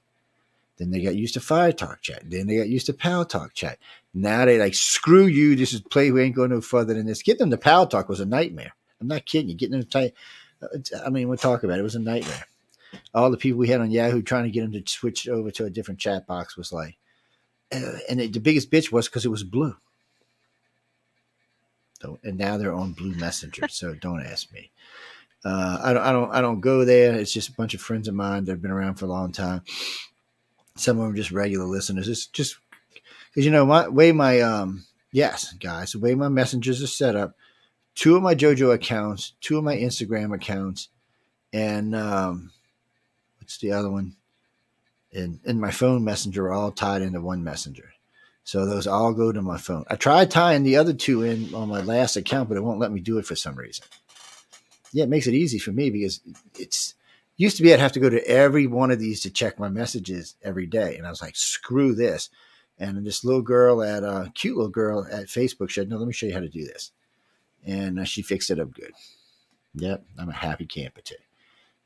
Then 0.79 0.91
they 0.91 1.01
got 1.01 1.15
used 1.15 1.35
to 1.35 1.41
Fire 1.41 1.73
Talk 1.73 2.03
Chat. 2.03 2.23
Then 2.29 2.47
they 2.47 2.59
got 2.59 2.69
used 2.69 2.87
to 2.87 2.93
Pal 2.93 3.25
Talk 3.25 3.55
Chat. 3.55 3.79
Now 4.13 4.45
they 4.45 4.59
like, 4.59 4.75
screw 4.75 5.27
you. 5.27 5.57
This 5.57 5.73
is 5.73 5.81
play. 5.81 6.11
We 6.11 6.23
ain't 6.23 6.37
going 6.37 6.51
no 6.51 6.61
further 6.61 6.95
than 6.95 7.07
this. 7.07 7.23
Getting 7.23 7.41
them 7.41 7.51
to 7.51 7.57
Pal 7.57 7.87
Talk 7.87 8.09
was 8.09 8.21
a 8.21 8.27
nightmare. 8.27 8.75
I'm 9.01 9.09
not 9.09 9.25
kidding 9.25 9.49
you. 9.49 9.55
Getting 9.55 9.73
them 9.73 9.83
to 9.83 9.89
type. 9.89 10.17
I 11.05 11.11
mean, 11.11 11.29
we'll 11.29 11.39
talk 11.39 11.63
about 11.65 11.79
it. 11.79 11.81
It 11.81 11.85
was 11.85 11.95
a 11.95 12.01
nightmare. 12.01 12.47
All 13.15 13.31
the 13.31 13.37
people 13.37 13.59
we 13.59 13.69
had 13.69 13.81
on 13.81 13.91
Yahoo 13.91 14.23
trying 14.23 14.45
to 14.45 14.51
get 14.51 14.63
them 14.63 14.73
to 14.73 14.83
switch 14.87 15.29
over 15.29 15.51
to 15.53 15.65
a 15.65 15.71
different 15.71 16.01
chat 16.01 16.27
box 16.27 16.57
was 16.57 16.73
like, 16.73 16.97
uh, 17.73 17.99
and 18.09 18.21
it, 18.21 18.33
the 18.33 18.41
biggest 18.41 18.71
bitch 18.71 18.93
was 18.93 19.09
because 19.09 19.25
it 19.25 19.31
was 19.31 19.43
blue. 19.43 19.77
So, 22.01 22.19
and 22.23 22.37
now 22.37 22.57
they're 22.57 22.75
on 22.75 22.93
Blue 22.93 23.15
Messenger. 23.15 23.69
so 23.71 23.95
don't 23.95 24.25
ask 24.25 24.53
me. 24.53 24.71
Uh, 25.45 25.79
I 25.83 25.93
don't, 25.93 26.03
I 26.03 26.13
don't, 26.13 26.35
I 26.35 26.41
don't 26.41 26.61
go 26.61 26.85
there. 26.85 27.15
It's 27.15 27.33
just 27.33 27.49
a 27.49 27.55
bunch 27.55 27.75
of 27.75 27.81
friends 27.81 28.09
of 28.09 28.15
mine 28.15 28.45
that 28.45 28.53
have 28.53 28.63
been 28.63 28.71
around 28.71 28.97
for 28.97 29.07
a 29.07 29.09
long 29.09 29.33
time. 29.33 29.63
Some 30.77 30.99
of 30.99 31.07
them 31.07 31.17
just 31.17 31.31
regular 31.31 31.65
listeners. 31.65 32.09
It's 32.09 32.27
just 32.27 32.59
because 33.31 33.45
you 33.45 33.51
know 33.51 33.65
my 33.65 33.89
way 33.89 34.13
my 34.13 34.41
um 34.41 34.85
yes 35.13 35.53
guys 35.55 35.93
the 35.93 35.99
way 35.99 36.15
my 36.15 36.29
messengers 36.29 36.83
are 36.83 36.87
set 36.87 37.17
up. 37.17 37.35
Two 37.95 38.15
of 38.15 38.23
my 38.23 38.35
JoJo 38.35 38.75
accounts, 38.75 39.33
two 39.41 39.57
of 39.57 39.65
my 39.65 39.75
Instagram 39.75 40.35
accounts, 40.35 40.89
and 41.51 41.95
um, 41.95 42.53
what's 43.47 43.59
the 43.59 43.71
other 43.71 43.89
one? 43.89 44.17
And 45.15 45.39
and 45.47 45.61
my 45.61 45.71
phone 45.71 46.03
messenger 46.03 46.47
are 46.47 46.53
all 46.53 46.73
tied 46.73 47.01
into 47.01 47.21
one 47.21 47.45
messenger. 47.45 47.93
So 48.43 48.67
those 48.67 48.89
all 48.89 49.13
go 49.13 49.31
to 49.31 49.41
my 49.41 49.57
phone. 49.57 49.85
I 49.89 49.95
tried 49.95 50.33
tying 50.33 50.65
the 50.65 50.77
other 50.77 50.93
two 50.93 51.23
in 51.23 51.55
on 51.55 51.69
my 51.69 51.81
last 51.81 52.17
account, 52.17 52.49
but 52.49 52.59
it 52.59 52.65
won't 52.65 52.81
let 52.81 52.91
me 52.91 53.01
do 53.01 53.19
it 53.19 53.25
for 53.25 53.37
some 53.37 53.55
reason. 53.55 53.85
Yeah, 54.93 55.05
it 55.05 55.09
makes 55.09 55.29
it 55.29 55.35
easy 55.35 55.61
for 55.61 55.71
me 55.71 55.91
because 55.91 56.21
it's 56.59 56.95
used 57.37 57.57
to 57.59 57.63
be 57.63 57.73
I'd 57.73 57.79
have 57.79 57.93
to 57.93 58.01
go 58.01 58.11
to 58.11 58.27
every 58.27 58.67
one 58.67 58.91
of 58.91 58.99
these 58.99 59.21
to 59.21 59.31
check 59.31 59.61
my 59.61 59.69
messages 59.69 60.35
every 60.43 60.67
day. 60.67 60.97
And 60.97 61.07
I 61.07 61.11
was 61.11 61.23
like, 61.23 61.37
screw 61.37 61.95
this. 61.95 62.29
And 62.79 63.07
this 63.07 63.25
little 63.25 63.43
girl 63.43 63.81
at 63.81 64.03
a 64.03 64.09
uh, 64.09 64.29
cute 64.35 64.57
little 64.57 64.71
girl 64.71 65.07
at 65.09 65.27
Facebook 65.27 65.71
said, 65.71 65.89
no, 65.89 65.99
let 65.99 66.07
me 66.07 66.13
show 66.13 66.27
you 66.27 66.35
how 66.35 66.41
to 66.41 66.49
do 66.49 66.65
this. 66.65 66.91
And 67.65 68.01
uh, 68.01 68.05
she 68.05 68.23
fixed 68.23 68.51
it 68.51 68.59
up 68.59 68.75
good. 68.75 68.93
Yep. 69.75 70.05
I'm 70.19 70.31
a 70.31 70.35
happy 70.35 70.67
camper 70.67 71.01
too. 71.01 71.15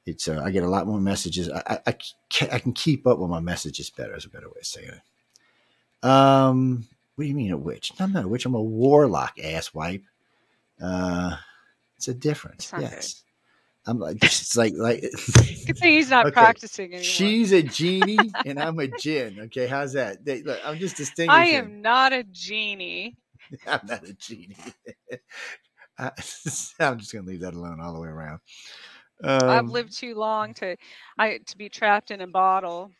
It's, 0.06 0.28
uh, 0.28 0.40
I 0.44 0.50
get 0.50 0.64
a 0.64 0.68
lot 0.68 0.86
more 0.86 1.00
messages. 1.00 1.48
I, 1.50 1.62
I, 1.66 1.78
I, 1.88 1.96
ca- 2.32 2.48
I 2.52 2.58
can 2.58 2.72
keep 2.72 3.06
up 3.06 3.18
with 3.18 3.30
my 3.30 3.40
messages 3.40 3.90
better 3.90 4.16
is 4.16 4.24
a 4.24 4.30
better 4.30 4.48
way 4.48 4.60
of 4.60 4.66
saying 4.66 4.88
it. 4.88 6.08
Um, 6.08 6.86
what 7.14 7.24
do 7.24 7.28
you 7.28 7.34
mean 7.34 7.52
a 7.52 7.58
witch? 7.58 7.92
No, 7.98 8.06
I'm 8.06 8.12
not 8.12 8.24
a 8.24 8.28
witch. 8.28 8.46
I'm 8.46 8.54
a 8.54 8.62
warlock, 8.62 9.36
asswipe. 9.36 10.04
Uh, 10.82 11.36
it's 11.96 12.08
a 12.08 12.14
difference. 12.14 12.64
It's 12.64 12.72
not 12.72 12.80
good. 12.80 12.92
Yes. 12.92 13.24
I'm 13.86 13.98
like, 13.98 14.16
it's 14.22 14.56
like, 14.56 14.74
like, 14.74 15.00
good 15.66 15.78
thing 15.78 15.94
he's 15.94 16.10
not 16.10 16.26
Okay. 16.26 16.32
practicing 16.32 16.94
anymore 16.94 17.02
She's 17.04 17.52
a 17.52 17.62
genie 17.62 18.30
and 18.44 18.60
I'm 18.60 18.78
a 18.78 18.86
djinn. 18.88 19.38
Okay, 19.44 19.66
how's 19.66 19.92
that? 19.94 20.24
They, 20.24 20.42
look, 20.42 20.60
I'm 20.64 20.78
just 20.78 20.96
distinguishing. 20.96 21.54
i 21.54 21.58
am 21.58 21.82
not 21.82 22.12
a 22.12 22.24
genie 22.24 23.16
I'm 23.66 23.80
not 23.86 24.06
a 24.06 24.12
genie. 24.14 24.56
I, 25.98 26.12
I'm 26.80 26.98
just 26.98 27.12
gonna 27.12 27.26
leave 27.26 27.40
that 27.40 27.54
alone 27.54 27.80
all 27.80 27.92
the 27.94 28.00
way 28.00 28.08
around. 28.08 28.40
Um, 29.24 29.40
i've 29.48 29.68
lived 29.68 29.96
too 29.96 30.14
long 30.14 30.54
to 30.54 30.76
i 31.18 31.38
to 31.46 31.58
be 31.58 31.68
trapped 31.68 32.10
in 32.10 32.20
a 32.20 32.26
bottle 32.26 32.90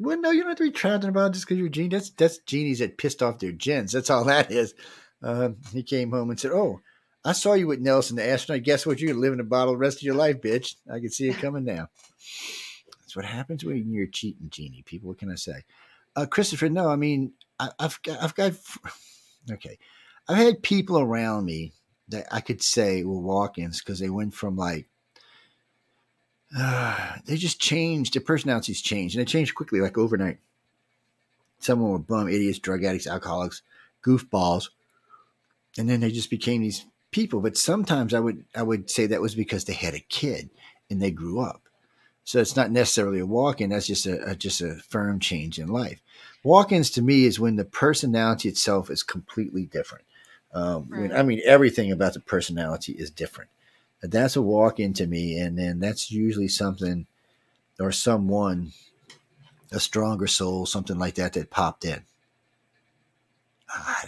Well, 0.00 0.20
no, 0.20 0.30
you 0.30 0.40
don't 0.42 0.50
have 0.50 0.58
to 0.58 0.64
be 0.64 0.70
trapped 0.70 1.04
in 1.04 1.10
a 1.10 1.12
bottle 1.12 1.30
just 1.30 1.46
because 1.46 1.58
you're 1.58 1.66
a 1.66 1.70
genie. 1.70 1.88
That's 1.88 2.10
that's 2.10 2.38
genies 2.38 2.78
that 2.80 2.98
pissed 2.98 3.22
off 3.22 3.38
their 3.40 3.52
djinns. 3.52 3.92
That's 3.92 4.10
all 4.10 4.24
that 4.26 4.50
is. 4.50 4.74
Um, 5.22 5.56
he 5.72 5.82
came 5.82 6.10
home 6.12 6.30
and 6.30 6.38
said, 6.38 6.52
"Oh, 6.52 6.80
I 7.24 7.32
saw 7.32 7.54
you 7.54 7.66
with 7.66 7.80
Nelson 7.80 8.16
the 8.16 8.28
astronaut. 8.28 8.62
Guess 8.64 8.86
what? 8.86 9.00
You're 9.00 9.32
in 9.32 9.40
a 9.40 9.44
bottle 9.44 9.74
the 9.74 9.78
rest 9.78 9.98
of 9.98 10.02
your 10.04 10.14
life, 10.14 10.40
bitch. 10.40 10.76
I 10.92 11.00
can 11.00 11.10
see 11.10 11.28
it 11.28 11.38
coming 11.40 11.64
now." 11.64 11.88
That's 13.00 13.16
what 13.16 13.24
happens 13.24 13.64
when 13.64 13.90
you're 13.90 14.04
a 14.04 14.10
cheating 14.10 14.50
genie. 14.50 14.82
People, 14.82 15.08
what 15.08 15.18
can 15.18 15.30
I 15.30 15.36
say? 15.36 15.64
Uh, 16.14 16.26
Christopher, 16.26 16.68
no, 16.68 16.90
I 16.90 16.96
mean, 16.96 17.32
I, 17.58 17.70
I've 17.78 18.00
got, 18.02 18.22
I've 18.22 18.34
got, 18.34 18.52
okay, 19.50 19.78
I've 20.28 20.36
had 20.36 20.62
people 20.62 21.00
around 21.00 21.46
me 21.46 21.72
that 22.08 22.26
I 22.30 22.40
could 22.40 22.62
say 22.62 23.04
were 23.04 23.18
walk-ins 23.18 23.80
because 23.80 23.98
they 23.98 24.10
went 24.10 24.34
from 24.34 24.56
like 24.56 24.88
they 27.26 27.36
just 27.36 27.60
changed. 27.60 28.14
Their 28.14 28.22
personalities 28.22 28.80
changed, 28.80 29.16
and 29.16 29.26
they 29.26 29.30
changed 29.30 29.54
quickly, 29.54 29.80
like 29.80 29.98
overnight. 29.98 30.38
Some 31.58 31.80
of 31.80 31.84
them 31.84 31.92
were 31.92 31.98
bum 31.98 32.28
idiots, 32.28 32.58
drug 32.58 32.84
addicts, 32.84 33.06
alcoholics, 33.06 33.62
goofballs, 34.04 34.70
and 35.76 35.88
then 35.88 36.00
they 36.00 36.10
just 36.10 36.30
became 36.30 36.62
these 36.62 36.86
people. 37.10 37.40
But 37.40 37.56
sometimes 37.56 38.14
I 38.14 38.20
would 38.20 38.44
I 38.54 38.62
would 38.62 38.90
say 38.90 39.06
that 39.06 39.20
was 39.20 39.34
because 39.34 39.64
they 39.64 39.74
had 39.74 39.94
a 39.94 40.00
kid 40.00 40.50
and 40.88 41.02
they 41.02 41.10
grew 41.10 41.40
up. 41.40 41.62
So 42.24 42.40
it's 42.40 42.56
not 42.56 42.70
necessarily 42.70 43.20
a 43.20 43.26
walk-in. 43.26 43.70
That's 43.70 43.86
just 43.86 44.06
a, 44.06 44.30
a 44.30 44.36
just 44.36 44.60
a 44.60 44.76
firm 44.88 45.18
change 45.18 45.58
in 45.58 45.68
life. 45.68 46.00
Walk-ins 46.44 46.90
to 46.90 47.02
me 47.02 47.24
is 47.24 47.40
when 47.40 47.56
the 47.56 47.64
personality 47.64 48.48
itself 48.48 48.90
is 48.90 49.02
completely 49.02 49.64
different. 49.64 50.04
Um, 50.52 50.88
when, 50.90 51.12
I 51.12 51.22
mean, 51.22 51.40
everything 51.44 51.92
about 51.92 52.14
the 52.14 52.20
personality 52.20 52.92
is 52.92 53.10
different. 53.10 53.50
That's 54.02 54.36
a 54.36 54.42
walk-in 54.42 54.92
to 54.94 55.06
me, 55.06 55.38
and 55.38 55.58
then 55.58 55.80
that's 55.80 56.10
usually 56.10 56.48
something 56.48 57.06
or 57.80 57.92
someone, 57.92 58.72
a 59.72 59.80
stronger 59.80 60.26
soul, 60.26 60.66
something 60.66 60.98
like 60.98 61.14
that, 61.16 61.34
that 61.34 61.50
popped 61.50 61.84
in. 61.84 62.04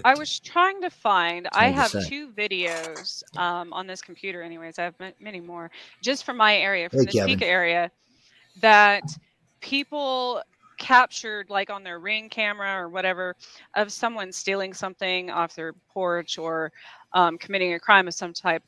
I 0.04 0.14
was 0.14 0.40
trying 0.40 0.80
to 0.82 0.90
find. 0.90 1.48
I 1.52 1.68
have 1.68 1.92
two 2.04 2.30
videos 2.30 3.22
um, 3.36 3.72
on 3.72 3.86
this 3.86 4.00
computer, 4.00 4.42
anyways. 4.42 4.78
I 4.78 4.84
have 4.84 4.94
ma- 4.98 5.10
many 5.20 5.40
more 5.40 5.70
just 6.02 6.24
from 6.24 6.36
my 6.36 6.56
area, 6.56 6.88
from 6.88 7.00
Hey, 7.00 7.06
the 7.06 7.12
Kevin. 7.12 7.34
Topeka 7.34 7.46
area, 7.46 7.90
that 8.62 9.02
people 9.60 10.42
captured, 10.80 11.48
like 11.48 11.70
on 11.70 11.84
their 11.84 12.00
ring 12.00 12.28
camera 12.28 12.74
or 12.74 12.88
whatever, 12.88 13.36
of 13.76 13.92
someone 13.92 14.32
stealing 14.32 14.74
something 14.74 15.30
off 15.30 15.54
their 15.54 15.74
porch 15.92 16.38
or 16.38 16.72
um, 17.12 17.38
committing 17.38 17.74
a 17.74 17.78
crime 17.78 18.08
of 18.08 18.14
some 18.14 18.32
type. 18.32 18.64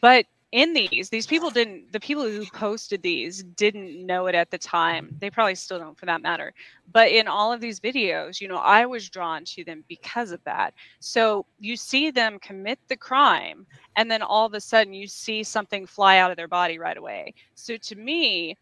But 0.00 0.26
in 0.52 0.72
these, 0.72 1.08
these 1.10 1.26
people 1.26 1.50
didn't. 1.50 1.92
The 1.92 1.98
people 1.98 2.22
who 2.22 2.46
posted 2.46 3.02
these 3.02 3.42
didn't 3.42 4.06
know 4.06 4.26
it 4.26 4.36
at 4.36 4.52
the 4.52 4.58
time. 4.58 5.16
They 5.20 5.28
probably 5.28 5.56
still 5.56 5.80
don't, 5.80 5.98
for 5.98 6.06
that 6.06 6.22
matter 6.22 6.54
but 6.92 7.10
in 7.10 7.28
all 7.28 7.52
of 7.52 7.60
these 7.60 7.80
videos 7.80 8.40
you 8.40 8.48
know 8.48 8.56
i 8.56 8.86
was 8.86 9.08
drawn 9.08 9.44
to 9.44 9.64
them 9.64 9.84
because 9.88 10.30
of 10.30 10.42
that 10.44 10.74
so 11.00 11.44
you 11.58 11.76
see 11.76 12.10
them 12.10 12.38
commit 12.38 12.78
the 12.88 12.96
crime 12.96 13.66
and 13.96 14.10
then 14.10 14.22
all 14.22 14.46
of 14.46 14.54
a 14.54 14.60
sudden 14.60 14.92
you 14.92 15.06
see 15.06 15.42
something 15.42 15.86
fly 15.86 16.18
out 16.18 16.30
of 16.30 16.36
their 16.36 16.48
body 16.48 16.78
right 16.78 16.96
away 16.96 17.34
so 17.54 17.76
to 17.76 17.96
me 17.96 18.56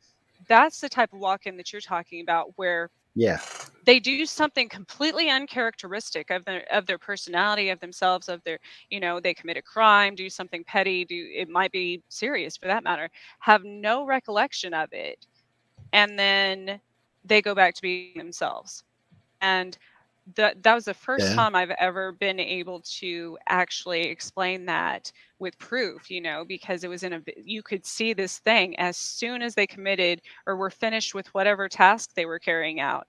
that's 0.48 0.80
the 0.80 0.88
type 0.88 1.12
of 1.12 1.18
walk-in 1.18 1.56
that 1.56 1.72
you're 1.72 1.80
talking 1.80 2.20
about 2.20 2.52
where 2.56 2.90
yeah, 3.16 3.38
they 3.84 4.00
do 4.00 4.26
something 4.26 4.68
completely 4.68 5.30
uncharacteristic 5.30 6.30
of 6.30 6.44
their 6.44 6.64
of 6.72 6.86
their 6.86 6.98
personality 6.98 7.68
of 7.70 7.78
themselves 7.78 8.28
of 8.28 8.42
their 8.42 8.58
you 8.90 8.98
know 8.98 9.20
they 9.20 9.32
commit 9.32 9.56
a 9.56 9.62
crime 9.62 10.16
do 10.16 10.28
something 10.28 10.64
petty 10.64 11.04
do 11.04 11.28
it 11.32 11.48
might 11.48 11.70
be 11.70 12.02
serious 12.08 12.56
for 12.56 12.66
that 12.66 12.82
matter 12.82 13.08
have 13.38 13.62
no 13.62 14.04
recollection 14.04 14.74
of 14.74 14.88
it 14.92 15.26
and 15.92 16.18
then 16.18 16.80
they 17.24 17.40
go 17.40 17.54
back 17.54 17.74
to 17.74 17.82
being 17.82 18.18
themselves. 18.18 18.84
And 19.40 19.78
that 20.36 20.62
that 20.62 20.74
was 20.74 20.84
the 20.84 20.94
first 20.94 21.32
Yeah. 21.32 21.34
time 21.34 21.54
i've 21.54 21.70
ever 21.72 22.12
been 22.12 22.38
able 22.40 22.80
to 22.80 23.36
actually 23.48 24.02
explain 24.02 24.64
that 24.66 25.10
with 25.38 25.58
proof 25.58 26.10
you 26.10 26.20
know 26.20 26.44
because 26.46 26.84
it 26.84 26.88
was 26.88 27.02
in 27.02 27.14
a 27.14 27.20
you 27.42 27.62
could 27.62 27.84
see 27.84 28.12
this 28.12 28.38
thing 28.38 28.78
as 28.78 28.96
soon 28.96 29.42
as 29.42 29.54
they 29.54 29.66
committed 29.66 30.20
or 30.46 30.56
were 30.56 30.70
finished 30.70 31.14
with 31.14 31.32
whatever 31.34 31.68
task 31.68 32.14
they 32.14 32.24
were 32.26 32.38
carrying 32.38 32.80
out 32.80 33.06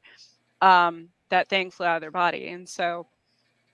um, 0.61 1.09
that 1.29 1.49
thing 1.49 1.71
flew 1.71 1.85
out 1.85 1.95
of 1.97 2.01
their 2.01 2.11
body. 2.11 2.47
And 2.49 2.67
so 2.67 3.07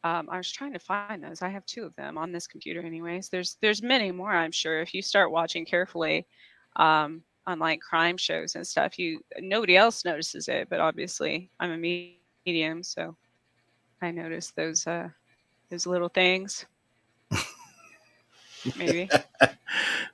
um, 0.04 0.28
I 0.32 0.38
was 0.38 0.52
trying 0.52 0.74
to 0.74 0.80
find 0.80 1.24
those. 1.24 1.42
I 1.42 1.50
have 1.50 1.66
two 1.66 1.84
of 1.84 1.96
them 1.96 2.00
on 2.00 2.16
this 2.16 2.32
computer, 2.32 2.68
anyways. 2.68 3.18
There's 3.18 3.48
there's 3.52 3.82
many 3.82 4.12
more, 4.12 4.32
I'm 4.32 4.52
sure. 4.52 4.82
If 4.82 4.94
you 4.94 5.02
start 5.02 5.32
watching 5.32 5.66
carefully, 5.66 6.26
um, 6.76 7.22
on 7.48 7.60
like 7.60 7.80
crime 7.82 8.18
shows 8.18 8.56
and 8.56 8.66
stuff. 8.66 8.98
You 9.00 9.22
nobody 9.40 9.76
else 9.78 10.06
notices 10.06 10.48
it, 10.48 10.70
but 10.70 10.80
obviously 10.80 11.50
I'm 11.60 11.72
a 11.72 11.78
medium, 11.78 12.28
so 12.32 12.62
I 14.02 14.12
notice 14.12 14.52
those 14.52 14.88
uh 14.88 15.10
those 15.70 15.86
little 15.86 16.10
things. 16.10 16.66
Maybe. 18.78 19.10
I 19.42 19.50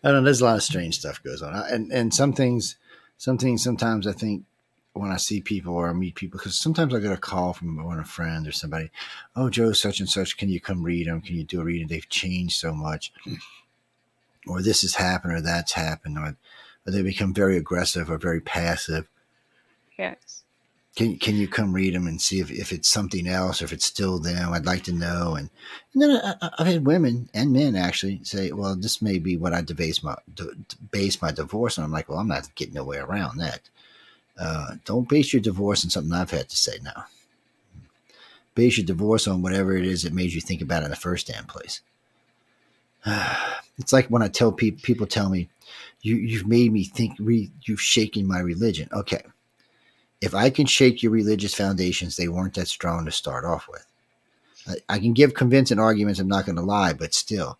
don't 0.03 0.13
know. 0.13 0.23
There's 0.23 0.41
a 0.41 0.45
lot 0.45 0.57
of 0.57 0.63
strange 0.63 0.99
stuff 0.99 1.23
goes 1.23 1.41
on, 1.41 1.55
and 1.55 1.91
and 1.91 2.13
some 2.13 2.33
things, 2.33 2.77
some 3.17 3.37
things. 3.37 3.63
Sometimes 3.63 4.05
I 4.07 4.11
think 4.11 4.43
when 4.93 5.11
I 5.11 5.17
see 5.17 5.41
people 5.41 5.73
or 5.73 5.89
I 5.89 5.93
meet 5.93 6.15
people, 6.15 6.37
because 6.37 6.57
sometimes 6.57 6.93
I 6.93 6.99
get 6.99 7.11
a 7.11 7.17
call 7.17 7.53
from 7.53 7.83
one 7.83 7.99
a 7.99 8.03
friend 8.03 8.47
or 8.47 8.51
somebody, 8.51 8.89
oh 9.35 9.49
Joe, 9.49 9.71
such 9.71 9.99
and 9.99 10.09
such, 10.09 10.37
can 10.37 10.49
you 10.49 10.59
come 10.59 10.83
read 10.83 11.07
them? 11.07 11.21
Can 11.21 11.35
you 11.35 11.43
do 11.43 11.61
a 11.61 11.63
reading? 11.63 11.87
They've 11.87 12.09
changed 12.09 12.57
so 12.57 12.73
much, 12.73 13.11
or 14.47 14.61
this 14.61 14.81
has 14.81 14.95
happened, 14.95 15.33
or 15.33 15.41
that's 15.41 15.73
happened, 15.73 16.17
or, 16.17 16.35
or 16.85 16.91
they 16.91 17.01
become 17.01 17.33
very 17.33 17.57
aggressive 17.57 18.09
or 18.09 18.17
very 18.17 18.41
passive. 18.41 19.07
Yes. 19.97 20.43
Can 20.97 21.15
can 21.19 21.35
you 21.35 21.47
come 21.47 21.73
read 21.73 21.93
them 21.93 22.07
and 22.07 22.19
see 22.19 22.39
if, 22.39 22.49
if 22.49 22.71
it's 22.71 22.89
something 22.89 23.27
else 23.27 23.61
or 23.61 23.65
if 23.65 23.71
it's 23.71 23.85
still 23.85 24.17
them? 24.17 24.51
I'd 24.51 24.65
like 24.65 24.83
to 24.85 24.91
know. 24.91 25.35
And 25.35 25.51
and 25.93 26.01
then 26.01 26.35
I, 26.41 26.49
have 26.57 26.65
had 26.65 26.87
women 26.87 27.29
and 27.35 27.53
men 27.53 27.75
actually 27.75 28.19
say, 28.23 28.51
well, 28.51 28.75
this 28.75 28.99
may 28.99 29.19
be 29.19 29.37
what 29.37 29.53
I 29.53 29.61
base 29.61 30.01
my 30.01 30.15
base 30.89 31.21
my 31.21 31.31
divorce 31.31 31.77
on. 31.77 31.85
I'm 31.85 31.91
like, 31.91 32.09
well, 32.09 32.17
I'm 32.17 32.27
not 32.27 32.49
getting 32.55 32.73
no 32.73 32.83
way 32.83 32.97
around 32.97 33.37
that. 33.37 33.61
Uh, 34.39 34.77
don't 34.85 35.07
base 35.07 35.31
your 35.31 35.41
divorce 35.41 35.85
on 35.85 35.91
something 35.91 36.11
I've 36.11 36.31
had 36.31 36.49
to 36.49 36.57
say 36.57 36.79
now. 36.81 37.05
Base 38.55 38.79
your 38.79 38.85
divorce 38.87 39.27
on 39.27 39.43
whatever 39.43 39.77
it 39.77 39.85
is 39.85 40.01
that 40.01 40.13
made 40.13 40.33
you 40.33 40.41
think 40.41 40.63
about 40.63 40.81
it 40.81 40.85
in 40.85 40.89
the 40.89 40.95
first 40.95 41.27
damn 41.27 41.45
place. 41.45 41.81
it's 43.77 43.93
like 43.93 44.07
when 44.07 44.23
I 44.23 44.29
tell 44.29 44.51
people, 44.51 44.81
people 44.81 45.05
tell 45.05 45.29
me, 45.29 45.47
you, 46.01 46.15
you've 46.15 46.47
made 46.47 46.73
me 46.73 46.85
think, 46.85 47.17
re, 47.19 47.51
you've 47.65 47.81
shaken 47.81 48.27
my 48.27 48.39
religion. 48.39 48.89
Okay 48.91 49.21
if 50.21 50.33
I 50.33 50.49
can 50.49 50.65
shake 50.65 51.03
your 51.03 51.11
religious 51.11 51.53
foundations, 51.53 52.15
they 52.15 52.27
weren't 52.27 52.55
that 52.55 52.67
strong 52.67 53.05
to 53.05 53.11
start 53.11 53.45
off 53.45 53.67
with. 53.69 53.85
I, 54.67 54.95
I 54.95 54.99
can 54.99 55.13
give 55.13 55.33
convincing 55.33 55.79
arguments, 55.79 56.19
I'm 56.19 56.27
not 56.27 56.45
going 56.45 56.55
to 56.57 56.61
lie, 56.61 56.93
but 56.93 57.13
still, 57.13 57.57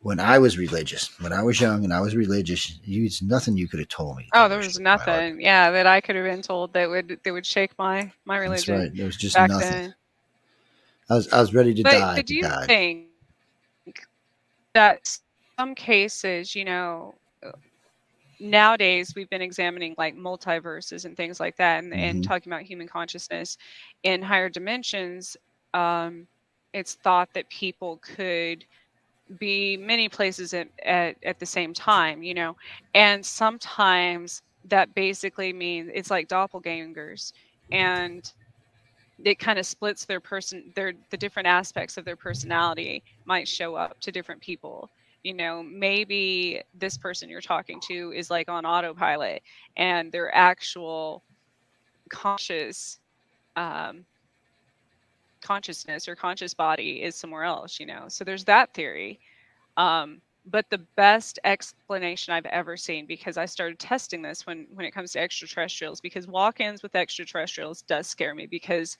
when 0.00 0.20
I 0.20 0.38
was 0.38 0.56
religious, 0.56 1.10
when 1.20 1.32
I 1.32 1.42
was 1.42 1.60
young 1.60 1.84
and 1.84 1.92
I 1.92 2.00
was 2.00 2.14
religious, 2.14 2.78
there's 2.86 3.20
nothing 3.20 3.56
you 3.56 3.68
could 3.68 3.80
have 3.80 3.88
told 3.88 4.16
me. 4.16 4.28
Oh, 4.32 4.48
there 4.48 4.58
was 4.58 4.78
nothing, 4.78 5.40
yeah, 5.40 5.70
that 5.70 5.86
I 5.86 6.00
could 6.00 6.16
have 6.16 6.24
been 6.24 6.42
told 6.42 6.72
that 6.72 6.88
would 6.88 7.18
that 7.22 7.32
would 7.32 7.46
shake 7.46 7.76
my 7.78 8.12
my 8.24 8.38
religion. 8.38 8.74
That's 8.76 8.88
right. 8.88 8.96
There 8.96 9.06
was 9.06 9.16
just 9.16 9.36
nothing. 9.36 9.58
Then. 9.58 9.94
I 11.10 11.14
was 11.14 11.32
I 11.32 11.40
was 11.40 11.52
ready 11.52 11.74
to 11.74 11.82
but, 11.82 11.92
die. 11.92 12.16
But 12.16 12.26
do 12.26 12.34
you 12.34 12.42
die. 12.42 12.66
think 12.66 13.06
that 14.74 15.18
some 15.58 15.74
cases, 15.74 16.54
you 16.54 16.64
know, 16.64 17.14
nowadays 18.40 19.14
we've 19.14 19.30
been 19.30 19.42
examining 19.42 19.94
like 19.98 20.16
multiverses 20.16 21.04
and 21.04 21.16
things 21.16 21.40
like 21.40 21.56
that 21.56 21.82
and, 21.82 21.92
mm-hmm. 21.92 22.02
and 22.02 22.24
talking 22.24 22.52
about 22.52 22.62
human 22.62 22.86
consciousness 22.86 23.56
in 24.02 24.22
higher 24.22 24.48
dimensions 24.48 25.36
um, 25.74 26.26
it's 26.72 26.94
thought 26.94 27.28
that 27.34 27.48
people 27.48 27.98
could 28.02 28.64
be 29.38 29.76
many 29.76 30.08
places 30.08 30.54
at, 30.54 30.68
at, 30.84 31.16
at 31.22 31.38
the 31.38 31.46
same 31.46 31.74
time 31.74 32.22
you 32.22 32.34
know 32.34 32.56
and 32.94 33.24
sometimes 33.24 34.42
that 34.64 34.94
basically 34.94 35.52
means 35.52 35.90
it's 35.94 36.10
like 36.10 36.28
doppelgangers 36.28 37.32
and 37.70 38.32
it 39.24 39.38
kind 39.38 39.58
of 39.58 39.66
splits 39.66 40.04
their 40.04 40.20
person 40.20 40.72
their 40.74 40.92
the 41.10 41.16
different 41.16 41.46
aspects 41.46 41.96
of 41.96 42.04
their 42.04 42.16
personality 42.16 43.02
might 43.24 43.48
show 43.48 43.74
up 43.74 43.98
to 44.00 44.12
different 44.12 44.40
people 44.40 44.90
you 45.24 45.34
know 45.34 45.62
maybe 45.62 46.62
this 46.74 46.96
person 46.96 47.28
you're 47.28 47.40
talking 47.40 47.80
to 47.88 48.12
is 48.12 48.30
like 48.30 48.48
on 48.48 48.64
autopilot 48.64 49.42
and 49.76 50.12
their 50.12 50.34
actual 50.34 51.22
conscious 52.10 52.98
um, 53.56 54.04
consciousness 55.42 56.08
or 56.08 56.14
conscious 56.16 56.54
body 56.54 57.02
is 57.02 57.16
somewhere 57.16 57.44
else 57.44 57.78
you 57.80 57.86
know? 57.86 58.04
So 58.08 58.24
there's 58.24 58.44
that 58.44 58.74
theory. 58.74 59.20
Um, 59.76 60.20
but 60.46 60.70
the 60.70 60.78
best 60.96 61.38
explanation 61.44 62.32
i've 62.32 62.46
ever 62.46 62.76
seen 62.76 63.06
because 63.06 63.36
i 63.36 63.44
started 63.44 63.78
testing 63.78 64.22
this 64.22 64.46
when 64.46 64.66
when 64.72 64.86
it 64.86 64.92
comes 64.92 65.12
to 65.12 65.20
extraterrestrials 65.20 66.00
because 66.00 66.26
walk-ins 66.26 66.82
with 66.82 66.94
extraterrestrials 66.96 67.82
does 67.82 68.06
scare 68.06 68.34
me 68.34 68.46
because 68.46 68.96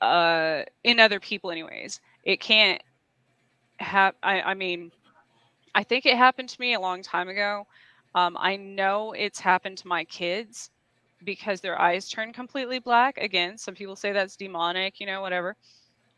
uh 0.00 0.62
in 0.84 1.00
other 1.00 1.18
people 1.20 1.50
anyways 1.50 2.00
it 2.24 2.40
can't 2.40 2.82
have 3.78 4.14
I, 4.22 4.40
I 4.42 4.54
mean 4.54 4.90
I 5.74 5.82
think 5.84 6.06
it 6.06 6.16
happened 6.16 6.48
to 6.50 6.60
me 6.60 6.74
a 6.74 6.80
long 6.80 7.02
time 7.02 7.28
ago. 7.28 7.64
Um, 8.14 8.36
I 8.38 8.56
know 8.56 9.12
it's 9.12 9.40
happened 9.40 9.78
to 9.78 9.88
my 9.88 10.04
kids 10.04 10.70
because 11.24 11.60
their 11.60 11.80
eyes 11.80 12.08
turn 12.08 12.32
completely 12.32 12.78
black. 12.78 13.18
Again, 13.18 13.58
some 13.58 13.74
people 13.74 13.96
say 13.96 14.12
that's 14.12 14.36
demonic, 14.36 15.00
you 15.00 15.06
know, 15.06 15.20
whatever. 15.20 15.56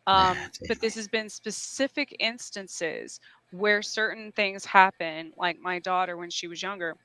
Um, 0.06 0.50
but 0.68 0.80
this 0.80 0.94
has 0.96 1.08
been 1.08 1.28
specific 1.28 2.14
instances 2.20 3.20
where 3.50 3.82
certain 3.82 4.32
things 4.32 4.64
happen, 4.64 5.32
like 5.36 5.58
my 5.60 5.78
daughter 5.80 6.16
when 6.16 6.30
she 6.30 6.46
was 6.48 6.62
younger. 6.62 6.96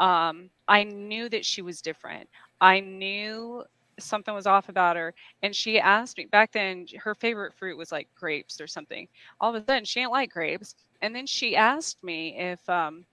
Um, 0.00 0.50
I 0.68 0.84
knew 0.84 1.28
that 1.30 1.44
she 1.44 1.62
was 1.62 1.80
different. 1.82 2.28
I 2.60 2.80
knew 2.80 3.64
something 3.98 4.34
was 4.34 4.46
off 4.46 4.68
about 4.68 4.96
her. 4.96 5.14
And 5.42 5.54
she 5.54 5.78
asked 5.80 6.18
me 6.18 6.26
back 6.26 6.52
then, 6.52 6.86
her 6.98 7.14
favorite 7.14 7.54
fruit 7.54 7.78
was 7.78 7.92
like 7.92 8.08
grapes 8.16 8.60
or 8.60 8.66
something. 8.66 9.08
All 9.40 9.54
of 9.54 9.62
a 9.62 9.64
sudden, 9.66 9.84
she 9.84 10.00
didn't 10.00 10.12
like 10.12 10.30
grapes. 10.30 10.74
And 11.02 11.14
then 11.14 11.26
she 11.26 11.56
asked 11.56 12.02
me 12.02 12.36
if, 12.38 12.68
um, 12.68 13.04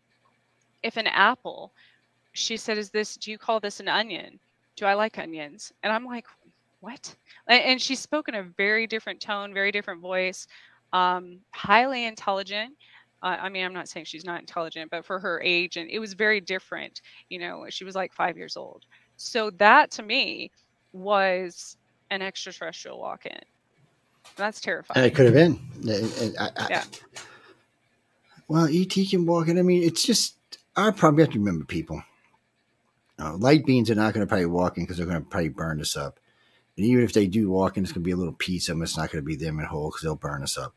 if 0.84 0.98
an 0.98 1.08
apple, 1.08 1.72
she 2.34 2.58
said, 2.58 2.78
Is 2.78 2.90
this, 2.90 3.16
do 3.16 3.32
you 3.32 3.38
call 3.38 3.60
this 3.60 3.80
an 3.80 3.88
onion? 3.88 4.40
Do 4.76 4.86
I 4.86 4.94
like 4.94 5.18
onions? 5.18 5.72
And 5.84 5.94
I'm 5.94 6.06
like, 6.06 6.26
What? 6.82 7.16
And 7.48 7.82
she 7.82 7.96
spoke 7.96 8.28
in 8.28 8.36
a 8.36 8.44
very 8.44 8.88
different 8.88 9.22
tone, 9.22 9.54
very 9.54 9.72
different 9.72 10.02
voice, 10.02 10.48
um, 10.92 11.40
highly 11.52 12.06
intelligent. 12.06 12.74
Uh, 13.22 13.38
I 13.42 13.50
mean, 13.50 13.64
I'm 13.66 13.74
not 13.74 13.88
saying 13.88 14.06
she's 14.06 14.26
not 14.26 14.42
intelligent, 14.42 14.92
but 14.92 15.06
for 15.06 15.18
her 15.18 15.42
age, 15.42 15.78
and 15.78 15.90
it 15.90 16.00
was 16.00 16.14
very 16.14 16.42
different. 16.42 17.02
You 17.30 17.40
know, 17.40 17.66
she 17.70 17.86
was 17.86 17.96
like 17.96 18.12
five 18.14 18.36
years 18.36 18.58
old. 18.58 18.86
So 19.16 19.50
that 19.52 19.92
to 19.92 20.04
me 20.04 20.52
was 20.92 21.78
an 22.12 22.22
extraterrestrial 22.22 23.00
walk 23.00 23.26
in. 23.26 23.40
That's 24.36 24.60
terrifying. 24.60 25.06
It 25.06 25.16
could 25.16 25.26
have 25.26 25.34
been. 25.34 25.60
I, 26.40 26.50
I, 26.58 26.68
yeah. 26.70 26.84
Well, 28.54 28.68
ET 28.72 28.94
can 29.10 29.26
walk 29.26 29.48
in. 29.48 29.58
I 29.58 29.64
mean, 29.64 29.82
it's 29.82 30.04
just, 30.04 30.38
I 30.76 30.92
probably 30.92 31.24
have 31.24 31.34
to 31.34 31.40
remember 31.40 31.66
people. 31.66 32.04
Uh, 33.18 33.36
light 33.38 33.66
beings 33.66 33.90
are 33.90 33.96
not 33.96 34.14
going 34.14 34.24
to 34.24 34.30
probably 34.30 34.46
walk 34.46 34.78
in 34.78 34.84
because 34.84 34.98
they're 34.98 35.08
going 35.08 35.24
to 35.24 35.28
probably 35.28 35.50
burn 35.50 35.82
us 35.82 35.98
up. 35.98 36.20
And 36.78 36.86
even 36.86 37.04
if 37.04 37.14
they 37.14 37.26
do 37.26 37.50
walk 37.50 37.78
in, 37.78 37.84
it's 37.84 37.92
going 37.92 38.04
to 38.04 38.06
be 38.06 38.12
a 38.12 38.16
little 38.16 38.36
piece 38.36 38.70
of 38.70 38.76
them. 38.76 38.84
It's 38.84 38.96
not 38.96 39.12
going 39.12 39.24
to 39.24 39.26
be 39.26 39.36
them 39.36 39.60
in 39.60 39.66
whole 39.66 39.90
because 39.90 40.04
they'll 40.04 40.16
burn 40.16 40.44
us 40.44 40.56
up. 40.56 40.76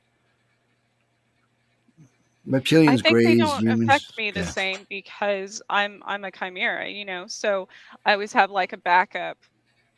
Reptilians, 2.48 3.04
I 3.04 3.10
grays, 3.10 3.26
they 3.26 3.36
don't 3.36 3.60
humans, 3.60 3.90
affect 3.90 4.16
me 4.16 4.30
the 4.30 4.40
yeah. 4.40 4.46
same 4.46 4.86
because 4.88 5.60
I'm 5.68 6.02
I'm 6.06 6.24
a 6.24 6.30
chimera, 6.30 6.88
you 6.88 7.04
know. 7.04 7.26
So 7.26 7.68
I 8.06 8.14
always 8.14 8.32
have 8.32 8.50
like 8.50 8.72
a 8.72 8.78
backup 8.78 9.36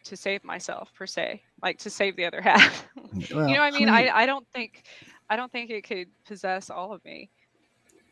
to 0.05 0.17
save 0.17 0.43
myself 0.43 0.93
per 0.95 1.07
se, 1.07 1.43
like 1.63 1.79
to 1.79 1.91
save 1.91 2.17
the 2.17 2.25
other 2.25 2.41
half. 2.43 2.89
Well, 2.97 3.49
you 3.49 3.55
know 3.55 3.61
what 3.61 3.75
I 3.75 3.79
mean? 3.79 3.89
I, 3.89 4.01
mean? 4.01 4.09
I, 4.11 4.17
I 4.23 4.27
don't 4.27 4.47
think 4.53 4.83
I 5.31 5.37
don't 5.37 5.53
think 5.53 5.71
it 5.71 5.85
could 5.85 6.09
possess 6.27 6.71
all 6.71 6.93
of 6.93 7.05
me. 7.05 7.31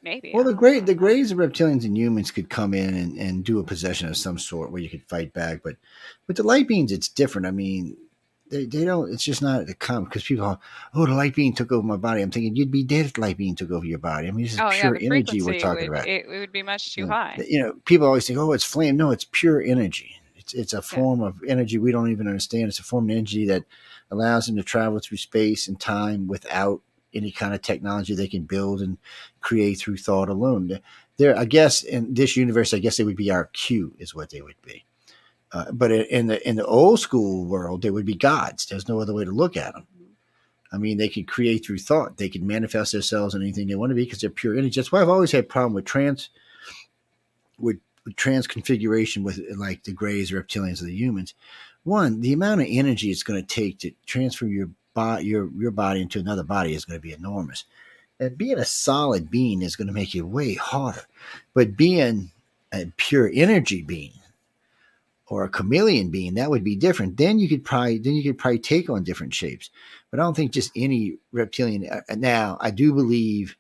Maybe. 0.07 0.31
Well, 0.33 0.45
the 0.45 0.55
great 0.55 0.87
the 0.87 0.95
grays 0.95 1.33
of 1.33 1.39
reptilians 1.39 1.85
and 1.85 1.99
humans 1.99 2.31
could 2.31 2.49
come 2.49 2.75
in 2.75 2.95
and, 2.95 3.19
and 3.19 3.45
do 3.45 3.59
a 3.59 3.65
possession 3.65 4.09
of 4.09 4.17
some 4.17 4.39
sort 4.39 4.71
where 4.71 4.81
you 4.81 4.89
could 4.89 5.03
fight 5.09 5.33
back, 5.33 5.63
but 5.65 5.75
with 6.29 6.37
the 6.37 6.45
light 6.45 6.69
beings, 6.69 6.93
it's 6.93 7.09
different. 7.09 7.45
I 7.45 7.51
mean, 7.51 7.97
they, 8.49 8.67
they 8.67 8.85
don't. 8.85 9.13
It's 9.13 9.25
just 9.25 9.43
not 9.43 9.69
a 9.69 9.75
come 9.75 10.05
because 10.05 10.23
people, 10.23 10.45
are, 10.45 10.61
oh, 10.95 11.07
the 11.07 11.13
light 11.13 11.35
being 11.35 11.55
took 11.55 11.73
over 11.73 11.85
my 11.85 11.97
body. 11.97 12.23
I'm 12.23 12.31
thinking 12.31 12.55
you'd 12.55 12.71
be 12.71 12.85
dead 12.85 13.07
if 13.07 13.15
the 13.15 13.21
light 13.21 13.37
being 13.37 13.57
took 13.57 13.73
over 13.73 13.85
your 13.85 13.99
body. 13.99 14.29
I 14.29 14.31
mean, 14.31 14.45
this 14.45 14.55
is 14.55 14.61
oh, 14.61 14.71
pure 14.71 14.97
yeah, 14.97 15.07
energy 15.07 15.43
we're 15.43 15.59
talking 15.59 15.91
would, 15.91 15.99
about. 15.99 16.07
It, 16.07 16.27
it, 16.27 16.39
would 16.39 16.53
be 16.53 16.63
much 16.63 16.95
too 16.95 17.01
you 17.01 17.09
high. 17.09 17.35
Know, 17.37 17.45
you 17.49 17.61
know, 17.61 17.73
people 17.85 18.07
always 18.07 18.29
think, 18.29 18.39
oh, 18.39 18.53
it's 18.53 18.63
flame. 18.63 18.97
No, 18.97 19.11
it's 19.11 19.27
pure 19.29 19.61
energy. 19.61 20.21
It's 20.37 20.55
it's 20.55 20.73
a 20.73 20.83
form 20.83 21.23
yeah. 21.23 21.27
of 21.27 21.43
energy 21.49 21.79
we 21.79 21.91
don't 21.91 22.13
even 22.13 22.29
understand. 22.29 22.69
It's 22.69 22.79
a 22.79 22.85
form 22.85 23.11
of 23.11 23.11
energy 23.11 23.45
that 23.47 23.65
allows 24.13 24.47
them 24.47 24.55
to 24.55 24.63
travel 24.63 25.01
through 25.01 25.19
space 25.19 25.67
and 25.67 25.81
time 25.81 26.29
without 26.29 26.81
any 27.17 27.31
kind 27.31 27.55
of 27.55 27.63
technology 27.63 28.15
they 28.15 28.29
can 28.29 28.43
build 28.43 28.81
and 28.81 28.99
create 29.41 29.79
through 29.79 29.97
thought 29.97 30.29
alone. 30.29 30.81
There, 31.17 31.37
I 31.37 31.45
guess, 31.47 31.83
in 31.83 32.15
this 32.15 32.37
universe, 32.37 32.75
I 32.75 32.79
guess 32.79 32.97
they 32.97 33.05
would 33.05 33.17
be 33.17 33.31
our 33.31 33.47
Q, 33.47 33.95
is 33.99 34.15
what 34.15 34.31
they 34.31 34.43
would 34.43 34.61
be. 34.63 34.85
Uh, 35.53 35.73
but 35.73 35.91
in 35.91 36.27
the 36.27 36.47
in 36.49 36.57
the 36.57 36.67
old 36.67 37.01
school 37.01 37.45
world, 37.47 37.83
they 37.83 37.91
would 37.91 38.07
be 38.07 38.15
gods. 38.15 38.67
There's 38.67 38.89
no 38.89 39.01
other 39.01 39.15
way 39.15 39.25
to 39.25 39.31
look 39.31 39.57
at 39.57 39.73
them. 39.73 39.87
I 40.73 40.79
mean, 40.79 40.99
they 40.99 41.09
could 41.09 41.29
create 41.29 41.65
through 41.65 41.79
thought. 41.79 42.17
They 42.17 42.29
could 42.29 42.43
manifest 42.43 42.93
themselves 42.93 43.35
in 43.35 43.43
anything 43.43 43.69
they 43.69 43.77
want 43.77 43.91
to 43.91 43.95
be 43.95 44.05
because 44.05 44.21
they're 44.21 44.31
pure 44.31 44.59
energy. 44.59 44.81
That's 44.81 44.93
why 44.93 45.01
I've 45.01 45.09
always 45.09 45.33
had 45.33 45.45
a 45.45 45.47
problem 45.47 45.75
with 45.75 45.85
trans, 45.85 46.29
with 47.59 47.79
transconfiguration 48.11 49.23
with 49.23 49.41
like 49.57 49.85
the 49.85 49.93
grays, 49.93 50.31
reptilians, 50.31 50.83
or 50.83 50.87
the 50.87 50.95
humans. 50.95 51.35
One, 51.85 52.21
the 52.21 52.33
amount 52.33 52.63
of 52.63 52.67
energy 52.69 53.11
it's 53.11 53.23
going 53.23 53.41
to 53.41 53.47
take 53.47 53.79
to 53.79 53.93
transfer 54.07 54.47
your 54.47 54.69
body, 54.97 55.27
your 55.27 55.51
your 55.57 55.71
body 55.71 56.01
into 56.01 56.19
another 56.19 56.43
body 56.43 56.75
is 56.75 56.85
going 56.87 56.99
to 56.99 57.03
be 57.09 57.13
enormous. 57.13 57.65
And 58.19 58.37
being 58.39 58.59
a 58.59 58.65
solid 58.65 59.31
being 59.31 59.61
is 59.61 59.77
going 59.77 59.89
to 59.89 59.93
make 59.93 60.15
it 60.15 60.23
way 60.23 60.55
harder. 60.55 61.03
But 61.55 61.77
being 61.77 62.31
a 62.73 62.87
pure 62.97 63.31
energy 63.33 63.83
being 63.83 64.13
or 65.29 65.45
a 65.45 65.51
chameleon 65.51 66.11
being, 66.11 66.35
that 66.35 66.49
would 66.51 66.65
be 66.65 66.77
different. 66.77 67.19
Then 67.19 67.39
you 67.39 67.47
could 67.49 67.63
probably 67.65 67.99
then 67.99 68.15
you 68.15 68.23
could 68.23 68.39
probably 68.39 68.59
take 68.59 68.89
on 68.89 69.05
different 69.05 69.35
shapes. 69.35 69.69
But 70.11 70.19
I 70.19 70.23
don't 70.23 70.35
think 70.35 70.53
just 70.53 70.73
any 70.75 71.19
reptilian. 71.31 71.87
Uh, 71.89 72.01
now 72.17 72.57
I 72.61 72.71
do 72.71 72.95
believe, 72.95 73.55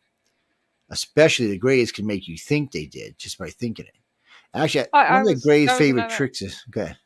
especially 0.88 1.48
the 1.48 1.58
grays, 1.58 1.92
can 1.92 2.06
make 2.06 2.26
you 2.26 2.38
think 2.38 2.72
they 2.72 2.86
did 2.86 3.18
just 3.18 3.36
by 3.38 3.50
thinking 3.50 3.86
it. 3.86 3.94
Actually, 4.54 4.86
I- 4.94 5.04
I 5.04 5.12
one 5.12 5.20
of 5.20 5.26
the 5.26 5.34
was- 5.34 5.44
grays' 5.44 5.66
that 5.66 5.72
was 5.72 5.78
favorite 5.78 6.08
tricks 6.16 6.40
is 6.40 6.64
go 6.70 6.82
ahead. 6.82 6.96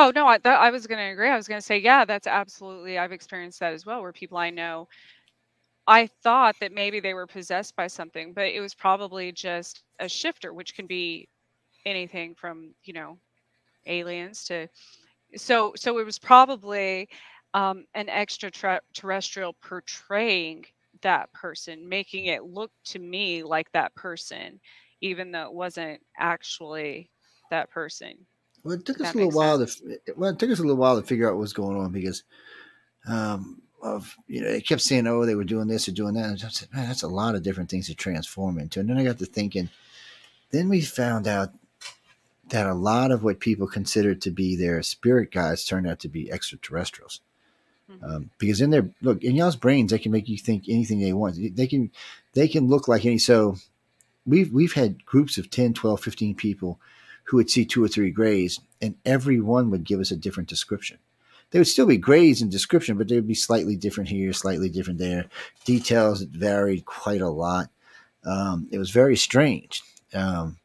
Oh 0.00 0.12
no, 0.14 0.26
I 0.26 0.38
th- 0.38 0.54
I 0.54 0.70
was 0.70 0.86
going 0.86 0.98
to 0.98 1.12
agree. 1.12 1.28
I 1.28 1.36
was 1.36 1.46
going 1.48 1.60
to 1.60 1.66
say, 1.66 1.78
yeah, 1.78 2.04
that's 2.06 2.26
absolutely. 2.26 2.98
I've 2.98 3.12
experienced 3.12 3.60
that 3.60 3.74
as 3.74 3.84
well, 3.84 4.00
where 4.02 4.12
people 4.12 4.38
I 4.38 4.50
know, 4.50 4.88
I 5.86 6.06
thought 6.06 6.56
that 6.60 6.72
maybe 6.72 7.00
they 7.00 7.14
were 7.14 7.26
possessed 7.26 7.76
by 7.76 7.86
something, 7.88 8.32
but 8.32 8.46
it 8.48 8.60
was 8.60 8.74
probably 8.74 9.32
just 9.32 9.82
a 9.98 10.08
shifter, 10.08 10.52
which 10.54 10.74
can 10.74 10.86
be 10.86 11.28
anything 11.86 12.34
from 12.34 12.74
you 12.84 12.92
know, 12.94 13.18
aliens 13.86 14.44
to. 14.46 14.68
So 15.36 15.74
so 15.76 15.98
it 15.98 16.06
was 16.06 16.18
probably 16.18 17.08
um, 17.54 17.86
an 17.94 18.08
extraterrestrial 18.10 19.54
portraying 19.62 20.66
that 21.02 21.32
person, 21.32 21.88
making 21.88 22.26
it 22.26 22.44
look 22.44 22.72
to 22.86 23.00
me 23.00 23.42
like 23.44 23.72
that 23.72 23.94
person, 23.96 24.60
even 25.02 25.32
though 25.32 25.46
it 25.46 25.54
wasn't 25.54 26.02
actually 26.18 27.10
that 27.50 27.70
person. 27.70 28.26
Well, 28.62 28.74
it 28.74 28.84
took 28.84 29.00
us 29.00 29.14
a 29.14 29.16
little 29.16 29.30
while 29.30 29.64
to 29.64 30.00
well, 30.16 30.30
it 30.30 30.38
took 30.38 30.50
us 30.50 30.58
a 30.58 30.62
little 30.62 30.76
while 30.76 31.00
to 31.00 31.06
figure 31.06 31.28
out 31.28 31.34
what 31.34 31.40
was 31.40 31.52
going 31.52 31.76
on 31.76 31.92
because 31.92 32.22
um, 33.08 33.62
of 33.82 34.16
you 34.26 34.42
know 34.42 34.50
they 34.50 34.60
kept 34.60 34.82
saying, 34.82 35.06
oh, 35.06 35.24
they 35.24 35.34
were 35.34 35.44
doing 35.44 35.68
this 35.68 35.88
or 35.88 35.92
doing 35.92 36.14
that. 36.14 36.26
And 36.26 36.42
I 36.44 36.48
said, 36.48 36.68
man, 36.72 36.86
that's 36.86 37.02
a 37.02 37.08
lot 37.08 37.34
of 37.34 37.42
different 37.42 37.70
things 37.70 37.86
to 37.86 37.94
transform 37.94 38.58
into. 38.58 38.80
And 38.80 38.88
then 38.88 38.98
I 38.98 39.04
got 39.04 39.18
to 39.18 39.26
thinking. 39.26 39.70
Then 40.50 40.68
we 40.68 40.80
found 40.80 41.28
out 41.28 41.52
that 42.48 42.66
a 42.66 42.74
lot 42.74 43.12
of 43.12 43.22
what 43.22 43.38
people 43.38 43.68
considered 43.68 44.20
to 44.22 44.30
be 44.30 44.56
their 44.56 44.82
spirit 44.82 45.30
guides 45.30 45.64
turned 45.64 45.86
out 45.86 46.00
to 46.00 46.08
be 46.08 46.30
extraterrestrials. 46.30 47.20
Mhm. 47.88 48.02
Um, 48.02 48.30
because 48.38 48.60
in 48.60 48.70
their 48.70 48.90
look 49.00 49.22
in 49.22 49.36
y'all's 49.36 49.56
brains, 49.56 49.90
they 49.90 49.98
can 49.98 50.12
make 50.12 50.28
you 50.28 50.36
think 50.36 50.64
anything 50.68 51.00
they 51.00 51.12
want. 51.12 51.56
They 51.56 51.66
can 51.66 51.90
they 52.34 52.48
can 52.48 52.68
look 52.68 52.88
like 52.88 53.06
any. 53.06 53.18
So 53.18 53.56
we've 54.26 54.52
we've 54.52 54.74
had 54.74 55.06
groups 55.06 55.38
of 55.38 55.50
10, 55.50 55.74
12, 55.74 56.00
15 56.00 56.34
people 56.34 56.80
who 57.30 57.36
would 57.36 57.48
see 57.48 57.64
two 57.64 57.82
or 57.82 57.86
three 57.86 58.10
grays, 58.10 58.58
and 58.82 58.96
every 59.06 59.40
one 59.40 59.70
would 59.70 59.84
give 59.84 60.00
us 60.00 60.10
a 60.10 60.16
different 60.16 60.48
description. 60.48 60.98
They 61.52 61.60
would 61.60 61.68
still 61.68 61.86
be 61.86 61.96
grays 61.96 62.42
in 62.42 62.50
description, 62.50 62.98
but 62.98 63.08
they 63.08 63.14
would 63.14 63.28
be 63.28 63.34
slightly 63.34 63.76
different 63.76 64.10
here, 64.10 64.32
slightly 64.32 64.68
different 64.68 64.98
there. 64.98 65.26
Details 65.64 66.22
varied 66.22 66.86
quite 66.86 67.20
a 67.20 67.28
lot. 67.28 67.68
Um, 68.24 68.66
it 68.72 68.78
was 68.78 68.90
very 68.90 69.16
strange. 69.16 69.80
Um, 70.12 70.58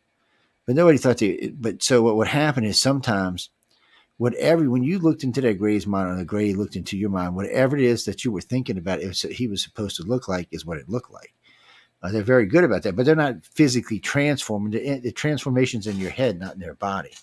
but 0.65 0.75
nobody 0.75 0.97
thought 0.97 1.19
they. 1.19 1.53
But 1.55 1.83
so 1.83 2.01
what 2.01 2.15
would 2.15 2.29
happen 2.29 2.63
is 2.63 2.81
sometimes, 2.81 3.51
whatever 4.17 4.67
when 4.67 4.81
you 4.81 4.97
looked 4.97 5.23
into 5.23 5.41
that 5.41 5.59
gray's 5.59 5.85
mind 5.85 6.09
or 6.09 6.15
the 6.15 6.25
gray 6.25 6.53
looked 6.53 6.75
into 6.75 6.97
your 6.97 7.11
mind, 7.11 7.35
whatever 7.35 7.77
it 7.77 7.83
is 7.83 8.05
that 8.05 8.25
you 8.25 8.31
were 8.31 8.41
thinking 8.41 8.79
about, 8.79 9.01
it 9.01 9.07
was, 9.07 9.21
he 9.21 9.47
was 9.47 9.61
supposed 9.61 9.97
to 9.97 10.03
look 10.03 10.27
like 10.27 10.47
is 10.51 10.65
what 10.65 10.79
it 10.79 10.89
looked 10.89 11.11
like. 11.11 11.35
Uh, 12.03 12.11
they're 12.11 12.21
very 12.21 12.45
good 12.45 12.63
about 12.63 12.83
that, 12.83 12.95
but 12.95 13.05
they're 13.05 13.15
not 13.15 13.43
physically 13.45 13.99
transforming. 13.99 14.71
The, 14.71 14.99
the 14.99 15.11
transformations 15.11 15.87
in 15.87 15.97
your 15.97 16.11
head, 16.11 16.39
not 16.39 16.53
in 16.53 16.59
their 16.59 16.75
body. 16.75 17.13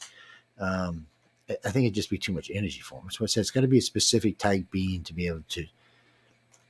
Um, 0.58 1.06
I- 1.48 1.70
think 1.70 1.84
it'd 1.84 1.94
just 1.94 2.10
be 2.10 2.18
too 2.18 2.32
much 2.32 2.50
energy 2.52 2.80
for 2.80 3.00
them. 3.00 3.10
So 3.10 3.24
it's 3.24 3.50
got 3.50 3.60
to 3.60 3.68
be 3.68 3.78
a 3.78 3.82
specific 3.82 4.38
type 4.38 4.70
being 4.70 5.02
to 5.04 5.14
be 5.14 5.26
able 5.26 5.44
to. 5.50 5.66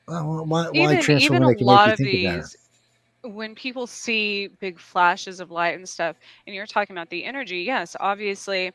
Well, 0.09 0.45
why, 0.47 0.65
why 0.65 0.71
even 0.73 1.01
transform 1.01 1.37
even 1.37 1.43
a 1.43 1.47
they 1.49 1.55
can 1.55 1.67
lot 1.67 1.87
make 1.87 1.95
of 1.95 2.01
you 2.01 2.11
think 2.11 2.25
about 2.25 2.39
it? 2.39 2.43
these 2.43 2.57
when 3.25 3.55
people 3.55 3.87
see 3.87 4.49
big 4.61 4.79
flashes 4.79 5.39
of 5.41 5.51
light 5.51 5.77
and 5.77 5.89
stuff 5.89 6.17
and 6.47 6.55
you're 6.57 6.67
talking 6.67 6.95
about 6.95 7.09
the 7.11 7.25
energy 7.25 7.59
yes 7.61 7.95
obviously 8.01 8.73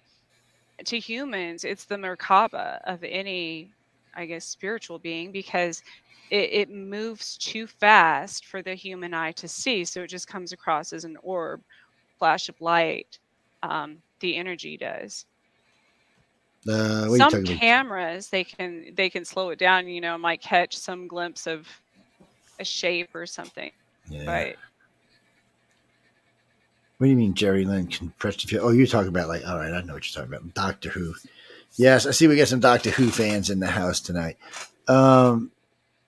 to 0.86 0.98
humans 1.00 1.66
it's 1.66 1.86
the 1.86 1.96
merkaba 1.96 2.80
of 2.86 3.04
any 3.04 3.70
i 4.16 4.26
guess 4.26 4.46
spiritual 4.46 5.00
being 5.00 5.32
because 5.32 5.84
it, 6.30 6.50
it 6.52 6.70
moves 6.70 7.38
too 7.38 7.68
fast 7.68 8.46
for 8.46 8.62
the 8.62 8.76
human 8.76 9.14
eye 9.14 9.32
to 9.34 9.48
see 9.48 9.86
so 9.86 10.02
it 10.02 10.08
just 10.08 10.28
comes 10.28 10.52
across 10.52 10.94
as 10.94 11.04
an 11.06 11.18
orb 11.24 11.62
flash 12.20 12.50
of 12.50 12.60
light 12.62 13.20
um, 13.64 13.98
the 14.20 14.36
energy 14.36 14.78
does 14.78 15.26
Uh, 16.68 17.06
what 17.08 17.08
are 17.08 17.10
you 17.12 17.18
some 17.18 17.44
cameras 17.46 18.30
they 18.30 18.44
can 18.44 18.94
they 18.96 19.10
can 19.10 19.24
slow 19.26 19.50
it 19.50 19.60
down 19.60 19.88
you 19.88 20.02
know 20.02 20.18
might 20.18 20.42
catch 20.42 20.78
some 20.78 21.08
glimpse 21.08 21.48
of 21.48 21.68
a 22.60 22.66
shape 22.66 23.14
or 23.16 23.26
something 23.26 23.72
Yeah. 24.10 24.26
but 24.26 24.56
What 26.98 27.06
do 27.06 27.12
you 27.12 27.16
mean, 27.18 27.36
Jerry 27.36 27.64
Lynn 27.64 27.88
compressed 27.88 28.42
the 28.42 28.48
field? 28.48 28.64
Oh, 28.66 28.72
you're 28.72 28.88
talking 28.88 29.10
about 29.10 29.28
like, 29.28 29.48
all 29.48 29.58
right, 29.60 29.72
I 29.72 29.82
know 29.82 29.94
what 29.94 30.04
you're 30.16 30.24
talking 30.26 30.36
about. 30.36 30.54
Doctor 30.56 30.90
Who. 30.90 31.14
Yes, 31.76 32.08
I 32.08 32.12
see 32.12 32.28
we 32.28 32.36
got 32.36 32.48
some 32.48 32.60
Doctor 32.60 32.90
Who 32.90 33.12
fans 33.12 33.52
in 33.52 33.60
the 33.60 33.68
house 33.68 34.00
tonight. 34.00 34.38
Um, 34.88 35.52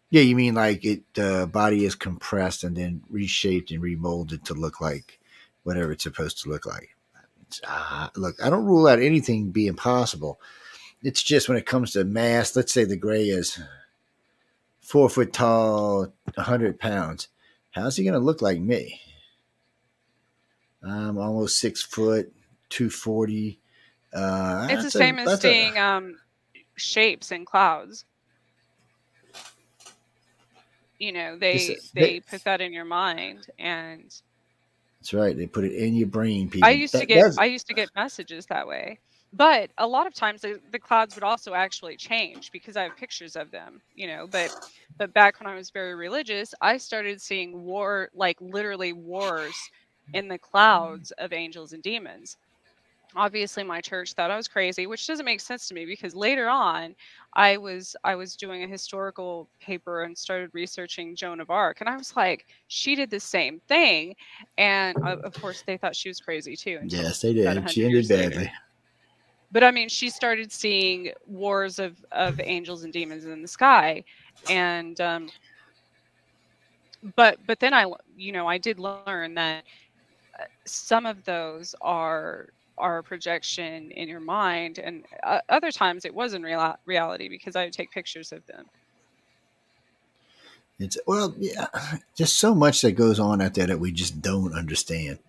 yeah, 0.09 0.21
you 0.21 0.35
mean 0.35 0.55
like 0.55 0.83
it? 0.85 1.01
The 1.13 1.49
body 1.51 1.85
is 1.85 1.95
compressed 1.95 2.63
and 2.63 2.75
then 2.75 3.01
reshaped 3.09 3.71
and 3.71 3.81
remolded 3.81 4.43
to 4.45 4.53
look 4.53 4.81
like 4.81 5.19
whatever 5.63 5.91
it's 5.91 6.03
supposed 6.03 6.41
to 6.43 6.49
look 6.49 6.65
like. 6.65 6.89
Ah, 7.65 8.11
look, 8.15 8.35
I 8.43 8.49
don't 8.49 8.65
rule 8.65 8.87
out 8.87 8.99
anything 8.99 9.51
being 9.51 9.75
possible. 9.75 10.39
It's 11.01 11.23
just 11.23 11.47
when 11.49 11.57
it 11.57 11.65
comes 11.65 11.91
to 11.91 12.03
mass. 12.03 12.55
Let's 12.55 12.73
say 12.73 12.83
the 12.83 12.97
gray 12.97 13.25
is 13.25 13.59
four 14.81 15.09
foot 15.09 15.33
tall, 15.33 16.13
hundred 16.37 16.79
pounds. 16.79 17.27
How's 17.71 17.95
he 17.95 18.03
going 18.03 18.13
to 18.13 18.19
look 18.19 18.41
like 18.41 18.59
me? 18.59 18.99
I'm 20.83 21.17
almost 21.17 21.59
six 21.59 21.81
foot, 21.81 22.33
two 22.69 22.89
forty. 22.89 23.59
Uh, 24.13 24.67
it's 24.69 24.77
the 24.77 24.83
that's 24.83 24.95
a- 24.95 24.97
same 24.97 25.19
as 25.19 25.25
that's 25.25 25.45
a- 25.45 25.47
seeing 25.47 25.77
um 25.77 26.15
shapes 26.75 27.31
in 27.31 27.45
clouds 27.45 28.05
you 30.99 31.11
know 31.11 31.37
they 31.37 31.53
This- 31.53 31.91
they 31.91 32.01
they- 32.01 32.19
put 32.21 32.43
that 32.43 32.61
in 32.61 32.73
your 32.73 32.85
mind 32.85 33.47
and 33.59 34.13
That's 35.01 35.13
right. 35.13 35.35
They 35.37 35.47
put 35.47 35.63
it 35.63 35.73
in 35.73 35.95
your 35.95 36.07
brain, 36.07 36.49
people. 36.49 36.67
i 36.67 36.71
used 36.71 36.93
to 36.93 37.05
get 37.05 37.25
i 37.37 37.45
used 37.45 37.67
to 37.67 37.73
get 37.73 37.89
messages 37.95 38.45
that 38.47 38.67
way 38.67 38.99
but 39.33 39.69
a 39.77 39.87
lot 39.87 40.07
of 40.07 40.13
times 40.13 40.41
the, 40.41 40.59
the 40.71 40.79
clouds 40.79 41.15
would 41.15 41.23
also 41.23 41.53
actually 41.53 41.95
change 41.95 42.51
because 42.51 42.75
i 42.75 42.83
have 42.83 42.97
pictures 42.97 43.35
of 43.35 43.51
them 43.51 43.81
you 43.95 44.07
know 44.07 44.27
but 44.27 44.51
but 44.97 45.13
back 45.13 45.39
when 45.39 45.47
i 45.47 45.55
was 45.55 45.69
very 45.69 45.95
religious 45.95 46.53
i 46.61 46.77
started 46.77 47.21
seeing 47.21 47.63
war 47.63 48.09
like 48.13 48.37
literally 48.41 48.91
wars 48.93 49.55
in 50.13 50.27
the 50.27 50.37
clouds 50.39 51.11
of 51.19 51.31
angels 51.31 51.73
and 51.73 51.83
demons 51.83 52.37
obviously 53.15 53.63
my 53.63 53.81
church 53.81 54.13
thought 54.13 54.29
i 54.29 54.35
was 54.37 54.47
crazy 54.47 54.85
which 54.85 55.07
doesn't 55.07 55.25
make 55.25 55.39
sense 55.39 55.67
to 55.67 55.73
me 55.73 55.85
because 55.85 56.13
later 56.15 56.47
on 56.47 56.95
i 57.33 57.57
was 57.57 57.95
i 58.03 58.15
was 58.15 58.35
doing 58.35 58.63
a 58.63 58.67
historical 58.67 59.49
paper 59.59 60.03
and 60.03 60.17
started 60.17 60.49
researching 60.53 61.15
joan 61.15 61.39
of 61.39 61.49
arc 61.49 61.81
and 61.81 61.89
i 61.89 61.97
was 61.97 62.15
like 62.15 62.45
she 62.67 62.95
did 62.95 63.09
the 63.09 63.19
same 63.19 63.59
thing 63.67 64.15
and 64.57 64.97
uh, 65.03 65.17
of 65.23 65.33
course 65.33 65.63
they 65.65 65.77
thought 65.77 65.95
she 65.95 66.09
was 66.09 66.19
crazy 66.19 66.55
too 66.55 66.79
yes, 66.85 67.21
they 67.21 67.33
did. 67.33 67.69
She 67.69 67.85
ended 67.85 68.07
badly. 68.07 68.51
but 69.51 69.63
I 69.63 69.71
mean, 69.71 69.89
she 69.89 70.09
started 70.09 70.51
seeing 70.51 71.11
wars 71.25 71.79
of 71.79 72.03
of 72.11 72.39
angels 72.43 72.83
and 72.83 72.93
demons 72.93 73.25
in 73.25 73.41
the 73.41 73.47
sky, 73.47 74.03
and 74.49 74.99
um, 75.01 75.29
but 77.15 77.39
but 77.47 77.59
then 77.59 77.73
I, 77.73 77.91
you 78.15 78.31
know, 78.31 78.47
I 78.47 78.57
did 78.57 78.79
learn 78.79 79.33
that 79.35 79.63
uh, 80.39 80.43
some 80.65 81.05
of 81.05 81.23
those 81.25 81.73
are 81.81 82.49
are 82.79 82.99
a 82.99 83.03
projection 83.03 83.91
in 83.91 84.07
your 84.09 84.19
mind, 84.19 84.79
and 84.79 85.05
uh, 85.23 85.39
other 85.49 85.71
times 85.71 86.05
it 86.05 86.13
was 86.13 86.33
in 86.33 86.43
real, 86.43 86.75
reality 86.85 87.29
because 87.29 87.55
I 87.55 87.65
would 87.65 87.73
take 87.73 87.91
pictures 87.91 88.31
of 88.31 88.45
them. 88.47 88.65
It's 90.79 90.97
well, 91.05 91.35
yeah, 91.37 91.67
just 92.15 92.39
so 92.39 92.55
much 92.55 92.81
that 92.81 92.93
goes 92.93 93.19
on 93.19 93.41
out 93.41 93.53
there 93.53 93.67
that 93.67 93.79
we 93.79 93.91
just 93.91 94.21
don't 94.21 94.53
understand. 94.53 95.19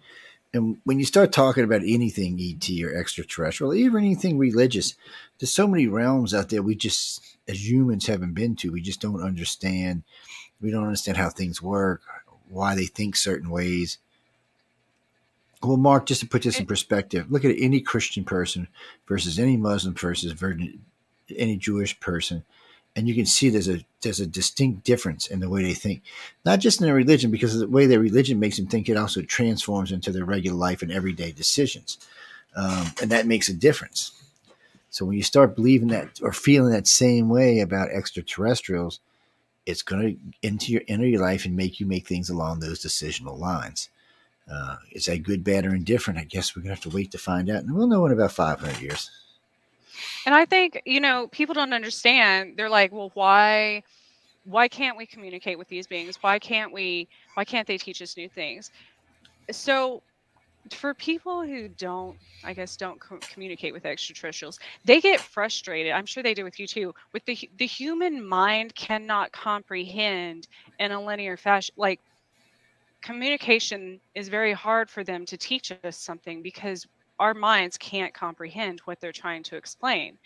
And 0.53 0.79
when 0.85 0.99
you 0.99 1.05
start 1.05 1.33
talking 1.33 1.63
about 1.63 1.83
anything 1.85 2.41
ET 2.41 2.69
or 2.83 2.95
extraterrestrial, 2.95 3.75
even 3.75 4.05
anything 4.05 4.37
religious, 4.37 4.95
there's 5.39 5.53
so 5.53 5.69
many 5.69 5.87
realms 5.87 6.35
out 6.35 6.49
there 6.49 6.63
we 6.63 6.75
just, 6.75 7.37
as 7.47 7.69
humans, 7.71 8.07
haven't 8.07 8.35
been 8.35 8.57
to. 8.57 8.73
We 8.73 8.81
just 8.81 9.01
don't 9.01 9.23
understand. 9.23 10.03
We 10.61 10.73
don't 10.73 10.85
understand 10.85 11.19
how 11.19 11.31
things 11.31 11.63
work, 11.63 12.03
why 12.49 12.75
they 12.75 12.87
think 12.87 13.15
certain 13.15 13.49
ways. 13.49 13.99
Well, 15.63 15.77
Mark, 15.77 16.07
just 16.07 16.21
to 16.23 16.27
put 16.27 16.43
this 16.43 16.59
in 16.59 16.67
perspective, 16.67 17.31
look 17.31 17.45
at 17.45 17.55
any 17.59 17.81
Christian 17.81 18.25
person 18.25 18.69
versus 19.07 19.39
any 19.39 19.59
Muslim 19.59 19.95
versus 19.95 20.33
ver- 20.33 20.59
any 21.37 21.57
Jewish 21.57 22.01
person, 22.01 22.45
and 22.97 23.07
you 23.07 23.15
can 23.15 23.27
see 23.27 23.51
there's 23.51 23.69
a 23.69 23.85
there's 24.01 24.21
a 24.21 24.27
distinct 24.27 24.85
difference 24.85 25.27
in 25.27 25.41
the 25.41 25.51
way 25.51 25.63
they 25.63 25.75
think, 25.75 26.03
not 26.47 26.61
just 26.61 26.81
in 26.81 26.87
their 26.87 26.95
religion, 26.95 27.31
because 27.31 27.59
the 27.59 27.69
way 27.69 27.87
their 27.87 28.01
religion 28.01 28.41
makes 28.41 28.57
them 28.57 28.67
think, 28.67 28.89
it 28.89 28.97
also 28.97 29.21
transforms 29.21 29.93
into 29.93 30.11
their 30.11 30.25
regular 30.25 30.57
life 30.57 30.81
and 30.81 30.91
everyday 30.91 31.31
decisions, 31.31 31.99
um, 32.57 32.87
and 33.03 33.11
that 33.11 33.27
makes 33.27 33.51
a 33.51 33.55
difference. 33.55 34.13
So 34.89 35.05
when 35.05 35.17
you 35.17 35.23
start 35.23 35.55
believing 35.55 35.89
that 35.89 36.21
or 36.23 36.33
feeling 36.33 36.73
that 36.73 36.89
same 36.89 37.29
way 37.29 37.61
about 37.61 37.91
extraterrestrials, 37.91 38.99
it's 39.67 39.83
going 39.83 40.03
to 40.03 40.47
into 40.49 40.73
your 40.73 40.83
inner 40.89 41.05
your 41.05 41.21
life 41.21 41.45
and 41.45 41.55
make 41.55 41.81
you 41.81 41.87
make 41.87 42.09
things 42.09 42.31
along 42.31 42.61
those 42.61 42.83
decisional 42.83 43.39
lines. 43.39 43.91
Uh, 44.53 44.77
is 44.93 45.07
that 45.07 45.23
good, 45.23 45.45
bad, 45.45 45.67
or 45.67 45.75
indifferent? 45.75 46.19
I 46.19 46.25
guess 46.25 46.55
we're 46.57 46.63
gonna 46.63 46.75
have 46.75 46.83
to 46.83 46.91
wait 46.91 47.11
to 47.13 47.19
find 47.19 47.51
out, 47.51 47.63
and 47.63 47.75
we'll 47.75 47.87
know 47.87 48.05
in 48.07 48.13
about 48.13 48.33
500 48.33 48.81
years. 48.81 49.11
And 50.27 50.35
I 50.35 50.45
think, 50.45 50.83
you 50.85 51.01
know, 51.01 51.29
people 51.29 51.55
don't 51.55 51.73
understand. 51.73 52.55
They're 52.57 52.71
like, 52.71 52.93
well, 52.93 53.11
why 53.15 53.83
why 54.45 54.69
can't 54.69 54.97
we 54.97 55.07
communicate 55.07 55.59
with 55.59 55.69
these 55.69 55.87
beings? 55.87 56.19
Why 56.21 56.39
can't 56.39 56.73
we 56.73 57.09
why 57.35 57.45
can't 57.45 57.67
they 57.67 57.79
teach 57.79 58.03
us 58.03 58.17
new 58.17 58.29
things? 58.29 58.71
So 59.51 60.03
for 60.71 60.95
people 60.95 61.43
who 61.43 61.69
don't 61.69 62.17
i 62.45 62.53
guess 62.53 62.77
don't 62.77 63.01
co- 63.01 63.19
communicate 63.33 63.73
with 63.73 63.87
extraterrestrials 63.87 64.59
they 64.85 65.01
get 65.01 65.19
frustrated 65.21 65.93
i'm 65.93 66.05
sure 66.07 66.23
they 66.23 66.35
do 66.35 66.45
with 66.45 66.61
you 66.61 66.67
too 66.67 66.95
with 67.13 67.25
the 67.25 67.39
the 67.59 67.67
human 67.67 68.25
mind 68.25 68.75
cannot 68.75 69.33
comprehend 69.33 70.47
in 70.79 70.93
a 70.93 71.01
linear 71.03 71.37
fashion 71.37 71.75
like 71.79 71.99
communication 73.03 74.01
is 74.15 74.29
very 74.29 74.53
hard 74.53 74.91
for 74.91 75.05
them 75.05 75.25
to 75.27 75.37
teach 75.37 75.73
us 75.73 75.97
something 75.97 76.43
because 76.43 76.87
our 77.19 77.35
minds 77.35 77.77
can't 77.79 78.15
comprehend 78.15 78.81
what 78.85 79.01
they're 79.01 79.13
trying 79.13 79.43
to 79.45 79.57
explain. 79.57 80.19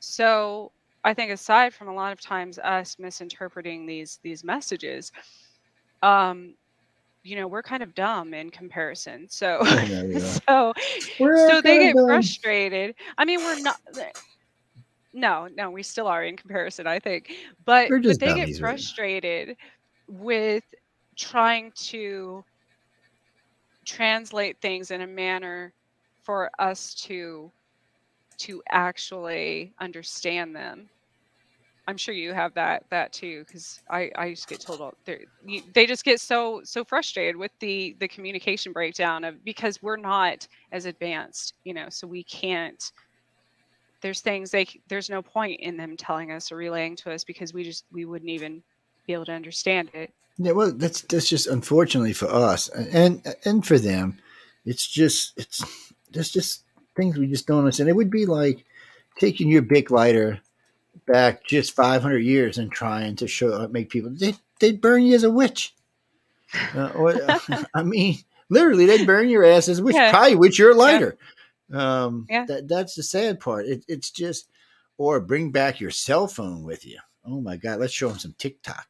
So 0.00 0.72
i 1.04 1.12
think 1.14 1.30
aside 1.30 1.72
from 1.74 1.88
a 1.88 1.94
lot 1.94 2.12
of 2.12 2.20
times 2.20 2.58
us 2.58 2.96
misinterpreting 2.98 3.86
these 3.86 4.18
these 4.22 4.42
messages 4.44 5.12
um 6.02 6.54
you 7.22 7.36
know 7.36 7.46
we're 7.46 7.62
kind 7.62 7.82
of 7.82 7.94
dumb 7.94 8.34
in 8.34 8.50
comparison. 8.50 9.26
So 9.28 9.60
Yeah, 10.10 10.38
so 10.48 10.72
We're 11.18 11.50
so 11.50 11.60
they 11.62 11.78
get 11.78 11.96
dumb. 11.96 12.06
frustrated. 12.06 12.94
I 13.18 13.24
mean 13.24 13.42
we're 13.42 13.56
not 13.56 13.76
no 15.12 15.48
no 15.54 15.70
we 15.70 15.82
still 15.82 16.06
are 16.06 16.24
in 16.24 16.36
comparison 16.36 16.86
i 16.86 16.98
think. 16.98 17.30
But, 17.64 17.92
but 18.06 18.18
they 18.20 18.34
get 18.34 18.50
frustrated 18.50 19.56
with 20.08 20.64
trying 21.16 21.72
to 21.76 22.44
translate 23.86 24.60
things 24.60 24.90
in 24.90 25.02
a 25.02 25.06
manner 25.06 25.74
for 26.22 26.50
us 26.58 26.94
to 26.94 27.52
to 28.38 28.62
actually 28.70 29.72
understand 29.80 30.54
them. 30.56 30.90
I'm 31.86 31.96
sure 31.96 32.14
you 32.14 32.32
have 32.32 32.54
that 32.54 32.84
that 32.90 33.12
too 33.12 33.44
because 33.46 33.80
i 33.90 34.10
i 34.16 34.30
just 34.30 34.48
get 34.48 34.60
told 34.60 34.80
all 34.80 34.94
they 35.74 35.86
just 35.86 36.04
get 36.04 36.20
so 36.20 36.62
so 36.64 36.84
frustrated 36.84 37.36
with 37.36 37.52
the 37.60 37.94
the 38.00 38.08
communication 38.08 38.72
breakdown 38.72 39.24
of 39.24 39.44
because 39.44 39.82
we're 39.82 39.96
not 39.96 40.48
as 40.72 40.86
advanced 40.86 41.54
you 41.64 41.74
know 41.74 41.88
so 41.90 42.06
we 42.06 42.24
can't 42.24 42.92
there's 44.00 44.20
things 44.22 44.50
they 44.50 44.66
there's 44.88 45.10
no 45.10 45.22
point 45.22 45.60
in 45.60 45.76
them 45.76 45.96
telling 45.96 46.32
us 46.32 46.50
or 46.50 46.56
relaying 46.56 46.96
to 46.96 47.12
us 47.12 47.24
because 47.24 47.52
we 47.52 47.64
just 47.64 47.84
we 47.92 48.06
wouldn't 48.06 48.30
even 48.30 48.62
be 49.06 49.12
able 49.12 49.26
to 49.26 49.32
understand 49.32 49.90
it 49.94 50.12
Yeah, 50.36 50.52
well, 50.52 50.72
that's 50.72 51.02
that's 51.02 51.28
just 51.28 51.46
unfortunately 51.46 52.12
for 52.12 52.26
us 52.26 52.68
and 52.68 53.22
and 53.44 53.64
for 53.64 53.78
them, 53.78 54.18
it's 54.64 54.86
just 54.86 55.32
it's 55.36 55.64
there's 56.10 56.30
just 56.30 56.64
things 56.96 57.16
we 57.16 57.26
just 57.26 57.46
don't 57.46 57.58
understand. 57.60 57.88
It 57.88 57.96
would 57.96 58.10
be 58.10 58.26
like 58.26 58.64
taking 59.18 59.48
your 59.48 59.62
big 59.62 59.90
lighter 59.90 60.40
back 61.06 61.44
just 61.44 61.74
500 61.74 62.18
years 62.18 62.58
and 62.58 62.70
trying 62.70 63.16
to 63.16 63.28
show 63.28 63.68
make 63.68 63.90
people 63.90 64.10
they 64.12 64.34
they'd 64.58 64.80
burn 64.80 65.02
you 65.02 65.14
as 65.14 65.24
a 65.24 65.30
witch. 65.30 65.74
Uh, 66.74 66.90
or, 66.94 67.14
I 67.74 67.82
mean, 67.82 68.18
literally, 68.48 68.86
they'd 68.86 69.06
burn 69.06 69.28
your 69.28 69.44
ass 69.44 69.68
as 69.68 69.80
a 69.80 69.82
witch. 69.82 69.96
Yeah. 69.96 70.10
Probably 70.10 70.36
with 70.36 70.58
your 70.58 70.74
lighter. 70.74 71.16
Um, 71.72 72.26
Yeah. 72.28 72.44
That 72.46 72.68
that's 72.68 72.94
the 72.94 73.02
sad 73.02 73.40
part. 73.40 73.66
It, 73.66 73.84
it's 73.88 74.10
just 74.10 74.48
or 74.98 75.20
bring 75.20 75.50
back 75.50 75.80
your 75.80 75.90
cell 75.90 76.26
phone 76.26 76.62
with 76.62 76.86
you. 76.86 76.98
Oh 77.24 77.40
my 77.40 77.56
God, 77.56 77.80
let's 77.80 77.92
show 77.92 78.08
them 78.08 78.18
some 78.18 78.34
TikTok 78.38 78.86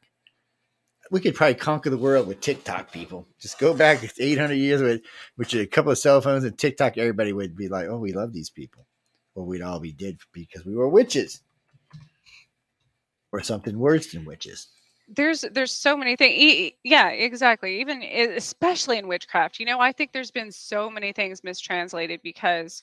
we 1.11 1.19
could 1.19 1.35
probably 1.35 1.55
conquer 1.55 1.89
the 1.89 1.97
world 1.97 2.27
with 2.27 2.41
TikTok 2.41 2.91
people. 2.91 3.27
Just 3.39 3.59
go 3.59 3.73
back 3.73 4.03
800 4.19 4.55
years 4.55 4.81
with, 4.81 5.01
with 5.37 5.53
a 5.53 5.65
couple 5.67 5.91
of 5.91 5.97
cell 5.97 6.21
phones 6.21 6.43
and 6.43 6.57
TikTok. 6.57 6.97
Everybody 6.97 7.33
would 7.33 7.55
be 7.55 7.67
like, 7.67 7.87
oh, 7.87 7.97
we 7.97 8.13
love 8.13 8.33
these 8.33 8.49
people. 8.49 8.85
Or 9.35 9.45
we'd 9.45 9.61
all 9.61 9.79
be 9.79 9.91
dead 9.91 10.17
because 10.31 10.65
we 10.65 10.75
were 10.75 10.89
witches. 10.89 11.41
Or 13.31 13.41
something 13.43 13.77
worse 13.77 14.11
than 14.13 14.25
witches. 14.25 14.67
there's 15.07 15.41
there's 15.51 15.71
so 15.71 15.95
many 15.95 16.15
things 16.15 16.71
yeah 16.83 17.09
exactly 17.09 17.79
even 17.79 18.01
especially 18.01 18.97
in 18.97 19.07
witchcraft 19.07 19.59
you 19.59 19.65
know 19.65 19.79
i 19.79 19.91
think 19.91 20.11
there's 20.11 20.31
been 20.31 20.51
so 20.51 20.89
many 20.89 21.13
things 21.13 21.43
mistranslated 21.43 22.19
because 22.23 22.81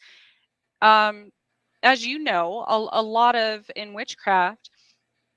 um 0.83 1.33
as 1.83 2.07
you 2.07 2.19
know 2.19 2.65
a, 2.69 3.01
a 3.01 3.03
lot 3.03 3.35
of 3.35 3.69
in 3.75 3.93
witchcraft 3.93 4.71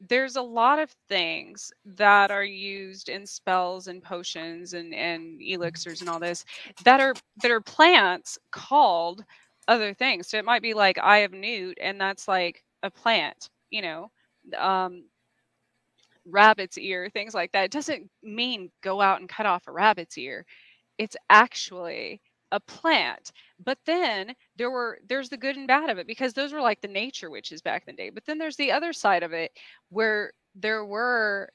there's 0.09 0.35
a 0.35 0.41
lot 0.41 0.79
of 0.79 0.91
things 1.09 1.71
that 1.85 2.31
are 2.31 2.43
used 2.43 3.09
in 3.09 3.25
spells 3.25 3.87
and 3.87 4.03
potions 4.03 4.73
and 4.73 4.93
and 4.93 5.41
elixirs 5.41 6.01
and 6.01 6.09
all 6.09 6.19
this 6.19 6.45
that 6.83 6.99
are 6.99 7.13
that 7.41 7.51
are 7.51 7.61
plants 7.61 8.37
called 8.51 9.23
other 9.67 9.93
things 9.93 10.27
so 10.29 10.37
it 10.37 10.45
might 10.45 10.61
be 10.61 10.73
like 10.73 10.97
eye 10.99 11.19
of 11.19 11.31
newt 11.33 11.77
and 11.81 11.99
that's 11.99 12.27
like 12.27 12.63
a 12.83 12.91
plant 12.91 13.49
you 13.71 13.81
know 13.81 14.11
um 14.57 15.03
rabbit's 16.25 16.77
ear, 16.77 17.09
things 17.09 17.33
like 17.33 17.51
that. 17.51 17.65
It 17.65 17.71
doesn't 17.71 18.09
mean 18.23 18.71
go 18.81 19.01
out 19.01 19.19
and 19.19 19.29
cut 19.29 19.45
off 19.45 19.67
a 19.67 19.71
rabbit's 19.71 20.17
ear. 20.17 20.45
It's 20.97 21.17
actually 21.29 22.21
a 22.51 22.59
plant. 22.59 23.31
But 23.63 23.79
then 23.85 24.35
there 24.57 24.71
were 24.71 24.99
there's 25.07 25.29
the 25.29 25.37
good 25.37 25.57
and 25.57 25.67
bad 25.67 25.89
of 25.89 25.97
it 25.97 26.07
because 26.07 26.33
those 26.33 26.53
were 26.53 26.61
like 26.61 26.81
the 26.81 26.87
nature 26.87 27.29
witches 27.29 27.61
back 27.61 27.83
in 27.87 27.95
the 27.95 28.03
day. 28.03 28.09
But 28.09 28.25
then 28.25 28.37
there's 28.37 28.57
the 28.57 28.71
other 28.71 28.93
side 28.93 29.23
of 29.23 29.33
it 29.33 29.51
where 29.89 30.33
there 30.55 30.85
were 30.85 31.49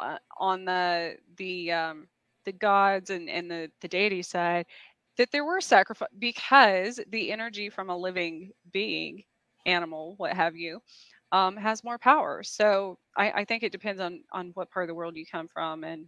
uh, 0.00 0.18
on 0.38 0.64
the 0.64 1.16
the 1.36 1.72
um 1.72 2.08
the 2.44 2.52
gods 2.52 3.10
and 3.10 3.28
and 3.28 3.50
the 3.50 3.70
the 3.80 3.88
deity 3.88 4.22
side 4.22 4.66
that 5.16 5.30
there 5.30 5.44
were 5.44 5.60
sacrifice 5.60 6.08
because 6.18 7.00
the 7.10 7.30
energy 7.32 7.70
from 7.70 7.90
a 7.90 7.96
living 7.96 8.50
being 8.72 9.22
animal 9.66 10.14
what 10.16 10.34
have 10.34 10.56
you 10.56 10.80
um, 11.32 11.56
has 11.56 11.84
more 11.84 11.98
power. 11.98 12.42
So 12.44 12.98
I, 13.16 13.30
I 13.32 13.44
think 13.44 13.62
it 13.62 13.72
depends 13.72 14.00
on 14.00 14.22
on 14.32 14.50
what 14.54 14.70
part 14.70 14.84
of 14.84 14.88
the 14.88 14.94
world 14.94 15.16
you 15.16 15.26
come 15.30 15.48
from, 15.48 15.84
and 15.84 16.06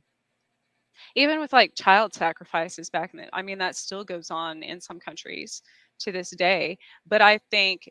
even 1.14 1.40
with 1.40 1.52
like 1.52 1.74
child 1.74 2.14
sacrifices 2.14 2.90
back 2.90 3.12
in 3.12 3.20
the, 3.20 3.34
I 3.34 3.42
mean 3.42 3.58
that 3.58 3.76
still 3.76 4.04
goes 4.04 4.30
on 4.30 4.62
in 4.62 4.80
some 4.80 4.98
countries 5.00 5.62
to 6.00 6.12
this 6.12 6.30
day. 6.30 6.78
But 7.06 7.22
I 7.22 7.38
think 7.50 7.90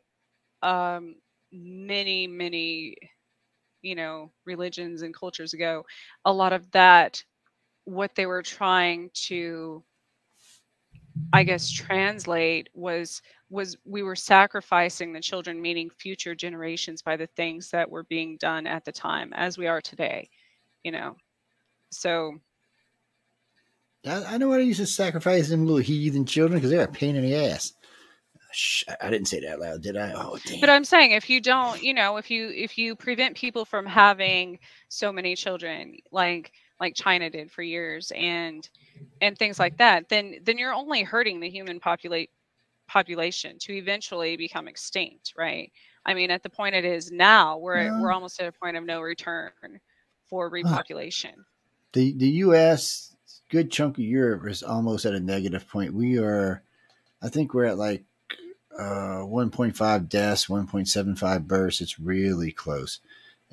um, 0.61 1.15
many 1.51 2.27
many 2.27 2.95
you 3.81 3.95
know 3.95 4.31
religions 4.45 5.01
and 5.01 5.13
cultures 5.13 5.53
ago, 5.53 5.83
a 6.25 6.33
lot 6.33 6.53
of 6.53 6.69
that 6.71 7.23
what 7.85 8.15
they 8.15 8.25
were 8.25 8.41
trying 8.41 9.09
to 9.13 9.83
I 11.33 11.43
guess 11.43 11.69
translate 11.69 12.69
was 12.73 13.21
was 13.49 13.77
we 13.85 14.03
were 14.03 14.15
sacrificing 14.15 15.13
the 15.13 15.21
children, 15.21 15.61
meaning 15.61 15.89
future 15.89 16.35
generations, 16.35 17.01
by 17.01 17.15
the 17.15 17.27
things 17.27 17.69
that 17.71 17.89
were 17.89 18.03
being 18.03 18.37
done 18.37 18.67
at 18.67 18.85
the 18.85 18.91
time, 18.91 19.31
as 19.33 19.57
we 19.57 19.67
are 19.67 19.81
today. 19.81 20.29
You 20.83 20.91
know, 20.91 21.15
so 21.91 22.35
I, 24.05 24.35
I 24.35 24.37
know 24.37 24.49
what 24.49 24.59
I 24.59 24.63
used 24.63 24.79
to 24.79 24.85
sacrifice 24.87 25.49
them 25.49 25.65
little 25.65 25.77
heathen 25.81 26.25
children 26.25 26.59
because 26.59 26.71
they're 26.71 26.83
a 26.83 26.87
pain 26.87 27.15
in 27.15 27.23
the 27.23 27.35
ass. 27.35 27.73
Shh, 28.51 28.83
I 29.01 29.09
didn't 29.09 29.27
say 29.27 29.41
that 29.41 29.59
loud, 29.59 29.81
did 29.81 29.97
I? 29.97 30.13
Oh, 30.15 30.37
damn. 30.45 30.61
but 30.61 30.69
i'm 30.69 30.85
saying 30.85 31.11
if 31.11 31.29
you 31.29 31.41
don't 31.41 31.83
you 31.83 31.93
know 31.93 32.15
if 32.17 32.31
you 32.31 32.49
if 32.55 32.77
you 32.77 32.95
prevent 32.95 33.35
people 33.35 33.65
from 33.65 33.85
having 33.85 34.59
so 34.87 35.11
many 35.11 35.35
children 35.35 35.97
like 36.11 36.53
like 36.79 36.95
china 36.95 37.29
did 37.29 37.51
for 37.51 37.63
years 37.63 38.11
and 38.15 38.69
and 39.21 39.37
things 39.37 39.59
like 39.59 39.77
that 39.77 40.07
then 40.07 40.35
then 40.43 40.57
you're 40.57 40.73
only 40.73 41.03
hurting 41.03 41.41
the 41.41 41.49
human 41.49 41.81
populate 41.81 42.29
population 42.87 43.57
to 43.59 43.73
eventually 43.73 44.37
become 44.37 44.67
extinct 44.69 45.33
right 45.37 45.71
i 46.05 46.13
mean 46.13 46.31
at 46.31 46.41
the 46.43 46.49
point 46.49 46.75
it 46.75 46.85
is 46.85 47.11
now 47.11 47.57
we're 47.57 47.83
Yeah. 47.85 47.99
we're 48.01 48.11
almost 48.13 48.39
at 48.39 48.47
a 48.47 48.51
point 48.53 48.77
of 48.77 48.85
no 48.85 49.01
return 49.01 49.51
for 50.29 50.49
repopulation 50.49 51.33
the 51.93 52.13
the 52.13 52.27
U.S. 52.45 53.14
good 53.49 53.71
chunk 53.71 53.97
of 53.97 54.03
Europe 54.03 54.47
is 54.47 54.63
almost 54.63 55.05
at 55.05 55.13
a 55.13 55.19
negative 55.19 55.67
point. 55.67 55.93
We 55.93 56.17
are, 56.19 56.61
I 57.21 57.29
think 57.29 57.53
we're 57.53 57.65
at 57.65 57.77
like 57.77 58.03
uh, 58.77 59.23
1.5 59.23 60.09
deaths, 60.09 60.47
1.75 60.47 61.47
births. 61.47 61.81
It's 61.81 61.99
really 61.99 62.51
close, 62.51 62.99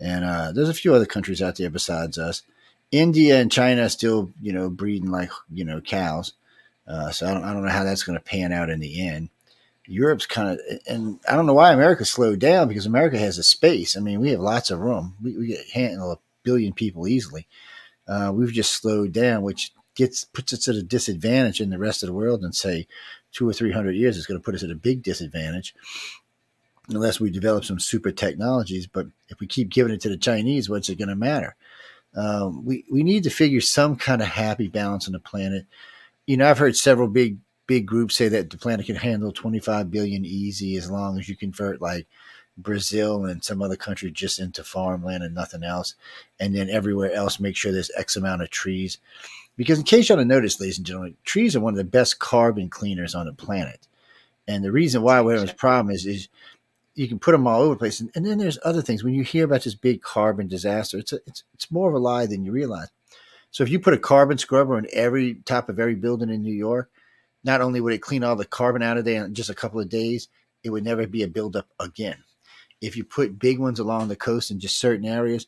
and 0.01 0.25
uh, 0.25 0.53
there's 0.53 0.69
a 0.69 0.75
few 0.75 0.95
other 0.95 1.07
countries 1.07 1.43
out 1.43 1.57
there 1.57 1.71
besides 1.71 2.19
us. 2.19 2.43
India 2.91 3.41
and 3.41 3.51
China 3.51 3.89
still, 3.89 4.33
you 4.41 4.53
know, 4.53 4.69
breeding 4.69 5.11
like 5.11 5.31
you 5.53 5.65
know 5.65 5.81
cows. 5.81 6.33
Uh, 6.87 7.11
so 7.11 7.27
I 7.27 7.35
don't, 7.35 7.45
I 7.45 7.53
don't 7.53 7.65
know 7.65 7.71
how 7.71 7.85
that's 7.85 8.03
going 8.03 8.19
to 8.19 8.25
pan 8.25 8.53
out 8.53 8.69
in 8.69 8.81
the 8.81 9.07
end. 9.07 9.31
Europe's 9.87 10.27
kind 10.27 10.49
of, 10.49 10.61
and 10.87 11.21
I 11.29 11.37
don't 11.37 11.47
know 11.47 11.55
why 11.55 11.73
America 11.73 12.05
slowed 12.05 12.39
down 12.39 12.69
because 12.69 12.87
America 12.87 13.19
has 13.19 13.39
a 13.39 13.43
space. 13.43 13.97
I 13.97 14.01
mean, 14.01 14.21
we 14.21 14.31
have 14.31 14.41
lots 14.41 14.71
of 14.71 14.81
room. 14.81 15.15
We, 15.23 15.37
we 15.37 15.59
handle 15.73 16.13
a 16.13 16.19
billion 16.43 16.73
people 16.73 17.09
easily. 17.09 17.47
Uh, 18.07 18.33
we've 18.35 18.53
just 18.53 18.73
slowed 18.73 19.13
down, 19.13 19.43
which 19.43 19.73
gets 19.95 20.25
puts 20.25 20.53
us 20.53 20.69
at 20.69 20.75
a 20.75 20.83
disadvantage 20.83 21.61
in 21.61 21.71
the 21.71 21.79
rest 21.79 22.03
of 22.03 22.07
the 22.09 22.13
world. 22.15 22.43
And 22.43 22.55
say 22.55 22.87
two 23.33 23.49
or 23.49 23.53
three 23.53 23.73
hundred 23.73 23.97
years, 23.97 24.17
it's 24.17 24.27
going 24.27 24.41
to 24.41 24.45
put 24.45 24.55
us 24.55 24.63
at 24.63 24.71
a 24.71 24.75
big 24.75 25.03
disadvantage 25.03 25.75
unless 26.89 27.21
we 27.21 27.31
develop 27.31 27.65
some 27.65 27.79
super 27.79 28.11
technologies. 28.11 28.87
But 28.87 29.07
if 29.29 29.41
we 29.41 29.47
keep 29.47 29.71
giving 29.71 29.93
it 29.93 30.01
to 30.03 30.09
the 30.09 30.17
Chinese, 30.17 30.69
what's 30.69 30.89
it 30.89 30.99
going 30.99 31.09
to 31.09 31.17
matter? 31.17 31.55
Um, 32.15 32.65
we 32.65 32.85
we 32.91 33.03
need 33.03 33.25
to 33.25 33.31
figure 33.31 33.61
some 33.61 33.97
kind 33.97 34.21
of 34.21 34.29
happy 34.29 34.69
balance 34.69 35.07
on 35.07 35.13
the 35.13 35.19
planet. 35.19 35.67
you 36.27 36.37
know, 36.37 36.49
I've 36.49 36.59
heard 36.59 36.77
several 36.77 37.09
big 37.09 37.39
big 37.67 37.87
groups 37.87 38.17
say 38.17 38.29
that 38.29 38.51
the 38.51 38.59
planet 38.59 38.87
can 38.87 38.97
handle 38.97 39.33
25 39.33 39.91
billion 39.91 40.25
easy 40.25 40.77
as 40.77 40.91
long 40.91 41.19
as 41.19 41.29
you 41.29 41.37
convert 41.37 41.81
like 41.81 42.07
Brazil 42.59 43.25
and 43.25 43.43
some 43.43 43.63
other 43.63 43.77
country 43.77 44.11
just 44.11 44.39
into 44.39 44.63
farmland 44.63 45.23
and 45.23 45.35
nothing 45.35 45.63
else, 45.63 45.95
and 46.39 46.55
then 46.55 46.69
everywhere 46.69 47.13
else 47.13 47.41
make 47.41 47.57
sure 47.57 47.73
there's 47.73 47.91
X 47.97 48.17
amount 48.17 48.43
of 48.43 48.51
trees. 48.51 48.99
Because 49.57 49.79
in 49.79 49.85
case 49.85 50.09
you 50.09 50.17
don't 50.17 50.29
notice, 50.29 50.61
ladies 50.61 50.79
and 50.79 50.87
gentlemen, 50.87 51.17
trees 51.25 51.55
are 51.55 51.61
one 51.61 51.75
of 51.75 51.79
the 51.79 51.85
best 51.85 52.19
carbon 52.19 52.69
cleaners 52.69 53.15
on 53.15 53.27
the 53.27 53.33
planet. 53.33 53.87
And 54.49 54.65
the 54.65 54.73
reason 54.73 55.03
why 55.03 55.21
we're 55.21 55.33
having 55.33 55.47
this 55.47 55.55
problem 55.55 55.95
is, 55.95 56.07
is 56.07 56.29
you 56.95 57.09
can 57.09 57.19
put 57.19 57.33
them 57.33 57.47
all 57.47 57.63
over 57.63 57.75
the 57.75 57.79
place. 57.79 58.01
And, 58.01 58.11
and, 58.15 58.27
then 58.27 58.39
there's 58.39 58.59
other 58.65 58.83
things. 58.83 59.05
When 59.05 59.15
you 59.15 59.23
hear 59.23 59.45
about 59.45 59.63
this 59.63 59.75
big 59.75 60.03
carbon 60.03 60.49
disaster, 60.49 60.99
it's, 60.99 61.13
a, 61.13 61.21
it's, 61.27 61.45
it's 61.55 61.71
more 61.71 61.89
of 61.89 61.95
a 61.95 61.99
lie 61.99 62.27
than 62.27 62.45
you 62.45 62.53
realize. 62.53 62.89
So 63.51 63.63
if 63.63 63.71
you 63.71 63.79
put 63.79 63.95
a 63.95 63.99
carbon 63.99 64.39
scrubber 64.39 64.77
on 64.77 64.87
every 64.93 65.35
top 65.35 65.69
of 65.69 65.79
every 65.79 65.95
building 65.95 66.31
in 66.31 66.43
New 66.43 66.55
York, 66.55 66.91
not 67.45 67.61
only 67.61 67.81
would 67.81 67.93
it 67.93 68.03
clean 68.03 68.25
all 68.25 68.37
the 68.37 68.45
carbon 68.45 68.83
out 68.83 68.97
of 68.97 69.05
there 69.05 69.25
in 69.25 69.35
just 69.35 69.51
a 69.51 69.55
couple 69.55 69.81
of 69.81 69.89
days, 69.89 70.29
it 70.65 70.71
would 70.71 70.85
never 70.85 71.07
be 71.07 71.23
a 71.23 71.29
buildup 71.29 71.69
again. 71.79 72.25
If 72.81 72.97
you 72.97 73.05
put 73.05 73.39
big 73.39 73.59
ones 73.59 73.79
along 73.79 74.09
the 74.09 74.17
coast 74.17 74.51
in 74.51 74.59
just 74.59 74.79
certain 74.79 75.07
areas, 75.07 75.47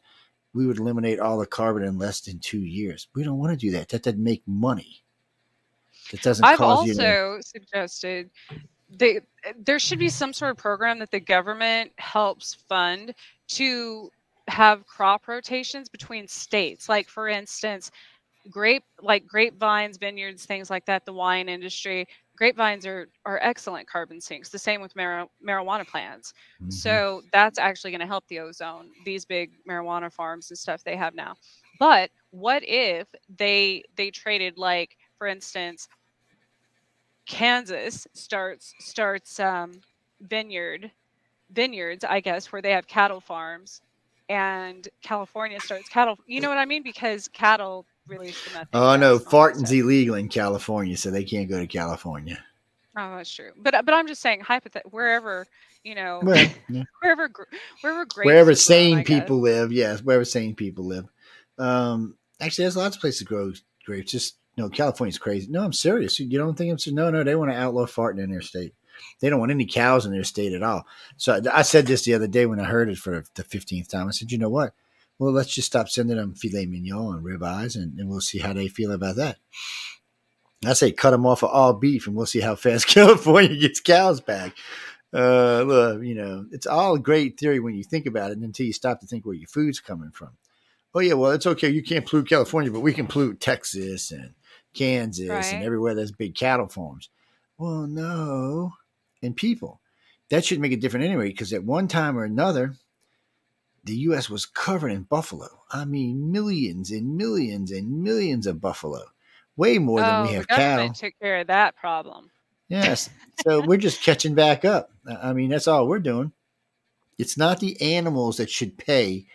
we 0.55 0.67
would 0.67 0.79
eliminate 0.79 1.19
all 1.19 1.39
the 1.39 1.47
carbon 1.47 1.83
in 1.83 1.99
less 1.99 2.21
than 2.21 2.39
two 2.39 2.61
years. 2.61 3.09
We 3.15 3.25
don't 3.25 3.39
want 3.39 3.53
to 3.53 3.57
do 3.57 3.73
that. 3.73 3.89
That 3.89 4.05
doesn't 4.05 4.23
make 4.23 4.43
money. 4.47 5.03
That 6.11 6.23
doesn't. 6.23 6.45
I've 6.45 6.59
cause 6.59 6.89
also 6.89 6.95
to, 6.95 7.43
suggested 7.43 8.31
they, 8.99 9.21
there 9.65 9.79
should 9.79 9.99
be 9.99 10.09
some 10.09 10.33
sort 10.33 10.53
of 10.53 10.57
program 10.57 10.99
that 11.01 11.11
the 11.11 11.21
government 11.21 11.93
helps 11.99 12.55
fund 12.55 13.15
to 13.49 14.11
have 14.49 14.87
crop 14.87 15.27
rotations 15.27 15.89
between 15.89 16.29
states. 16.29 16.89
Like 16.89 17.09
for 17.09 17.29
instance, 17.29 17.91
grape 18.51 18.85
like 19.03 19.27
grapevines, 19.27 19.97
vineyards, 19.97 20.45
things 20.45 20.71
like 20.71 20.87
that, 20.87 21.05
the 21.05 21.13
wine 21.13 21.49
industry. 21.49 22.07
Grapevines 22.37 22.87
are 22.87 23.09
are 23.25 23.39
excellent 23.43 23.89
carbon 23.89 24.21
sinks. 24.21 24.51
The 24.51 24.59
same 24.59 24.81
with 24.81 24.95
mar- 24.97 25.29
marijuana 25.47 25.87
plants. 25.87 26.33
Mhm. 26.61 26.73
So 26.73 27.23
that's 27.33 27.59
actually 27.59 27.91
going 27.93 28.01
to 28.01 28.07
help 28.07 28.27
the 28.29 28.41
ozone. 28.41 28.91
These 29.05 29.25
big 29.25 29.53
marijuana 29.69 30.13
farms 30.13 30.51
and 30.51 30.59
stuff 30.59 30.83
they 30.85 30.97
have 30.97 31.15
now. 31.15 31.37
But 31.79 32.11
what 32.31 32.63
if 32.67 33.09
they 33.29 33.85
they 33.97 34.11
traded 34.11 34.59
like 34.59 34.97
for 35.19 35.27
instance 35.27 35.89
Kansas 37.27 38.07
starts 38.15 38.75
starts 38.79 39.39
um, 39.41 39.83
vineyard 40.21 40.93
vineyards, 41.51 42.05
I 42.05 42.21
guess, 42.21 42.53
where 42.53 42.63
they 42.63 42.73
have 42.73 42.87
cattle 42.89 43.21
farms, 43.21 43.81
and 44.29 44.89
California 45.03 45.61
starts 45.61 45.89
cattle. 45.89 46.19
You 46.27 46.41
know 46.41 46.49
what 46.49 46.59
I 46.59 46.65
mean? 46.67 46.83
Because 46.83 47.29
cattle 47.29 47.87
release 48.07 48.43
the 48.45 48.51
methane. 48.51 48.69
oh 48.73 48.97
no, 48.97 48.97
gas 48.97 49.01
and 49.01 49.03
all 49.03 49.19
that 49.19 49.31
farting's 49.31 49.69
stuff. 49.69 49.79
illegal 49.79 50.15
in 50.17 50.29
California, 50.29 50.97
so 50.97 51.11
they 51.11 51.25
can't 51.25 51.49
go 51.49 51.59
to 51.59 51.67
California. 51.67 52.39
Oh, 52.97 53.17
that's 53.17 53.33
true. 53.35 53.51
But 53.57 53.85
but 53.85 53.95
I'm 53.95 54.07
just 54.07 54.23
saying, 54.23 54.41
hypothet 54.41 54.93
wherever 54.93 55.47
you 55.83 55.95
know, 55.95 56.21
Well, 56.23 56.37
yeah. 56.69 56.85
wherever 57.03 57.29
wherever 57.83 58.07
wherever 58.23 58.51
I 58.53 58.55
sane 58.55 59.03
guess. 59.03 59.21
people 59.21 59.39
live, 59.41 59.73
yes, 59.73 60.03
wherever 60.03 60.25
sane 60.25 60.55
people 60.55 60.85
live. 60.87 61.07
Um, 61.59 62.17
actually, 62.41 62.65
there's 62.65 62.77
lots 62.77 62.97
of 62.97 63.01
places 63.01 63.21
to 63.21 63.25
grow 63.25 63.53
grapes. 63.85 64.13
Just 64.13 64.37
no, 64.57 64.69
California's 64.69 65.19
crazy. 65.19 65.51
No, 65.51 65.63
I'm 65.65 65.73
serious. 65.73 66.19
You 66.21 66.39
don't 66.39 66.57
think 66.57 66.71
I'm 66.71 66.79
serious? 66.79 66.97
No, 66.97 67.11
no, 67.11 67.25
they 67.25 67.35
want 67.35 67.51
to 67.51 67.57
outlaw 67.57 67.87
farting 67.87 68.23
in 68.23 68.31
their 68.31 68.41
state. 68.41 68.75
They 69.21 69.29
don't 69.29 69.41
want 69.41 69.51
any 69.51 69.67
cows 69.67 70.07
in 70.07 70.13
their 70.13 70.23
state 70.25 70.53
at 70.53 70.63
all. 70.63 70.87
So 71.17 71.41
I 71.53 71.63
said 71.63 71.87
this 71.87 72.03
the 72.05 72.15
other 72.15 72.29
day 72.29 72.47
when 72.47 72.61
I 72.61 72.65
heard 72.65 72.89
it 72.89 72.97
for 72.99 73.25
the 73.35 73.43
fifteenth 73.43 73.89
time. 73.91 74.07
I 74.07 74.13
said, 74.13 74.31
you 74.31 74.39
know 74.39 74.49
what? 74.49 74.73
Well, 75.19 75.33
let's 75.33 75.55
just 75.55 75.67
stop 75.67 75.89
sending 75.89 76.17
them 76.17 76.35
filet 76.35 76.67
mignon 76.67 77.17
and 77.17 77.25
ribeyes, 77.25 77.77
and, 77.77 77.99
and 77.99 78.09
we'll 78.09 78.21
see 78.21 78.39
how 78.39 78.53
they 78.53 78.69
feel 78.69 78.91
about 78.93 79.17
that. 79.17 79.39
I 80.67 80.73
say 80.73 80.93
cut 80.93 81.11
them 81.11 81.27
off 81.27 81.43
of 81.43 81.51
all 81.51 81.75
beef, 81.75 82.07
and 82.07 82.17
we'll 82.17 82.27
see 82.27 82.41
how 82.41 82.57
fast 82.57 82.87
California 82.89 83.57
gets 83.57 83.81
cows 83.81 84.21
back. 84.21 84.57
Uh, 85.13 85.99
you 86.01 86.15
know, 86.15 86.47
it's 86.51 86.67
all 86.67 86.99
great 86.99 87.39
theory 87.39 87.61
when 87.61 87.75
you 87.75 87.85
think 87.85 88.07
about 88.07 88.33
it 88.33 88.39
until 88.39 88.67
you 88.67 88.73
stop 88.73 89.01
to 89.01 89.07
think 89.07 89.25
where 89.25 89.35
your 89.37 89.47
food's 89.47 89.79
coming 89.79 90.11
from. 90.11 90.31
Oh 90.95 91.01
yeah, 91.01 91.15
well 91.15 91.31
it's 91.33 91.47
okay. 91.47 91.69
You 91.69 91.83
can't 91.83 92.07
pollute 92.07 92.29
California, 92.29 92.71
but 92.71 92.81
we 92.81 92.93
can 92.93 93.07
pollute 93.07 93.41
Texas 93.41 94.11
and 94.11 94.35
Kansas 94.75 95.29
Right. 95.29 95.53
and 95.53 95.63
everywhere 95.63 95.95
there's 95.95 96.13
big 96.13 96.35
cattle 96.35 96.67
farms. 96.69 97.11
Well, 97.59 97.87
no, 97.87 98.73
and 99.23 99.37
people 99.37 99.81
that 100.31 100.45
should 100.45 100.59
make 100.61 100.73
a 100.73 100.77
difference 100.77 101.05
anyway, 101.05 101.29
because 101.29 101.53
at 101.53 101.63
one 101.63 101.87
time 101.87 102.19
or 102.19 102.25
another, 102.25 102.75
the 103.85 103.97
U.S. 103.97 104.31
was 104.31 104.47
covered 104.47 104.91
in 104.91 105.03
buffalo. 105.03 105.49
I 105.71 105.85
mean, 105.85 106.33
millions 106.33 106.91
and 106.91 107.17
millions 107.17 107.71
and 107.71 108.03
millions 108.03 108.47
of 108.47 108.61
buffalo, 108.61 109.03
way 109.57 109.79
more 109.79 110.01
than 110.01 110.11
oh, 110.11 110.23
we 110.23 110.29
the 110.29 110.35
have 110.35 110.49
cattle. 110.49 110.67
government 110.67 110.97
took 110.97 111.15
care 111.21 111.41
of 111.41 111.47
that 111.49 111.77
problem. 111.77 112.31
Yes. 112.69 113.11
So 113.45 113.61
we're 113.61 113.79
just 113.79 114.01
catching 114.01 114.37
back 114.37 114.65
up. 114.65 114.93
I 115.21 115.33
mean, 115.33 115.51
that's 115.51 115.67
all 115.67 115.89
we're 115.89 115.99
doing. 115.99 116.31
It's 117.19 117.37
not 117.37 117.59
the 117.59 117.79
animals 117.83 118.37
that 118.37 118.49
should 118.49 118.79
pay 118.79 119.27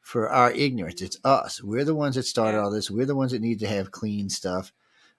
for 0.00 0.30
our 0.30 0.52
ignorance. 0.52 1.02
It's 1.02 1.18
us. 1.24 1.60
We're 1.60 1.84
the 1.84 1.94
ones 1.94 2.14
that 2.14 2.22
started 2.22 2.58
all 2.58 2.70
this. 2.70 2.88
We're 2.88 3.04
the 3.04 3.16
ones 3.16 3.32
that 3.32 3.42
need 3.42 3.58
to 3.58 3.66
have 3.66 3.90
clean 3.90 4.30
stuff. 4.30 4.72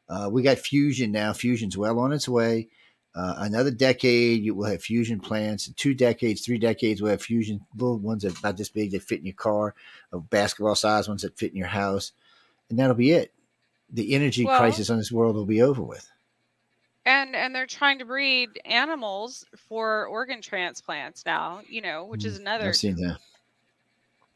Uh, 0.08 0.30
we 0.32 0.42
got 0.42 0.58
fusion 0.58 1.12
now. 1.12 1.34
Fusion's 1.34 1.78
well 1.78 2.00
on 2.00 2.14
its 2.14 2.30
way. 2.30 2.70
Uh, 3.16 3.36
another 3.40 3.72
decade, 3.72 4.44
you 4.44 4.54
will 4.54 4.66
have 4.66 4.82
fusion 4.82 5.20
plants. 5.20 5.68
In 5.68 5.74
two 5.74 5.94
decades, 5.94 6.42
three 6.42 6.60
decades, 6.60 7.02
we'll 7.02 7.12
have 7.12 7.22
fusion 7.22 7.60
little 7.76 7.98
ones 7.98 8.24
that 8.24 8.38
about 8.40 8.56
this 8.56 8.70
big 8.70 8.92
that 8.92 9.02
fit 9.04 9.20
in 9.20 9.26
your 9.26 9.34
car, 9.36 9.74
of 10.12 10.30
basketball 10.30 10.76
size 10.76 11.10
ones 11.10 11.24
that 11.24 11.38
fit 11.38 11.52
in 11.52 11.58
your 11.58 11.68
house, 11.68 12.12
and 12.70 12.78
that'll 12.78 12.96
be 12.96 13.12
it. 13.12 13.34
The 13.92 14.14
energy 14.14 14.46
Well- 14.46 14.60
crisis 14.60 14.90
on 14.92 14.98
this 14.98 15.12
world 15.12 15.36
will 15.36 15.46
be 15.46 15.62
over 15.62 15.82
with. 15.82 16.08
and 17.06 17.36
and 17.36 17.56
they're 17.56 17.66
trying 17.66 17.98
to 17.98 18.06
breed 18.06 18.50
animals 18.66 19.46
for 19.70 20.06
organ 20.08 20.42
transplants 20.42 21.26
now 21.26 21.62
you 21.68 21.82
know 21.82 22.04
which 22.06 22.26
is 22.26 22.38
another 22.38 22.66
Mm, 22.66 22.68
I've 22.68 22.76
seen 22.76 22.96
that. 22.98 23.18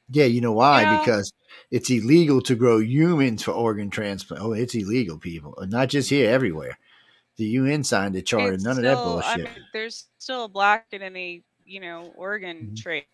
Yeah, 0.10 0.26
you 0.26 0.42
know 0.42 0.54
why? 0.54 0.82
You 0.82 0.86
know- 0.88 1.00
because 1.00 1.34
it's 1.72 1.90
illegal 1.90 2.42
to 2.42 2.56
grow 2.56 2.80
humans 2.80 3.44
for 3.44 3.52
organ 3.52 3.90
transplant. 3.90 4.42
Oh, 4.44 4.54
it's 4.54 4.76
illegal, 4.76 5.18
people. 5.20 5.56
Not 5.68 5.90
just 5.90 6.10
here, 6.10 6.30
everywhere. 6.32 6.78
The 7.38 7.46
UN 7.46 7.84
signed 7.84 8.16
a 8.16 8.22
charter. 8.22 8.54
it's 8.54 8.64
None 8.64 8.78
of 8.78 8.84
that 8.84 8.98
still- 8.98 9.22
I 9.24 9.36
bullshit. 9.38 9.56
mean, 9.56 9.66
there's 9.74 10.06
still 10.20 10.46
a 10.46 10.48
black 10.50 10.86
in 10.92 11.02
any 11.02 11.44
you 11.66 11.80
know 11.80 12.12
organ 12.16 12.72
Mhm. 12.74 12.82
trade 12.82 13.06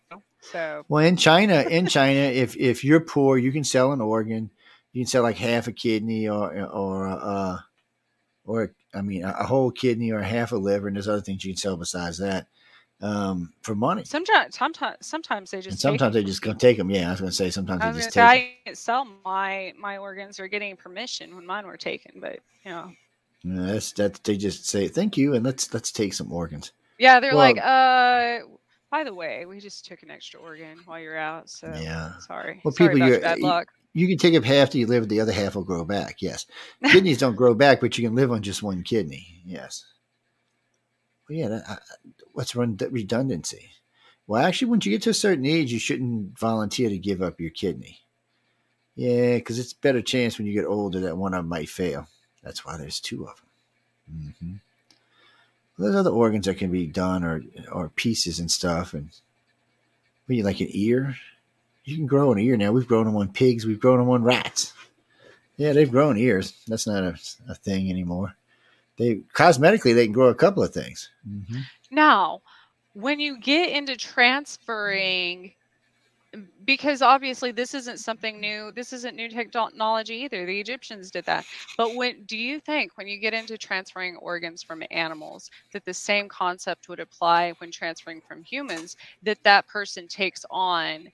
so 0.42 0.84
Well, 0.88 1.04
in 1.04 1.16
China, 1.16 1.62
in 1.70 1.86
China, 1.86 2.18
if 2.18 2.56
if 2.56 2.82
you're 2.84 3.00
poor, 3.00 3.38
you 3.38 3.52
can 3.52 3.62
sell 3.64 3.92
an 3.92 4.00
organ. 4.00 4.50
You 4.92 5.02
can 5.02 5.06
sell 5.08 5.22
like 5.22 5.36
half 5.36 5.68
a 5.68 5.72
kidney 5.72 6.28
or 6.28 6.60
or 6.68 7.06
uh 7.08 7.58
or 8.44 8.74
I 8.92 9.02
mean 9.02 9.22
a, 9.22 9.44
whole 9.44 9.70
kidney 9.70 10.10
or 10.10 10.20
half 10.20 10.50
a 10.52 10.56
liver, 10.56 10.88
and 10.88 10.96
there's 10.96 11.06
other 11.08 11.20
things 11.20 11.44
you 11.44 11.52
can 11.52 11.58
sell 11.58 11.76
besides 11.76 12.18
that 12.18 12.48
um, 13.02 13.52
for 13.62 13.74
money. 13.76 14.04
sometimes 14.04 14.56
sometimes 14.58 14.96
sometimes 15.06 15.50
they 15.52 15.58
just 15.58 15.68
And 15.68 15.78
take 15.78 15.82
sometimes 16.00 16.14
they 16.14 16.24
just 16.24 16.42
gonna 16.42 16.58
take 16.58 16.76
them. 16.76 16.90
Yeah, 16.90 17.06
I 17.08 17.10
was 17.12 17.20
gonna 17.20 17.32
say 17.32 17.50
sometimes 17.50 17.82
I 17.82 17.92
they 17.92 17.98
just 18.00 18.12
take. 18.12 18.14
say 18.14 18.58
'em. 18.66 18.72
I 18.72 18.74
sell 18.74 19.06
my 19.24 19.72
my 19.78 19.96
organs 19.98 20.40
or 20.40 20.48
getting 20.48 20.76
permission 20.76 21.34
when 21.36 21.46
mine 21.46 21.66
were 21.66 21.76
taken, 21.76 22.20
but 22.20 22.40
you 22.64 22.72
know, 22.72 22.92
that's 23.44 23.92
that. 23.92 24.22
They 24.24 24.36
just 24.36 24.66
say 24.66 24.88
thank 24.88 25.16
you 25.16 25.34
and 25.34 25.44
let's 25.44 25.72
let's 25.72 25.92
take 25.92 26.12
some 26.14 26.32
organs. 26.32 26.72
yeah, 26.98 27.20
they're 27.20 27.34
like, 27.34 27.56
uh, 27.58 28.40
by 28.90 29.04
the 29.04 29.14
way, 29.14 29.46
we 29.46 29.60
just 29.60 29.86
took 29.86 30.02
an 30.02 30.10
extra 30.10 30.40
organ 30.40 30.78
while 30.84 30.98
you're 31.00 31.16
out, 31.16 31.48
so 31.48 31.68
Yeah. 31.68 32.18
sorry, 32.26 32.60
Well, 32.64 32.72
sorry 32.74 32.94
people, 32.94 33.08
you're- 33.08 33.20
bad 33.20 33.38
you- 33.38 33.44
luck. 33.44 33.68
You 33.92 34.06
can 34.06 34.18
take 34.18 34.34
up 34.36 34.44
half 34.44 34.70
to 34.70 34.78
you 34.78 34.86
live, 34.86 35.08
the 35.08 35.20
other 35.20 35.32
half 35.32 35.56
will 35.56 35.64
grow 35.64 35.84
back. 35.84 36.22
Yes, 36.22 36.46
kidneys 36.84 37.18
don't 37.18 37.34
grow 37.34 37.54
back, 37.54 37.80
but 37.80 37.98
you 37.98 38.06
can 38.06 38.14
live 38.14 38.30
on 38.30 38.40
just 38.42 38.62
one 38.62 38.84
kidney. 38.84 39.42
Yes. 39.44 39.84
Well, 41.28 41.38
yeah. 41.38 41.48
That, 41.48 41.64
I, 41.68 41.78
what's 42.34 42.54
run 42.54 42.76
redundancy? 42.90 43.70
Well, 44.28 44.44
actually, 44.46 44.70
once 44.70 44.86
you 44.86 44.92
get 44.92 45.02
to 45.02 45.10
a 45.10 45.14
certain 45.14 45.44
age, 45.44 45.72
you 45.72 45.80
shouldn't 45.80 46.38
volunteer 46.38 46.88
to 46.88 46.98
give 46.98 47.20
up 47.20 47.40
your 47.40 47.50
kidney. 47.50 47.98
Yeah, 48.94 49.34
because 49.36 49.58
it's 49.58 49.72
a 49.72 49.76
better 49.80 50.02
chance 50.02 50.38
when 50.38 50.46
you 50.46 50.52
get 50.52 50.66
older 50.66 51.00
that 51.00 51.16
one 51.16 51.34
of 51.34 51.38
them 51.38 51.48
might 51.48 51.68
fail. 51.68 52.06
That's 52.42 52.64
why 52.64 52.76
there's 52.76 53.00
two 53.00 53.26
of 53.26 53.40
them. 54.08 54.34
hmm 54.40 55.82
There's 55.82 55.94
other 55.96 56.10
organs 56.10 56.46
that 56.46 56.58
can 56.58 56.70
be 56.70 56.86
done, 56.86 57.24
or 57.24 57.42
or 57.70 57.88
pieces 57.90 58.38
and 58.38 58.50
stuff, 58.50 58.94
and 58.94 59.10
what 60.26 60.36
you 60.36 60.42
like 60.42 60.60
an 60.60 60.68
ear? 60.70 61.16
You 61.84 61.96
can 61.96 62.06
grow 62.06 62.32
an 62.32 62.38
ear 62.38 62.56
now. 62.56 62.72
We've 62.72 62.86
grown 62.86 63.06
them 63.06 63.16
on 63.16 63.32
pigs. 63.32 63.66
We've 63.66 63.80
grown 63.80 63.98
them 63.98 64.10
on 64.10 64.22
rats. 64.22 64.72
Yeah, 65.56 65.72
they've 65.72 65.90
grown 65.90 66.16
ears. 66.16 66.54
That's 66.68 66.86
not 66.86 67.02
a, 67.02 67.18
a 67.48 67.54
thing 67.54 67.90
anymore. 67.90 68.34
They 68.96 69.16
cosmetically 69.34 69.94
they 69.94 70.06
can 70.06 70.12
grow 70.12 70.28
a 70.28 70.34
couple 70.34 70.62
of 70.62 70.72
things. 70.72 71.10
hmm 71.24 71.60
Now, 71.90 72.42
when 72.92 73.18
you 73.20 73.38
get 73.38 73.70
into 73.70 73.96
transferring, 73.96 75.52
because 76.64 77.02
obviously 77.02 77.50
this 77.50 77.74
isn't 77.74 77.98
something 77.98 78.40
new, 78.40 78.70
this 78.72 78.92
isn't 78.92 79.16
new 79.16 79.28
technology 79.28 80.14
either. 80.14 80.46
The 80.46 80.60
Egyptians 80.60 81.10
did 81.10 81.24
that. 81.26 81.44
But 81.76 81.94
when 81.96 82.22
do 82.24 82.36
you 82.36 82.60
think 82.60 82.96
when 82.96 83.08
you 83.08 83.18
get 83.18 83.34
into 83.34 83.58
transferring 83.58 84.16
organs 84.16 84.62
from 84.62 84.82
animals 84.90 85.50
that 85.72 85.84
the 85.84 85.94
same 85.94 86.28
concept 86.28 86.88
would 86.88 87.00
apply 87.00 87.52
when 87.58 87.70
transferring 87.70 88.20
from 88.20 88.44
humans 88.44 88.96
that 89.22 89.42
that 89.42 89.66
person 89.66 90.06
takes 90.06 90.44
on 90.50 91.08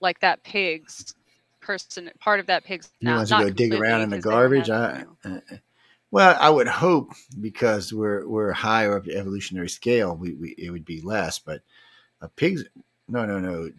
like 0.00 0.20
that 0.20 0.42
pig's 0.42 1.14
person 1.60 2.10
part 2.18 2.40
of 2.40 2.46
that 2.46 2.64
pig's 2.64 2.90
You 3.00 3.10
want 3.10 3.28
to 3.28 3.34
go 3.38 3.50
dig 3.50 3.74
around 3.74 4.02
in 4.02 4.10
the 4.10 4.18
garbage? 4.20 4.70
I, 4.70 4.98
you 5.00 5.16
know- 5.24 5.36
uh, 5.52 5.56
Well, 6.10 6.36
I 6.40 6.50
would 6.50 6.68
hope 6.68 7.12
because 7.40 7.92
we're 7.92 8.26
we're 8.26 8.52
higher 8.52 8.96
up 8.96 9.04
the 9.04 9.16
evolutionary 9.16 9.68
scale, 9.68 10.16
we, 10.16 10.34
we 10.34 10.54
it 10.58 10.70
would 10.70 10.84
be 10.84 11.00
less. 11.02 11.38
But 11.38 11.62
a 12.20 12.28
pigs, 12.28 12.64
no, 13.08 13.24
no, 13.24 13.38
no, 13.38 13.70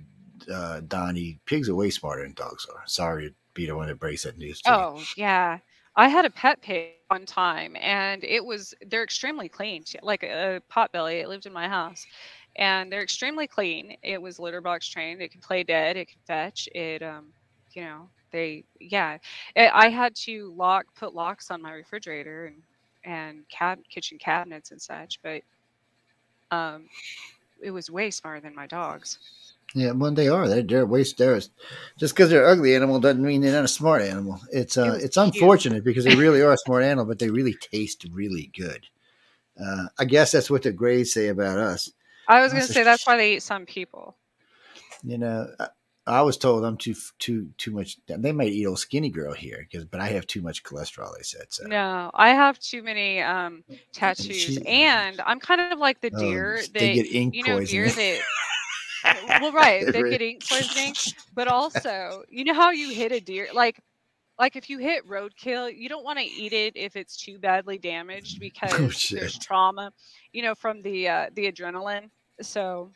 uh, 0.52 0.82
Donnie, 0.88 1.40
pigs 1.46 1.70
are 1.70 1.76
way 1.76 1.90
smarter 1.90 2.24
than 2.24 2.34
dogs 2.34 2.66
are. 2.74 2.84
Sorry 2.86 3.30
to 3.30 3.36
be 3.54 3.66
the 3.66 3.76
one 3.76 3.88
that 3.88 4.00
breaks 4.00 4.24
that 4.24 4.38
news. 4.38 4.62
Oh, 4.66 5.04
yeah. 5.18 5.60
I 5.96 6.08
had 6.08 6.26
a 6.26 6.30
pet 6.30 6.62
pig 6.62 6.92
one 7.10 7.26
time 7.26 7.76
and 7.82 8.24
it 8.24 8.44
was 8.44 8.74
they're 8.88 9.04
extremely 9.04 9.50
clean, 9.50 9.84
like 10.02 10.24
a 10.24 10.62
potbelly. 10.72 11.22
It 11.22 11.28
lived 11.28 11.46
in 11.46 11.54
my 11.54 11.68
house. 11.68 12.06
And 12.58 12.92
they're 12.92 13.04
extremely 13.04 13.48
clean. 13.48 13.96
It 14.04 14.22
was 14.22 14.40
litter 14.40 14.62
box 14.62 14.88
trained. 14.88 15.22
It 15.22 15.32
can 15.32 15.42
play 15.42 15.64
dead, 15.64 15.96
it 15.96 16.10
can 16.10 16.20
fetch. 16.28 16.68
It 16.74 17.02
um, 17.02 17.28
you 17.74 17.84
know, 17.84 18.10
they 18.32 18.66
yeah. 18.80 19.18
I 19.56 19.70
I 19.70 19.90
had 19.90 20.16
to 20.16 20.54
lock 20.56 20.86
put 20.96 21.14
locks 21.14 21.52
on 21.52 21.62
my 21.62 21.72
refrigerator 21.72 22.48
and 22.48 22.62
and 23.04 23.48
cab 23.50 23.80
kitchen 23.90 24.18
cabinets 24.18 24.72
and 24.72 24.82
such, 24.82 25.20
but 25.24 25.42
um 26.52 26.88
it 27.62 27.72
was 27.72 27.90
way 27.90 28.12
smarter 28.12 28.42
than 28.42 28.56
my 28.56 28.68
dogs. 28.68 29.18
Yeah, 29.74 29.92
well, 29.92 30.12
they 30.12 30.28
are. 30.28 30.48
They're, 30.50 30.64
they're 30.64 30.86
waste. 30.86 31.18
They're 31.18 31.40
just 31.98 32.14
because 32.16 32.30
they're 32.30 32.46
ugly 32.48 32.76
animal 32.76 33.00
doesn't 33.00 33.24
mean 33.24 33.42
they're 33.42 33.54
not 33.54 33.64
a 33.66 33.70
smart 33.70 34.02
animal. 34.02 34.40
It's 34.52 34.78
uh, 34.78 34.98
it's 35.02 35.18
unfortunate 35.18 35.84
because 35.84 36.04
they 36.04 36.16
really 36.16 36.42
are 36.42 36.54
a 36.54 36.58
smart 36.66 36.84
animal, 36.84 37.06
but 37.06 37.20
they 37.20 37.30
really 37.30 37.54
taste 37.72 38.06
really 38.12 38.52
good. 38.58 38.86
Uh, 39.62 39.86
I 40.00 40.06
guess 40.06 40.32
that's 40.32 40.50
what 40.50 40.64
the 40.64 40.72
Greys 40.72 41.14
say 41.14 41.30
about 41.30 41.58
us. 41.60 41.92
I 42.28 42.42
was 42.42 42.52
gonna 42.52 42.68
say 42.68 42.84
that's 42.84 43.06
why 43.08 43.18
they 43.18 43.36
eat 43.36 43.44
some 43.44 43.66
people. 43.66 44.16
You 45.04 45.18
know, 45.18 45.48
I, 45.60 45.68
I 46.08 46.22
was 46.22 46.38
told 46.38 46.66
I'm 46.66 46.78
too 46.78 46.96
too 47.20 47.50
too 47.58 47.72
much. 47.72 47.98
They 48.08 48.32
might 48.32 48.50
eat 48.52 48.66
old 48.66 48.80
skinny 48.80 49.10
girl 49.10 49.34
here 49.34 49.60
because, 49.70 49.86
but 49.86 50.02
I 50.02 50.08
have 50.08 50.28
too 50.28 50.42
much 50.42 50.64
cholesterol. 50.64 51.16
They 51.16 51.24
said 51.24 51.46
so. 51.50 51.64
No, 51.68 52.12
I 52.14 52.30
have 52.30 52.60
too 52.60 52.84
many 52.84 53.22
um 53.22 53.64
tattoos, 53.94 54.36
she- 54.36 54.66
and 54.66 55.22
I'm 55.26 55.40
kind 55.40 55.62
of 55.62 55.80
like 55.80 56.02
the 56.02 56.12
Oh, 56.14 56.20
deer 56.20 56.62
that 56.62 56.74
they 56.74 56.90
get 56.90 57.12
ink 57.14 57.36
you 57.36 57.44
know 57.44 57.60
deer 57.60 57.86
that. 57.90 58.22
Well, 59.04 59.52
right, 59.52 59.86
they 59.86 60.04
get 60.10 60.22
ink 60.22 60.48
poisoning, 60.48 60.94
but 61.34 61.48
also 61.48 62.24
you 62.30 62.44
know 62.44 62.54
how 62.54 62.72
you 62.72 62.94
hit 62.94 63.12
a 63.12 63.20
deer 63.20 63.48
like. 63.54 63.80
Like 64.40 64.56
if 64.56 64.72
you 64.72 64.80
hit 64.80 65.08
roadkill, 65.08 65.72
you 65.78 65.88
don't 65.88 66.04
want 66.04 66.18
to 66.18 66.26
eat 66.26 66.52
it 66.52 66.76
if 66.76 66.96
it's 66.96 67.16
too 67.16 67.38
badly 67.38 67.78
damaged 67.78 68.40
because 68.40 68.74
Oh, 68.74 69.16
there's 69.16 69.38
trauma, 69.38 69.94
you 70.34 70.42
know, 70.42 70.56
from 70.56 70.82
the 70.82 71.08
uh, 71.10 71.26
the 71.36 71.52
adrenaline. 71.52 72.10
So 72.42 72.90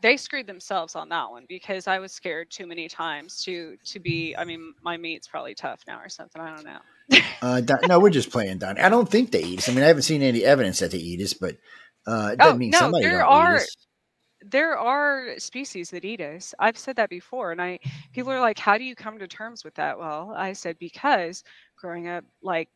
they 0.00 0.16
screwed 0.16 0.46
themselves 0.46 0.94
on 0.96 1.10
that 1.10 1.30
one 1.30 1.44
because 1.46 1.86
I 1.86 1.98
was 1.98 2.12
scared 2.12 2.50
too 2.50 2.66
many 2.66 2.88
times 2.88 3.42
to 3.44 3.76
to 3.84 4.00
be. 4.00 4.34
I 4.34 4.44
mean, 4.46 4.72
my 4.82 4.96
meat's 4.96 5.28
probably 5.28 5.54
tough 5.54 5.80
now 5.86 5.98
or 6.00 6.08
something. 6.08 6.40
I 6.40 6.54
don't 6.56 6.64
know. 6.64 7.18
Uh, 7.42 7.60
Don, 7.60 7.78
no, 7.88 8.00
we're 8.00 8.08
just 8.08 8.30
playing, 8.30 8.58
Don. 8.60 8.78
I 8.78 8.88
don't 8.88 9.10
think 9.10 9.32
they 9.32 9.42
eat 9.42 9.58
us. 9.58 9.68
I 9.68 9.72
mean, 9.72 9.84
I 9.84 9.88
haven't 9.88 10.02
seen 10.04 10.22
any 10.22 10.42
evidence 10.42 10.78
that 10.78 10.92
they 10.92 10.98
eat 10.98 11.20
us, 11.20 11.34
but 11.34 11.56
uh, 12.06 12.30
it 12.32 12.38
doesn't 12.38 12.54
Oh, 12.54 12.56
mean 12.56 12.70
no, 12.70 12.78
somebody 12.78 13.04
there 13.04 13.18
don't 13.18 13.28
are- 13.28 13.56
eat 13.56 13.62
us. 13.62 13.76
There 14.44 14.78
are 14.78 15.38
species 15.38 15.90
that 15.90 16.04
eat 16.04 16.20
us. 16.20 16.54
I've 16.58 16.78
said 16.78 16.96
that 16.96 17.10
before, 17.10 17.52
and 17.52 17.60
I 17.62 17.78
people 18.12 18.32
are 18.32 18.40
like, 18.40 18.58
"How 18.58 18.78
do 18.78 18.84
you 18.84 18.94
come 18.96 19.18
to 19.18 19.28
terms 19.28 19.64
with 19.64 19.74
that?" 19.76 19.98
Well, 19.98 20.32
I 20.36 20.52
said 20.54 20.78
because 20.78 21.42
growing 21.76 22.08
up, 22.08 22.24
like 22.42 22.68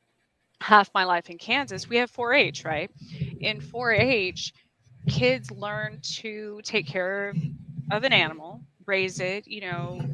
half 0.63 0.91
my 0.95 1.05
life 1.05 1.31
in 1.31 1.39
Kansas, 1.39 1.89
we 1.91 1.97
have 1.99 2.11
4-H, 2.11 2.65
right? 2.65 2.91
In 3.41 3.61
4-H, 3.61 4.53
kids 5.09 5.51
learn 5.51 6.01
to 6.21 6.61
take 6.65 6.87
care 6.87 7.37
of, 7.91 8.05
an 8.05 8.13
animal, 8.13 8.63
raise 8.87 9.21
it, 9.21 9.47
you 9.49 9.61
know, 9.63 10.07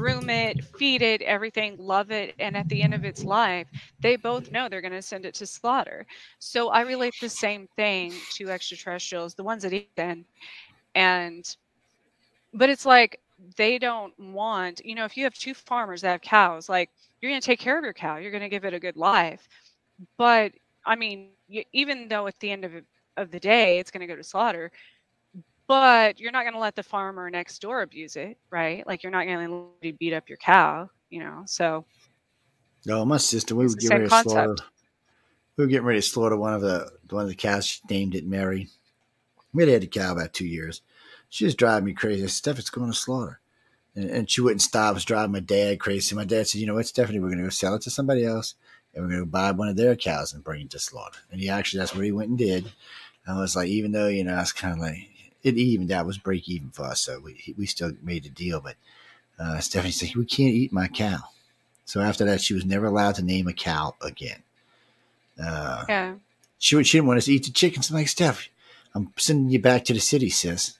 groom 0.00 0.30
it, 0.30 0.64
feed 0.78 1.02
it, 1.02 1.20
everything, 1.20 1.76
love 1.78 2.10
it, 2.10 2.34
and 2.38 2.56
at 2.56 2.66
the 2.70 2.82
end 2.82 2.94
of 2.94 3.04
its 3.04 3.22
life, 3.22 3.66
they 4.00 4.16
both 4.16 4.50
know 4.50 4.66
they're 4.66 4.80
going 4.80 4.92
to 4.92 5.02
send 5.02 5.26
it 5.26 5.34
to 5.34 5.46
slaughter. 5.46 6.06
So 6.38 6.70
I 6.70 6.80
relate 6.80 7.12
the 7.20 7.28
same 7.28 7.68
thing 7.76 8.14
to 8.36 8.48
extraterrestrials, 8.48 9.34
the 9.34 9.44
ones 9.44 9.62
that 9.62 9.74
eat 9.74 9.94
them. 9.96 10.24
And, 10.94 11.44
but 12.54 12.70
it's 12.70 12.86
like 12.86 13.20
they 13.58 13.78
don't 13.78 14.18
want, 14.18 14.80
you 14.86 14.94
know, 14.94 15.04
if 15.04 15.18
you 15.18 15.24
have 15.24 15.34
two 15.34 15.52
farmers 15.52 16.00
that 16.00 16.12
have 16.12 16.22
cows, 16.22 16.70
like 16.70 16.88
you're 17.20 17.30
going 17.30 17.40
to 17.40 17.46
take 17.46 17.60
care 17.60 17.76
of 17.76 17.84
your 17.84 17.92
cow, 17.92 18.16
you're 18.16 18.30
going 18.30 18.42
to 18.42 18.48
give 18.48 18.64
it 18.64 18.72
a 18.72 18.80
good 18.80 18.96
life. 18.96 19.48
But 20.16 20.52
I 20.86 20.96
mean, 20.96 21.28
even 21.74 22.08
though 22.08 22.26
at 22.26 22.40
the 22.40 22.50
end 22.50 22.64
of, 22.64 22.72
of 23.18 23.30
the 23.30 23.40
day 23.40 23.78
it's 23.78 23.90
going 23.90 24.00
to 24.00 24.06
go 24.06 24.16
to 24.16 24.24
slaughter, 24.24 24.72
but 25.70 26.18
you're 26.18 26.32
not 26.32 26.42
going 26.42 26.54
to 26.54 26.58
let 26.58 26.74
the 26.74 26.82
farmer 26.82 27.30
next 27.30 27.60
door 27.60 27.82
abuse 27.82 28.16
it, 28.16 28.36
right? 28.50 28.84
Like 28.88 29.04
you're 29.04 29.12
not 29.12 29.24
going 29.24 29.46
to 29.46 29.54
let 29.54 29.84
you 29.84 29.92
beat 29.92 30.12
up 30.12 30.28
your 30.28 30.38
cow, 30.38 30.90
you 31.10 31.20
know? 31.20 31.44
So, 31.46 31.84
No, 32.86 33.04
my 33.04 33.18
sister, 33.18 33.54
we 33.54 33.66
were 33.66 33.74
getting 33.74 33.98
ready 33.98 34.08
to 34.08 34.22
slaughter. 34.22 34.56
We 35.56 35.62
were 35.62 35.68
getting 35.68 35.86
ready 35.86 36.00
to 36.00 36.06
slaughter 36.06 36.36
one 36.36 36.54
of 36.54 36.60
the 36.60 36.90
one 37.10 37.22
of 37.22 37.28
the 37.28 37.36
cows. 37.36 37.66
She 37.66 37.80
named 37.88 38.16
it 38.16 38.26
Mary. 38.26 38.66
We 39.54 39.62
had 39.62 39.72
had 39.72 39.82
the 39.82 39.86
cow 39.86 40.10
about 40.10 40.32
two 40.32 40.44
years. 40.44 40.82
She 41.28 41.44
was 41.44 41.54
driving 41.54 41.84
me 41.84 41.92
crazy. 41.92 42.24
I 42.24 42.26
said, 42.26 42.30
Steph, 42.30 42.58
it's 42.58 42.70
going 42.70 42.90
to 42.90 42.98
slaughter. 42.98 43.38
And, 43.94 44.10
and 44.10 44.28
she 44.28 44.40
wouldn't 44.40 44.62
stop. 44.62 44.90
It 44.90 44.94
was 44.94 45.04
driving 45.04 45.30
my 45.30 45.38
dad 45.38 45.78
crazy. 45.78 46.16
My 46.16 46.24
dad 46.24 46.48
said, 46.48 46.60
you 46.60 46.66
know 46.66 46.74
what, 46.74 46.88
Stephanie, 46.88 47.20
we're 47.20 47.28
going 47.28 47.38
to 47.38 47.44
go 47.44 47.50
sell 47.50 47.76
it 47.76 47.82
to 47.82 47.90
somebody 47.90 48.24
else. 48.24 48.56
And 48.92 49.04
we're 49.04 49.10
going 49.10 49.22
to 49.22 49.26
buy 49.26 49.52
one 49.52 49.68
of 49.68 49.76
their 49.76 49.94
cows 49.94 50.32
and 50.32 50.42
bring 50.42 50.62
it 50.62 50.70
to 50.70 50.80
slaughter. 50.80 51.20
And 51.30 51.40
he 51.40 51.48
actually, 51.48 51.78
that's 51.78 51.94
what 51.94 52.04
he 52.04 52.10
went 52.10 52.30
and 52.30 52.38
did. 52.38 52.72
I 53.28 53.38
was 53.38 53.54
like, 53.54 53.68
even 53.68 53.92
though, 53.92 54.08
you 54.08 54.24
know, 54.24 54.34
I 54.34 54.40
was 54.40 54.50
kind 54.50 54.74
of 54.74 54.80
like, 54.80 55.06
it 55.42 55.56
even 55.56 55.86
that 55.88 56.06
was 56.06 56.18
break 56.18 56.48
even 56.48 56.70
for 56.70 56.84
us. 56.84 57.00
So 57.00 57.20
we, 57.20 57.54
we 57.56 57.66
still 57.66 57.92
made 58.02 58.24
the 58.24 58.28
deal. 58.30 58.60
But 58.60 58.76
uh, 59.38 59.58
Stephanie 59.60 59.92
said, 59.92 60.14
we 60.16 60.24
can't 60.26 60.54
eat 60.54 60.72
my 60.72 60.88
cow. 60.88 61.18
So 61.84 62.00
after 62.00 62.24
that, 62.26 62.40
she 62.40 62.54
was 62.54 62.64
never 62.64 62.86
allowed 62.86 63.16
to 63.16 63.22
name 63.22 63.48
a 63.48 63.52
cow 63.52 63.94
again. 64.00 64.42
Uh, 65.42 65.84
yeah. 65.88 66.14
she 66.58 66.76
would- 66.76 66.86
she 66.86 66.98
didn't 66.98 67.08
want 67.08 67.18
us 67.18 67.24
to 67.26 67.32
eat 67.32 67.44
the 67.44 67.50
chickens. 67.52 67.90
I'm 67.90 67.96
like, 67.96 68.08
Steph, 68.08 68.48
I'm 68.94 69.12
sending 69.16 69.50
you 69.50 69.58
back 69.60 69.84
to 69.86 69.94
the 69.94 70.00
city, 70.00 70.30
sis. 70.30 70.78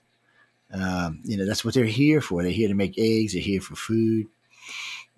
Um, 0.73 1.21
you 1.25 1.37
know 1.37 1.47
that's 1.47 1.65
what 1.65 1.75
they're 1.75 1.85
here 1.85 2.21
for. 2.21 2.43
They're 2.43 2.53
here 2.53 2.69
to 2.69 2.75
make 2.75 2.97
eggs. 2.97 3.33
They're 3.33 3.43
here 3.43 3.61
for 3.61 3.75
food. 3.75 4.29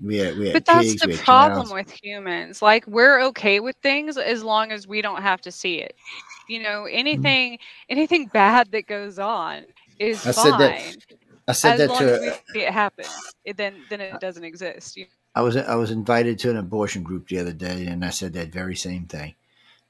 We 0.03 0.17
had, 0.17 0.39
we 0.39 0.47
had 0.47 0.55
But 0.55 0.65
that's 0.65 0.95
pigs. 0.95 1.19
the 1.19 1.23
problem 1.25 1.67
cows. 1.67 1.73
with 1.75 1.91
humans. 2.03 2.63
Like 2.63 2.87
we're 2.87 3.21
okay 3.25 3.61
with 3.61 3.77
things 3.83 4.17
as 4.17 4.43
long 4.43 4.73
as 4.73 4.89
we 4.89 5.03
don't 5.03 5.21
have 5.21 5.43
to 5.43 5.53
see 5.53 5.75
it. 5.77 5.95
You 6.53 6.63
know, 6.63 6.85
anything 6.85 7.59
anything 7.89 8.27
bad 8.27 8.71
that 8.73 8.87
goes 8.87 9.19
on 9.19 9.65
is 9.99 10.27
I 10.27 10.33
said 10.33 10.51
fine 10.51 10.61
that- 10.61 10.97
I 11.49 11.53
said 11.53 11.73
as 11.73 11.79
that 11.81 11.89
long 11.89 11.99
to. 12.01 12.15
as 12.15 12.21
we 12.21 12.31
see 12.53 12.61
it 12.67 12.73
happen. 12.73 13.05
It, 13.45 13.57
then 13.57 13.75
then 13.89 14.01
it 14.03 14.21
doesn't 14.21 14.45
exist. 14.45 14.97
You- 14.99 15.07
I 15.35 15.41
was 15.41 15.57
I 15.57 15.77
was 15.77 15.91
invited 15.91 16.39
to 16.41 16.51
an 16.51 16.59
abortion 16.59 17.03
group 17.03 17.29
the 17.29 17.39
other 17.39 17.55
day, 17.55 17.87
and 17.87 18.05
I 18.05 18.11
said 18.11 18.35
that 18.35 18.53
very 18.53 18.77
same 18.77 19.07
thing. 19.07 19.35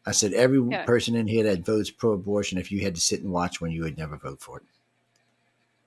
I 0.07 0.13
said 0.13 0.33
every 0.35 0.61
Yeah. 0.71 0.85
person 0.85 1.17
in 1.17 1.27
here 1.27 1.45
that 1.45 1.67
votes 1.67 1.91
pro-abortion, 1.91 2.59
if 2.59 2.71
you 2.71 2.81
had 2.83 2.95
to 2.95 3.01
sit 3.01 3.23
and 3.23 3.33
watch 3.33 3.61
one, 3.61 3.73
you 3.73 3.83
would 3.83 3.99
never 3.99 4.17
vote 4.17 4.41
for 4.41 4.59
it. 4.59 4.65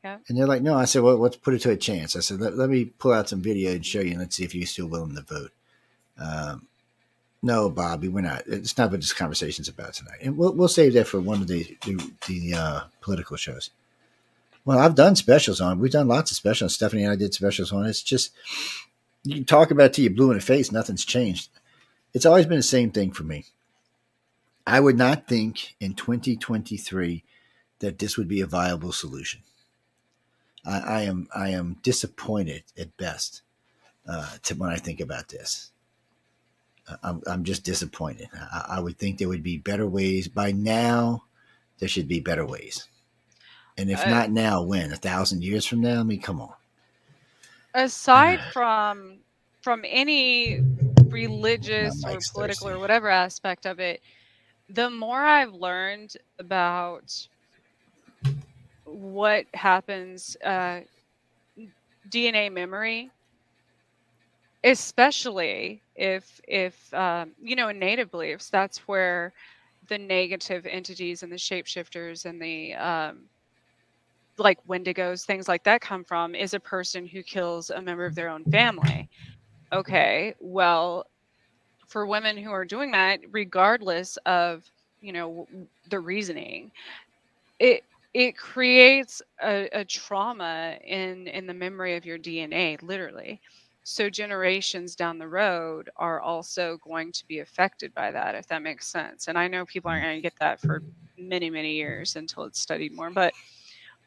Yeah. 0.04 0.18
And 0.28 0.38
they're 0.38 0.46
like, 0.46 0.62
no. 0.62 0.76
I 0.76 0.86
said, 0.86 1.02
well, 1.04 1.18
let's 1.18 1.36
put 1.38 1.54
it 1.54 1.60
to 1.62 1.72
a 1.72 1.76
chance. 1.78 2.16
I 2.16 2.20
said, 2.20 2.40
let, 2.40 2.56
let 2.58 2.70
me 2.70 2.86
pull 2.86 3.12
out 3.14 3.28
some 3.30 3.42
video 3.42 3.72
and 3.72 3.86
show 3.86 4.02
you, 4.02 4.12
and 4.12 4.20
let's 4.20 4.36
see 4.36 4.44
if 4.44 4.54
you're 4.54 4.68
still 4.68 4.88
willing 4.88 5.16
to 5.16 5.22
vote. 5.22 5.52
Um, 6.18 6.68
no, 7.41 7.70
Bobby, 7.70 8.07
we're 8.07 8.22
not. 8.22 8.44
It's 8.48 8.78
not 8.78 8.91
what 8.91 9.02
this 9.02 9.14
conversation's 9.14 9.68
about 9.68 9.94
tonight, 9.94 10.20
and 10.22 10.38
we'll 10.38 10.53
we'll 10.53 10.68
save 10.68 10.94
that 10.94 11.07
for 11.07 11.20
one 11.20 11.41
of 11.41 11.48
the 11.48 11.78
the, 11.86 12.12
the 12.28 12.53
uh, 12.53 12.80
political 13.02 13.38
shows. 13.38 13.70
Well, 14.66 14.80
I've 14.80 14.95
done 14.95 15.16
specials 15.16 15.62
on. 15.62 15.80
We've 15.80 15.91
done 15.91 16.07
lots 16.07 16.32
of 16.32 16.38
specials. 16.38 16.74
Stephanie 16.74 17.03
and 17.03 17.12
I 17.12 17.16
did 17.16 17.34
specials 17.34 17.72
on. 17.72 17.86
It's 17.86 18.02
just 18.02 18.32
you 19.24 19.36
can 19.36 19.45
talk 19.45 19.72
about 19.72 19.86
it 19.86 19.94
till 19.94 20.06
you're 20.06 20.14
blue 20.14 20.32
in 20.32 20.38
the 20.38 20.44
face. 20.44 20.72
Nothing's 20.72 21.06
changed. 21.06 21.49
It's 22.14 22.26
always 22.26 22.45
been 22.45 22.57
the 22.57 22.64
same 22.64 22.91
thing 22.91 23.12
for 23.12 23.24
me. 23.24 23.45
I 24.66 24.80
would 24.80 24.98
not 24.98 25.28
think 25.28 25.76
in 25.80 25.94
2023 25.94 27.24
that 27.80 27.99
this 27.99 28.18
would 28.18 28.28
be 28.28 28.41
a 28.41 28.48
viable 28.48 28.91
solution. 28.91 29.41
I, 30.66 30.80
I 30.80 31.02
am 31.03 31.28
I 31.36 31.49
am 31.49 31.78
disappointed 31.84 32.64
at 32.78 32.98
best 32.98 33.44
uh, 34.07 34.38
to 34.44 34.56
when 34.56 34.72
I 34.72 34.78
think 34.78 34.99
about 34.99 35.28
this. 35.28 35.72
I'm, 37.03 37.22
I'm 37.26 37.44
just 37.44 37.64
disappointed. 37.64 38.30
I, 38.34 38.66
I 38.72 38.80
would 38.80 38.98
think 38.98 39.18
there 39.18 39.28
would 39.28 39.44
be 39.44 39.57
better 39.57 39.88
ways. 39.88 40.28
By 40.28 40.52
now, 40.52 41.24
there 41.80 41.90
should 41.90 42.07
be 42.07 42.20
better 42.20 42.45
ways. 42.45 42.88
And 43.78 43.90
if 43.90 44.06
Uh, 44.06 44.10
not 44.10 44.32
now, 44.32 44.62
when? 44.62 44.91
A 44.91 44.95
thousand 44.95 45.44
years 45.44 45.66
from 45.66 45.82
now? 45.82 45.99
I 45.99 46.03
mean, 46.03 46.22
come 46.22 46.41
on. 46.41 46.53
Aside 47.74 48.40
from 48.53 49.20
from 49.62 49.84
any 49.86 50.62
religious 51.07 52.06
or 52.06 52.20
political 52.34 52.70
or 52.70 52.80
whatever 52.80 53.10
aspect 53.10 53.66
of 53.66 53.80
it, 53.80 54.02
the 54.70 54.90
more 54.90 55.20
I've 55.20 55.53
learned 55.53 56.16
about 56.40 57.28
what 58.86 59.45
happens 59.53 60.38
uh, 60.44 60.82
DNA 62.10 62.52
memory, 62.52 63.12
especially 64.66 65.84
if 65.96 66.42
if 66.48 66.94
um, 66.96 67.34
you 67.42 67.56
know 67.58 67.70
in 67.70 67.80
native 67.80 68.12
beliefs, 68.12 68.50
that's 68.52 68.80
where 68.90 69.34
the 69.88 70.00
negative 70.00 70.68
entities 70.68 71.24
and 71.24 71.32
the 71.32 71.38
shapeshifters 71.38 72.26
and 72.26 72.42
the 72.42 72.76
um, 72.76 73.30
like 74.38 74.60
wendigos, 74.68 75.26
things 75.26 75.48
like 75.48 75.64
that 75.64 75.82
come 75.82 76.04
from, 76.04 76.36
is 76.36 76.54
a 76.54 76.60
person 76.60 77.08
who 77.08 77.24
kills 77.24 77.70
a 77.70 77.82
member 77.82 78.06
of 78.06 78.16
their 78.16 78.30
own 78.30 78.46
family. 78.46 79.10
Okay, 79.74 80.36
well, 80.40 81.06
for 81.88 82.06
women 82.08 82.38
who 82.38 82.52
are 82.52 82.66
doing 82.66 82.92
that, 82.92 83.20
regardless 83.32 84.18
of 84.26 84.64
you 85.02 85.14
know 85.14 85.48
the 85.90 86.00
reasoning, 86.00 86.72
it 87.60 87.84
it 88.14 88.38
creates 88.38 89.22
a, 89.44 89.70
a 89.74 89.86
trauma 89.86 90.78
in 90.86 91.28
in 91.28 91.48
the 91.48 91.54
memory 91.54 91.96
of 91.98 92.06
your 92.06 92.18
DNA, 92.20 92.78
literally. 92.82 93.42
So 93.88 94.10
generations 94.10 94.95
down 94.95 95.20
the 95.20 95.28
road 95.28 95.91
are 95.95 96.20
also 96.20 96.80
going 96.84 97.12
to 97.12 97.28
be 97.28 97.38
affected 97.38 97.94
by 97.94 98.10
that, 98.10 98.34
if 98.34 98.48
that 98.48 98.64
makes 98.64 98.88
sense. 98.88 99.28
And 99.28 99.38
I 99.38 99.48
know 99.48 99.64
people 99.64 99.91
aren't 99.91 100.03
going 100.03 100.16
to 100.16 100.22
get 100.24 100.34
that 100.40 100.60
for 100.60 100.82
many, 101.20 101.52
many 101.52 101.74
years 101.74 102.16
until 102.16 102.45
it's 102.45 102.60
studied 102.60 102.95
more, 102.95 103.12
but 103.12 103.36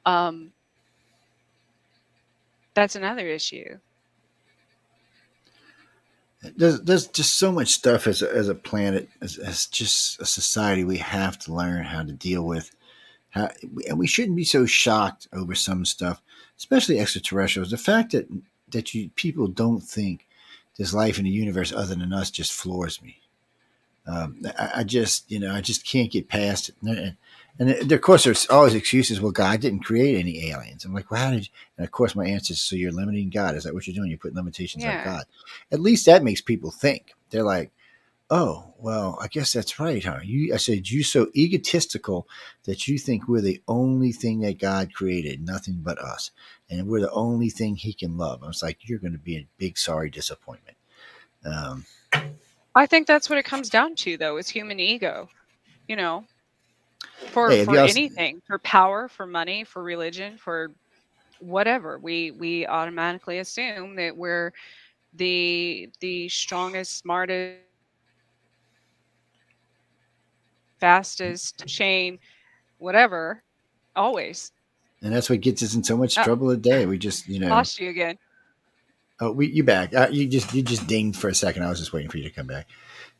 um, 0.05 0.51
that's 2.75 2.97
another 2.97 3.29
issue. 3.29 3.79
There's, 6.57 6.81
there's 6.81 7.07
just 7.07 7.39
so 7.39 7.53
much 7.53 7.69
stuff 7.69 8.09
as 8.09 8.21
a, 8.21 8.35
as 8.35 8.49
a 8.49 8.57
planet, 8.57 9.09
as, 9.21 9.39
as 9.39 9.67
just 9.67 10.21
a 10.21 10.27
society, 10.27 10.83
we 10.83 10.97
have 10.97 11.39
to 11.41 11.55
learn 11.55 11.85
how 11.85 12.03
to 12.03 12.13
deal 12.13 12.43
with. 12.43 12.75
How, 13.31 13.51
and 13.89 13.97
we 13.97 14.09
shouldn't 14.09 14.37
be 14.37 14.45
so 14.45 14.67
shocked 14.67 15.29
over 15.33 15.55
some 15.55 15.85
stuff, 15.85 16.21
especially 16.57 16.99
extraterrestrials. 16.99 17.71
The 17.71 17.79
fact 17.79 18.11
that 18.11 18.27
that 18.71 18.95
you 18.95 19.11
people 19.17 19.47
don't 19.49 19.81
think 19.81 20.27
there's 20.77 20.95
life 20.95 21.19
in 21.19 21.25
the 21.25 21.31
universe 21.31 21.73
other 21.73 21.95
than 21.95 22.13
us 22.13 22.31
just 22.31 22.53
floors 22.53 23.03
me. 23.03 23.21
Um, 24.07 24.41
I, 24.59 24.71
I, 24.77 24.85
just, 24.85 25.31
you 25.31 25.39
know, 25.39 25.55
I 25.55 25.61
just 25.61 25.87
can't 25.87 26.11
get 26.11 26.29
past 26.29 26.71
it. 26.71 26.77
And, 26.81 27.17
and, 27.71 27.93
of 27.93 28.01
course, 28.01 28.25
there's 28.25 28.47
always 28.47 28.73
excuses. 28.73 29.21
Well, 29.21 29.33
God 29.33 29.61
didn't 29.61 29.81
create 29.81 30.19
any 30.19 30.49
aliens. 30.49 30.85
I'm 30.85 30.95
like, 30.95 31.11
well, 31.11 31.21
how 31.21 31.31
did 31.33 31.47
you? 31.47 31.53
And 31.77 31.85
of 31.85 31.91
course, 31.91 32.15
my 32.15 32.27
answer 32.27 32.53
is, 32.53 32.63
so 32.63 32.75
you're 32.75 32.93
limiting 32.93 33.29
God. 33.29 33.55
Is 33.55 33.65
that 33.65 33.75
what 33.75 33.87
you're 33.87 33.95
doing? 33.95 34.09
You're 34.09 34.19
putting 34.19 34.37
limitations 34.37 34.83
yeah. 34.83 35.01
on 35.01 35.05
God. 35.05 35.25
At 35.73 35.81
least 35.81 36.07
that 36.07 36.23
makes 36.23 36.41
people 36.41 36.71
think. 36.71 37.13
They're 37.29 37.43
like, 37.43 37.71
oh, 38.31 38.75
well, 38.79 39.19
I 39.21 39.29
guess 39.29 39.53
that's 39.53 39.81
right, 39.81 40.05
huh? 40.05 40.21
You, 40.23 40.55
I 40.55 40.59
said, 40.59 40.89
you 40.91 41.03
so 41.03 41.29
egotistical 41.35 42.29
that 42.65 42.87
you 42.87 42.99
think 42.99 43.29
we're 43.29 43.41
the 43.41 43.63
only 43.69 44.13
thing 44.13 44.41
that 44.41 44.59
God 44.59 44.93
created, 44.95 45.45
nothing 45.47 45.81
but 45.83 45.99
us, 45.99 46.31
and 46.71 46.87
we're 46.87 47.01
the 47.01 47.11
only 47.13 47.51
thing 47.51 47.77
He 47.77 47.93
can 47.93 48.17
love. 48.17 48.43
I 48.43 48.47
was 48.49 48.63
like, 48.63 48.89
you're 48.89 48.99
going 48.99 49.13
to 49.13 49.19
be 49.19 49.37
a 49.37 49.49
big 49.59 49.79
sorry 49.79 50.11
disappointment. 50.11 50.77
Um, 51.45 51.87
I 52.75 52.87
think 52.87 53.07
that's 53.07 53.29
what 53.31 53.39
it 53.39 53.45
comes 53.45 53.71
down 53.71 53.95
to, 53.97 54.17
though, 54.17 54.37
is 54.37 54.49
human 54.49 54.81
ego. 54.81 55.29
You 55.89 55.97
know, 55.97 56.25
for 57.31 57.51
Hey, 57.51 57.65
for 57.65 57.75
y'all? 57.75 57.85
anything, 57.85 58.41
for 58.47 58.59
power, 58.61 59.09
for 59.09 59.27
money, 59.27 59.65
for 59.65 59.83
religion, 59.83 60.37
for 60.39 60.73
whatever, 61.41 61.99
we 61.99 62.33
we 62.33 62.67
automatically 62.67 63.39
assume 63.39 63.97
that 63.97 64.17
we're 64.17 64.53
the 65.15 65.91
the 66.01 66.29
strongest, 66.29 66.99
smartest, 66.99 67.61
fastest 70.81 71.67
chain, 71.67 72.19
whatever, 72.79 73.43
always. 73.97 74.53
And 75.03 75.13
that's 75.15 75.31
what 75.31 75.41
gets 75.41 75.63
us 75.63 75.75
in 75.75 75.85
so 75.85 75.97
much 75.97 76.19
Uh, 76.19 76.25
trouble 76.25 76.51
today. 76.51 76.87
We 76.87 76.99
just, 76.99 77.29
you 77.29 77.39
know, 77.39 77.49
lost 77.49 77.79
you 77.79 77.89
again. 77.89 78.19
oh, 79.21 79.33
we 79.33 79.49
you 79.49 79.63
back? 79.65 79.95
Uh, 79.95 80.09
you 80.11 80.27
just 80.27 80.53
you 80.55 80.63
just 80.63 80.87
dinged 80.87 81.19
for 81.19 81.29
a 81.29 81.35
second. 81.35 81.63
I 81.63 81.69
was 81.69 81.79
just 81.79 81.93
waiting 81.93 82.11
for 82.11 82.19
you 82.19 82.25
to 82.25 82.31
come 82.35 82.47
back. 82.47 82.67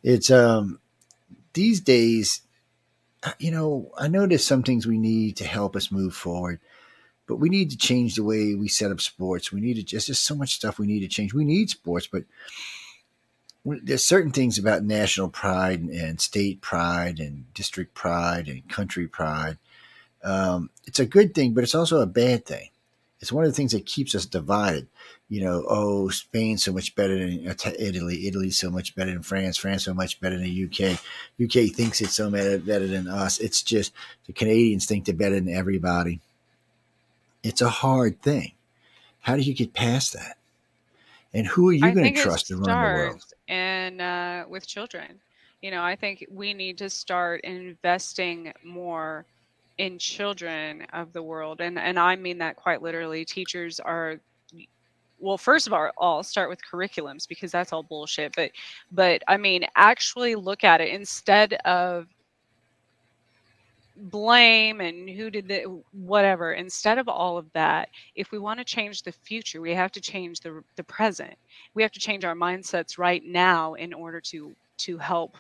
It's 0.03 0.31
um 0.31 0.81
these 1.55 1.81
days, 1.81 2.43
uh, 3.23 3.33
you 3.39 3.51
know, 3.51 3.91
I 3.99 4.09
know 4.09 4.27
there's 4.27 4.45
some 4.45 4.63
things 4.63 4.87
we 4.87 4.99
need 4.99 5.37
to 5.39 5.45
help 5.45 5.77
us 5.77 5.91
move 5.93 6.15
forward, 6.15 6.61
but 7.27 7.37
we 7.37 7.49
need 7.49 7.71
to 7.71 7.77
change 7.77 8.15
the 8.17 8.25
way 8.25 8.55
we 8.55 8.69
set 8.69 8.91
up 8.91 9.01
sports. 9.01 9.53
We 9.53 9.61
need 9.61 9.75
to 9.75 9.83
just 9.83 10.09
there's 10.09 10.19
so 10.19 10.35
much 10.35 10.55
stuff 10.55 10.79
we 10.79 10.87
need 10.87 11.01
to 11.01 11.09
change. 11.09 11.33
We 11.35 11.45
need 11.45 11.71
sports, 11.71 12.07
but 12.07 12.25
there's 13.65 14.05
certain 14.05 14.33
things 14.33 14.59
about 14.59 14.83
national 14.83 15.29
pride 15.29 15.81
and, 15.81 16.21
state 16.21 16.61
pride 16.61 17.19
and 17.19 17.53
district 17.55 17.95
pride 17.95 18.49
and 18.49 18.69
country 18.69 19.07
pride. 19.07 19.59
Um, 20.23 20.71
it's 20.85 20.99
a 20.99 21.07
good 21.07 21.35
thing, 21.35 21.55
but 21.55 21.65
it's 21.65 21.75
also 21.75 22.01
a 22.01 22.07
bad 22.07 22.47
thing. 22.47 22.69
It's 23.21 23.33
one 23.33 23.45
of 23.45 23.51
the 23.51 23.57
things 23.57 23.73
that 23.73 23.87
keeps 23.87 24.15
us 24.15 24.27
divided. 24.27 24.87
You 25.29 25.43
know, 25.43 25.65
oh, 25.69 26.09
Spain's 26.09 26.63
so 26.63 26.73
much 26.73 26.95
better 26.95 27.19
than 27.19 27.49
Ita- 27.49 27.85
Italy. 27.85 28.27
Italy's 28.27 28.59
so 28.59 28.71
much 28.71 28.95
better 28.95 29.11
than 29.11 29.23
France. 29.23 29.57
France 29.57 29.85
so 29.85 29.93
much 29.93 30.21
better 30.21 30.37
than 30.37 30.45
the 30.45 30.65
UK. 30.65 31.01
UK 31.43 31.75
thinks 31.75 32.01
it's 32.01 32.15
so 32.15 32.31
better, 32.31 32.59
better 32.59 32.87
than 32.87 33.09
us. 33.09 33.39
It's 33.39 33.63
just 33.63 33.93
the 34.27 34.33
Canadians 34.33 34.87
think 34.87 35.05
they're 35.05 35.15
better 35.15 35.35
than 35.35 35.53
everybody. 35.53 36.21
It's 37.43 37.61
a 37.61 37.69
hard 37.69 38.23
thing. 38.23 38.53
How 39.21 39.37
do 39.37 39.43
you 39.43 39.55
get 39.55 39.75
past 39.75 40.15
that? 40.15 40.39
And 41.35 41.47
who 41.47 41.69
are 41.69 41.75
you 41.75 41.93
going 41.93 42.15
to 42.15 42.21
trust 42.21 42.47
to 42.47 42.57
run 42.57 42.65
the 42.65 42.99
world? 42.99 43.25
In 43.49 44.01
uh, 44.01 44.45
with 44.49 44.67
children. 44.67 45.21
You 45.63 45.71
know, 45.73 45.83
I 45.83 45.97
think 45.97 46.25
we 46.31 46.55
need 46.55 46.79
to 46.79 46.91
start 46.91 47.41
investing 47.43 48.53
more 48.65 49.27
in 49.79 49.99
children 49.99 50.87
of 50.93 51.13
the 51.13 51.23
world, 51.23 51.61
and 51.61 51.79
and 51.79 51.99
I 51.99 52.17
mean 52.17 52.39
that 52.39 52.57
quite 52.57 52.83
literally. 52.83 53.25
Teachers 53.25 53.81
are 53.81 54.21
well 55.19 55.39
first 55.39 55.67
of 55.67 55.73
all 55.73 55.91
all 55.99 56.23
start 56.23 56.49
with 56.49 56.61
curriculums 56.71 57.29
because 57.29 57.53
that's 57.53 57.73
all 57.73 57.83
bullshit 57.83 58.33
but 58.37 58.51
but 58.93 59.23
i 59.29 59.37
mean 59.37 59.65
actually 59.77 60.35
look 60.35 60.65
at 60.65 60.81
it 60.81 60.89
instead 60.89 61.55
of 61.65 62.07
blame 63.99 64.81
and 64.81 65.09
who 65.09 65.31
did 65.31 65.49
the 65.49 65.63
whatever. 65.93 66.53
Instead 66.53 66.99
of 66.99 67.09
all 67.09 67.39
of 67.39 67.53
that 67.53 67.89
if 68.15 68.31
we 68.33 68.39
want 68.39 68.59
to 68.59 68.65
change 68.65 69.03
the 69.03 69.13
future 69.13 69.61
we 69.61 69.75
have 69.75 69.93
to 69.93 70.01
change 70.01 70.41
the 70.41 70.63
the 70.77 70.85
present. 70.85 71.35
We 71.75 71.83
have 71.83 71.93
to 71.93 72.01
change 72.01 72.25
our 72.25 72.35
mindsets 72.35 72.99
right 72.99 73.25
now 73.25 73.75
in 73.75 73.93
order 73.93 74.21
to 74.23 74.55
to 74.79 74.99
help 74.99 75.37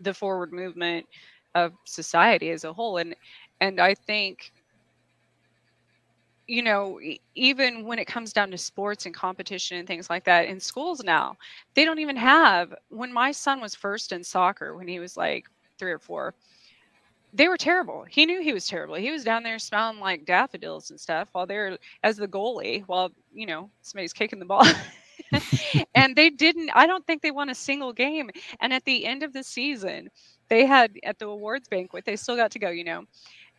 the 0.00 0.14
forward 0.14 0.52
movement 0.52 1.06
of 1.54 1.72
society 1.84 2.50
as 2.50 2.64
a 2.64 2.72
whole. 2.72 2.98
And 2.98 3.14
and 3.62 3.80
i 3.80 3.94
think 3.94 4.52
you 6.48 6.62
know 6.62 6.98
even 7.34 7.86
when 7.86 7.98
it 7.98 8.06
comes 8.06 8.32
down 8.32 8.50
to 8.50 8.58
sports 8.58 9.06
and 9.06 9.14
competition 9.14 9.78
and 9.78 9.86
things 9.86 10.10
like 10.10 10.24
that 10.24 10.46
in 10.46 10.58
schools 10.58 11.02
now 11.04 11.36
they 11.74 11.84
don't 11.84 12.00
even 12.00 12.16
have 12.16 12.74
when 12.90 13.12
my 13.12 13.30
son 13.30 13.60
was 13.60 13.74
first 13.74 14.12
in 14.12 14.22
soccer 14.24 14.76
when 14.76 14.88
he 14.88 14.98
was 14.98 15.16
like 15.16 15.46
three 15.78 15.92
or 15.92 15.98
four 15.98 16.34
they 17.32 17.48
were 17.48 17.56
terrible. 17.56 18.04
He 18.08 18.26
knew 18.26 18.42
he 18.42 18.52
was 18.52 18.66
terrible. 18.66 18.94
He 18.94 19.10
was 19.10 19.24
down 19.24 19.42
there 19.42 19.58
smelling 19.58 20.00
like 20.00 20.26
daffodils 20.26 20.90
and 20.90 21.00
stuff 21.00 21.28
while 21.32 21.46
they're 21.46 21.78
as 22.02 22.16
the 22.16 22.28
goalie 22.28 22.82
while 22.86 23.10
you 23.32 23.46
know 23.46 23.70
somebody's 23.80 24.12
kicking 24.12 24.38
the 24.38 24.44
ball. 24.44 24.66
and 25.94 26.14
they 26.14 26.28
didn't. 26.30 26.70
I 26.74 26.86
don't 26.86 27.06
think 27.06 27.22
they 27.22 27.30
won 27.30 27.48
a 27.48 27.54
single 27.54 27.92
game. 27.92 28.30
And 28.60 28.72
at 28.72 28.84
the 28.84 29.06
end 29.06 29.22
of 29.22 29.32
the 29.32 29.42
season, 29.42 30.10
they 30.48 30.66
had 30.66 30.92
at 31.04 31.18
the 31.18 31.26
awards 31.26 31.68
banquet. 31.68 32.04
They 32.04 32.16
still 32.16 32.36
got 32.36 32.50
to 32.52 32.58
go. 32.58 32.70
You 32.70 32.84
know. 32.84 33.04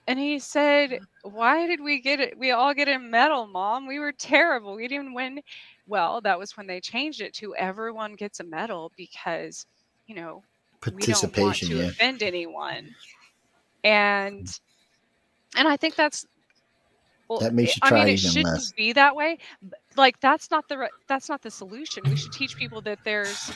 And 0.05 0.19
he 0.19 0.37
said, 0.37 0.91
mm. 0.91 1.31
"Why 1.31 1.65
did 1.65 1.81
we 1.81 1.99
get 1.99 2.19
it? 2.19 2.37
We 2.37 2.51
all 2.51 2.73
get 2.73 2.89
a 2.89 2.99
medal, 2.99 3.47
Mom. 3.47 3.87
We 3.87 3.99
were 3.99 4.11
terrible. 4.11 4.75
We 4.75 4.87
didn't 4.87 5.13
win." 5.13 5.41
Well, 5.87 6.21
that 6.21 6.37
was 6.37 6.55
when 6.55 6.67
they 6.67 6.79
changed 6.79 7.21
it 7.21 7.33
to 7.35 7.55
everyone 7.55 8.13
gets 8.13 8.39
a 8.39 8.43
medal 8.43 8.91
because, 8.95 9.65
you 10.07 10.15
know, 10.15 10.41
we 10.85 10.91
don't 10.91 10.93
want 10.93 11.33
Participation, 11.33 11.69
to 11.69 11.75
yeah. 11.75 11.83
offend 11.87 12.23
anyone 12.23 12.95
and 13.83 14.59
and 15.55 15.67
i 15.67 15.75
think 15.77 15.95
that's 15.95 16.25
well 17.29 17.43
That 17.43 17.53
makes 17.53 17.75
you 17.75 17.81
try 17.81 17.81
i 17.81 17.91
mean 17.91 18.07
it 18.07 18.19
shouldn't 18.19 18.63
less. 18.63 18.73
be 18.75 18.93
that 18.93 19.15
way 19.15 19.37
like 19.95 20.19
that's 20.19 20.49
not 20.51 20.67
the 20.67 20.89
that's 21.07 21.29
not 21.29 21.41
the 21.41 21.51
solution 21.51 22.07
we 22.07 22.15
should 22.15 22.31
teach 22.31 22.57
people 22.57 22.81
that 22.81 22.99
there's 23.03 23.53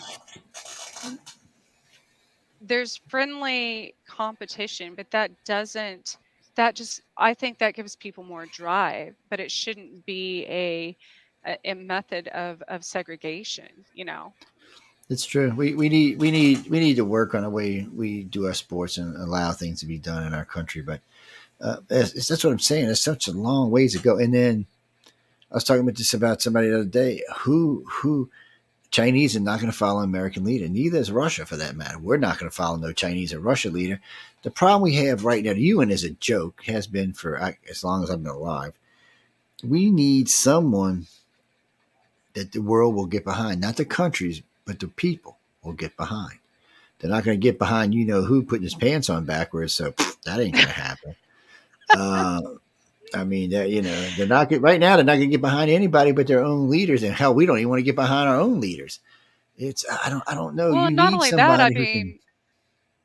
there's 2.61 2.99
friendly 3.07 3.93
competition 4.07 4.93
but 4.95 5.09
that 5.11 5.31
doesn't 5.45 6.17
that 6.55 6.75
just 6.75 7.01
i 7.17 7.33
think 7.33 7.57
that 7.59 7.75
gives 7.75 7.95
people 7.95 8.23
more 8.23 8.45
drive 8.47 9.15
but 9.29 9.39
it 9.39 9.51
shouldn't 9.51 10.05
be 10.05 10.45
a 10.47 10.97
a, 11.45 11.57
a 11.71 11.73
method 11.75 12.27
of 12.29 12.61
of 12.67 12.83
segregation 12.83 13.85
you 13.93 14.05
know 14.05 14.33
It's 15.09 15.25
true. 15.25 15.53
We, 15.55 15.73
we 15.73 15.87
need 15.87 16.19
we 16.19 16.31
need 16.31 16.67
we 16.69 16.79
need 16.79 16.95
to 16.95 17.05
work 17.05 17.33
on 17.33 17.43
the 17.43 17.49
way 17.49 17.87
we 17.93 18.23
do 18.23 18.45
our 18.45 18.53
sports 18.53 18.97
and 18.97 19.15
allow 19.15 19.53
things 19.53 19.79
to 19.79 19.85
be 19.85 19.97
done 19.97 20.25
in 20.25 20.33
our 20.33 20.43
country. 20.43 20.81
But 20.81 20.99
uh, 21.61 21.77
it's, 21.89 22.27
that's 22.27 22.43
what 22.43 22.51
I'm 22.51 22.59
saying. 22.59 22.89
It's 22.89 23.01
such 23.01 23.27
a 23.27 23.31
long 23.31 23.71
ways 23.71 23.93
to 23.93 23.99
go. 23.99 24.17
And 24.17 24.33
then 24.33 24.65
I 25.49 25.55
was 25.55 25.63
talking 25.63 25.83
about 25.83 25.95
this 25.95 26.13
about 26.13 26.41
somebody 26.41 26.69
the 26.69 26.75
other 26.75 26.85
day. 26.85 27.23
Who 27.39 27.85
who 27.89 28.29
Chinese 28.91 29.35
are 29.35 29.41
not 29.41 29.59
going 29.59 29.71
to 29.71 29.77
follow 29.77 30.01
American 30.01 30.43
leader. 30.43 30.67
Neither 30.67 30.99
is 30.99 31.11
Russia, 31.11 31.45
for 31.45 31.57
that 31.57 31.75
matter. 31.75 31.99
We're 31.99 32.17
not 32.17 32.39
going 32.39 32.49
to 32.49 32.55
follow 32.55 32.77
no 32.77 32.93
Chinese 32.93 33.33
or 33.33 33.39
Russia 33.39 33.69
leader. 33.69 33.99
The 34.43 34.51
problem 34.51 34.81
we 34.81 34.95
have 34.95 35.25
right 35.25 35.43
now, 35.43 35.53
the 35.53 35.61
UN 35.61 35.91
is 35.91 36.03
a 36.03 36.11
joke, 36.11 36.63
has 36.65 36.87
been 36.87 37.13
for 37.13 37.41
uh, 37.41 37.53
as 37.69 37.83
long 37.83 38.03
as 38.03 38.09
I've 38.09 38.23
been 38.23 38.31
alive. 38.31 38.77
We 39.63 39.91
need 39.91 40.29
someone 40.29 41.07
that 42.33 42.51
the 42.51 42.61
world 42.61 42.95
will 42.95 43.07
get 43.07 43.23
behind, 43.23 43.59
not 43.59 43.75
the 43.77 43.85
countries, 43.85 44.41
but 44.67 44.79
the 44.79 44.87
people 44.87 45.39
will 45.63 45.73
get 45.73 45.97
behind. 45.97 46.37
They're 46.99 47.09
not 47.09 47.23
going 47.23 47.39
to 47.39 47.43
get 47.43 47.57
behind 47.57 47.95
you 47.95 48.05
know 48.05 48.21
who 48.21 48.43
putting 48.43 48.63
his 48.63 48.75
pants 48.75 49.09
on 49.09 49.25
backwards, 49.25 49.73
so 49.73 49.91
pff, 49.91 50.21
that 50.23 50.39
ain't 50.39 50.53
going 50.53 50.67
to 50.67 50.71
happen. 50.71 51.15
uh, 51.89 52.41
I 53.15 53.23
mean, 53.23 53.51
you 53.51 53.81
know, 53.81 54.09
they're 54.17 54.27
not 54.27 54.49
get, 54.49 54.61
right 54.61 54.79
now. 54.79 54.97
They're 54.97 55.05
not 55.05 55.15
going 55.15 55.29
to 55.29 55.33
get 55.33 55.41
behind 55.41 55.71
anybody 55.71 56.11
but 56.11 56.27
their 56.27 56.43
own 56.43 56.69
leaders, 56.69 57.01
and 57.03 57.13
hell, 57.15 57.33
we 57.33 57.45
don't 57.45 57.57
even 57.57 57.69
want 57.69 57.79
to 57.79 57.83
get 57.83 57.95
behind 57.95 58.29
our 58.29 58.39
own 58.39 58.59
leaders. 58.59 58.99
It's 59.57 59.85
I 59.89 60.09
don't 60.09 60.23
I 60.27 60.35
don't 60.35 60.55
know. 60.55 60.71
Well, 60.71 60.89
you 60.89 60.95
not 60.95 61.13
need 61.13 61.15
only 61.15 61.31
that, 61.31 61.59
I 61.59 61.69
who 61.69 61.73
can- 61.73 61.83
mean, 61.83 62.19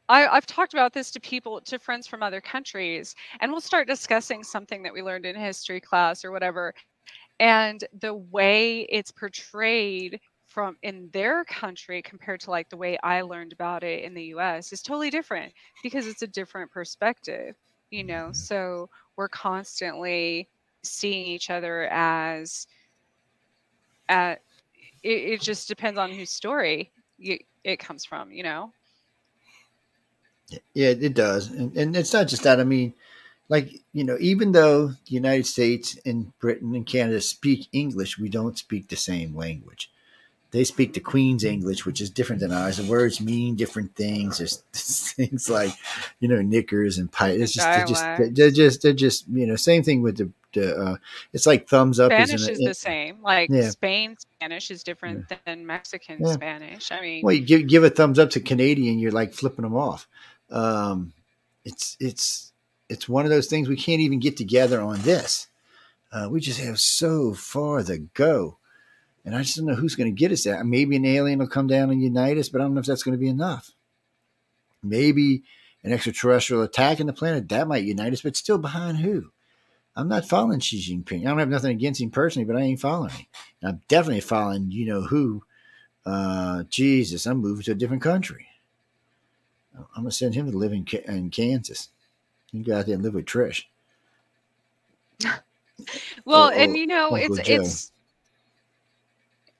I, 0.09 0.27
I've 0.27 0.47
talked 0.47 0.75
about 0.75 0.93
this 0.93 1.11
to 1.13 1.21
people, 1.21 1.61
to 1.63 1.79
friends 1.79 2.07
from 2.07 2.23
other 2.23 2.41
countries, 2.41 3.15
and 3.41 3.51
we'll 3.51 3.61
start 3.63 3.87
discussing 3.87 4.43
something 4.43 4.83
that 4.83 4.93
we 4.93 5.03
learned 5.03 5.25
in 5.25 5.37
history 5.37 5.81
class 5.81 6.25
or 6.25 6.33
whatever. 6.33 6.75
And 7.41 7.83
the 7.99 8.15
way 8.15 8.81
it's 8.91 9.11
portrayed 9.11 10.21
from 10.53 10.77
in 10.83 11.09
their 11.12 11.45
country 11.45 12.03
compared 12.03 12.41
to 12.41 12.51
like 12.51 12.69
the 12.69 12.77
way 12.77 12.99
I 13.03 13.23
learned 13.23 13.53
about 13.53 13.83
it 13.83 14.05
in 14.05 14.15
the 14.15 14.24
US 14.24 14.73
is 14.73 14.83
totally 14.83 15.11
different 15.11 15.53
because 15.83 16.07
it's 16.07 16.23
a 16.23 16.27
different 16.27 16.70
perspective, 16.70 17.57
you 17.91 18.05
know. 18.05 18.24
Mm-hmm. 18.24 18.35
So 18.35 18.89
we're 19.16 19.29
constantly 19.29 20.49
seeing 20.83 21.27
each 21.27 21.51
other 21.51 21.89
as 21.91 22.66
at 24.09 24.43
it, 25.03 25.09
it 25.09 25.41
just 25.41 25.69
depends 25.69 25.99
on 25.99 26.11
whose 26.11 26.31
story 26.31 26.93
you, 27.19 27.39
it 27.65 27.79
comes 27.79 28.05
from, 28.05 28.31
you 28.31 28.43
know. 28.43 28.73
Yeah, 30.74 30.89
it 30.89 31.15
does, 31.15 31.51
and 31.51 31.74
and 31.77 31.97
it's 31.97 32.12
not 32.12 32.29
just 32.29 32.43
that. 32.43 32.61
I 32.61 32.65
mean, 32.65 32.93
like 33.49 33.70
you 33.95 34.05
know, 34.05 34.19
even 34.20 34.53
though 34.53 34.89
the 34.89 34.97
United 35.07 35.47
States 35.47 35.99
and 36.05 36.39
Britain 36.41 36.74
and 36.74 36.87
Canada 36.87 37.23
speak 37.23 37.69
English, 37.73 38.19
we 38.19 38.29
don't 38.29 38.59
speak 38.59 38.89
the 38.89 38.97
same 38.97 39.35
language. 39.35 39.91
They 40.53 40.65
speak 40.65 40.93
the 40.93 41.01
Queen's 41.01 41.45
English, 41.45 41.87
which 41.87 42.01
is 42.01 42.11
different 42.11 42.41
than 42.41 42.53
ours. 42.53 42.77
The 42.77 42.85
words 42.85 43.20
mean 43.20 43.57
different 43.57 43.97
things. 43.97 44.39
There's 44.39 44.57
things 44.73 45.49
like, 45.49 45.73
you 46.20 46.29
know, 46.29 46.43
knickers 46.43 46.99
and 46.99 47.11
pipe. 47.11 47.41
It's 47.41 47.53
just, 47.53 47.66
they're 47.66 47.87
just, 47.87 48.35
they're 48.37 48.51
just, 48.51 48.83
they're 48.83 48.93
just, 48.93 49.27
you 49.29 49.47
know, 49.47 49.57
same 49.57 49.83
thing 49.83 50.03
with 50.03 50.19
the, 50.19 50.31
the 50.53 50.77
uh, 50.77 50.97
it's 51.33 51.47
like 51.47 51.69
thumbs 51.69 51.99
up. 51.99 52.12
Spanish 52.12 52.43
is 52.49 52.61
it? 52.61 52.65
the 52.66 52.74
same. 52.74 53.23
Like 53.23 53.49
Yeah. 53.51 53.70
Spain 53.70 54.16
Spanish 54.19 54.70
is 54.70 54.83
different 54.83 55.33
than 55.47 55.66
Mexican 55.66 56.19
Yeah. 56.20 56.33
Spanish. 56.35 56.93
I 56.93 57.01
mean, 57.01 57.24
Well, 57.24 57.35
you 57.35 57.41
give, 57.41 57.66
give 57.66 57.85
a 57.85 57.91
thumbs 57.91 58.19
up 58.19 58.29
to 58.31 58.41
Canadian, 58.41 58.99
you're 58.99 59.11
like 59.11 59.33
flipping 59.33 59.62
them 59.62 59.74
off. 59.74 60.07
Um, 60.51 61.15
it's 61.65 61.97
it's 61.99 62.53
it's 62.91 63.09
one 63.09 63.24
of 63.24 63.31
those 63.31 63.47
things 63.47 63.69
we 63.69 63.77
can't 63.77 64.03
even 64.03 64.19
get 64.19 64.37
together 64.37 64.83
on 64.83 65.01
this. 65.01 65.47
Uh, 66.12 66.29
we 66.31 66.41
just 66.41 66.61
have 66.61 66.79
so 66.79 67.33
far 67.33 67.83
to 67.83 67.97
go, 68.12 68.59
and 69.24 69.35
I 69.35 69.43
just 69.43 69.57
don't 69.57 69.66
know 69.66 69.74
who's 69.74 69.94
going 69.94 70.15
to 70.15 70.19
get 70.19 70.32
us 70.32 70.44
there. 70.44 70.62
Maybe 70.65 70.97
an 70.97 71.05
alien 71.05 71.39
will 71.39 71.47
come 71.47 71.66
down 71.66 71.90
and 71.90 72.03
unite 72.03 72.39
us, 72.39 72.49
but 72.49 72.61
I 72.61 72.65
don't 72.65 72.74
know 72.74 72.81
if 72.81 72.86
that's 72.86 73.03
going 73.03 73.16
to 73.16 73.20
be 73.20 73.28
enough. 73.28 73.70
Maybe 74.82 75.43
an 75.85 75.93
extraterrestrial 75.93 76.62
attack 76.62 77.01
on 77.01 77.07
the 77.07 77.12
planet 77.12 77.49
that 77.49 77.69
might 77.69 77.85
unite 77.85 78.12
us, 78.12 78.23
but 78.23 78.36
still 78.36 78.59
behind 78.59 78.99
who? 78.99 79.31
I'm 79.94 80.09
not 80.09 80.24
following 80.27 80.61
Xi 80.61 80.78
Jinping. 80.81 81.23
I 81.23 81.31
don't 81.31 81.39
have 81.39 81.49
nothing 81.49 81.70
against 81.70 82.01
him 82.01 82.11
personally, 82.11 82.47
but 82.47 82.57
I 82.57 82.61
ain't 82.61 82.81
following 82.81 83.11
him. 83.11 83.27
And 83.61 83.69
I'm 83.70 83.82
definitely 83.89 84.23
following 84.23 84.70
you 84.70 84.86
know 84.86 85.03
who 85.03 85.44
uh, 86.07 86.65
Jesus, 86.69 87.27
I'm 87.27 87.39
moving 87.39 87.62
to 87.65 87.73
a 87.73 87.77
different 87.77 88.03
country. 88.03 88.47
I'm 89.77 89.85
gonna 90.03 90.11
send 90.11 90.35
him 90.35 90.51
to 90.51 90.57
live 90.57 90.73
in, 90.73 90.86
in 91.07 91.31
Kansas. 91.31 91.89
He 92.51 92.59
can 92.59 92.65
go 92.65 92.78
out 92.78 92.86
there 92.86 92.94
and 92.94 93.03
live 93.05 93.15
with 93.15 93.27
Trish. 93.27 93.65
well, 96.24 96.49
or- 96.49 96.53
and 96.53 96.77
you 96.77 96.86
know, 96.86 97.15
it's 97.15 97.39
Joe. 97.39 97.55
it's 97.55 97.91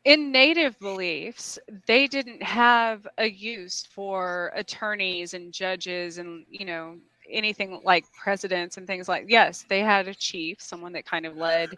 in 0.05 0.33
native 0.33 0.79
beliefs, 0.81 1.59
they 1.87 2.07
didn't 2.07 2.43
have 2.43 3.07
a 3.19 3.29
use 3.29 3.87
for 3.95 4.53
attorneys 4.55 5.35
and 5.35 5.53
judges 5.53 6.19
and 6.19 6.45
you 6.51 6.65
know 6.67 6.97
anything 7.31 7.81
like 7.85 8.05
presidents 8.13 8.77
and 8.77 8.87
things 8.87 9.09
like. 9.09 9.27
Yes, 9.29 9.65
they 9.69 9.81
had 9.81 10.09
a 10.09 10.15
chief, 10.15 10.61
someone 10.61 10.93
that 10.93 11.07
kind 11.07 11.27
of 11.27 11.37
led 11.37 11.77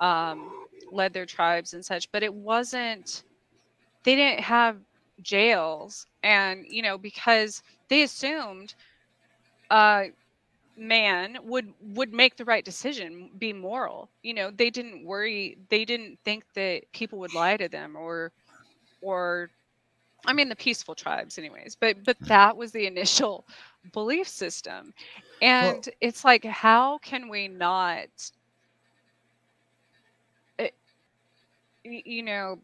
um, 0.00 0.52
led 0.92 1.12
their 1.12 1.26
tribes 1.26 1.74
and 1.74 1.84
such, 1.84 2.10
but 2.12 2.22
it 2.22 2.32
wasn't. 2.34 3.24
They 4.04 4.16
didn't 4.16 4.40
have 4.42 4.78
jails, 5.22 6.06
and 6.22 6.64
you 6.68 6.82
know 6.82 6.98
because 6.98 7.62
they 7.88 8.02
assumed 8.02 8.74
uh, 9.70 10.04
man 10.76 11.38
would 11.42 11.72
would 11.80 12.12
make 12.12 12.36
the 12.36 12.44
right 12.44 12.64
decision 12.64 13.30
be 13.38 13.52
moral 13.52 14.10
you 14.22 14.34
know 14.34 14.50
they 14.50 14.70
didn't 14.70 15.04
worry 15.04 15.56
they 15.70 15.84
didn't 15.84 16.18
think 16.24 16.44
that 16.54 16.82
people 16.92 17.18
would 17.18 17.34
lie 17.34 17.56
to 17.56 17.68
them 17.68 17.96
or 17.96 18.32
or 19.00 19.50
i 20.26 20.32
mean 20.32 20.48
the 20.48 20.56
peaceful 20.56 20.94
tribes 20.94 21.38
anyways 21.38 21.76
but 21.80 22.04
but 22.04 22.16
that 22.28 22.56
was 22.56 22.72
the 22.72 22.86
initial 22.86 23.46
belief 23.92 24.26
system. 24.28 24.92
And 25.40 25.88
it's 26.00 26.24
like 26.24 26.44
how 26.44 26.98
can 26.98 27.28
we 27.28 27.48
not 27.48 28.08
eh, 30.58 30.70
you 31.84 32.22
know 32.22 32.60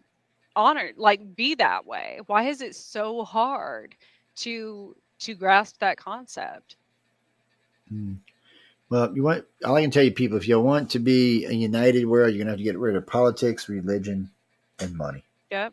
honor 0.57 0.93
like 0.97 1.35
be 1.37 1.55
that 1.55 1.87
way? 1.87 2.21
Why 2.27 2.45
is 2.45 2.61
it 2.61 2.75
so 2.75 3.25
hard 3.25 3.97
to 4.37 4.97
to 5.21 5.35
grasp 5.35 5.79
that 5.81 5.97
concept 5.99 6.77
Hmm. 7.89 8.15
Well, 8.89 9.15
you 9.17 9.23
want 9.23 9.45
all 9.65 9.77
I 9.77 9.83
can 9.83 9.91
tell 9.91 10.03
you, 10.03 10.13
people, 10.13 10.37
if 10.37 10.47
you 10.47 10.61
want 10.61 10.91
to 10.91 10.99
be 10.99 11.47
a 11.47 11.53
united 11.53 12.07
world, 12.07 12.31
you're 12.35 12.39
gonna 12.39 12.51
have 12.51 12.59
to 12.59 12.65
get 12.65 12.79
rid 12.79 12.95
of 12.95 13.07
politics, 13.07 13.69
religion, 13.69 14.31
and 14.79 14.95
money. 14.97 15.25
yep 15.51 15.73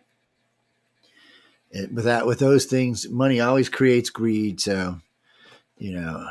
And 1.73 1.95
with 1.95 2.05
that, 2.05 2.25
with 2.25 2.39
those 2.39 2.65
things, 2.65 3.09
money 3.09 3.41
always 3.41 3.69
creates 3.69 4.09
greed. 4.09 4.59
So, 4.61 4.99
you 5.77 5.91
know, 5.93 6.29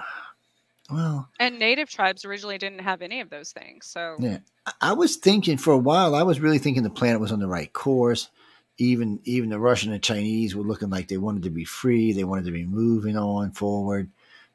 well, 0.90 1.28
And 1.38 1.59
native 1.59 1.90
tribes 1.90 2.24
originally 2.24 2.59
didn't 2.59 2.80
have 2.80 3.02
any 3.02 3.20
of 3.20 3.28
those 3.30 3.52
things. 3.52 3.86
So 3.86 4.16
Yeah. 4.18 4.38
I- 4.66 4.72
I 4.80 4.92
was 4.94 5.16
thinking 5.16 5.59
for 5.59 5.72
a 5.72 5.78
while, 5.78 6.14
I 6.14 6.22
was 6.22 6.40
really 6.40 6.59
thinking 6.59 6.82
the 6.82 6.90
planet 6.90 7.20
was 7.20 7.32
on 7.32 7.38
the 7.40 7.46
right 7.46 7.72
course. 7.72 8.30
Even 8.78 9.20
even 9.24 9.50
the 9.50 9.59
Russian 9.59 9.92
and 9.92 10.02
Chinese 10.02 10.55
were 10.55 10.62
looking 10.62 10.88
like 10.88 11.09
they 11.09 11.18
wanted 11.18 11.42
to 11.42 11.50
be 11.50 11.64
free. 11.64 12.12
They 12.12 12.24
wanted 12.24 12.44
to 12.46 12.52
be 12.52 12.64
moving 12.64 13.16
on 13.16 13.50
forward. 13.50 14.09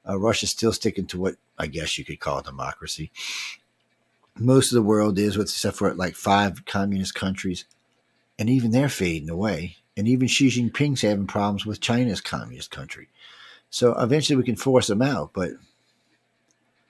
Uh, 0.07 0.19
Russia's 0.19 0.49
still 0.49 0.73
sticking 0.73 1.05
to 1.07 1.19
what 1.19 1.35
I 1.57 1.67
guess 1.67 1.97
you 1.97 2.05
could 2.05 2.19
call 2.19 2.41
democracy. 2.41 3.11
Most 4.37 4.71
of 4.71 4.75
the 4.75 4.81
world 4.81 5.19
is, 5.19 5.37
with 5.37 5.49
except 5.49 5.77
for 5.77 5.93
like 5.93 6.15
five 6.15 6.65
communist 6.65 7.15
countries, 7.15 7.65
and 8.39 8.49
even 8.49 8.71
they're 8.71 8.89
fading 8.89 9.29
away. 9.29 9.77
And 9.95 10.07
even 10.07 10.27
Xi 10.27 10.47
Jinping's 10.47 11.01
having 11.01 11.27
problems 11.27 11.65
with 11.65 11.79
China's 11.79 12.19
communist 12.19 12.71
country. 12.71 13.09
So 13.69 13.93
eventually 13.99 14.37
we 14.37 14.43
can 14.43 14.55
force 14.55 14.87
them 14.87 15.01
out, 15.01 15.31
but 15.33 15.51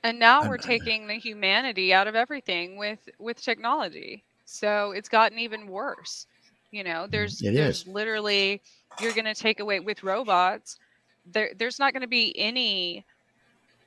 and 0.04 0.20
now 0.20 0.48
we're 0.48 0.58
taking 0.58 1.08
the 1.08 1.16
humanity 1.16 1.94
out 1.94 2.08
of 2.08 2.16
everything 2.16 2.78
with 2.78 3.10
with 3.20 3.42
technology. 3.42 4.24
So 4.46 4.92
it's 4.92 5.10
gotten 5.10 5.40
even 5.40 5.68
worse. 5.68 6.28
You 6.72 6.84
know, 6.84 7.08
there's 7.08 7.42
It 7.42 7.54
there's 7.54 7.88
literally 7.88 8.62
you're 9.00 9.14
going 9.14 9.26
to 9.26 9.34
take 9.34 9.60
away 9.60 9.80
with 9.80 10.04
robots. 10.04 10.78
There 11.26 11.52
there's 11.58 11.80
not 11.80 11.94
going 11.94 12.02
to 12.02 12.08
be 12.08 12.38
any 12.38 13.06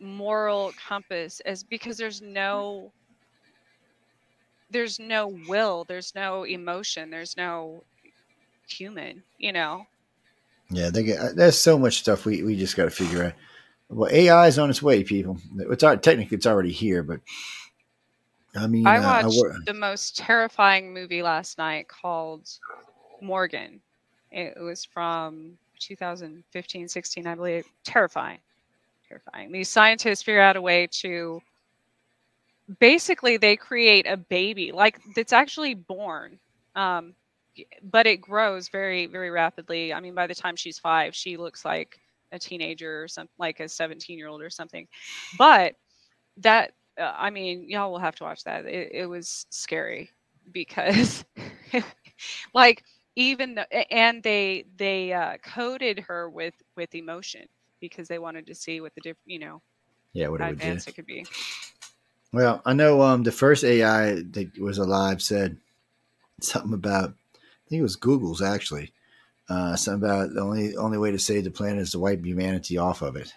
moral 0.00 0.72
compass 0.88 1.40
as 1.40 1.62
because 1.62 1.96
there's 1.96 2.20
no 2.22 2.92
there's 4.70 4.98
no 4.98 5.28
will, 5.28 5.84
there's 5.84 6.14
no 6.14 6.44
emotion, 6.44 7.10
there's 7.10 7.36
no 7.36 7.84
human, 8.68 9.22
you 9.38 9.52
know. 9.52 9.86
Yeah, 10.70 10.90
they 10.90 11.04
get, 11.04 11.18
uh, 11.20 11.32
there's 11.34 11.58
so 11.58 11.78
much 11.78 11.98
stuff 11.98 12.24
we, 12.24 12.42
we 12.42 12.56
just 12.56 12.76
got 12.76 12.84
to 12.84 12.90
figure 12.90 13.24
out. 13.24 13.32
Well, 13.88 14.10
AI 14.12 14.48
is 14.48 14.58
on 14.58 14.68
its 14.68 14.82
way, 14.82 15.04
people. 15.04 15.38
It's 15.58 15.84
al- 15.84 15.96
technically 15.98 16.36
it's 16.36 16.46
already 16.46 16.72
here, 16.72 17.04
but 17.04 17.20
I 18.56 18.66
mean, 18.66 18.86
I 18.86 18.98
uh, 18.98 19.02
watched 19.22 19.36
wor- 19.36 19.54
the 19.66 19.74
most 19.74 20.16
terrifying 20.16 20.92
movie 20.92 21.22
last 21.22 21.58
night 21.58 21.86
called 21.86 22.48
Morgan. 23.22 23.80
It 24.32 24.60
was 24.60 24.84
from 24.84 25.56
2015, 25.78 26.88
16, 26.88 27.26
I 27.26 27.34
believe. 27.34 27.64
Terrifying. 27.84 28.38
Terrifying. 29.08 29.52
These 29.52 29.68
scientists 29.68 30.22
figure 30.22 30.40
out 30.42 30.56
a 30.56 30.62
way 30.62 30.88
to 31.02 31.40
basically 32.80 33.36
they 33.36 33.56
create 33.56 34.06
a 34.08 34.16
baby 34.16 34.72
like 34.72 35.00
that's 35.14 35.32
actually 35.32 35.74
born. 35.74 36.38
Um, 36.74 37.14
but 37.82 38.06
it 38.06 38.18
grows 38.20 38.68
very, 38.68 39.06
very 39.06 39.30
rapidly. 39.30 39.92
I 39.92 40.00
mean, 40.00 40.14
by 40.14 40.26
the 40.26 40.34
time 40.34 40.56
she's 40.56 40.78
five, 40.78 41.14
she 41.14 41.36
looks 41.36 41.64
like 41.64 41.98
a 42.32 42.38
teenager 42.38 43.02
or 43.02 43.08
something 43.08 43.32
like 43.38 43.60
a 43.60 43.68
17 43.68 44.18
year 44.18 44.28
old 44.28 44.42
or 44.42 44.50
something. 44.50 44.86
But 45.38 45.74
that 46.38 46.72
uh, 46.98 47.12
I 47.16 47.30
mean, 47.30 47.68
y'all 47.68 47.90
will 47.90 47.98
have 47.98 48.16
to 48.16 48.24
watch 48.24 48.44
that. 48.44 48.66
It, 48.66 48.90
it 48.92 49.06
was 49.06 49.46
scary 49.50 50.10
because, 50.52 51.24
like, 52.54 52.84
even 53.16 53.54
the, 53.54 53.92
and 53.92 54.22
they 54.22 54.66
they 54.76 55.12
uh, 55.12 55.38
coded 55.38 56.00
her 56.00 56.30
with 56.30 56.54
with 56.76 56.94
emotion 56.94 57.46
because 57.80 58.08
they 58.08 58.18
wanted 58.18 58.46
to 58.46 58.54
see 58.54 58.80
what 58.80 58.94
the 58.94 59.00
diff, 59.00 59.16
you 59.24 59.38
know, 59.38 59.60
yeah, 60.12 60.28
what 60.28 60.40
it 60.40 60.44
would 60.44 60.58
do. 60.60 60.68
it 60.68 60.94
could 60.94 61.06
be. 61.06 61.26
Well, 62.32 62.60
I 62.64 62.74
know 62.74 63.00
um, 63.02 63.22
the 63.22 63.32
first 63.32 63.64
AI 63.64 64.14
that 64.14 64.58
was 64.58 64.78
alive 64.78 65.22
said 65.22 65.56
something 66.40 66.74
about, 66.74 67.10
I 67.34 67.68
think 67.68 67.80
it 67.80 67.82
was 67.82 67.96
Google's 67.96 68.42
actually, 68.42 68.92
uh, 69.48 69.76
something 69.76 70.08
about 70.08 70.34
the 70.34 70.40
only 70.40 70.76
only 70.76 70.98
way 70.98 71.10
to 71.10 71.18
save 71.18 71.44
the 71.44 71.50
planet 71.50 71.82
is 71.82 71.92
to 71.92 71.98
wipe 71.98 72.24
humanity 72.24 72.76
off 72.76 73.02
of 73.02 73.16
it. 73.16 73.32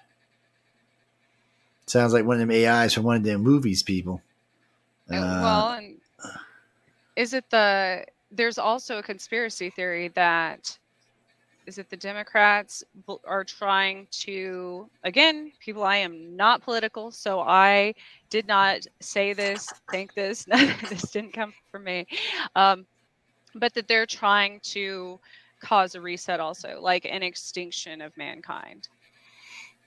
Sounds 1.86 2.14
like 2.14 2.26
one 2.26 2.42
of 2.42 2.48
them 2.48 2.56
AIs 2.56 2.94
from 2.94 3.04
one 3.04 3.18
of 3.18 3.24
them 3.24 3.42
movies, 3.42 3.84
people. 3.84 4.22
Uh, 5.10 5.16
well, 5.16 5.72
and 5.72 5.98
is 7.16 7.34
it 7.34 7.50
the? 7.50 8.06
There's 8.32 8.58
also 8.58 9.00
a 9.00 9.04
conspiracy 9.04 9.70
theory 9.70 10.10
that 10.10 10.78
is 11.70 11.76
that 11.76 11.90
the 11.90 11.98
Democrats 11.98 12.84
are 13.26 13.44
trying 13.44 14.08
to, 14.10 14.90
again, 15.04 15.52
people, 15.60 15.84
I 15.84 15.98
am 15.98 16.36
not 16.36 16.64
political, 16.64 17.12
so 17.12 17.42
I 17.42 17.94
did 18.30 18.48
not 18.48 18.88
say 19.00 19.34
this, 19.34 19.72
think 19.92 20.16
this, 20.16 20.46
this 20.90 21.12
didn't 21.12 21.34
come 21.34 21.54
from 21.72 21.84
me, 21.84 22.08
um, 22.56 22.86
but 23.54 23.74
that 23.76 23.88
they're 23.88 24.08
trying 24.08 24.60
to 24.62 25.20
cause 25.62 25.94
a 25.94 26.02
reset 26.02 26.40
also, 26.40 26.80
like 26.82 27.06
an 27.06 27.22
extinction 27.22 28.02
of 28.02 28.18
mankind. 28.18 28.88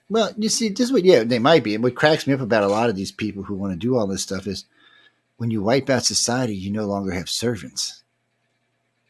Well, 0.09 0.32
you 0.36 0.51
see, 0.51 0.69
this 0.69 0.86
is 0.89 0.93
what, 0.93 1.05
yeah, 1.05 1.24
they 1.24 1.39
might 1.39 1.64
be. 1.64 1.74
And 1.74 1.82
what 1.82 1.94
cracks 1.94 2.27
me 2.27 2.35
up 2.35 2.40
about 2.40 2.64
a 2.64 2.69
lot 2.69 2.90
of 2.90 2.97
these 2.97 3.12
people 3.12 3.43
who 3.43 3.55
want 3.55 3.73
to 3.73 3.78
do 3.78 3.97
all 3.97 4.06
this 4.06 4.23
stuff 4.23 4.47
is 4.47 4.66
when 5.39 5.51
you 5.51 5.62
wipe 5.62 5.89
out 5.89 6.05
society, 6.05 6.55
you 6.55 6.70
no 6.70 6.86
longer 6.86 7.12
have 7.12 7.31
servants. 7.31 8.01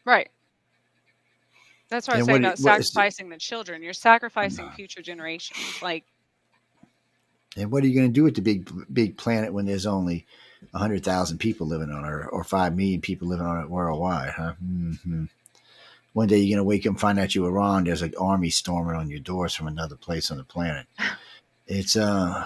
Right. 0.05 0.29
That's 1.89 2.07
what 2.07 2.15
I 2.15 2.17
And 2.17 2.27
was 2.27 2.27
saying 2.27 2.39
about 2.45 2.59
what 2.59 2.79
is 2.79 2.91
the- 2.91 2.93
sacrificing 2.93 3.29
the 3.29 3.37
children. 3.37 3.83
You're 3.83 3.93
sacrificing 3.93 4.65
No. 4.65 4.71
future 4.71 5.01
generations. 5.01 5.79
Like, 5.81 6.05
And 7.55 7.71
what 7.71 7.83
are 7.83 7.87
you 7.87 7.95
going 7.95 8.07
to 8.07 8.13
do 8.13 8.23
with 8.23 8.35
the 8.35 8.41
big, 8.41 8.69
big 8.91 9.17
planet 9.17 9.53
when 9.53 9.65
there's 9.65 9.85
only 9.85 10.25
100,000 10.71 11.37
people 11.37 11.67
living 11.67 11.91
on 11.91 12.03
it 12.05 12.27
or 12.31 12.43
5 12.43 12.75
million 12.75 12.99
people 13.01 13.27
living 13.27 13.45
on 13.45 13.61
it 13.61 13.69
worldwide, 13.69 14.31
huh? 14.31 14.53
hmm 14.53 15.25
One 16.13 16.27
day 16.27 16.39
you're 16.39 16.55
going 16.57 16.63
to 16.65 16.67
wake 16.67 16.81
up 16.85 16.91
and 16.91 16.99
find 16.99 17.19
out 17.19 17.35
you 17.35 17.43
were 17.43 17.51
wrong. 17.51 17.83
There's 17.83 18.01
an 18.01 18.13
army 18.19 18.49
storming 18.49 18.95
on 18.95 19.09
your 19.09 19.19
doors 19.19 19.53
from 19.53 19.67
another 19.67 19.95
place 19.95 20.31
on 20.31 20.37
the 20.37 20.43
planet. 20.43 20.87
It's 21.65 21.95
uh, 21.95 22.45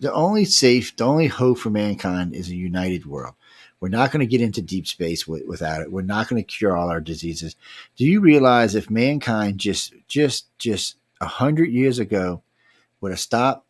the 0.00 0.12
only 0.12 0.44
safe, 0.44 0.96
the 0.96 1.04
only 1.04 1.28
hope 1.28 1.58
for 1.58 1.70
mankind 1.70 2.34
is 2.34 2.50
a 2.50 2.56
united 2.56 3.06
world. 3.06 3.34
We're 3.80 3.88
not 3.88 4.10
going 4.10 4.20
to 4.20 4.26
get 4.26 4.40
into 4.40 4.62
deep 4.62 4.86
space 4.86 5.24
wi- 5.24 5.46
without 5.46 5.82
it. 5.82 5.92
We're 5.92 6.02
not 6.02 6.28
going 6.28 6.42
to 6.42 6.46
cure 6.46 6.76
all 6.76 6.88
our 6.88 7.00
diseases. 7.00 7.56
Do 7.96 8.04
you 8.04 8.20
realize 8.20 8.74
if 8.74 8.90
mankind 8.90 9.58
just, 9.58 9.94
just, 10.08 10.46
just 10.58 10.96
a 11.20 11.26
hundred 11.26 11.70
years 11.70 11.98
ago 11.98 12.42
would 13.00 13.12
have 13.12 13.20
stopped 13.20 13.66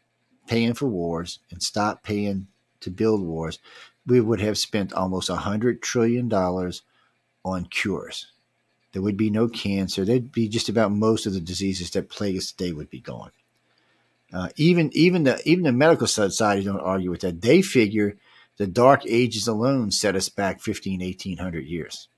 paying 0.47 0.75
for 0.75 0.87
wars 0.87 1.41
and 1.51 1.63
stopped 1.63 2.05
paying 2.05 2.47
to 2.81 2.91
build 2.91 3.23
wars, 3.23 3.59
we 4.07 4.21
would 4.21 4.41
have 4.41 4.57
spent 4.57 4.93
almost 4.93 5.29
a 5.29 5.37
hundred 5.37 5.83
trillion 5.83 6.29
dollars 6.29 6.83
on 7.45 7.65
cures. 7.65 8.29
There 8.93 9.03
would 9.03 9.17
be 9.17 9.31
no 9.31 9.49
cancer. 9.49 10.05
There'd 10.05 10.33
be 10.33 10.49
just 10.49 10.69
about 10.69 10.93
most 10.93 11.27
of 11.27 11.35
the 11.35 11.41
diseases 11.41 11.91
that 11.91 12.09
plague 12.09 12.37
us 12.37 12.53
today 12.53 12.73
would 12.73 12.89
be 12.89 13.01
gone. 13.01 13.31
Uh, 14.33 14.49
even 14.57 14.91
even 14.93 15.25
the 15.25 15.41
even 15.49 15.65
the 15.65 15.73
medical 15.73 16.07
society 16.07 16.65
don't 16.65 16.81
argue 16.81 17.11
with 17.11 17.21
that. 17.21 17.43
They 17.43 17.63
figure 17.63 18.17
the 18.57 18.67
dark 18.67 19.03
ages 19.07 19.47
alone 19.47 19.91
set 19.91 20.17
us 20.17 20.29
back 20.29 20.61
15, 20.61 21.01
1800 21.01 21.67
years. 21.67 22.09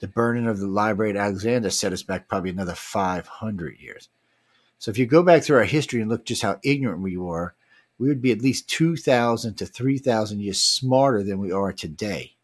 The 0.00 0.08
burning 0.08 0.46
of 0.46 0.58
the 0.58 0.66
library 0.66 1.10
at 1.10 1.16
Alexander 1.16 1.70
set 1.70 1.92
us 1.92 2.02
back 2.02 2.28
probably 2.28 2.50
another 2.50 2.74
500 2.74 3.78
years. 3.78 4.08
So 4.78 4.90
if 4.90 4.98
you 4.98 5.06
go 5.06 5.22
back 5.22 5.42
through 5.42 5.58
our 5.58 5.64
history 5.64 6.00
and 6.00 6.10
look 6.10 6.24
just 6.24 6.42
how 6.42 6.58
ignorant 6.62 7.00
we 7.00 7.16
were, 7.16 7.54
we 7.98 8.08
would 8.08 8.20
be 8.20 8.32
at 8.32 8.42
least 8.42 8.68
2,000 8.68 9.54
to 9.54 9.66
3,000 9.66 10.40
years 10.40 10.60
smarter 10.60 11.22
than 11.22 11.38
we 11.38 11.50
are 11.50 11.72
today. 11.72 12.34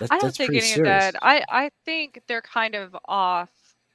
That, 0.00 0.10
I 0.10 0.14
don't 0.16 0.22
that's 0.24 0.38
think 0.38 0.50
any 0.50 0.60
serious. 0.60 0.78
of 0.78 0.84
that. 0.84 1.14
I, 1.22 1.44
I 1.48 1.70
think 1.84 2.22
they're 2.26 2.42
kind 2.42 2.74
of 2.74 2.96
off 3.04 3.50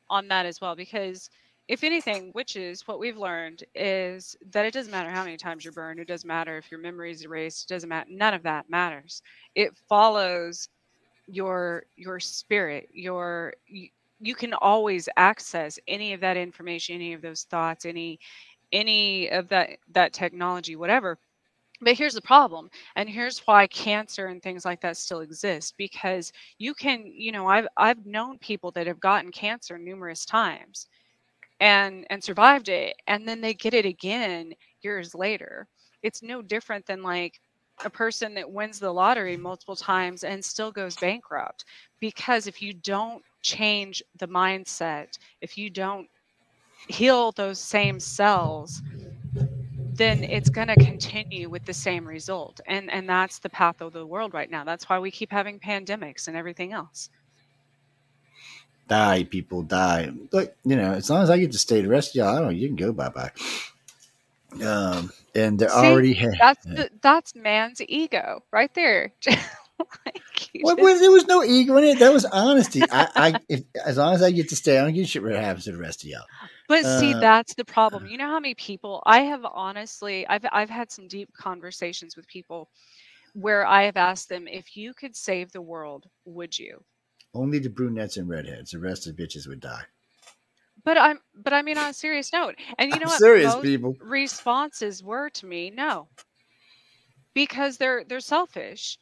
on 0.09 0.27
that 0.29 0.45
as 0.45 0.61
well 0.61 0.75
because 0.75 1.29
if 1.67 1.83
anything, 1.83 2.29
which 2.33 2.55
is 2.55 2.87
what 2.87 2.99
we've 2.99 3.17
learned, 3.17 3.63
is 3.75 4.35
that 4.51 4.65
it 4.65 4.73
doesn't 4.73 4.91
matter 4.91 5.09
how 5.09 5.23
many 5.23 5.37
times 5.37 5.63
you're 5.63 5.73
burned. 5.73 5.99
It 5.99 6.07
doesn't 6.07 6.27
matter 6.27 6.57
if 6.57 6.69
your 6.71 6.79
memory 6.79 7.11
is 7.11 7.23
erased. 7.23 7.69
It 7.69 7.73
doesn't 7.73 7.89
matter. 7.89 8.09
None 8.11 8.33
of 8.33 8.43
that 8.43 8.69
matters. 8.69 9.21
It 9.55 9.75
follows 9.89 10.69
your 11.27 11.83
your 11.95 12.19
spirit. 12.19 12.89
Your 12.93 13.53
you, 13.67 13.89
you 14.19 14.35
can 14.35 14.53
always 14.55 15.09
access 15.17 15.79
any 15.87 16.13
of 16.13 16.21
that 16.21 16.37
information, 16.37 16.95
any 16.95 17.13
of 17.13 17.21
those 17.21 17.43
thoughts, 17.43 17.85
any 17.85 18.19
any 18.71 19.29
of 19.29 19.49
that 19.49 19.71
that 19.93 20.13
technology, 20.13 20.75
whatever. 20.75 21.17
But 21.81 21.95
here's 21.95 22.13
the 22.15 22.21
problem, 22.21 22.69
and 22.95 23.09
here's 23.09 23.39
why 23.39 23.67
cancer 23.67 24.27
and 24.27 24.41
things 24.41 24.65
like 24.65 24.81
that 24.81 24.97
still 24.97 25.19
exist 25.21 25.75
because 25.77 26.31
you 26.57 26.73
can, 26.73 27.05
you 27.05 27.31
know, 27.31 27.47
I've 27.47 27.67
I've 27.77 28.05
known 28.05 28.37
people 28.39 28.71
that 28.71 28.87
have 28.87 28.99
gotten 28.99 29.31
cancer 29.31 29.77
numerous 29.77 30.25
times 30.25 30.87
and 31.59 32.05
and 32.09 32.23
survived 32.23 32.69
it 32.69 32.95
and 33.07 33.27
then 33.27 33.41
they 33.41 33.53
get 33.53 33.73
it 33.73 33.85
again 33.85 34.53
years 34.81 35.15
later. 35.15 35.67
It's 36.03 36.21
no 36.23 36.41
different 36.41 36.85
than 36.85 37.03
like 37.03 37.39
a 37.83 37.89
person 37.89 38.33
that 38.35 38.51
wins 38.51 38.79
the 38.79 38.91
lottery 38.93 39.37
multiple 39.37 39.75
times 39.75 40.23
and 40.23 40.43
still 40.43 40.71
goes 40.71 40.97
bankrupt. 40.97 41.65
Because 41.99 42.47
if 42.47 42.61
you 42.61 42.73
don't 42.73 43.23
change 43.43 44.01
the 44.19 44.27
mindset 44.27 45.17
if 45.41 45.57
you 45.57 45.69
don't 45.69 46.07
heal 46.87 47.31
those 47.33 47.59
same 47.59 47.99
cells 47.99 48.83
then 49.97 50.25
it's 50.29 50.49
going 50.49 50.67
to 50.67 50.77
continue 50.77 51.49
with 51.49 51.63
the 51.65 51.73
same 51.73 52.07
result. 52.07 52.59
And 52.67 52.91
and 52.91 53.07
that's 53.09 53.39
the 53.39 53.49
path 53.49 53.81
of 53.81 53.93
the 53.93 54.05
world 54.05 54.33
right 54.33 54.49
now. 54.49 54.63
That's 54.63 54.89
why 54.89 54.99
we 54.99 55.11
keep 55.11 55.31
having 55.31 55.59
pandemics 55.59 56.27
and 56.27 56.35
everything 56.37 56.73
else 56.73 57.09
die, 58.87 59.23
people 59.23 59.63
die. 59.63 60.11
Look, 60.31 60.55
you 60.63 60.75
know, 60.75 60.93
as 60.93 61.09
long 61.09 61.23
as 61.23 61.29
I 61.29 61.37
get 61.39 61.51
to 61.53 61.57
stay 61.57 61.81
the 61.81 61.89
rest 61.89 62.11
of 62.11 62.15
y'all, 62.15 62.29
I 62.29 62.35
don't 62.39 62.43
know, 62.45 62.49
you 62.51 62.67
can 62.67 62.75
go 62.75 62.91
bye 62.93 63.09
bye. 63.09 63.31
Um, 64.65 65.11
and 65.33 65.59
they're 65.59 65.69
See, 65.69 65.75
already 65.75 66.13
ha- 66.13 66.29
that's 66.39 66.65
the, 66.65 66.89
that's 67.01 67.35
man's 67.35 67.81
ego 67.87 68.41
right 68.53 68.73
there 68.73 69.11
Like, 70.05 70.53
you 70.53 70.61
What 70.63 70.77
just- 70.77 70.83
was 70.83 70.99
there 71.01 71.11
was 71.11 71.25
no 71.27 71.43
ego 71.43 71.75
in 71.77 71.83
it. 71.83 71.99
That 71.99 72.13
was 72.13 72.23
honesty. 72.23 72.81
I, 72.89 73.09
I 73.15 73.39
if 73.49 73.63
as 73.85 73.97
long 73.97 74.13
as 74.13 74.21
I 74.21 74.31
get 74.31 74.47
to 74.49 74.55
stay, 74.55 74.77
I 74.79 74.83
don't 74.83 74.93
give 74.93 75.03
a 75.03 75.07
shit 75.07 75.21
what 75.23 75.33
happens 75.33 75.65
to 75.65 75.73
the 75.73 75.77
rest 75.77 76.03
of 76.03 76.09
y'all. 76.09 76.23
But 76.69 76.83
see, 76.99 77.13
Uh, 77.13 77.19
that's 77.19 77.53
the 77.55 77.65
problem. 77.65 78.05
You 78.05 78.17
know 78.17 78.27
how 78.27 78.39
many 78.39 78.55
people 78.55 79.03
I 79.05 79.21
have 79.23 79.45
honestly 79.45 80.25
I've 80.27 80.45
I've 80.53 80.69
had 80.69 80.89
some 80.91 81.09
deep 81.09 81.29
conversations 81.37 82.15
with 82.15 82.25
people 82.27 82.69
where 83.33 83.67
I 83.67 83.83
have 83.83 83.97
asked 83.97 84.29
them 84.29 84.47
if 84.47 84.77
you 84.77 84.93
could 84.93 85.13
save 85.13 85.51
the 85.51 85.61
world, 85.61 86.05
would 86.23 86.57
you? 86.57 86.81
Only 87.35 87.59
the 87.59 87.69
brunettes 87.69 88.17
and 88.17 88.29
redheads. 88.29 88.71
The 88.71 88.79
rest 88.79 89.07
of 89.07 89.17
the 89.17 89.23
bitches 89.23 89.47
would 89.47 89.61
die. 89.61 89.85
But 90.85 90.97
I'm 90.97 91.21
but 91.35 91.53
I 91.53 91.61
mean 91.63 91.77
on 91.77 91.89
a 91.89 91.93
serious 91.93 92.33
note. 92.33 92.55
And 92.79 92.91
you 92.91 92.99
know 93.01 93.05
I'm 93.05 93.09
what 93.09 93.21
serious, 93.21 93.55
most 93.55 93.61
people. 93.61 93.97
responses 93.99 95.03
were 95.03 95.29
to 95.31 95.45
me, 95.47 95.71
no. 95.71 96.09
Because 97.35 97.77
they're 97.77 98.03
they're 98.05 98.19
selfish. 98.21 98.97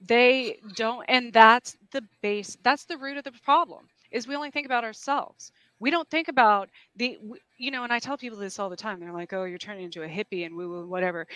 They 0.00 0.58
don't 0.76 1.04
and 1.08 1.32
that's 1.32 1.76
the 1.92 2.02
base 2.22 2.56
that's 2.62 2.84
the 2.86 2.98
root 2.98 3.18
of 3.18 3.24
the 3.24 3.32
problem 3.32 3.88
is 4.12 4.28
we 4.28 4.36
only 4.36 4.50
think 4.50 4.66
about 4.66 4.84
ourselves. 4.84 5.52
We 5.80 5.90
don't 5.90 6.08
think 6.10 6.28
about 6.28 6.70
the 6.96 7.18
you 7.58 7.70
know 7.70 7.84
and 7.84 7.92
I 7.92 7.98
tell 8.00 8.18
people 8.18 8.38
this 8.38 8.58
all 8.58 8.70
the 8.70 8.76
time. 8.76 9.00
They're 9.00 9.12
like, 9.12 9.32
"Oh, 9.32 9.44
you're 9.44 9.58
turning 9.58 9.84
into 9.84 10.02
a 10.04 10.08
hippie 10.08 10.46
and 10.46 10.56
woo 10.56 10.68
woo 10.70 10.86
whatever." 10.88 11.26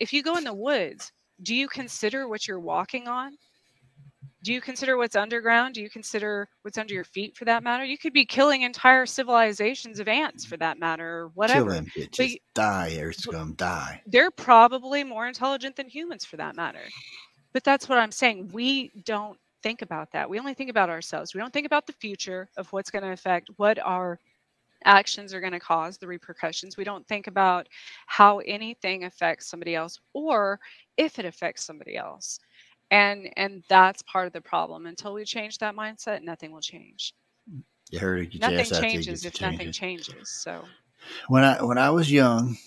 If 0.00 0.12
you 0.12 0.22
go 0.22 0.36
in 0.36 0.44
the 0.44 0.54
woods, 0.54 1.12
do 1.42 1.54
you 1.54 1.68
consider 1.68 2.28
what 2.28 2.48
you're 2.48 2.60
walking 2.60 3.08
on? 3.08 3.38
Do 4.42 4.52
you 4.52 4.60
consider 4.60 4.96
what's 4.96 5.14
underground? 5.14 5.74
Do 5.74 5.82
you 5.82 5.88
consider 5.88 6.48
what's 6.62 6.76
under 6.78 6.92
your 6.94 7.04
feet 7.04 7.36
for 7.36 7.44
that 7.44 7.62
matter? 7.62 7.84
You 7.84 7.96
could 7.96 8.12
be 8.12 8.24
killing 8.24 8.62
entire 8.62 9.06
civilizations 9.06 10.00
of 10.00 10.08
ants 10.08 10.44
for 10.44 10.56
that 10.56 10.78
matter 10.78 11.22
or 11.22 11.24
Kill 11.26 11.32
whatever. 11.34 11.70
them 11.70 11.86
bitches. 11.96 12.16
But 12.16 12.60
die, 12.60 13.10
scum, 13.12 13.54
die. 13.54 14.02
they're 14.06 14.32
probably 14.32 15.04
more 15.04 15.28
intelligent 15.28 15.76
than 15.76 15.88
humans 15.88 16.24
for 16.24 16.36
that 16.38 16.56
matter. 16.56 16.82
But 17.52 17.62
that's 17.64 17.88
what 17.88 17.98
I'm 17.98 18.10
saying. 18.12 18.50
We 18.52 18.90
don't 19.04 19.38
think 19.62 19.82
about 19.82 20.10
that. 20.12 20.28
We 20.28 20.38
only 20.40 20.54
think 20.54 20.70
about 20.70 20.90
ourselves. 20.90 21.34
We 21.34 21.40
don't 21.40 21.52
think 21.52 21.66
about 21.66 21.86
the 21.86 21.92
future 21.92 22.48
of 22.56 22.72
what's 22.72 22.90
going 22.90 23.04
to 23.04 23.12
affect 23.12 23.48
what 23.56 23.78
our 23.78 24.18
actions 24.84 25.32
are 25.32 25.40
going 25.40 25.52
to 25.52 25.60
cause, 25.60 25.98
the 25.98 26.06
repercussions. 26.08 26.76
We 26.76 26.84
don't 26.84 27.06
think 27.06 27.28
about 27.28 27.68
how 28.06 28.38
anything 28.40 29.04
affects 29.04 29.46
somebody 29.46 29.76
else 29.76 30.00
or 30.12 30.58
if 30.96 31.20
it 31.20 31.24
affects 31.24 31.64
somebody 31.64 31.96
else. 31.96 32.40
And 32.92 33.30
and 33.38 33.64
that's 33.68 34.02
part 34.04 34.28
of 34.28 34.34
the 34.34 34.42
problem. 34.42 34.86
Until 34.86 35.14
we 35.14 35.24
change 35.26 35.58
that 35.60 35.76
mindset, 35.76 36.22
nothing 36.22 36.52
will 36.52 36.62
change. 36.62 37.14
You 37.90 38.00
heard 38.00 38.22
it. 38.22 38.32
Get 38.32 38.42
Nothing 38.42 38.60
ass 38.60 38.72
out 38.74 38.92
there, 38.92 38.92
changes 38.92 39.24
if 39.26 39.40
nothing 39.42 39.72
changes. 39.72 40.30
So 40.30 40.70
When 41.28 41.44
I 41.44 41.62
when 41.64 41.78
I 41.78 41.90
was 41.90 42.12
young, 42.12 42.58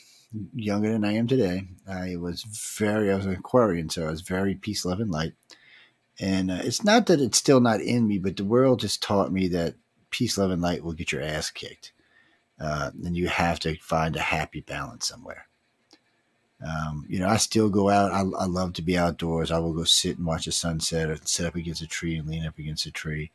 younger 0.56 0.92
than 0.92 1.06
I 1.06 1.14
am 1.14 1.28
today, 1.28 1.68
I 1.88 2.18
was 2.18 2.44
very 2.44 3.12
I 3.12 3.18
was 3.18 3.28
an 3.28 3.34
Aquarian, 3.34 3.90
so 3.90 4.08
I 4.08 4.12
was 4.12 4.22
very 4.22 4.56
peace, 4.56 4.86
love, 4.86 5.02
and 5.02 5.12
light. 5.12 5.34
And 6.20 6.52
uh, 6.52 6.60
it's 6.64 6.84
not 6.84 7.08
that 7.08 7.22
it's 7.22 7.40
still 7.40 7.62
not 7.62 7.82
in 7.82 8.08
me, 8.08 8.20
but 8.20 8.38
the 8.38 8.46
world 8.46 8.82
just 8.82 9.04
taught 9.04 9.32
me 9.34 9.48
that 9.50 9.76
peace, 10.12 10.38
love, 10.38 10.52
and 10.52 10.62
light 10.62 10.84
will 10.84 10.94
get 10.94 11.12
your 11.12 11.24
ass 11.24 11.52
kicked, 11.52 11.94
uh, 12.60 12.92
and 13.04 13.18
you 13.18 13.28
have 13.30 13.60
to 13.62 13.78
find 13.80 14.16
a 14.16 14.22
happy 14.22 14.62
balance 14.62 15.08
somewhere. 15.08 15.48
Um, 16.66 17.06
you 17.10 17.20
know, 17.20 17.28
I 17.28 17.38
still 17.38 17.70
go 17.70 17.90
out. 17.90 18.12
I, 18.12 18.20
I 18.20 18.46
love 18.46 18.74
to 18.74 18.82
be 18.82 18.98
outdoors. 18.98 19.52
I 19.52 19.60
will 19.60 19.74
go 19.74 19.84
sit 19.84 20.18
and 20.18 20.26
watch 20.26 20.46
the 20.46 20.52
sunset, 20.52 21.10
or 21.10 21.18
sit 21.24 21.46
up 21.46 21.56
against 21.56 21.82
a 21.82 21.88
tree 21.88 22.16
and 22.18 22.28
lean 22.28 22.46
up 22.46 22.58
against 22.58 22.86
a 22.86 22.92
tree. 22.92 23.32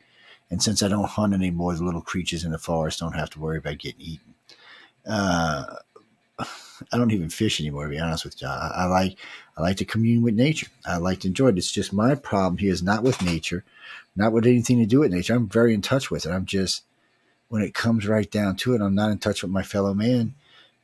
And 0.51 0.63
since 0.63 0.83
I 0.83 0.89
don't 0.89 1.09
hunt 1.09 1.35
anymore, 1.35 1.75
the 1.75 1.85
little 1.85 2.01
creatures 2.01 2.45
in 2.45 2.51
the 2.51 2.59
forest 2.59 2.99
don't 2.99 3.15
have 3.15 3.31
to 3.31 3.41
worry 3.41 3.59
about 3.59 3.79
getting 3.79 4.01
eaten. 4.01 4.35
Uh, 5.07 5.65
I 6.93 6.97
don't 6.97 7.13
even 7.13 7.29
fish 7.29 7.61
anymore, 7.61 7.85
to 7.85 7.91
be 7.91 7.99
honest 7.99 8.25
with 8.25 8.41
you. 8.41 8.49
I, 8.49 8.73
I 8.75 8.85
like 8.87 9.17
I 9.57 9.63
like 9.63 9.77
to 9.77 9.85
commune 9.85 10.23
with 10.23 10.35
nature. 10.35 10.69
I 10.87 10.97
like 10.97 11.21
to 11.21 11.29
enjoy 11.29 11.49
it. 11.49 11.59
It's 11.59 11.71
just 11.71 11.93
my 11.93 12.15
problem 12.15 12.57
here 12.57 12.73
is 12.73 12.83
not 12.83 13.03
with 13.03 13.23
nature, 13.23 13.65
not 14.17 14.33
with 14.33 14.47
anything 14.47 14.79
to 14.79 14.87
do 14.87 15.01
with 15.01 15.13
nature. 15.13 15.35
I'm 15.35 15.49
very 15.49 15.75
in 15.75 15.83
touch 15.83 16.11
with 16.11 16.25
it. 16.25 16.33
I'm 16.33 16.47
just 16.47 16.83
when 17.51 17.63
it 17.63 17.75
comes 17.75 18.07
right 18.07 18.31
down 18.31 18.57
to 18.57 18.75
it, 18.75 18.81
I'm 18.81 18.95
not 18.95 19.11
in 19.11 19.19
touch 19.19 19.43
with 19.43 19.51
my 19.51 19.65
fellow 19.65 19.93
man 19.93 20.35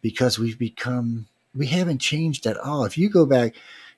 because 0.03 0.37
we've 0.37 0.59
become, 0.59 1.29
we 1.57 1.67
haven't 1.67 1.99
changed 1.99 2.47
at 2.47 2.59
all. 2.59 2.85
If 2.85 2.99
you 2.99 3.09
go 3.09 3.27
back 3.27 3.55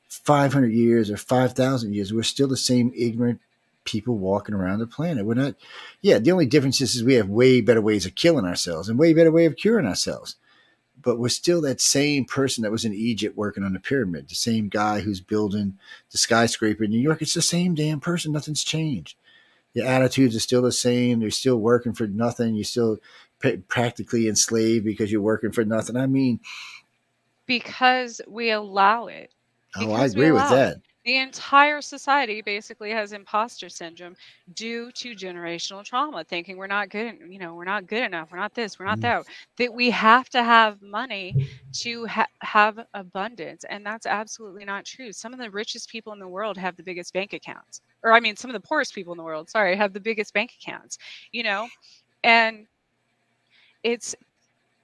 500 0.09 0.73
years 0.73 1.11
or 1.11 1.17
5,000 1.17 1.95
years, 1.95 2.13
we're 2.13 2.23
still 2.23 2.49
the 2.49 2.57
same 2.57 2.93
ignorant 2.97 3.41
people 3.85 4.19
walking 4.19 4.55
around 4.55 4.79
the 4.79 4.87
planet. 4.87 5.25
We're 5.25 5.35
not, 5.35 5.55
yeah, 6.01 6.19
the 6.19 6.33
only 6.33 6.47
difference 6.47 6.81
is, 6.81 6.97
is 6.97 7.05
we 7.05 7.15
have 7.15 7.29
way 7.29 7.61
better 7.61 7.81
ways 7.81 8.07
of 8.07 8.15
killing 8.15 8.45
ourselves 8.45 8.89
and 8.89 8.99
way 8.99 9.13
better 9.15 9.33
way 9.33 9.47
of 9.47 9.57
curing 9.57 9.87
ourselves. 9.87 10.37
But 11.01 11.19
we're 11.19 11.29
still 11.29 11.61
that 11.63 11.81
same 11.81 12.25
person 12.25 12.63
that 12.63 12.73
was 12.73 12.85
in 12.85 12.93
Egypt 12.93 13.37
working 13.37 13.63
on 13.63 13.73
the 13.73 13.81
pyramid, 13.81 14.29
the 14.29 14.35
same 14.35 14.69
guy 14.69 15.01
who's 15.01 15.21
building 15.21 15.79
the 16.11 16.19
skyscraper 16.19 16.85
in 16.85 16.91
New 16.91 16.99
York. 16.99 17.23
It's 17.23 17.35
the 17.35 17.43
same 17.43 17.75
damn 17.75 18.01
person. 18.01 18.33
Nothing's 18.33 18.65
changed. 18.65 19.17
The 19.75 19.87
attitudes 19.87 20.35
are 20.35 20.41
still 20.41 20.63
the 20.63 20.73
same. 20.73 21.21
You're 21.21 21.31
still 21.31 21.57
working 21.57 21.93
for 21.93 22.07
nothing. 22.09 22.57
You're 22.57 22.65
still 22.65 22.99
practically 23.69 24.29
enslaved 24.29 24.85
because 24.85 25.13
you're 25.13 25.21
working 25.21 25.53
for 25.53 25.65
nothing. 25.65 25.97
I 25.97 26.07
mean, 26.07 26.41
because 27.49 28.21
we 28.29 28.53
allow 28.53 29.09
it. 29.09 29.35
Oh, 29.77 29.91
I 29.93 30.05
agree 30.05 30.31
with 30.31 30.49
that 30.51 30.77
the 31.09 31.17
entire 31.17 31.81
society 31.81 32.43
basically 32.43 32.91
has 32.91 33.15
imposter 33.15 33.71
syndrome 33.71 34.15
due 34.53 34.93
to 34.93 35.15
generational 35.15 35.83
trauma 35.83 36.23
thinking 36.23 36.59
we're 36.59 36.67
not 36.67 36.91
good 36.91 37.15
you 37.31 37.39
know 37.39 37.55
we're 37.55 37.65
not 37.65 37.87
good 37.87 38.03
enough 38.03 38.31
we're 38.31 38.37
not 38.37 38.53
this 38.53 38.79
we're 38.79 38.85
not 38.85 38.99
mm. 38.99 39.03
that 39.03 39.25
that 39.57 39.73
we 39.73 39.89
have 39.89 40.29
to 40.29 40.43
have 40.43 40.83
money 40.83 41.49
to 41.73 42.05
ha- 42.05 42.27
have 42.43 42.79
abundance 42.93 43.65
and 43.71 43.87
that's 43.87 44.05
absolutely 44.05 44.67
not 44.67 44.85
true 44.85 45.11
some 45.11 45.33
of 45.33 45.39
the 45.39 45.51
richest 45.51 45.89
people 45.89 46.13
in 46.13 46.19
the 46.19 46.29
world 46.29 46.59
have 46.59 46.77
the 46.77 46.83
biggest 46.83 47.15
bank 47.15 47.33
accounts 47.33 47.81
or 48.03 48.13
i 48.13 48.21
mean 48.21 48.37
some 48.37 48.51
of 48.51 48.61
the 48.61 48.69
poorest 48.69 48.95
people 48.95 49.15
in 49.15 49.17
the 49.17 49.25
world 49.25 49.49
sorry 49.49 49.75
have 49.75 49.95
the 49.95 50.01
biggest 50.01 50.35
bank 50.35 50.53
accounts 50.61 50.99
you 51.33 51.43
know 51.43 51.67
and 52.23 52.67
it's 53.83 54.15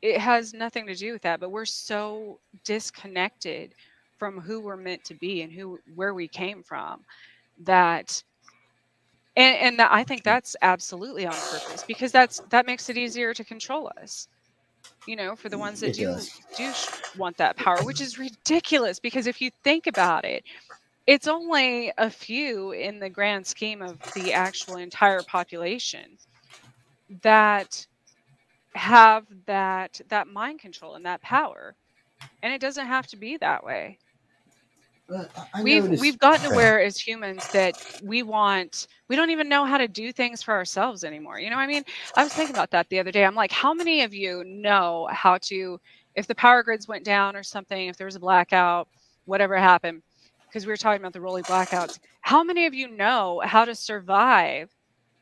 it 0.05 0.21
has 0.21 0.53
nothing 0.53 0.87
to 0.87 0.95
do 0.95 1.13
with 1.13 1.23
that 1.23 1.41
but 1.41 1.51
we're 1.51 1.65
so 1.65 2.39
disconnected 2.63 3.75
from 4.19 4.39
who 4.39 4.61
we're 4.61 4.77
meant 4.77 5.03
to 5.03 5.15
be 5.15 5.43
and 5.43 5.51
who 5.53 5.79
where 5.95 6.13
we 6.15 6.29
came 6.29 6.63
from 6.63 7.01
that 7.63 8.23
and, 9.37 9.57
and 9.57 9.79
that, 9.79 9.91
i 9.91 10.05
think 10.05 10.21
mm. 10.21 10.25
that's 10.25 10.55
absolutely 10.63 11.27
on 11.27 11.33
purpose 11.33 11.85
because 11.89 12.13
that's 12.13 12.41
that 12.51 12.67
makes 12.67 12.89
it 12.91 12.99
easier 12.99 13.33
to 13.33 13.43
control 13.43 13.91
us 14.01 14.29
you 15.07 15.17
know 15.17 15.35
for 15.35 15.49
the 15.49 15.59
ones 15.59 15.81
that 15.81 15.91
it 15.91 15.95
do 15.97 16.05
does. 16.05 16.31
do 16.57 16.71
want 17.19 17.37
that 17.39 17.57
power 17.57 17.83
which 17.83 18.03
is 18.03 18.19
ridiculous 18.19 19.01
because 19.01 19.27
if 19.27 19.41
you 19.41 19.51
think 19.65 19.87
about 19.87 20.25
it 20.25 20.45
it's 21.07 21.29
only 21.29 21.93
a 21.99 22.11
few 22.11 22.73
in 22.73 22.99
the 22.99 23.09
grand 23.09 23.47
scheme 23.47 23.81
of 23.83 23.99
the 24.15 24.33
actual 24.33 24.77
entire 24.77 25.23
population 25.23 26.19
that 27.23 27.87
have 28.75 29.27
that 29.47 30.01
that 30.09 30.29
mind 30.29 30.61
control 30.61 30.95
and 30.95 31.07
that 31.07 31.23
power. 31.23 31.75
And 32.43 32.53
it 32.53 32.61
doesn't 32.61 32.87
have 32.87 33.07
to 33.09 33.17
be 33.17 33.37
that 33.39 33.65
way. 33.65 33.99
We've 35.63 35.89
we've 36.01 36.19
gotten 36.19 36.49
to 36.49 36.55
where 36.55 36.81
as 36.81 36.97
humans 36.99 37.49
that 37.51 37.77
we 38.03 38.23
want 38.23 38.87
we 39.09 39.17
don't 39.17 39.31
even 39.31 39.49
know 39.49 39.65
how 39.65 39.79
to 39.79 39.87
do 39.89 40.13
things 40.13 40.43
for 40.43 40.55
ourselves 40.55 41.05
anymore. 41.05 41.39
You 41.39 41.51
know 41.51 41.57
i 41.59 41.67
mean? 41.67 41.85
I 42.17 42.25
was 42.25 42.33
thinking 42.33 42.55
about 42.57 42.71
that 42.71 42.89
the 42.89 42.99
other 43.01 43.13
day. 43.13 43.25
I'm 43.25 43.35
like 43.35 43.53
how 43.53 43.75
many 43.75 44.03
of 44.03 44.15
you 44.15 44.45
know 44.45 45.09
how 45.13 45.39
to 45.43 45.81
if 46.15 46.27
the 46.27 46.35
power 46.35 46.63
grids 46.63 46.89
went 46.89 47.05
down 47.05 47.37
or 47.37 47.43
something 47.43 47.89
if 47.89 47.97
there 47.97 48.07
was 48.07 48.17
a 48.17 48.21
blackout 48.21 48.89
whatever 49.27 49.57
happened 49.57 50.03
because 50.49 50.67
we 50.67 50.73
were 50.73 50.77
talking 50.77 51.03
about 51.03 51.13
the 51.13 51.21
rolling 51.21 51.45
blackouts 51.45 51.99
how 52.21 52.43
many 52.43 52.67
of 52.67 52.75
you 52.75 52.89
know 52.89 53.43
how 53.45 53.65
to 53.65 53.75
survive 53.75 54.71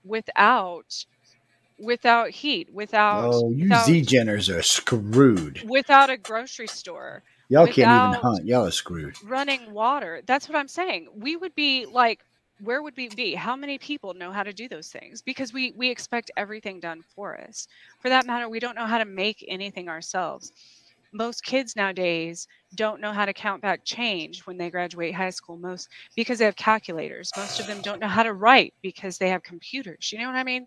without 0.05 1.05
without 1.83 2.31
heat 2.31 2.73
without 2.73 3.31
oh 3.33 3.51
you 3.51 3.65
without, 3.65 3.87
z-genners 3.87 4.55
are 4.55 4.63
screwed 4.63 5.63
without 5.69 6.11
a 6.11 6.17
grocery 6.17 6.69
store 6.69 7.23
Y'all 7.53 7.67
can't 7.67 7.79
even 7.79 8.23
hunt. 8.23 8.47
Y'all 8.47 8.67
are 8.67 8.71
screwed. 8.71 9.23
Running 9.23 9.75
water. 9.75 10.23
That's 10.25 10.49
what 10.49 10.57
I'm 10.57 10.69
saying. 10.69 11.09
We 11.15 11.37
would 11.37 11.55
be 11.55 11.85
like, 11.85 12.21
where 12.63 12.83
would 12.83 12.97
we 12.97 13.09
be? 13.09 13.35
How 13.35 13.57
many 13.57 13.77
people 13.77 14.15
know 14.15 14.33
how 14.33 14.43
to 14.43 14.55
do 14.55 14.69
those 14.69 14.89
things? 14.89 15.21
Because 15.21 15.53
we 15.53 15.73
we 15.77 15.91
expect 15.91 16.31
everything 16.39 16.81
done 16.81 17.03
for 17.15 17.39
us. 17.39 17.69
For 18.01 18.09
that 18.09 18.25
matter, 18.25 18.49
we 18.49 18.59
don't 18.59 18.75
know 18.75 18.87
how 18.87 18.97
to 18.97 19.05
make 19.05 19.45
anything 19.49 19.91
ourselves. 19.91 20.51
Most 21.13 21.45
kids 21.45 21.77
nowadays 21.77 22.49
don't 22.75 23.03
know 23.03 23.13
how 23.13 23.27
to 23.27 23.35
count 23.35 23.61
back 23.61 23.85
change 23.85 24.47
when 24.47 24.57
they 24.57 24.71
graduate 24.71 25.15
high 25.15 25.29
school. 25.29 25.59
Most 25.59 25.91
because 26.17 26.39
they 26.39 26.47
have 26.47 26.57
calculators. 26.57 27.31
Most 27.37 27.61
of 27.61 27.67
them 27.67 27.83
don't 27.83 28.01
know 28.01 28.09
how 28.09 28.23
to 28.23 28.33
write 28.33 28.73
because 28.81 29.19
they 29.19 29.29
have 29.29 29.43
computers. 29.43 30.11
You 30.11 30.21
know 30.21 30.29
what 30.29 30.37
I 30.37 30.45
mean? 30.45 30.67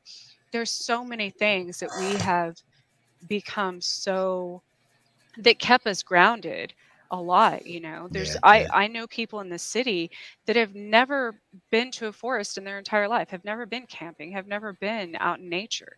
There's 0.56 0.72
so 0.72 1.04
many 1.04 1.32
things 1.32 1.82
that 1.82 1.90
we 2.00 2.16
have 2.16 2.56
become 3.28 3.82
so 3.82 4.62
that 5.40 5.60
kept 5.60 5.86
us 5.86 6.02
grounded 6.02 6.74
a 7.12 7.18
lot 7.18 7.66
you 7.68 7.82
know? 7.82 8.08
There's 8.10 8.36
yeah, 8.36 8.40
i 8.44 8.60
yeah. 8.62 8.68
i 8.72 8.88
know 8.88 9.06
people 9.08 9.42
in 9.42 9.50
the 9.50 9.60
city 9.60 10.10
that 10.46 10.56
have 10.56 10.74
never 10.74 11.36
been 11.72 11.92
to 11.92 12.08
a 12.08 12.14
forest 12.14 12.58
in 12.58 12.64
their 12.64 12.78
entire 12.78 13.10
life 13.10 13.32
have 13.32 13.44
never 13.44 13.66
been 13.66 13.86
camping 13.86 14.32
have 14.32 14.48
never 14.48 14.72
been 14.80 15.18
out 15.20 15.40
in 15.40 15.50
nature. 15.50 15.98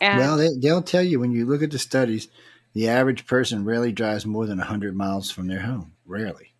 And 0.00 0.16
well 0.16 0.36
they, 0.36 0.50
they'll 0.56 0.80
tell 0.80 1.02
you 1.02 1.18
when 1.18 1.32
you 1.32 1.44
look 1.44 1.64
at 1.64 1.72
the 1.72 1.80
studies 1.80 2.28
the 2.72 2.88
average 2.88 3.26
person 3.26 3.64
rarely 3.64 3.90
drives 3.90 4.24
more 4.24 4.46
than 4.46 4.58
100 4.58 4.94
miles 4.94 5.32
from 5.32 5.48
their 5.48 5.62
home 5.62 5.90
rarely. 6.06 6.52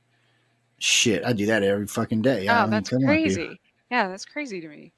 Shit 0.80 1.24
i 1.24 1.32
do 1.32 1.46
that 1.46 1.62
every 1.62 1.86
fucking 1.86 2.22
day. 2.22 2.48
Oh 2.48 2.68
that's 2.68 2.90
crazy. 2.90 3.60
Yeah 3.92 4.08
that's 4.08 4.24
crazy 4.24 4.60
to 4.60 4.66
me 4.66 4.92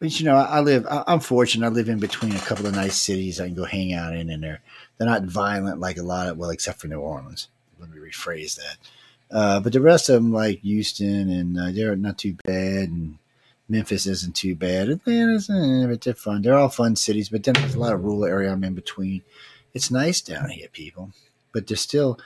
but 0.00 0.18
you 0.18 0.24
know, 0.24 0.34
I, 0.34 0.60
live. 0.60 0.86
I, 0.90 1.04
am 1.06 1.20
fortunate. 1.20 1.66
I 1.66 1.68
live 1.68 1.90
in 1.90 1.98
between 1.98 2.34
a 2.34 2.40
couple 2.40 2.66
of 2.66 2.74
nice 2.74 2.96
cities 2.96 3.38
I 3.38 3.46
can 3.46 3.54
go 3.54 3.64
hang 3.64 3.92
out 3.92 4.16
in, 4.16 4.30
and 4.30 4.42
they're 4.42 4.60
they're 4.96 5.06
not 5.06 5.24
violent 5.24 5.78
like 5.78 5.98
a 5.98 6.02
lot 6.02 6.26
of 6.26 6.38
well, 6.38 6.50
except 6.50 6.80
for 6.80 6.88
New 6.88 6.98
Orleans. 6.98 7.48
Let 7.78 7.90
me 7.90 7.98
rephrase 7.98 8.56
that. 8.56 8.76
Uh, 9.30 9.60
but 9.60 9.72
the 9.72 9.80
rest 9.80 10.08
of 10.08 10.14
them, 10.14 10.32
like 10.32 10.60
Houston, 10.60 11.30
and 11.30 11.58
uh, 11.58 11.70
they're 11.70 11.94
not 11.96 12.18
too 12.18 12.34
bad, 12.44 12.88
and 12.88 13.18
Memphis 13.68 14.06
isn't 14.06 14.34
too 14.34 14.56
bad. 14.56 14.88
Atlanta's, 14.88 15.50
eh, 15.50 15.86
but 15.86 16.00
they're 16.00 16.14
fun. 16.14 16.42
They're 16.42 16.58
all 16.58 16.70
fun 16.70 16.96
cities, 16.96 17.28
but 17.28 17.44
then 17.44 17.54
there's 17.54 17.74
a 17.74 17.78
lot 17.78 17.92
of 17.92 18.02
rural 18.02 18.24
area 18.24 18.50
I'm 18.50 18.64
in 18.64 18.74
between. 18.74 19.22
It's 19.74 19.90
nice 19.90 20.20
down 20.22 20.48
here, 20.48 20.68
people, 20.72 21.12
but 21.52 21.66
there's 21.66 21.80
still. 21.80 22.18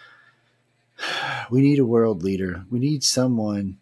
We 1.51 1.61
need 1.61 1.79
a 1.79 1.85
world 1.85 2.23
leader. 2.23 2.65
We 2.71 2.79
need 2.79 3.05
someone. 3.05 3.77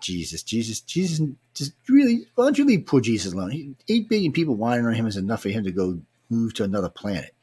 Jesus, 0.00 0.42
Jesus, 0.42 0.80
Jesus 0.80 1.26
just 1.54 1.72
really, 1.88 2.26
why 2.34 2.44
don't 2.44 2.58
you 2.58 2.64
leave 2.64 2.86
poor 2.86 3.00
Jesus 3.00 3.32
alone? 3.32 3.76
Eight 3.88 4.08
billion 4.08 4.32
people 4.32 4.54
whining 4.54 4.86
on 4.86 4.94
him 4.94 5.06
is 5.06 5.16
enough 5.16 5.42
for 5.42 5.48
him 5.48 5.64
to 5.64 5.72
go 5.72 5.98
move 6.30 6.54
to 6.54 6.64
another 6.64 6.88
planet. 6.88 7.34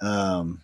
Um, 0.00 0.60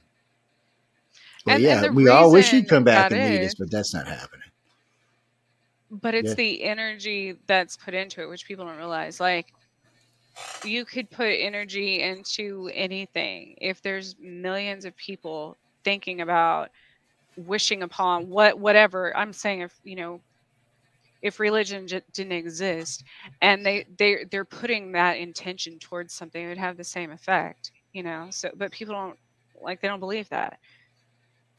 well, 1.47 1.57
and, 1.57 1.65
yeah, 1.65 1.85
and 1.85 1.97
we 1.97 2.09
all 2.09 2.31
wish 2.31 2.51
he'd 2.51 2.69
come 2.69 2.85
back 2.85 3.11
and 3.13 3.21
lead 3.21 3.47
us, 3.47 3.55
but 3.55 3.71
that's 3.71 3.95
not 3.95 4.07
happening. 4.07 4.49
But 5.91 6.15
it's 6.15 6.31
yeah. 6.31 6.35
the 6.35 6.63
energy 6.65 7.37
that's 7.47 7.77
put 7.77 7.95
into 7.95 8.23
it, 8.23 8.29
which 8.29 8.47
people 8.47 8.67
don't 8.67 8.77
realize. 8.77 9.19
Like, 9.19 9.53
you 10.65 10.85
could 10.85 11.11
put 11.11 11.31
energy 11.31 12.03
into 12.03 12.71
anything. 12.73 13.57
If 13.61 13.83
there's 13.83 14.15
millions 14.21 14.85
of 14.85 14.97
people 14.97 15.57
thinking 15.83 16.21
about 16.21 16.71
wishing 17.37 17.83
upon 17.83 18.29
what 18.29 18.59
whatever 18.59 19.17
i'm 19.17 19.33
saying 19.33 19.61
if 19.61 19.73
you 19.85 19.97
know 19.97 20.21
if 21.23 21.41
religion 21.41 21.87
j- 21.87 22.03
didn't 22.13 22.33
exist 22.33 23.05
and 23.43 23.65
they 23.65 23.87
they 23.99 24.25
they're 24.31 24.45
putting 24.45 24.93
that 24.93 25.19
intention 25.19 25.79
towards 25.79 26.15
something 26.15 26.45
it 26.45 26.49
would 26.49 26.59
have 26.59 26.77
the 26.77 26.85
same 26.85 27.11
effect 27.11 27.73
you 27.93 28.03
know? 28.03 28.29
So 28.31 28.51
but 28.57 28.73
people 28.73 28.95
don't 28.95 29.19
like 29.61 29.81
they 29.81 29.89
don't 29.89 30.01
believe 30.01 30.29
that. 30.31 30.59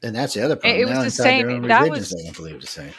And 0.03 0.15
that's 0.15 0.33
the 0.33 0.43
other 0.43 0.55
problem. 0.55 0.79
it, 0.79 0.83
it 0.83 0.85
was 0.85 1.03
the 1.03 1.11
same 1.11 1.67
that 1.67 1.89
was 1.89 2.09
they 2.09 2.23
don't 2.23 2.35
believe 2.35 2.61
the 2.61 2.67
same. 2.67 2.93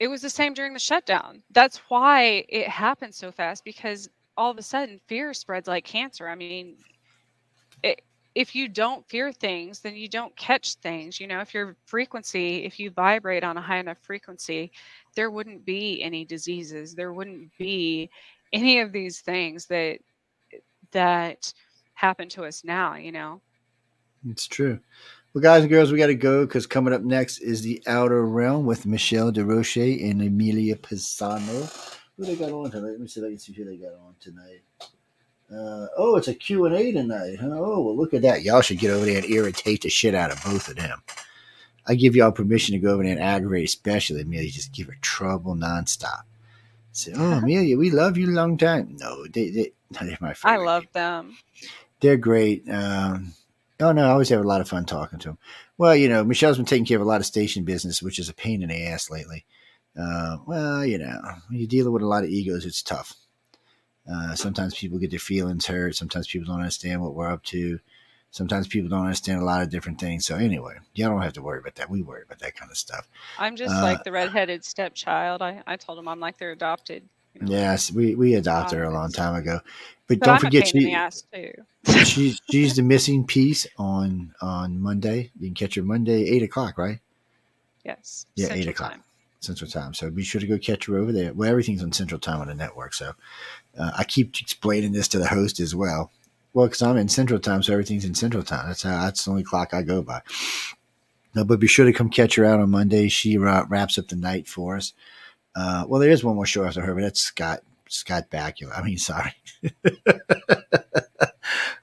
It 0.00 0.08
was 0.08 0.22
the 0.22 0.30
same 0.30 0.54
during 0.54 0.72
the 0.72 0.78
shutdown. 0.78 1.42
That's 1.50 1.78
why 1.88 2.44
it 2.48 2.68
happened 2.68 3.14
so 3.14 3.30
fast 3.30 3.64
because 3.64 4.08
all 4.36 4.50
of 4.50 4.58
a 4.58 4.62
sudden 4.62 5.00
fear 5.06 5.32
spreads 5.32 5.68
like 5.68 5.84
cancer. 5.84 6.28
I 6.28 6.34
mean 6.34 6.76
if 8.34 8.54
you 8.54 8.68
don't 8.68 9.08
fear 9.08 9.32
things, 9.32 9.80
then 9.80 9.94
you 9.94 10.08
don't 10.08 10.34
catch 10.36 10.74
things. 10.76 11.20
You 11.20 11.26
know, 11.26 11.40
if 11.40 11.54
your 11.54 11.76
frequency, 11.86 12.64
if 12.64 12.80
you 12.80 12.90
vibrate 12.90 13.44
on 13.44 13.56
a 13.56 13.62
high 13.62 13.78
enough 13.78 13.98
frequency, 14.02 14.72
there 15.14 15.30
wouldn't 15.30 15.64
be 15.64 16.02
any 16.02 16.24
diseases. 16.24 16.94
There 16.94 17.12
wouldn't 17.12 17.50
be 17.58 18.10
any 18.52 18.80
of 18.80 18.92
these 18.92 19.20
things 19.20 19.66
that 19.66 19.98
that 20.90 21.52
happen 21.94 22.28
to 22.30 22.44
us 22.44 22.64
now, 22.64 22.94
you 22.94 23.12
know. 23.12 23.40
It's 24.28 24.46
true. 24.46 24.80
Well, 25.32 25.42
guys 25.42 25.62
and 25.62 25.70
girls, 25.70 25.92
we 25.92 25.98
got 25.98 26.06
to 26.06 26.14
go 26.14 26.46
because 26.46 26.66
coming 26.66 26.94
up 26.94 27.02
next 27.02 27.38
is 27.38 27.62
the 27.62 27.82
Outer 27.86 28.24
Realm 28.24 28.66
with 28.66 28.86
Michelle 28.86 29.32
Desrochers 29.32 30.10
and 30.10 30.22
Emilia 30.22 30.76
Pisano. 30.76 31.98
Who 32.16 32.24
they 32.24 32.36
got 32.36 32.52
on 32.52 32.70
tonight? 32.70 32.90
Let 32.90 33.00
me 33.00 33.08
see 33.08 33.20
if 33.20 33.26
I 33.26 33.30
can 33.30 33.38
see 33.38 33.52
who 33.52 33.64
they 33.64 33.76
got 33.76 33.94
on 33.94 34.14
tonight. 34.20 34.62
Uh, 35.54 35.86
oh, 35.96 36.16
it's 36.16 36.28
a 36.28 36.34
Q&A 36.34 36.92
tonight. 36.92 37.36
Huh? 37.40 37.48
Oh, 37.52 37.80
well, 37.80 37.96
look 37.96 38.14
at 38.14 38.22
that. 38.22 38.42
Y'all 38.42 38.60
should 38.60 38.78
get 38.78 38.90
over 38.90 39.04
there 39.04 39.18
and 39.18 39.30
irritate 39.30 39.82
the 39.82 39.88
shit 39.88 40.14
out 40.14 40.32
of 40.32 40.42
both 40.42 40.68
of 40.68 40.76
them. 40.76 41.02
I 41.86 41.94
give 41.94 42.16
y'all 42.16 42.32
permission 42.32 42.72
to 42.72 42.78
go 42.78 42.94
over 42.94 43.02
there 43.02 43.12
and 43.12 43.20
aggravate, 43.20 43.64
especially 43.64 44.22
Amelia. 44.22 44.50
Just 44.50 44.72
give 44.72 44.86
her 44.86 44.96
trouble 45.00 45.54
nonstop. 45.54 46.22
Say, 46.92 47.12
oh, 47.14 47.32
Amelia, 47.42 47.76
we 47.76 47.90
love 47.90 48.16
you 48.16 48.26
a 48.26 48.32
long 48.32 48.56
time. 48.56 48.96
No, 48.98 49.26
they, 49.26 49.50
they, 49.50 49.72
They're 50.00 50.18
my 50.20 50.34
friends. 50.34 50.44
I 50.44 50.56
love 50.56 50.86
them. 50.92 51.36
They're 52.00 52.16
great. 52.16 52.68
Um, 52.68 53.34
oh 53.80 53.92
no, 53.92 54.06
I 54.06 54.10
always 54.10 54.28
have 54.30 54.40
a 54.40 54.48
lot 54.48 54.60
of 54.60 54.68
fun 54.68 54.84
talking 54.84 55.18
to 55.20 55.28
them. 55.28 55.38
Well, 55.78 55.94
you 55.94 56.08
know, 56.08 56.24
Michelle's 56.24 56.56
been 56.56 56.66
taking 56.66 56.84
care 56.84 56.98
of 56.98 57.02
a 57.02 57.08
lot 57.08 57.20
of 57.20 57.26
station 57.26 57.64
business, 57.64 58.02
which 58.02 58.18
is 58.18 58.28
a 58.28 58.34
pain 58.34 58.62
in 58.62 58.68
the 58.68 58.86
ass 58.86 59.10
lately. 59.10 59.44
Uh, 59.98 60.38
well, 60.46 60.84
you 60.84 60.98
know, 60.98 61.20
when 61.48 61.58
you're 61.58 61.68
dealing 61.68 61.92
with 61.92 62.02
a 62.02 62.06
lot 62.08 62.24
of 62.24 62.30
egos, 62.30 62.64
it's 62.64 62.82
tough. 62.82 63.14
Uh, 64.10 64.34
sometimes 64.34 64.74
people 64.74 64.98
get 64.98 65.10
their 65.10 65.18
feelings 65.18 65.66
hurt. 65.66 65.96
Sometimes 65.96 66.26
people 66.26 66.46
don't 66.46 66.60
understand 66.60 67.02
what 67.02 67.14
we're 67.14 67.30
up 67.30 67.42
to. 67.44 67.80
Sometimes 68.30 68.66
people 68.66 68.88
don't 68.90 69.04
understand 69.04 69.40
a 69.40 69.44
lot 69.44 69.62
of 69.62 69.70
different 69.70 70.00
things. 70.00 70.26
So 70.26 70.34
anyway, 70.36 70.74
y'all 70.94 71.10
don't 71.10 71.22
have 71.22 71.34
to 71.34 71.42
worry 71.42 71.60
about 71.60 71.76
that. 71.76 71.88
We 71.88 72.02
worry 72.02 72.22
about 72.24 72.40
that 72.40 72.56
kind 72.56 72.70
of 72.70 72.76
stuff. 72.76 73.08
I'm 73.38 73.56
just 73.56 73.74
Uh, 73.74 73.82
like 73.82 74.02
the 74.04 74.12
redheaded 74.12 74.64
stepchild. 74.64 75.40
I, 75.40 75.62
I 75.66 75.76
told 75.76 75.98
them 75.98 76.08
I'm 76.08 76.20
like 76.20 76.38
they're 76.38 76.50
adopted. 76.50 77.04
you 77.34 77.42
know, 77.42 77.52
Yes, 77.52 77.92
we, 77.92 78.14
we 78.16 78.34
adopted 78.34 78.78
her 78.78 78.84
a 78.84 78.92
long 78.92 79.12
time 79.12 79.36
ago. 79.36 79.60
But, 80.06 80.18
But 80.18 80.24
don't 80.26 80.34
I'm 80.34 80.40
forget 80.40 80.68
a 80.68 80.72
pain 80.72 80.88
in 80.88 81.10
the 81.32 81.52
she, 81.86 82.04
she's 82.04 82.40
she's 82.50 82.76
the 82.76 82.82
missing 82.82 83.24
piece 83.24 83.66
on 83.78 84.34
on 84.40 84.80
Monday. 84.80 85.30
You 85.38 85.48
can 85.48 85.54
catch 85.54 85.76
her 85.76 85.82
Monday 85.82 86.28
eight 86.28 86.42
o'clock, 86.42 86.76
right? 86.76 86.98
Yes. 87.84 88.26
Yeah, 88.34 88.52
eight 88.52 88.66
o'clock. 88.68 88.92
Time. 88.92 89.04
Central 89.40 89.70
Time. 89.70 89.94
So 89.94 90.10
be 90.10 90.24
sure 90.24 90.40
to 90.40 90.46
go 90.46 90.58
catch 90.58 90.86
her 90.86 90.96
over 90.98 91.12
there. 91.12 91.32
Well, 91.32 91.48
everything's 91.48 91.82
on 91.82 91.92
Central 91.92 92.18
Time 92.18 92.40
on 92.40 92.48
the 92.48 92.54
network. 92.54 92.94
So 92.94 93.12
uh, 93.78 93.92
I 93.98 94.04
keep 94.04 94.40
explaining 94.40 94.92
this 94.92 95.08
to 95.08 95.18
the 95.18 95.26
host 95.26 95.60
as 95.60 95.74
well. 95.74 96.10
Well, 96.52 96.66
because 96.66 96.82
I'm 96.82 96.96
in 96.96 97.08
Central 97.08 97.40
Time, 97.40 97.62
so 97.62 97.72
everything's 97.72 98.04
in 98.04 98.14
Central 98.14 98.42
Time. 98.42 98.68
That's 98.68 98.82
how 98.82 99.02
that's 99.02 99.24
the 99.24 99.30
only 99.30 99.42
clock 99.42 99.74
I 99.74 99.82
go 99.82 100.02
by. 100.02 100.22
No, 101.34 101.44
but 101.44 101.58
be 101.58 101.66
sure 101.66 101.84
to 101.84 101.92
come 101.92 102.10
catch 102.10 102.36
her 102.36 102.44
out 102.44 102.60
on 102.60 102.70
Monday. 102.70 103.08
She 103.08 103.36
uh, 103.36 103.64
wraps 103.68 103.98
up 103.98 104.06
the 104.08 104.16
night 104.16 104.46
for 104.46 104.76
us. 104.76 104.92
Uh, 105.56 105.84
well, 105.88 106.00
there 106.00 106.10
is 106.10 106.22
one 106.22 106.36
more 106.36 106.46
show 106.46 106.64
after 106.64 106.80
her, 106.80 106.94
but 106.94 107.02
that's 107.02 107.20
Scott 107.20 107.60
Scott 107.88 108.30
Bakula. 108.30 108.78
I 108.78 108.82
mean, 108.82 108.98
sorry. 108.98 109.34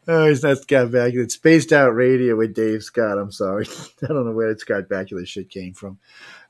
oh, 0.08 0.26
it's 0.26 0.44
not 0.44 0.58
Scott 0.60 0.88
Bakula. 0.88 1.24
It's 1.24 1.36
Spaced 1.36 1.74
Out 1.74 1.96
Radio 1.96 2.36
with 2.36 2.54
Dave 2.54 2.84
Scott. 2.84 3.18
I'm 3.18 3.32
sorry. 3.32 3.68
I 4.04 4.08
don't 4.08 4.26
know 4.26 4.32
where 4.32 4.50
that 4.50 4.60
Scott 4.60 4.90
Bakula 4.90 5.26
shit 5.28 5.50
came 5.50 5.74
from. 5.74 6.00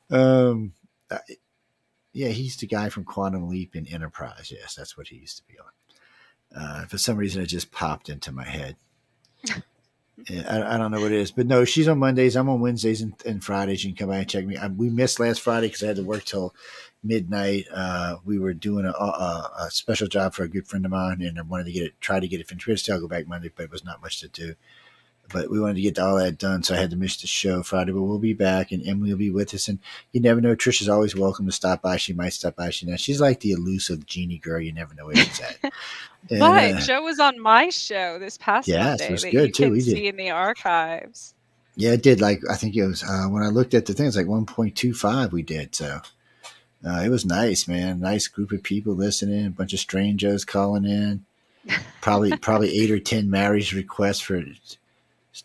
Um, 0.09 0.73
uh, 1.09 1.19
yeah, 2.13 2.29
he's 2.29 2.57
the 2.57 2.67
guy 2.67 2.89
from 2.89 3.03
Quantum 3.03 3.47
Leap 3.47 3.75
in 3.75 3.87
Enterprise. 3.87 4.51
Yes, 4.51 4.75
that's 4.75 4.97
what 4.97 5.07
he 5.07 5.17
used 5.17 5.37
to 5.37 5.43
be 5.47 5.57
on. 5.59 5.71
Uh, 6.53 6.85
for 6.85 6.97
some 6.97 7.17
reason, 7.17 7.41
it 7.41 7.47
just 7.47 7.71
popped 7.71 8.09
into 8.09 8.31
my 8.31 8.43
head. 8.43 8.75
I, 10.29 10.75
I 10.75 10.77
don't 10.77 10.91
know 10.91 11.01
what 11.01 11.11
it 11.11 11.19
is, 11.19 11.31
but 11.31 11.47
no, 11.47 11.65
she's 11.65 11.87
on 11.87 11.99
Mondays. 11.99 12.35
I'm 12.35 12.49
on 12.49 12.59
Wednesdays 12.59 13.01
and, 13.01 13.13
and 13.25 13.43
Fridays. 13.43 13.83
You 13.83 13.91
can 13.91 13.97
come 13.97 14.09
by 14.09 14.17
and 14.17 14.29
check 14.29 14.45
me. 14.45 14.57
I, 14.57 14.67
we 14.67 14.89
missed 14.89 15.19
last 15.19 15.41
Friday 15.41 15.67
because 15.67 15.83
I 15.83 15.87
had 15.87 15.95
to 15.95 16.03
work 16.03 16.25
till 16.25 16.53
midnight. 17.03 17.65
Uh, 17.73 18.17
we 18.25 18.37
were 18.37 18.53
doing 18.53 18.85
a, 18.85 18.91
a, 18.91 19.51
a 19.61 19.71
special 19.71 20.07
job 20.07 20.33
for 20.33 20.43
a 20.43 20.49
good 20.49 20.67
friend 20.67 20.85
of 20.85 20.91
mine, 20.91 21.21
and 21.21 21.39
I 21.39 21.41
wanted 21.41 21.65
to 21.65 21.71
get 21.71 21.83
it, 21.83 22.01
try 22.01 22.19
to 22.19 22.27
get 22.27 22.39
it 22.39 22.47
finished. 22.47 22.67
We 22.67 22.75
still 22.75 22.99
go 22.99 23.07
back 23.07 23.27
Monday, 23.27 23.51
but 23.55 23.63
it 23.63 23.71
was 23.71 23.85
not 23.85 24.01
much 24.01 24.19
to 24.19 24.27
do. 24.27 24.55
But 25.33 25.49
we 25.49 25.59
wanted 25.59 25.75
to 25.75 25.81
get 25.81 25.99
all 25.99 26.17
that 26.17 26.37
done, 26.37 26.63
so 26.63 26.73
I 26.75 26.77
had 26.77 26.89
to 26.91 26.95
miss 26.95 27.17
the 27.17 27.27
show 27.27 27.63
Friday. 27.63 27.91
But 27.91 28.01
we'll 28.01 28.19
be 28.19 28.33
back, 28.33 28.71
and 28.71 28.85
Emily 28.87 29.11
will 29.11 29.17
be 29.17 29.29
with 29.31 29.53
us. 29.53 29.67
And 29.67 29.79
you 30.11 30.21
never 30.21 30.41
know. 30.41 30.55
Trisha's 30.55 30.89
always 30.89 31.15
welcome 31.15 31.45
to 31.45 31.51
stop 31.51 31.81
by. 31.81 31.97
She 31.97 32.13
might 32.13 32.33
stop 32.33 32.55
by. 32.55 32.69
She 32.69 32.85
now 32.85 32.95
she's 32.97 33.21
like 33.21 33.39
the 33.39 33.51
elusive 33.51 34.05
genie 34.05 34.37
girl. 34.37 34.59
You 34.61 34.73
never 34.73 34.93
know 34.93 35.05
where 35.07 35.15
she's 35.15 35.39
at. 35.41 35.57
And, 36.29 36.39
But 36.39 36.75
uh, 36.75 36.79
Joe 36.81 37.01
was 37.01 37.19
on 37.19 37.39
my 37.39 37.69
show 37.69 38.19
this 38.19 38.37
past 38.37 38.67
Yes, 38.67 38.99
it 38.99 39.03
Monday 39.05 39.11
was 39.11 39.23
good, 39.25 39.53
too. 39.55 39.63
can 39.63 39.71
We 39.71 39.79
did. 39.81 39.85
see 39.95 40.07
in 40.07 40.17
the 40.17 40.29
archives. 40.29 41.33
Yeah, 41.75 41.93
it 41.93 42.03
did. 42.03 42.21
Like 42.21 42.41
I 42.47 42.55
think 42.57 42.75
it 42.75 42.85
was 42.85 43.01
uh, 43.03 43.25
when 43.29 43.41
I 43.41 43.47
looked 43.47 43.73
at 43.73 43.87
the 43.87 43.93
thing, 43.93 44.05
it's 44.05 44.15
like 44.15 44.27
one 44.27 44.45
point 44.45 44.75
two 44.75 44.93
five. 44.93 45.31
We 45.33 45.41
did 45.41 45.73
so. 45.73 45.99
Uh, 46.85 47.01
it 47.03 47.09
was 47.09 47.25
nice, 47.25 47.67
man. 47.67 47.99
Nice 48.01 48.27
group 48.27 48.51
of 48.51 48.61
people 48.61 48.93
listening. 48.93 49.47
A 49.47 49.49
bunch 49.49 49.73
of 49.73 49.79
strangers 49.79 50.45
calling 50.45 50.85
in. 50.85 51.25
Probably, 52.01 52.35
probably 52.37 52.79
eight 52.79 52.89
or 52.91 52.99
ten 52.99 53.29
marriage 53.29 53.73
requests 53.73 54.19
for. 54.19 54.43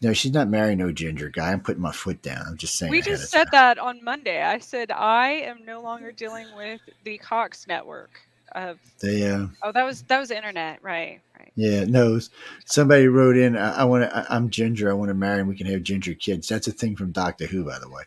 No, 0.03 0.13
she's 0.13 0.33
not 0.33 0.49
marrying 0.49 0.79
no 0.79 0.91
ginger 0.91 1.29
guy. 1.29 1.53
I'm 1.53 1.61
putting 1.61 1.83
my 1.83 1.93
foot 1.93 2.21
down. 2.21 2.45
I'm 2.47 2.57
just 2.57 2.77
saying. 2.77 2.91
We 2.91 3.03
just 3.03 3.31
said 3.31 3.45
time. 3.45 3.51
that 3.53 3.79
on 3.79 4.03
Monday. 4.03 4.43
I 4.43 4.59
said 4.59 4.91
I 4.91 5.29
am 5.29 5.65
no 5.65 5.81
longer 5.81 6.11
dealing 6.11 6.47
with 6.57 6.81
the 7.05 7.19
Cox 7.19 7.67
network. 7.69 8.11
Of 8.53 8.79
They, 9.01 9.29
uh, 9.29 9.47
oh, 9.63 9.73
that 9.73 9.85
was 9.85 10.03
that 10.03 10.19
was 10.19 10.31
internet, 10.31 10.83
right? 10.83 11.21
Right. 11.39 11.53
yeah, 11.57 11.85
no. 11.85 12.19
Somebody 12.65 13.07
wrote 13.07 13.37
in. 13.37 13.57
I, 13.57 13.81
I 13.81 13.85
want 13.85 14.11
to. 14.11 14.27
I'm 14.33 14.51
ginger. 14.51 14.91
I 14.91 14.95
want 14.95 15.09
to 15.11 15.15
marry, 15.15 15.41
and 15.41 15.49
we 15.49 15.57
can 15.57 15.67
have 15.67 15.83
ginger 15.83 16.15
kids. 16.15 16.49
That's 16.49 16.67
a 16.67 16.73
thing 16.73 16.97
from 16.97 17.13
Doctor 17.13 17.47
Who, 17.47 17.65
by 17.65 17.79
the 17.79 17.89
way. 17.89 18.03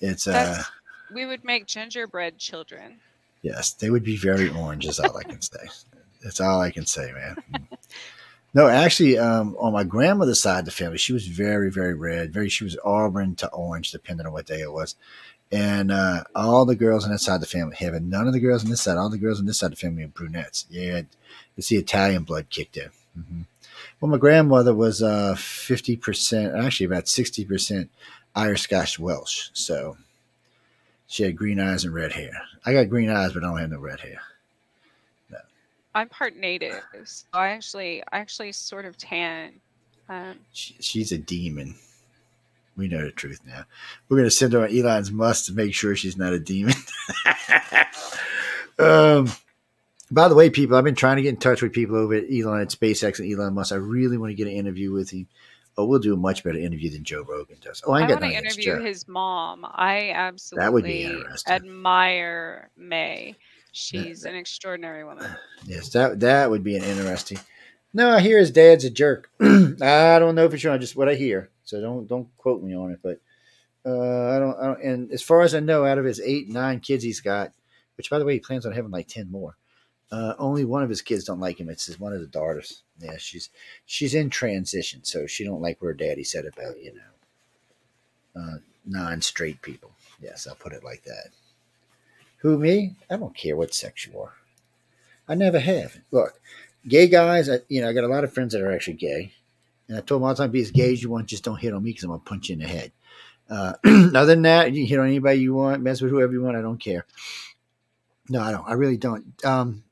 It's 0.00 0.26
uh, 0.26 0.62
we 1.12 1.26
would 1.26 1.44
make 1.44 1.66
gingerbread 1.66 2.38
children. 2.38 2.98
Yes, 3.42 3.72
they 3.72 3.90
would 3.90 4.04
be 4.04 4.16
very 4.16 4.48
orange. 4.48 4.86
Is 4.86 4.98
all 4.98 5.16
I 5.16 5.22
can 5.22 5.40
say. 5.40 5.68
That's 6.22 6.40
all 6.40 6.60
I 6.60 6.70
can 6.70 6.86
say, 6.86 7.12
man. 7.12 7.36
no, 8.52 8.68
actually, 8.68 9.18
um, 9.18 9.56
on 9.58 9.72
my 9.72 9.84
grandmother's 9.84 10.40
side 10.40 10.60
of 10.60 10.64
the 10.64 10.70
family, 10.70 10.98
she 10.98 11.12
was 11.12 11.26
very, 11.26 11.70
very 11.70 11.94
red. 11.94 12.32
Very, 12.32 12.48
she 12.48 12.64
was 12.64 12.76
auburn 12.84 13.36
to 13.36 13.48
orange, 13.50 13.92
depending 13.92 14.26
on 14.26 14.32
what 14.32 14.46
day 14.46 14.60
it 14.60 14.72
was. 14.72 14.96
And 15.52 15.90
uh, 15.92 16.24
all 16.34 16.64
the 16.64 16.76
girls 16.76 17.04
on 17.04 17.10
that 17.10 17.18
side 17.20 17.36
of 17.36 17.40
the 17.40 17.46
family, 17.46 17.76
having 17.78 18.08
none 18.08 18.26
of 18.26 18.32
the 18.32 18.40
girls 18.40 18.64
on 18.64 18.70
this 18.70 18.82
side, 18.82 18.98
all 18.98 19.10
the 19.10 19.18
girls 19.18 19.40
on 19.40 19.46
this 19.46 19.58
side 19.58 19.72
of 19.72 19.78
the 19.78 19.86
family 19.86 20.04
are 20.04 20.08
brunettes. 20.08 20.66
Yeah, 20.70 21.02
it's 21.56 21.68
the 21.68 21.76
Italian 21.76 22.24
blood 22.24 22.50
kicked 22.50 22.76
in. 22.76 22.90
hmm 23.14 23.42
Well, 24.00 24.10
my 24.10 24.18
grandmother 24.18 24.74
was 24.74 25.02
uh, 25.02 25.34
fifty 25.36 25.96
percent, 25.96 26.54
actually 26.54 26.86
about 26.86 27.08
sixty 27.08 27.44
percent 27.44 27.90
Irish 28.34 28.62
Scotch 28.62 28.98
Welsh. 28.98 29.50
So 29.52 29.96
she 31.06 31.24
had 31.24 31.36
green 31.36 31.60
eyes 31.60 31.84
and 31.84 31.92
red 31.94 32.12
hair. 32.12 32.42
I 32.64 32.72
got 32.72 32.88
green 32.88 33.10
eyes, 33.10 33.32
but 33.32 33.42
I 33.42 33.48
don't 33.48 33.58
have 33.58 33.70
no 33.70 33.78
red 33.78 34.00
hair. 34.00 34.20
I'm 35.94 36.08
part 36.08 36.36
native, 36.36 36.80
so 37.04 37.24
I 37.32 37.48
actually 37.48 38.02
I 38.12 38.18
actually 38.18 38.52
sort 38.52 38.84
of 38.84 38.96
tan. 38.96 39.54
Um, 40.08 40.36
She, 40.52 40.76
she's 40.80 41.12
a 41.12 41.18
demon. 41.18 41.76
We 42.76 42.88
know 42.88 43.04
the 43.04 43.10
truth 43.10 43.40
now. 43.46 43.64
We're 44.08 44.16
going 44.16 44.26
to 44.26 44.30
send 44.30 44.52
her 44.52 44.62
on 44.62 44.76
Elon's 44.76 45.10
must 45.10 45.46
to 45.46 45.52
make 45.52 45.74
sure 45.74 45.94
she's 45.94 46.16
not 46.16 46.32
a 46.32 46.40
demon. 46.40 46.74
um, 48.78 49.28
by 50.10 50.28
the 50.28 50.34
way, 50.34 50.50
people, 50.50 50.76
I've 50.76 50.84
been 50.84 50.94
trying 50.94 51.16
to 51.16 51.22
get 51.22 51.30
in 51.30 51.36
touch 51.36 51.62
with 51.62 51.72
people 51.72 51.96
over 51.96 52.14
at 52.14 52.24
Elon 52.30 52.62
at 52.62 52.68
SpaceX 52.68 53.18
and 53.18 53.32
Elon 53.32 53.54
Musk. 53.54 53.72
I 53.72 53.76
really 53.76 54.16
want 54.16 54.30
to 54.30 54.34
get 54.34 54.46
an 54.46 54.54
interview 54.54 54.92
with 54.92 55.10
him. 55.10 55.28
Oh, 55.76 55.84
we'll 55.84 55.98
do 56.00 56.12
a 56.12 56.16
much 56.16 56.42
better 56.42 56.58
interview 56.58 56.90
than 56.90 57.04
Joe 57.04 57.22
Rogan 57.22 57.56
does. 57.60 57.82
Oh, 57.86 57.92
I 57.92 58.02
I 58.02 58.10
want 58.10 58.22
to 58.22 58.32
interview 58.32 58.80
his 58.80 59.06
mom. 59.06 59.64
I 59.64 60.10
absolutely 60.10 60.64
That 60.64 60.72
would 60.72 60.84
be 60.84 61.04
interesting. 61.04 61.52
admire 61.52 62.70
Maye. 62.76 63.36
She's 63.72 64.24
an 64.24 64.34
extraordinary 64.34 65.04
woman. 65.04 65.26
Yes, 65.66 65.90
that 65.90 66.20
that 66.20 66.48
would 66.50 66.64
be 66.64 66.76
an 66.76 66.82
interesting. 66.82 67.38
No, 67.92 68.10
I 68.10 68.20
hear 68.20 68.38
his 68.38 68.50
dad's 68.50 68.84
a 68.86 68.90
jerk. 68.90 69.30
I 69.40 70.18
don't 70.18 70.34
know 70.34 70.48
for 70.48 70.56
sure. 70.56 70.72
I 70.72 70.78
just 70.78 70.96
what 70.96 71.08
I 71.08 71.14
hear. 71.14 71.50
So 71.64 71.80
don't 71.82 72.06
don't 72.06 72.34
quote 72.38 72.62
me 72.62 72.74
on 72.74 72.92
it. 72.92 73.00
But 73.02 73.20
uh, 73.84 74.30
I 74.30 74.38
don't. 74.38 74.58
I 74.58 74.66
don't. 74.66 74.82
And 74.82 75.12
as 75.12 75.22
far 75.22 75.42
as 75.42 75.54
I 75.54 75.60
know, 75.60 75.84
out 75.84 75.98
of 75.98 76.06
his 76.06 76.18
eight 76.20 76.48
nine 76.48 76.80
kids 76.80 77.04
he's 77.04 77.20
got, 77.20 77.52
which 77.96 78.08
by 78.08 78.18
the 78.18 78.24
way 78.24 78.32
he 78.32 78.40
plans 78.40 78.64
on 78.64 78.72
having 78.72 78.90
like 78.90 79.08
ten 79.08 79.30
more. 79.30 79.56
Uh, 80.10 80.34
only 80.38 80.64
one 80.64 80.82
of 80.82 80.88
his 80.88 81.02
kids 81.02 81.24
don't 81.24 81.38
like 81.38 81.60
him. 81.60 81.68
It's 81.68 81.86
his, 81.86 82.00
one 82.00 82.12
of 82.12 82.20
the 82.20 82.26
daughters. 82.26 82.82
Yeah, 82.98 83.16
she's 83.18 83.50
she's 83.86 84.14
in 84.14 84.28
transition, 84.30 85.04
so 85.04 85.26
she 85.26 85.44
don't 85.44 85.60
like 85.60 85.80
what 85.80 85.88
her 85.88 85.94
daddy 85.94 86.24
said 86.24 86.46
about 86.46 86.82
you 86.82 86.94
know 86.94 88.42
uh, 88.42 88.58
non 88.86 89.20
straight 89.22 89.62
people. 89.62 89.92
Yes, 90.20 90.46
I'll 90.46 90.56
put 90.56 90.72
it 90.72 90.84
like 90.84 91.04
that. 91.04 91.28
Who 92.40 92.58
me? 92.58 92.96
I 93.10 93.16
don't 93.16 93.36
care 93.36 93.56
what 93.56 93.74
sex 93.74 94.06
you 94.06 94.18
are. 94.18 94.34
I 95.28 95.34
never 95.34 95.60
have. 95.60 95.98
Look, 96.10 96.40
gay 96.86 97.06
guys. 97.06 97.48
I, 97.48 97.58
you 97.68 97.80
know, 97.80 97.88
I 97.88 97.92
got 97.92 98.04
a 98.04 98.08
lot 98.08 98.24
of 98.24 98.32
friends 98.32 98.52
that 98.52 98.62
are 98.62 98.72
actually 98.72 98.94
gay, 98.94 99.32
and 99.88 99.98
I 99.98 100.00
told 100.00 100.20
them 100.20 100.28
all 100.28 100.34
the 100.34 100.42
time, 100.42 100.50
"Be 100.50 100.62
as 100.62 100.70
gay 100.70 100.92
as 100.92 101.02
you 101.02 101.10
want, 101.10 101.26
just 101.26 101.44
don't 101.44 101.60
hit 101.60 101.74
on 101.74 101.82
me 101.82 101.90
because 101.90 102.04
I'm 102.04 102.10
gonna 102.10 102.22
punch 102.22 102.48
you 102.48 102.54
in 102.54 102.60
the 102.60 102.68
head." 102.68 102.92
Uh, 103.48 103.74
other 103.84 104.26
than 104.26 104.42
that, 104.42 104.72
you 104.72 104.86
hit 104.86 104.98
on 104.98 105.06
anybody 105.06 105.40
you 105.40 105.54
want, 105.54 105.82
mess 105.82 106.00
with 106.00 106.10
whoever 106.10 106.32
you 106.32 106.42
want. 106.42 106.56
I 106.56 106.62
don't 106.62 106.78
care. 106.78 107.04
No, 108.28 108.40
I 108.40 108.52
don't. 108.52 108.66
I 108.66 108.72
really 108.72 108.96
don't. 108.96 109.44
Um, 109.44 109.84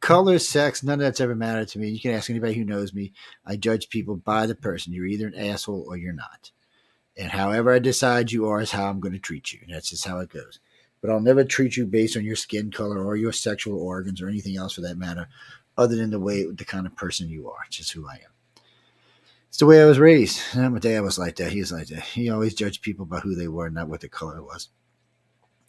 color, 0.00 0.38
sex, 0.38 0.82
none 0.82 0.94
of 0.94 1.00
that's 1.00 1.20
ever 1.20 1.34
mattered 1.34 1.68
to 1.68 1.78
me. 1.78 1.88
You 1.88 2.00
can 2.00 2.12
ask 2.12 2.30
anybody 2.30 2.54
who 2.54 2.64
knows 2.64 2.92
me. 2.92 3.12
I 3.46 3.56
judge 3.56 3.88
people 3.88 4.16
by 4.16 4.46
the 4.46 4.54
person. 4.54 4.92
You're 4.92 5.06
either 5.06 5.26
an 5.26 5.34
asshole 5.34 5.86
or 5.88 5.96
you're 5.96 6.12
not. 6.12 6.50
And 7.16 7.30
however 7.32 7.72
I 7.72 7.78
decide 7.78 8.32
you 8.32 8.46
are 8.48 8.60
is 8.60 8.70
how 8.70 8.88
I'm 8.88 9.00
going 9.00 9.12
to 9.12 9.18
treat 9.18 9.52
you. 9.52 9.60
And 9.62 9.74
that's 9.74 9.90
just 9.90 10.06
how 10.06 10.18
it 10.20 10.30
goes. 10.30 10.60
But 11.00 11.10
I'll 11.10 11.20
never 11.20 11.44
treat 11.44 11.76
you 11.76 11.86
based 11.86 12.16
on 12.16 12.24
your 12.24 12.36
skin 12.36 12.70
color 12.70 13.04
or 13.04 13.16
your 13.16 13.32
sexual 13.32 13.80
organs 13.80 14.20
or 14.20 14.28
anything 14.28 14.56
else 14.56 14.74
for 14.74 14.82
that 14.82 14.98
matter, 14.98 15.28
other 15.78 15.96
than 15.96 16.10
the 16.10 16.20
way, 16.20 16.44
the 16.44 16.64
kind 16.64 16.86
of 16.86 16.96
person 16.96 17.28
you 17.28 17.50
are. 17.50 17.58
It's 17.66 17.76
just 17.76 17.92
who 17.92 18.06
I 18.06 18.14
am. 18.14 18.62
It's 19.48 19.58
the 19.58 19.66
way 19.66 19.82
I 19.82 19.86
was 19.86 19.98
raised. 19.98 20.40
My 20.54 20.78
dad 20.78 21.00
was 21.00 21.18
like 21.18 21.36
that. 21.36 21.52
He 21.52 21.60
was 21.60 21.72
like 21.72 21.88
that. 21.88 22.02
He 22.02 22.30
always 22.30 22.54
judged 22.54 22.82
people 22.82 23.04
by 23.04 23.18
who 23.18 23.34
they 23.34 23.48
were, 23.48 23.68
not 23.68 23.88
what 23.88 24.00
their 24.00 24.08
color 24.08 24.42
was 24.42 24.68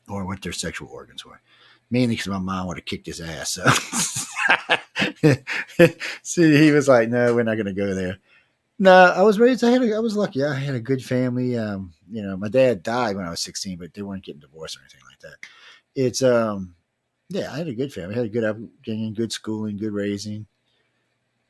or 0.08 0.26
what 0.26 0.42
their 0.42 0.52
sexual 0.52 0.90
organs 0.90 1.26
were. 1.26 1.42
Mainly 1.90 2.16
because 2.16 2.28
my 2.28 2.38
mom 2.38 2.68
would 2.68 2.78
have 2.78 2.86
kicked 2.86 3.08
his 3.08 3.22
ass. 3.22 3.52
So. 3.52 3.66
See, 6.24 6.58
he 6.58 6.72
was 6.72 6.88
like, 6.88 7.10
"No, 7.10 7.34
we're 7.34 7.44
not 7.44 7.56
going 7.56 7.66
to 7.66 7.74
go 7.74 7.94
there." 7.94 8.18
No, 8.82 8.92
I 8.92 9.22
was 9.22 9.38
raised. 9.38 9.64
I 9.64 9.70
had. 9.70 9.84
A, 9.84 9.96
I 9.96 10.00
was 10.00 10.18
lucky. 10.18 10.44
I 10.44 10.56
had 10.56 10.74
a 10.74 10.80
good 10.80 11.06
family. 11.06 11.56
Um, 11.56 11.94
you 12.10 12.24
know, 12.24 12.36
my 12.36 12.50
dad 12.50 12.82
died 12.82 13.16
when 13.16 13.28
I 13.28 13.30
was 13.30 13.40
sixteen, 13.40 13.78
but 13.78 13.94
they 13.94 14.02
weren't 14.02 14.24
getting 14.24 14.42
divorced 14.42 14.76
or 14.76 14.80
anything 14.80 15.02
like 15.08 15.20
that. 15.20 15.48
It's 15.94 16.24
um, 16.24 16.74
yeah, 17.30 17.54
I 17.54 17.58
had 17.58 17.68
a 17.68 17.76
good 17.76 17.94
family. 17.94 18.16
I 18.16 18.18
had 18.18 18.26
a 18.26 18.30
good 18.30 18.44
upbringing, 18.44 19.14
good 19.14 19.32
schooling, 19.32 19.78
good 19.78 19.94
raising. 19.94 20.48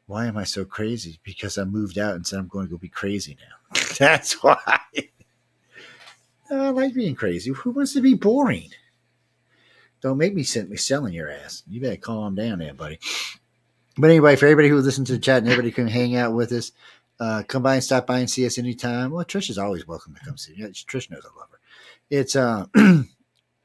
Why 0.07 0.25
am 0.25 0.35
I 0.35 0.43
so 0.43 0.65
crazy? 0.65 1.21
Because 1.23 1.57
I 1.57 1.63
moved 1.63 1.97
out 1.97 2.15
and 2.15 2.27
said 2.27 2.37
I'm 2.39 2.49
going 2.49 2.65
to 2.65 2.71
go 2.71 2.77
be 2.77 2.89
crazy 2.89 3.37
now. 3.39 3.79
That's 3.97 4.43
why. 4.43 4.59
I 6.51 6.69
like 6.71 6.93
being 6.93 7.15
crazy. 7.15 7.51
Who 7.51 7.71
wants 7.71 7.93
to 7.93 8.01
be 8.01 8.13
boring? 8.13 8.71
Don't 10.01 10.17
make 10.17 10.35
me 10.35 10.43
send 10.43 10.69
me 10.69 10.75
selling 10.75 11.13
your 11.13 11.31
ass. 11.31 11.63
You 11.65 11.79
better 11.79 11.95
calm 11.95 12.35
down 12.35 12.59
there, 12.59 12.73
buddy. 12.73 12.99
But 13.97 14.09
anyway, 14.09 14.35
for 14.35 14.47
everybody 14.47 14.67
who 14.67 14.77
listened 14.81 15.07
to 15.07 15.13
the 15.13 15.19
chat 15.19 15.43
and 15.43 15.47
everybody 15.47 15.71
can 15.71 15.87
hang 15.87 16.17
out 16.17 16.33
with 16.33 16.51
us, 16.51 16.73
uh, 17.21 17.43
come 17.47 17.61
by 17.61 17.75
and 17.75 17.83
stop 17.83 18.07
by 18.07 18.17
and 18.19 18.29
see 18.29 18.47
us 18.47 18.57
anytime. 18.57 19.11
Well, 19.11 19.23
Trish 19.23 19.51
is 19.51 19.59
always 19.59 19.87
welcome 19.87 20.15
to 20.15 20.25
come 20.25 20.37
see 20.37 20.53
me. 20.53 20.63
Trish 20.63 21.11
knows 21.11 21.23
I 21.23 21.39
love 21.39 21.49
her. 21.51 21.59
It's 22.09 22.35
uh, 22.35 22.65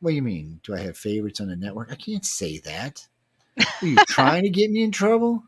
what 0.00 0.10
do 0.10 0.14
you 0.14 0.22
mean? 0.22 0.60
Do 0.62 0.74
I 0.74 0.80
have 0.80 0.98
favorites 0.98 1.40
on 1.40 1.48
the 1.48 1.56
network? 1.56 1.90
I 1.90 1.94
can't 1.94 2.24
say 2.24 2.58
that. 2.58 3.08
Are 3.58 3.86
you 3.86 3.96
trying 4.08 4.42
to 4.42 4.50
get 4.50 4.70
me 4.70 4.82
in 4.82 4.92
trouble? 4.92 5.42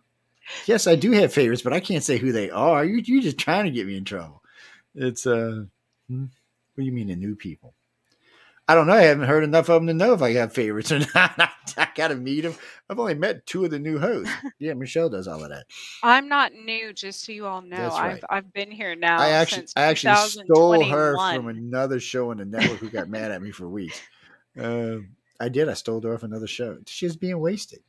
Yes, 0.64 0.86
I 0.86 0.96
do 0.96 1.12
have 1.12 1.34
favorites, 1.34 1.60
but 1.60 1.74
I 1.74 1.80
can't 1.80 2.02
say 2.02 2.16
who 2.16 2.32
they 2.32 2.48
are. 2.48 2.82
You 2.82 3.02
you're 3.04 3.22
just 3.22 3.36
trying 3.36 3.66
to 3.66 3.70
get 3.70 3.86
me 3.86 3.98
in 3.98 4.04
trouble. 4.06 4.42
It's 4.94 5.26
uh, 5.26 5.64
hmm, 6.08 6.22
what 6.22 6.30
do 6.78 6.84
you 6.84 6.92
mean 6.92 7.08
the 7.08 7.16
new 7.16 7.36
people? 7.36 7.74
I 8.70 8.74
don't 8.74 8.86
know. 8.86 8.92
I 8.92 9.02
haven't 9.02 9.26
heard 9.26 9.44
enough 9.44 9.70
of 9.70 9.80
them 9.80 9.86
to 9.86 9.94
know 9.94 10.12
if 10.12 10.20
I 10.20 10.34
got 10.34 10.52
favorites 10.52 10.92
or 10.92 10.98
not. 11.14 11.50
I 11.78 11.88
got 11.94 12.08
to 12.08 12.14
meet 12.14 12.42
them. 12.42 12.54
I've 12.90 12.98
only 12.98 13.14
met 13.14 13.46
two 13.46 13.64
of 13.64 13.70
the 13.70 13.78
new 13.78 13.98
hosts. 13.98 14.32
Yeah, 14.58 14.74
Michelle 14.74 15.08
does 15.08 15.28
all 15.28 15.42
of 15.42 15.50
that. 15.50 15.66
I'm 16.02 16.28
not 16.28 16.52
new, 16.52 16.92
just 16.92 17.24
so 17.24 17.32
you 17.32 17.46
all 17.46 17.62
know. 17.62 17.88
Right. 17.88 18.14
I've 18.14 18.24
I've 18.28 18.52
been 18.52 18.70
here 18.70 18.96
now. 18.96 19.18
I 19.18 19.30
actually, 19.30 19.68
I 19.76 19.82
actually 19.84 20.16
stole 20.16 20.84
her 20.84 21.14
from 21.34 21.48
another 21.48 22.00
show 22.00 22.30
on 22.30 22.38
the 22.38 22.44
network 22.44 22.80
who 22.80 22.90
got 22.90 23.08
mad 23.08 23.30
at 23.30 23.40
me 23.40 23.52
for 23.52 23.68
weeks. 23.68 24.00
Um, 24.58 25.10
I 25.38 25.48
did. 25.48 25.68
I 25.68 25.74
stole 25.74 26.00
her 26.02 26.12
off 26.12 26.24
another 26.24 26.48
show. 26.48 26.78
She 26.86 27.06
was 27.06 27.16
being 27.16 27.38
wasted. 27.38 27.80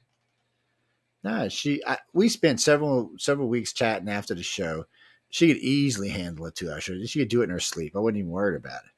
Nah, 1.24 1.48
she. 1.48 1.84
I, 1.86 1.98
we 2.14 2.30
spent 2.30 2.62
several 2.62 3.12
several 3.18 3.50
weeks 3.50 3.74
chatting 3.74 4.10
after 4.10 4.36
the 4.36 4.44
show. 4.44 4.86
She 5.30 5.48
could 5.48 5.58
easily 5.62 6.10
handle 6.10 6.46
a 6.46 6.52
two 6.52 6.72
hour 6.72 6.80
show. 6.80 7.04
She 7.06 7.20
could 7.20 7.30
do 7.30 7.42
it 7.42 7.46
in 7.46 7.50
her 7.50 7.60
sleep. 7.60 7.96
I 7.96 8.00
wasn't 8.00 8.20
even 8.20 8.32
worried 8.32 8.58
about 8.58 8.82
it. 8.86 8.92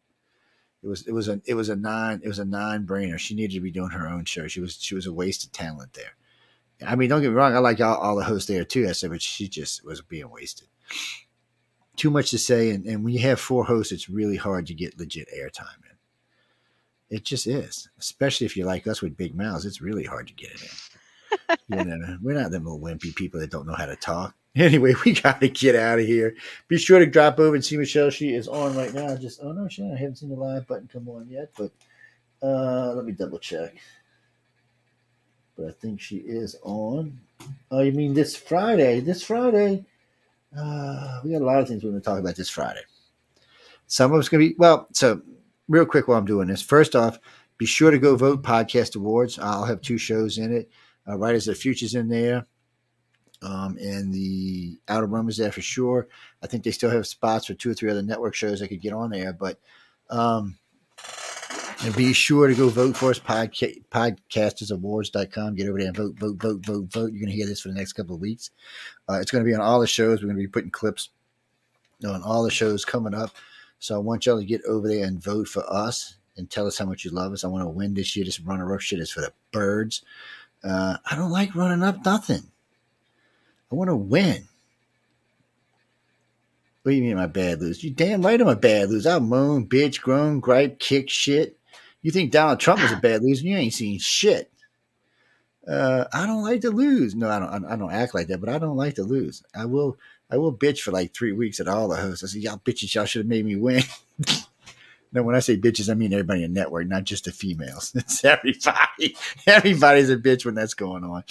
It 0.83 0.87
was 0.87 1.07
it 1.07 1.11
was 1.11 1.27
a 1.27 1.41
it 1.45 1.53
was 1.53 1.69
a 1.69 1.75
non 1.75 2.21
it 2.23 2.27
was 2.27 2.39
a 2.39 2.45
non 2.45 2.85
brainer. 2.85 3.19
She 3.19 3.35
needed 3.35 3.53
to 3.55 3.61
be 3.61 3.71
doing 3.71 3.91
her 3.91 4.07
own 4.07 4.25
show. 4.25 4.47
She 4.47 4.61
was 4.61 4.77
she 4.81 4.95
was 4.95 5.05
a 5.05 5.13
wasted 5.13 5.53
talent 5.53 5.93
there. 5.93 6.15
I 6.85 6.95
mean, 6.95 7.09
don't 7.09 7.21
get 7.21 7.29
me 7.29 7.35
wrong. 7.35 7.55
I 7.55 7.59
like 7.59 7.79
all, 7.79 7.97
all 7.97 8.15
the 8.15 8.23
hosts 8.23 8.47
there 8.47 8.65
too. 8.65 8.87
I 8.87 8.93
said, 8.93 9.11
but 9.11 9.21
she 9.21 9.47
just 9.47 9.85
was 9.85 10.01
being 10.01 10.29
wasted. 10.29 10.67
Too 11.95 12.09
much 12.09 12.31
to 12.31 12.39
say, 12.39 12.71
and, 12.71 12.85
and 12.85 13.03
when 13.03 13.13
you 13.13 13.19
have 13.19 13.39
four 13.39 13.65
hosts, 13.65 13.91
it's 13.91 14.09
really 14.09 14.37
hard 14.37 14.65
to 14.67 14.73
get 14.73 14.97
legit 14.97 15.27
airtime 15.29 15.77
in. 15.83 17.15
It 17.17 17.25
just 17.25 17.45
is, 17.45 17.89
especially 17.99 18.45
if 18.45 18.57
you're 18.57 18.65
like 18.65 18.87
us 18.87 19.01
with 19.01 19.17
big 19.17 19.35
mouths. 19.35 19.65
It's 19.65 19.81
really 19.81 20.05
hard 20.05 20.27
to 20.29 20.33
get 20.33 20.51
it 20.51 20.61
in. 21.69 21.77
you 21.77 21.85
know, 21.85 22.17
we're 22.23 22.33
not 22.33 22.49
them 22.49 22.63
little 22.63 22.79
wimpy 22.79 23.13
people 23.13 23.39
that 23.41 23.51
don't 23.51 23.67
know 23.67 23.75
how 23.75 23.85
to 23.85 23.95
talk. 23.95 24.33
Anyway, 24.55 24.93
we 25.05 25.13
got 25.13 25.39
to 25.39 25.47
get 25.47 25.75
out 25.75 25.99
of 25.99 26.05
here. 26.05 26.35
Be 26.67 26.77
sure 26.77 26.99
to 26.99 27.05
drop 27.05 27.39
over 27.39 27.55
and 27.55 27.63
see 27.63 27.77
Michelle. 27.77 28.09
She 28.09 28.33
is 28.33 28.49
on 28.49 28.75
right 28.75 28.93
now. 28.93 29.15
Just 29.15 29.39
oh 29.41 29.53
no, 29.53 29.69
she 29.69 29.81
I 29.81 29.95
haven't 29.95 30.17
seen 30.17 30.27
the 30.29 30.35
live 30.35 30.67
button 30.67 30.89
come 30.91 31.07
on 31.07 31.29
yet, 31.29 31.51
but 31.57 31.71
uh, 32.43 32.91
let 32.93 33.05
me 33.05 33.13
double 33.13 33.39
check. 33.39 33.77
But 35.55 35.67
I 35.67 35.71
think 35.71 36.01
she 36.01 36.17
is 36.17 36.57
on. 36.63 37.19
Oh, 37.71 37.79
you 37.81 37.93
mean 37.93 38.13
this 38.13 38.35
Friday? 38.35 38.99
This 38.99 39.23
Friday? 39.23 39.85
Uh, 40.57 41.21
we 41.23 41.31
got 41.31 41.41
a 41.41 41.45
lot 41.45 41.61
of 41.61 41.67
things 41.67 41.83
we're 41.83 41.91
going 41.91 42.01
to 42.01 42.05
talk 42.05 42.19
about 42.19 42.35
this 42.35 42.49
Friday. 42.49 42.81
Some 43.87 44.11
of 44.11 44.19
it's 44.19 44.27
going 44.29 44.43
to 44.43 44.49
be 44.49 44.55
well. 44.57 44.87
So 44.91 45.21
real 45.69 45.85
quick, 45.85 46.07
while 46.07 46.17
I'm 46.17 46.25
doing 46.25 46.47
this, 46.47 46.61
first 46.61 46.95
off, 46.95 47.19
be 47.57 47.65
sure 47.65 47.91
to 47.91 47.99
go 47.99 48.17
vote 48.17 48.43
Podcast 48.43 48.97
Awards. 48.97 49.39
I'll 49.39 49.65
have 49.65 49.81
two 49.81 49.97
shows 49.97 50.37
in 50.37 50.53
it. 50.53 50.69
Uh, 51.07 51.17
Writers 51.17 51.47
of 51.47 51.55
the 51.55 51.61
Future's 51.61 51.95
in 51.95 52.09
there. 52.09 52.45
Um, 53.41 53.77
and 53.79 54.13
the 54.13 54.77
Outer 54.87 55.07
Room 55.07 55.27
is 55.27 55.37
there 55.37 55.51
for 55.51 55.61
sure. 55.61 56.07
I 56.43 56.47
think 56.47 56.63
they 56.63 56.71
still 56.71 56.91
have 56.91 57.07
spots 57.07 57.47
for 57.47 57.53
two 57.53 57.71
or 57.71 57.73
three 57.73 57.89
other 57.89 58.03
network 58.03 58.35
shows 58.35 58.61
I 58.61 58.67
could 58.67 58.81
get 58.81 58.93
on 58.93 59.09
there, 59.09 59.33
but 59.33 59.59
um, 60.09 60.57
be 61.95 62.13
sure 62.13 62.47
to 62.47 62.53
go 62.53 62.69
vote 62.69 62.95
for 62.95 63.09
us, 63.09 63.19
podca- 63.19 63.83
podcastersawards.com. 63.89 65.55
Get 65.55 65.67
over 65.67 65.79
there 65.79 65.87
and 65.87 65.97
vote, 65.97 66.15
vote, 66.19 66.35
vote, 66.39 66.65
vote, 66.65 66.85
vote. 66.91 67.11
You're 67.11 67.19
going 67.19 67.31
to 67.31 67.35
hear 67.35 67.47
this 67.47 67.61
for 67.61 67.69
the 67.69 67.73
next 67.73 67.93
couple 67.93 68.15
of 68.15 68.21
weeks. 68.21 68.51
Uh, 69.09 69.19
it's 69.19 69.31
going 69.31 69.43
to 69.43 69.49
be 69.49 69.55
on 69.55 69.61
all 69.61 69.79
the 69.79 69.87
shows. 69.87 70.19
We're 70.19 70.27
going 70.27 70.37
to 70.37 70.43
be 70.43 70.47
putting 70.47 70.69
clips 70.69 71.09
on 72.05 72.21
all 72.21 72.43
the 72.43 72.51
shows 72.51 72.85
coming 72.85 73.15
up. 73.15 73.31
So 73.79 73.95
I 73.95 73.97
want 73.97 74.25
y'all 74.25 74.39
to 74.39 74.45
get 74.45 74.63
over 74.65 74.87
there 74.87 75.05
and 75.05 75.21
vote 75.21 75.47
for 75.47 75.63
us 75.71 76.17
and 76.37 76.49
tell 76.49 76.67
us 76.67 76.77
how 76.77 76.85
much 76.85 77.03
you 77.03 77.11
love 77.11 77.33
us. 77.33 77.43
I 77.43 77.47
want 77.47 77.63
to 77.63 77.69
win 77.69 77.95
this 77.95 78.15
year. 78.15 78.25
This 78.25 78.39
runner 78.39 78.73
up 78.73 78.81
shit 78.81 78.99
is 78.99 79.11
for 79.11 79.21
the 79.21 79.33
birds. 79.51 80.03
Uh, 80.63 80.97
I 81.09 81.15
don't 81.15 81.31
like 81.31 81.55
running 81.55 81.83
up 81.83 82.05
nothing. 82.05 82.43
I 83.71 83.75
want 83.75 83.89
to 83.89 83.95
win. 83.95 84.43
What 86.83 86.91
do 86.91 86.95
you 86.95 87.03
mean 87.03 87.15
my 87.15 87.27
bad 87.27 87.61
lose? 87.61 87.83
You 87.83 87.91
damn 87.91 88.23
right 88.23 88.41
I'm 88.41 88.47
a 88.47 88.55
bad 88.55 88.89
lose. 88.89 89.05
I 89.05 89.19
moan, 89.19 89.67
bitch, 89.67 90.01
groan, 90.01 90.39
gripe, 90.39 90.79
kick 90.79 91.09
shit. 91.09 91.57
You 92.01 92.11
think 92.11 92.31
Donald 92.31 92.59
Trump 92.59 92.81
was 92.81 92.91
a 92.91 92.97
bad 92.97 93.21
loser? 93.21 93.45
You 93.45 93.55
ain't 93.57 93.73
seen 93.73 93.99
shit. 93.99 94.51
Uh, 95.67 96.05
I 96.11 96.25
don't 96.25 96.43
like 96.43 96.61
to 96.61 96.71
lose. 96.71 97.13
No, 97.13 97.29
I 97.29 97.37
don't. 97.37 97.65
I 97.65 97.75
don't 97.75 97.91
act 97.91 98.15
like 98.15 98.27
that, 98.27 98.41
but 98.41 98.49
I 98.49 98.57
don't 98.57 98.77
like 98.77 98.95
to 98.95 99.03
lose. 99.03 99.43
I 99.55 99.65
will. 99.65 99.97
I 100.31 100.37
will 100.37 100.53
bitch 100.55 100.79
for 100.79 100.91
like 100.91 101.13
three 101.13 101.33
weeks 101.33 101.59
at 101.59 101.67
all 101.67 101.87
the 101.87 101.97
hosts. 101.97 102.23
I 102.23 102.27
say, 102.27 102.39
y'all 102.39 102.57
bitches, 102.57 102.95
y'all 102.95 103.05
should 103.05 103.19
have 103.19 103.29
made 103.29 103.45
me 103.45 103.57
win. 103.57 103.83
no, 105.13 105.23
when 105.23 105.35
I 105.35 105.39
say 105.39 105.57
bitches, 105.57 105.89
I 105.89 105.93
mean 105.93 106.13
everybody 106.13 106.43
in 106.43 106.53
the 106.53 106.59
network, 106.59 106.87
not 106.87 107.03
just 107.03 107.25
the 107.25 107.31
females. 107.31 107.93
It's 107.95 108.23
everybody. 108.23 109.15
Everybody's 109.45 110.09
a 110.09 110.17
bitch 110.17 110.45
when 110.45 110.55
that's 110.55 110.73
going 110.73 111.03
on. 111.03 111.23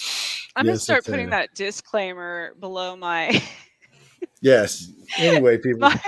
I'm 0.55 0.65
gonna 0.65 0.77
start 0.77 1.05
putting 1.05 1.27
uh, 1.27 1.31
that 1.31 1.55
disclaimer 1.55 2.53
below 2.59 2.95
my 2.95 3.41
Yes. 4.41 4.91
Anyway, 5.17 5.57
people. 5.57 5.89
my 5.89 5.99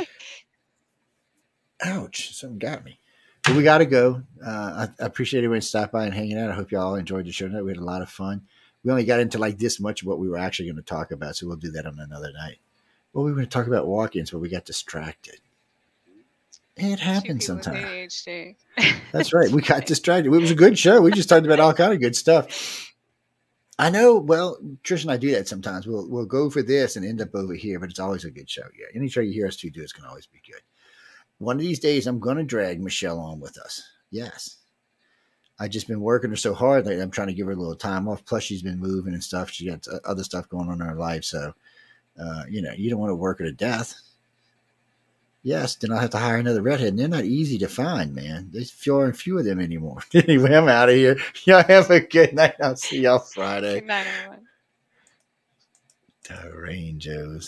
Ouch! 1.83 2.33
Something 2.35 2.59
got 2.59 2.83
me. 2.83 2.99
But 3.43 3.55
we 3.55 3.63
got 3.63 3.79
to 3.79 3.85
go. 3.85 4.23
Uh, 4.45 4.87
I, 4.99 5.03
I 5.03 5.05
appreciate 5.05 5.43
everyone 5.43 5.61
stopping 5.61 5.99
by 5.99 6.05
and 6.05 6.13
hanging 6.13 6.37
out. 6.37 6.49
I 6.49 6.53
hope 6.53 6.71
you 6.71 6.79
all 6.79 6.95
enjoyed 6.95 7.25
the 7.25 7.31
show 7.31 7.47
tonight. 7.47 7.63
We 7.63 7.71
had 7.71 7.81
a 7.81 7.83
lot 7.83 8.01
of 8.01 8.09
fun. 8.09 8.43
We 8.83 8.91
only 8.91 9.03
got 9.03 9.19
into 9.19 9.37
like 9.37 9.57
this 9.57 9.79
much 9.79 10.01
of 10.01 10.07
what 10.07 10.19
we 10.19 10.29
were 10.29 10.37
actually 10.37 10.67
going 10.67 10.77
to 10.77 10.81
talk 10.81 11.11
about, 11.11 11.35
so 11.35 11.47
we'll 11.47 11.57
do 11.57 11.71
that 11.71 11.85
on 11.85 11.99
another 11.99 12.31
night. 12.31 12.59
Well, 13.11 13.25
we 13.25 13.31
were 13.31 13.35
going 13.35 13.47
to 13.47 13.51
talk 13.51 13.67
about 13.67 13.87
walk-ins, 13.87 14.31
but 14.31 14.39
we 14.39 14.49
got 14.49 14.65
distracted. 14.65 15.39
It 16.75 16.99
happens 16.99 17.45
sometimes. 17.45 18.25
That's 19.11 19.33
right. 19.33 19.51
We 19.51 19.61
got 19.61 19.85
distracted. 19.87 20.33
It 20.33 20.37
was 20.37 20.51
a 20.51 20.55
good 20.55 20.77
show. 20.77 21.01
We 21.01 21.11
just 21.11 21.29
talked 21.29 21.45
about 21.45 21.59
all 21.59 21.73
kind 21.73 21.93
of 21.93 21.99
good 21.99 22.15
stuff. 22.15 22.91
I 23.77 23.89
know. 23.89 24.17
Well, 24.17 24.57
Trish 24.83 25.03
and 25.03 25.11
I 25.11 25.17
do 25.17 25.31
that 25.31 25.47
sometimes. 25.47 25.87
We'll 25.87 26.09
we'll 26.09 26.25
go 26.25 26.49
for 26.49 26.61
this 26.61 26.95
and 26.95 27.05
end 27.05 27.21
up 27.21 27.33
over 27.35 27.53
here, 27.53 27.79
but 27.79 27.89
it's 27.89 27.99
always 27.99 28.25
a 28.25 28.31
good 28.31 28.49
show. 28.49 28.63
Yeah, 28.77 28.87
any 28.95 29.07
show 29.07 29.21
you 29.21 29.33
hear 29.33 29.47
us 29.47 29.55
two 29.55 29.69
do, 29.69 29.81
it's 29.81 29.93
going 29.93 30.03
to 30.03 30.09
always 30.09 30.27
be 30.27 30.41
good. 30.45 30.61
One 31.39 31.57
of 31.57 31.61
these 31.61 31.79
days, 31.79 32.07
I'm 32.07 32.19
going 32.19 32.37
to 32.37 32.43
drag 32.43 32.81
Michelle 32.81 33.19
on 33.19 33.39
with 33.39 33.57
us. 33.57 33.83
Yes. 34.11 34.57
I've 35.59 35.71
just 35.71 35.87
been 35.87 36.01
working 36.01 36.29
her 36.31 36.35
so 36.35 36.53
hard 36.53 36.85
lately. 36.85 37.01
I'm 37.01 37.11
trying 37.11 37.27
to 37.27 37.33
give 37.33 37.45
her 37.47 37.53
a 37.53 37.55
little 37.55 37.75
time 37.75 38.07
off. 38.07 38.25
Plus, 38.25 38.43
she's 38.43 38.63
been 38.63 38.79
moving 38.79 39.13
and 39.13 39.23
stuff. 39.23 39.51
She 39.51 39.67
got 39.67 39.87
uh, 39.87 39.99
other 40.05 40.23
stuff 40.23 40.49
going 40.49 40.67
on 40.67 40.81
in 40.81 40.87
her 40.87 40.95
life. 40.95 41.23
So, 41.23 41.53
uh, 42.19 42.43
you 42.49 42.61
know, 42.61 42.73
you 42.75 42.89
don't 42.89 42.99
want 42.99 43.11
to 43.11 43.15
work 43.15 43.39
her 43.39 43.45
to 43.45 43.51
death. 43.51 43.93
Yes, 45.45 45.75
then 45.75 45.91
I'll 45.91 45.99
have 45.99 46.11
to 46.11 46.17
hire 46.17 46.37
another 46.37 46.61
redhead. 46.61 46.89
And 46.89 46.99
they're 46.99 47.07
not 47.09 47.25
easy 47.25 47.57
to 47.59 47.67
find, 47.67 48.15
man. 48.15 48.49
There's 48.51 48.71
fewer 48.71 49.03
and 49.05 49.15
fewer 49.15 49.39
of 49.39 49.45
them 49.45 49.59
anymore. 49.59 49.99
anyway, 50.13 50.55
I'm 50.55 50.69
out 50.69 50.89
of 50.89 50.95
here. 50.95 51.17
Y'all 51.43 51.63
have 51.63 51.91
a 51.91 51.99
good 51.99 52.33
night. 52.33 52.55
I'll 52.61 52.77
see 52.77 53.01
y'all 53.01 53.19
Friday. 53.19 53.81
Good 53.81 53.87
night, 53.87 54.07
everyone. 54.07 54.47
The 56.29 56.57
Rangers. 56.57 57.41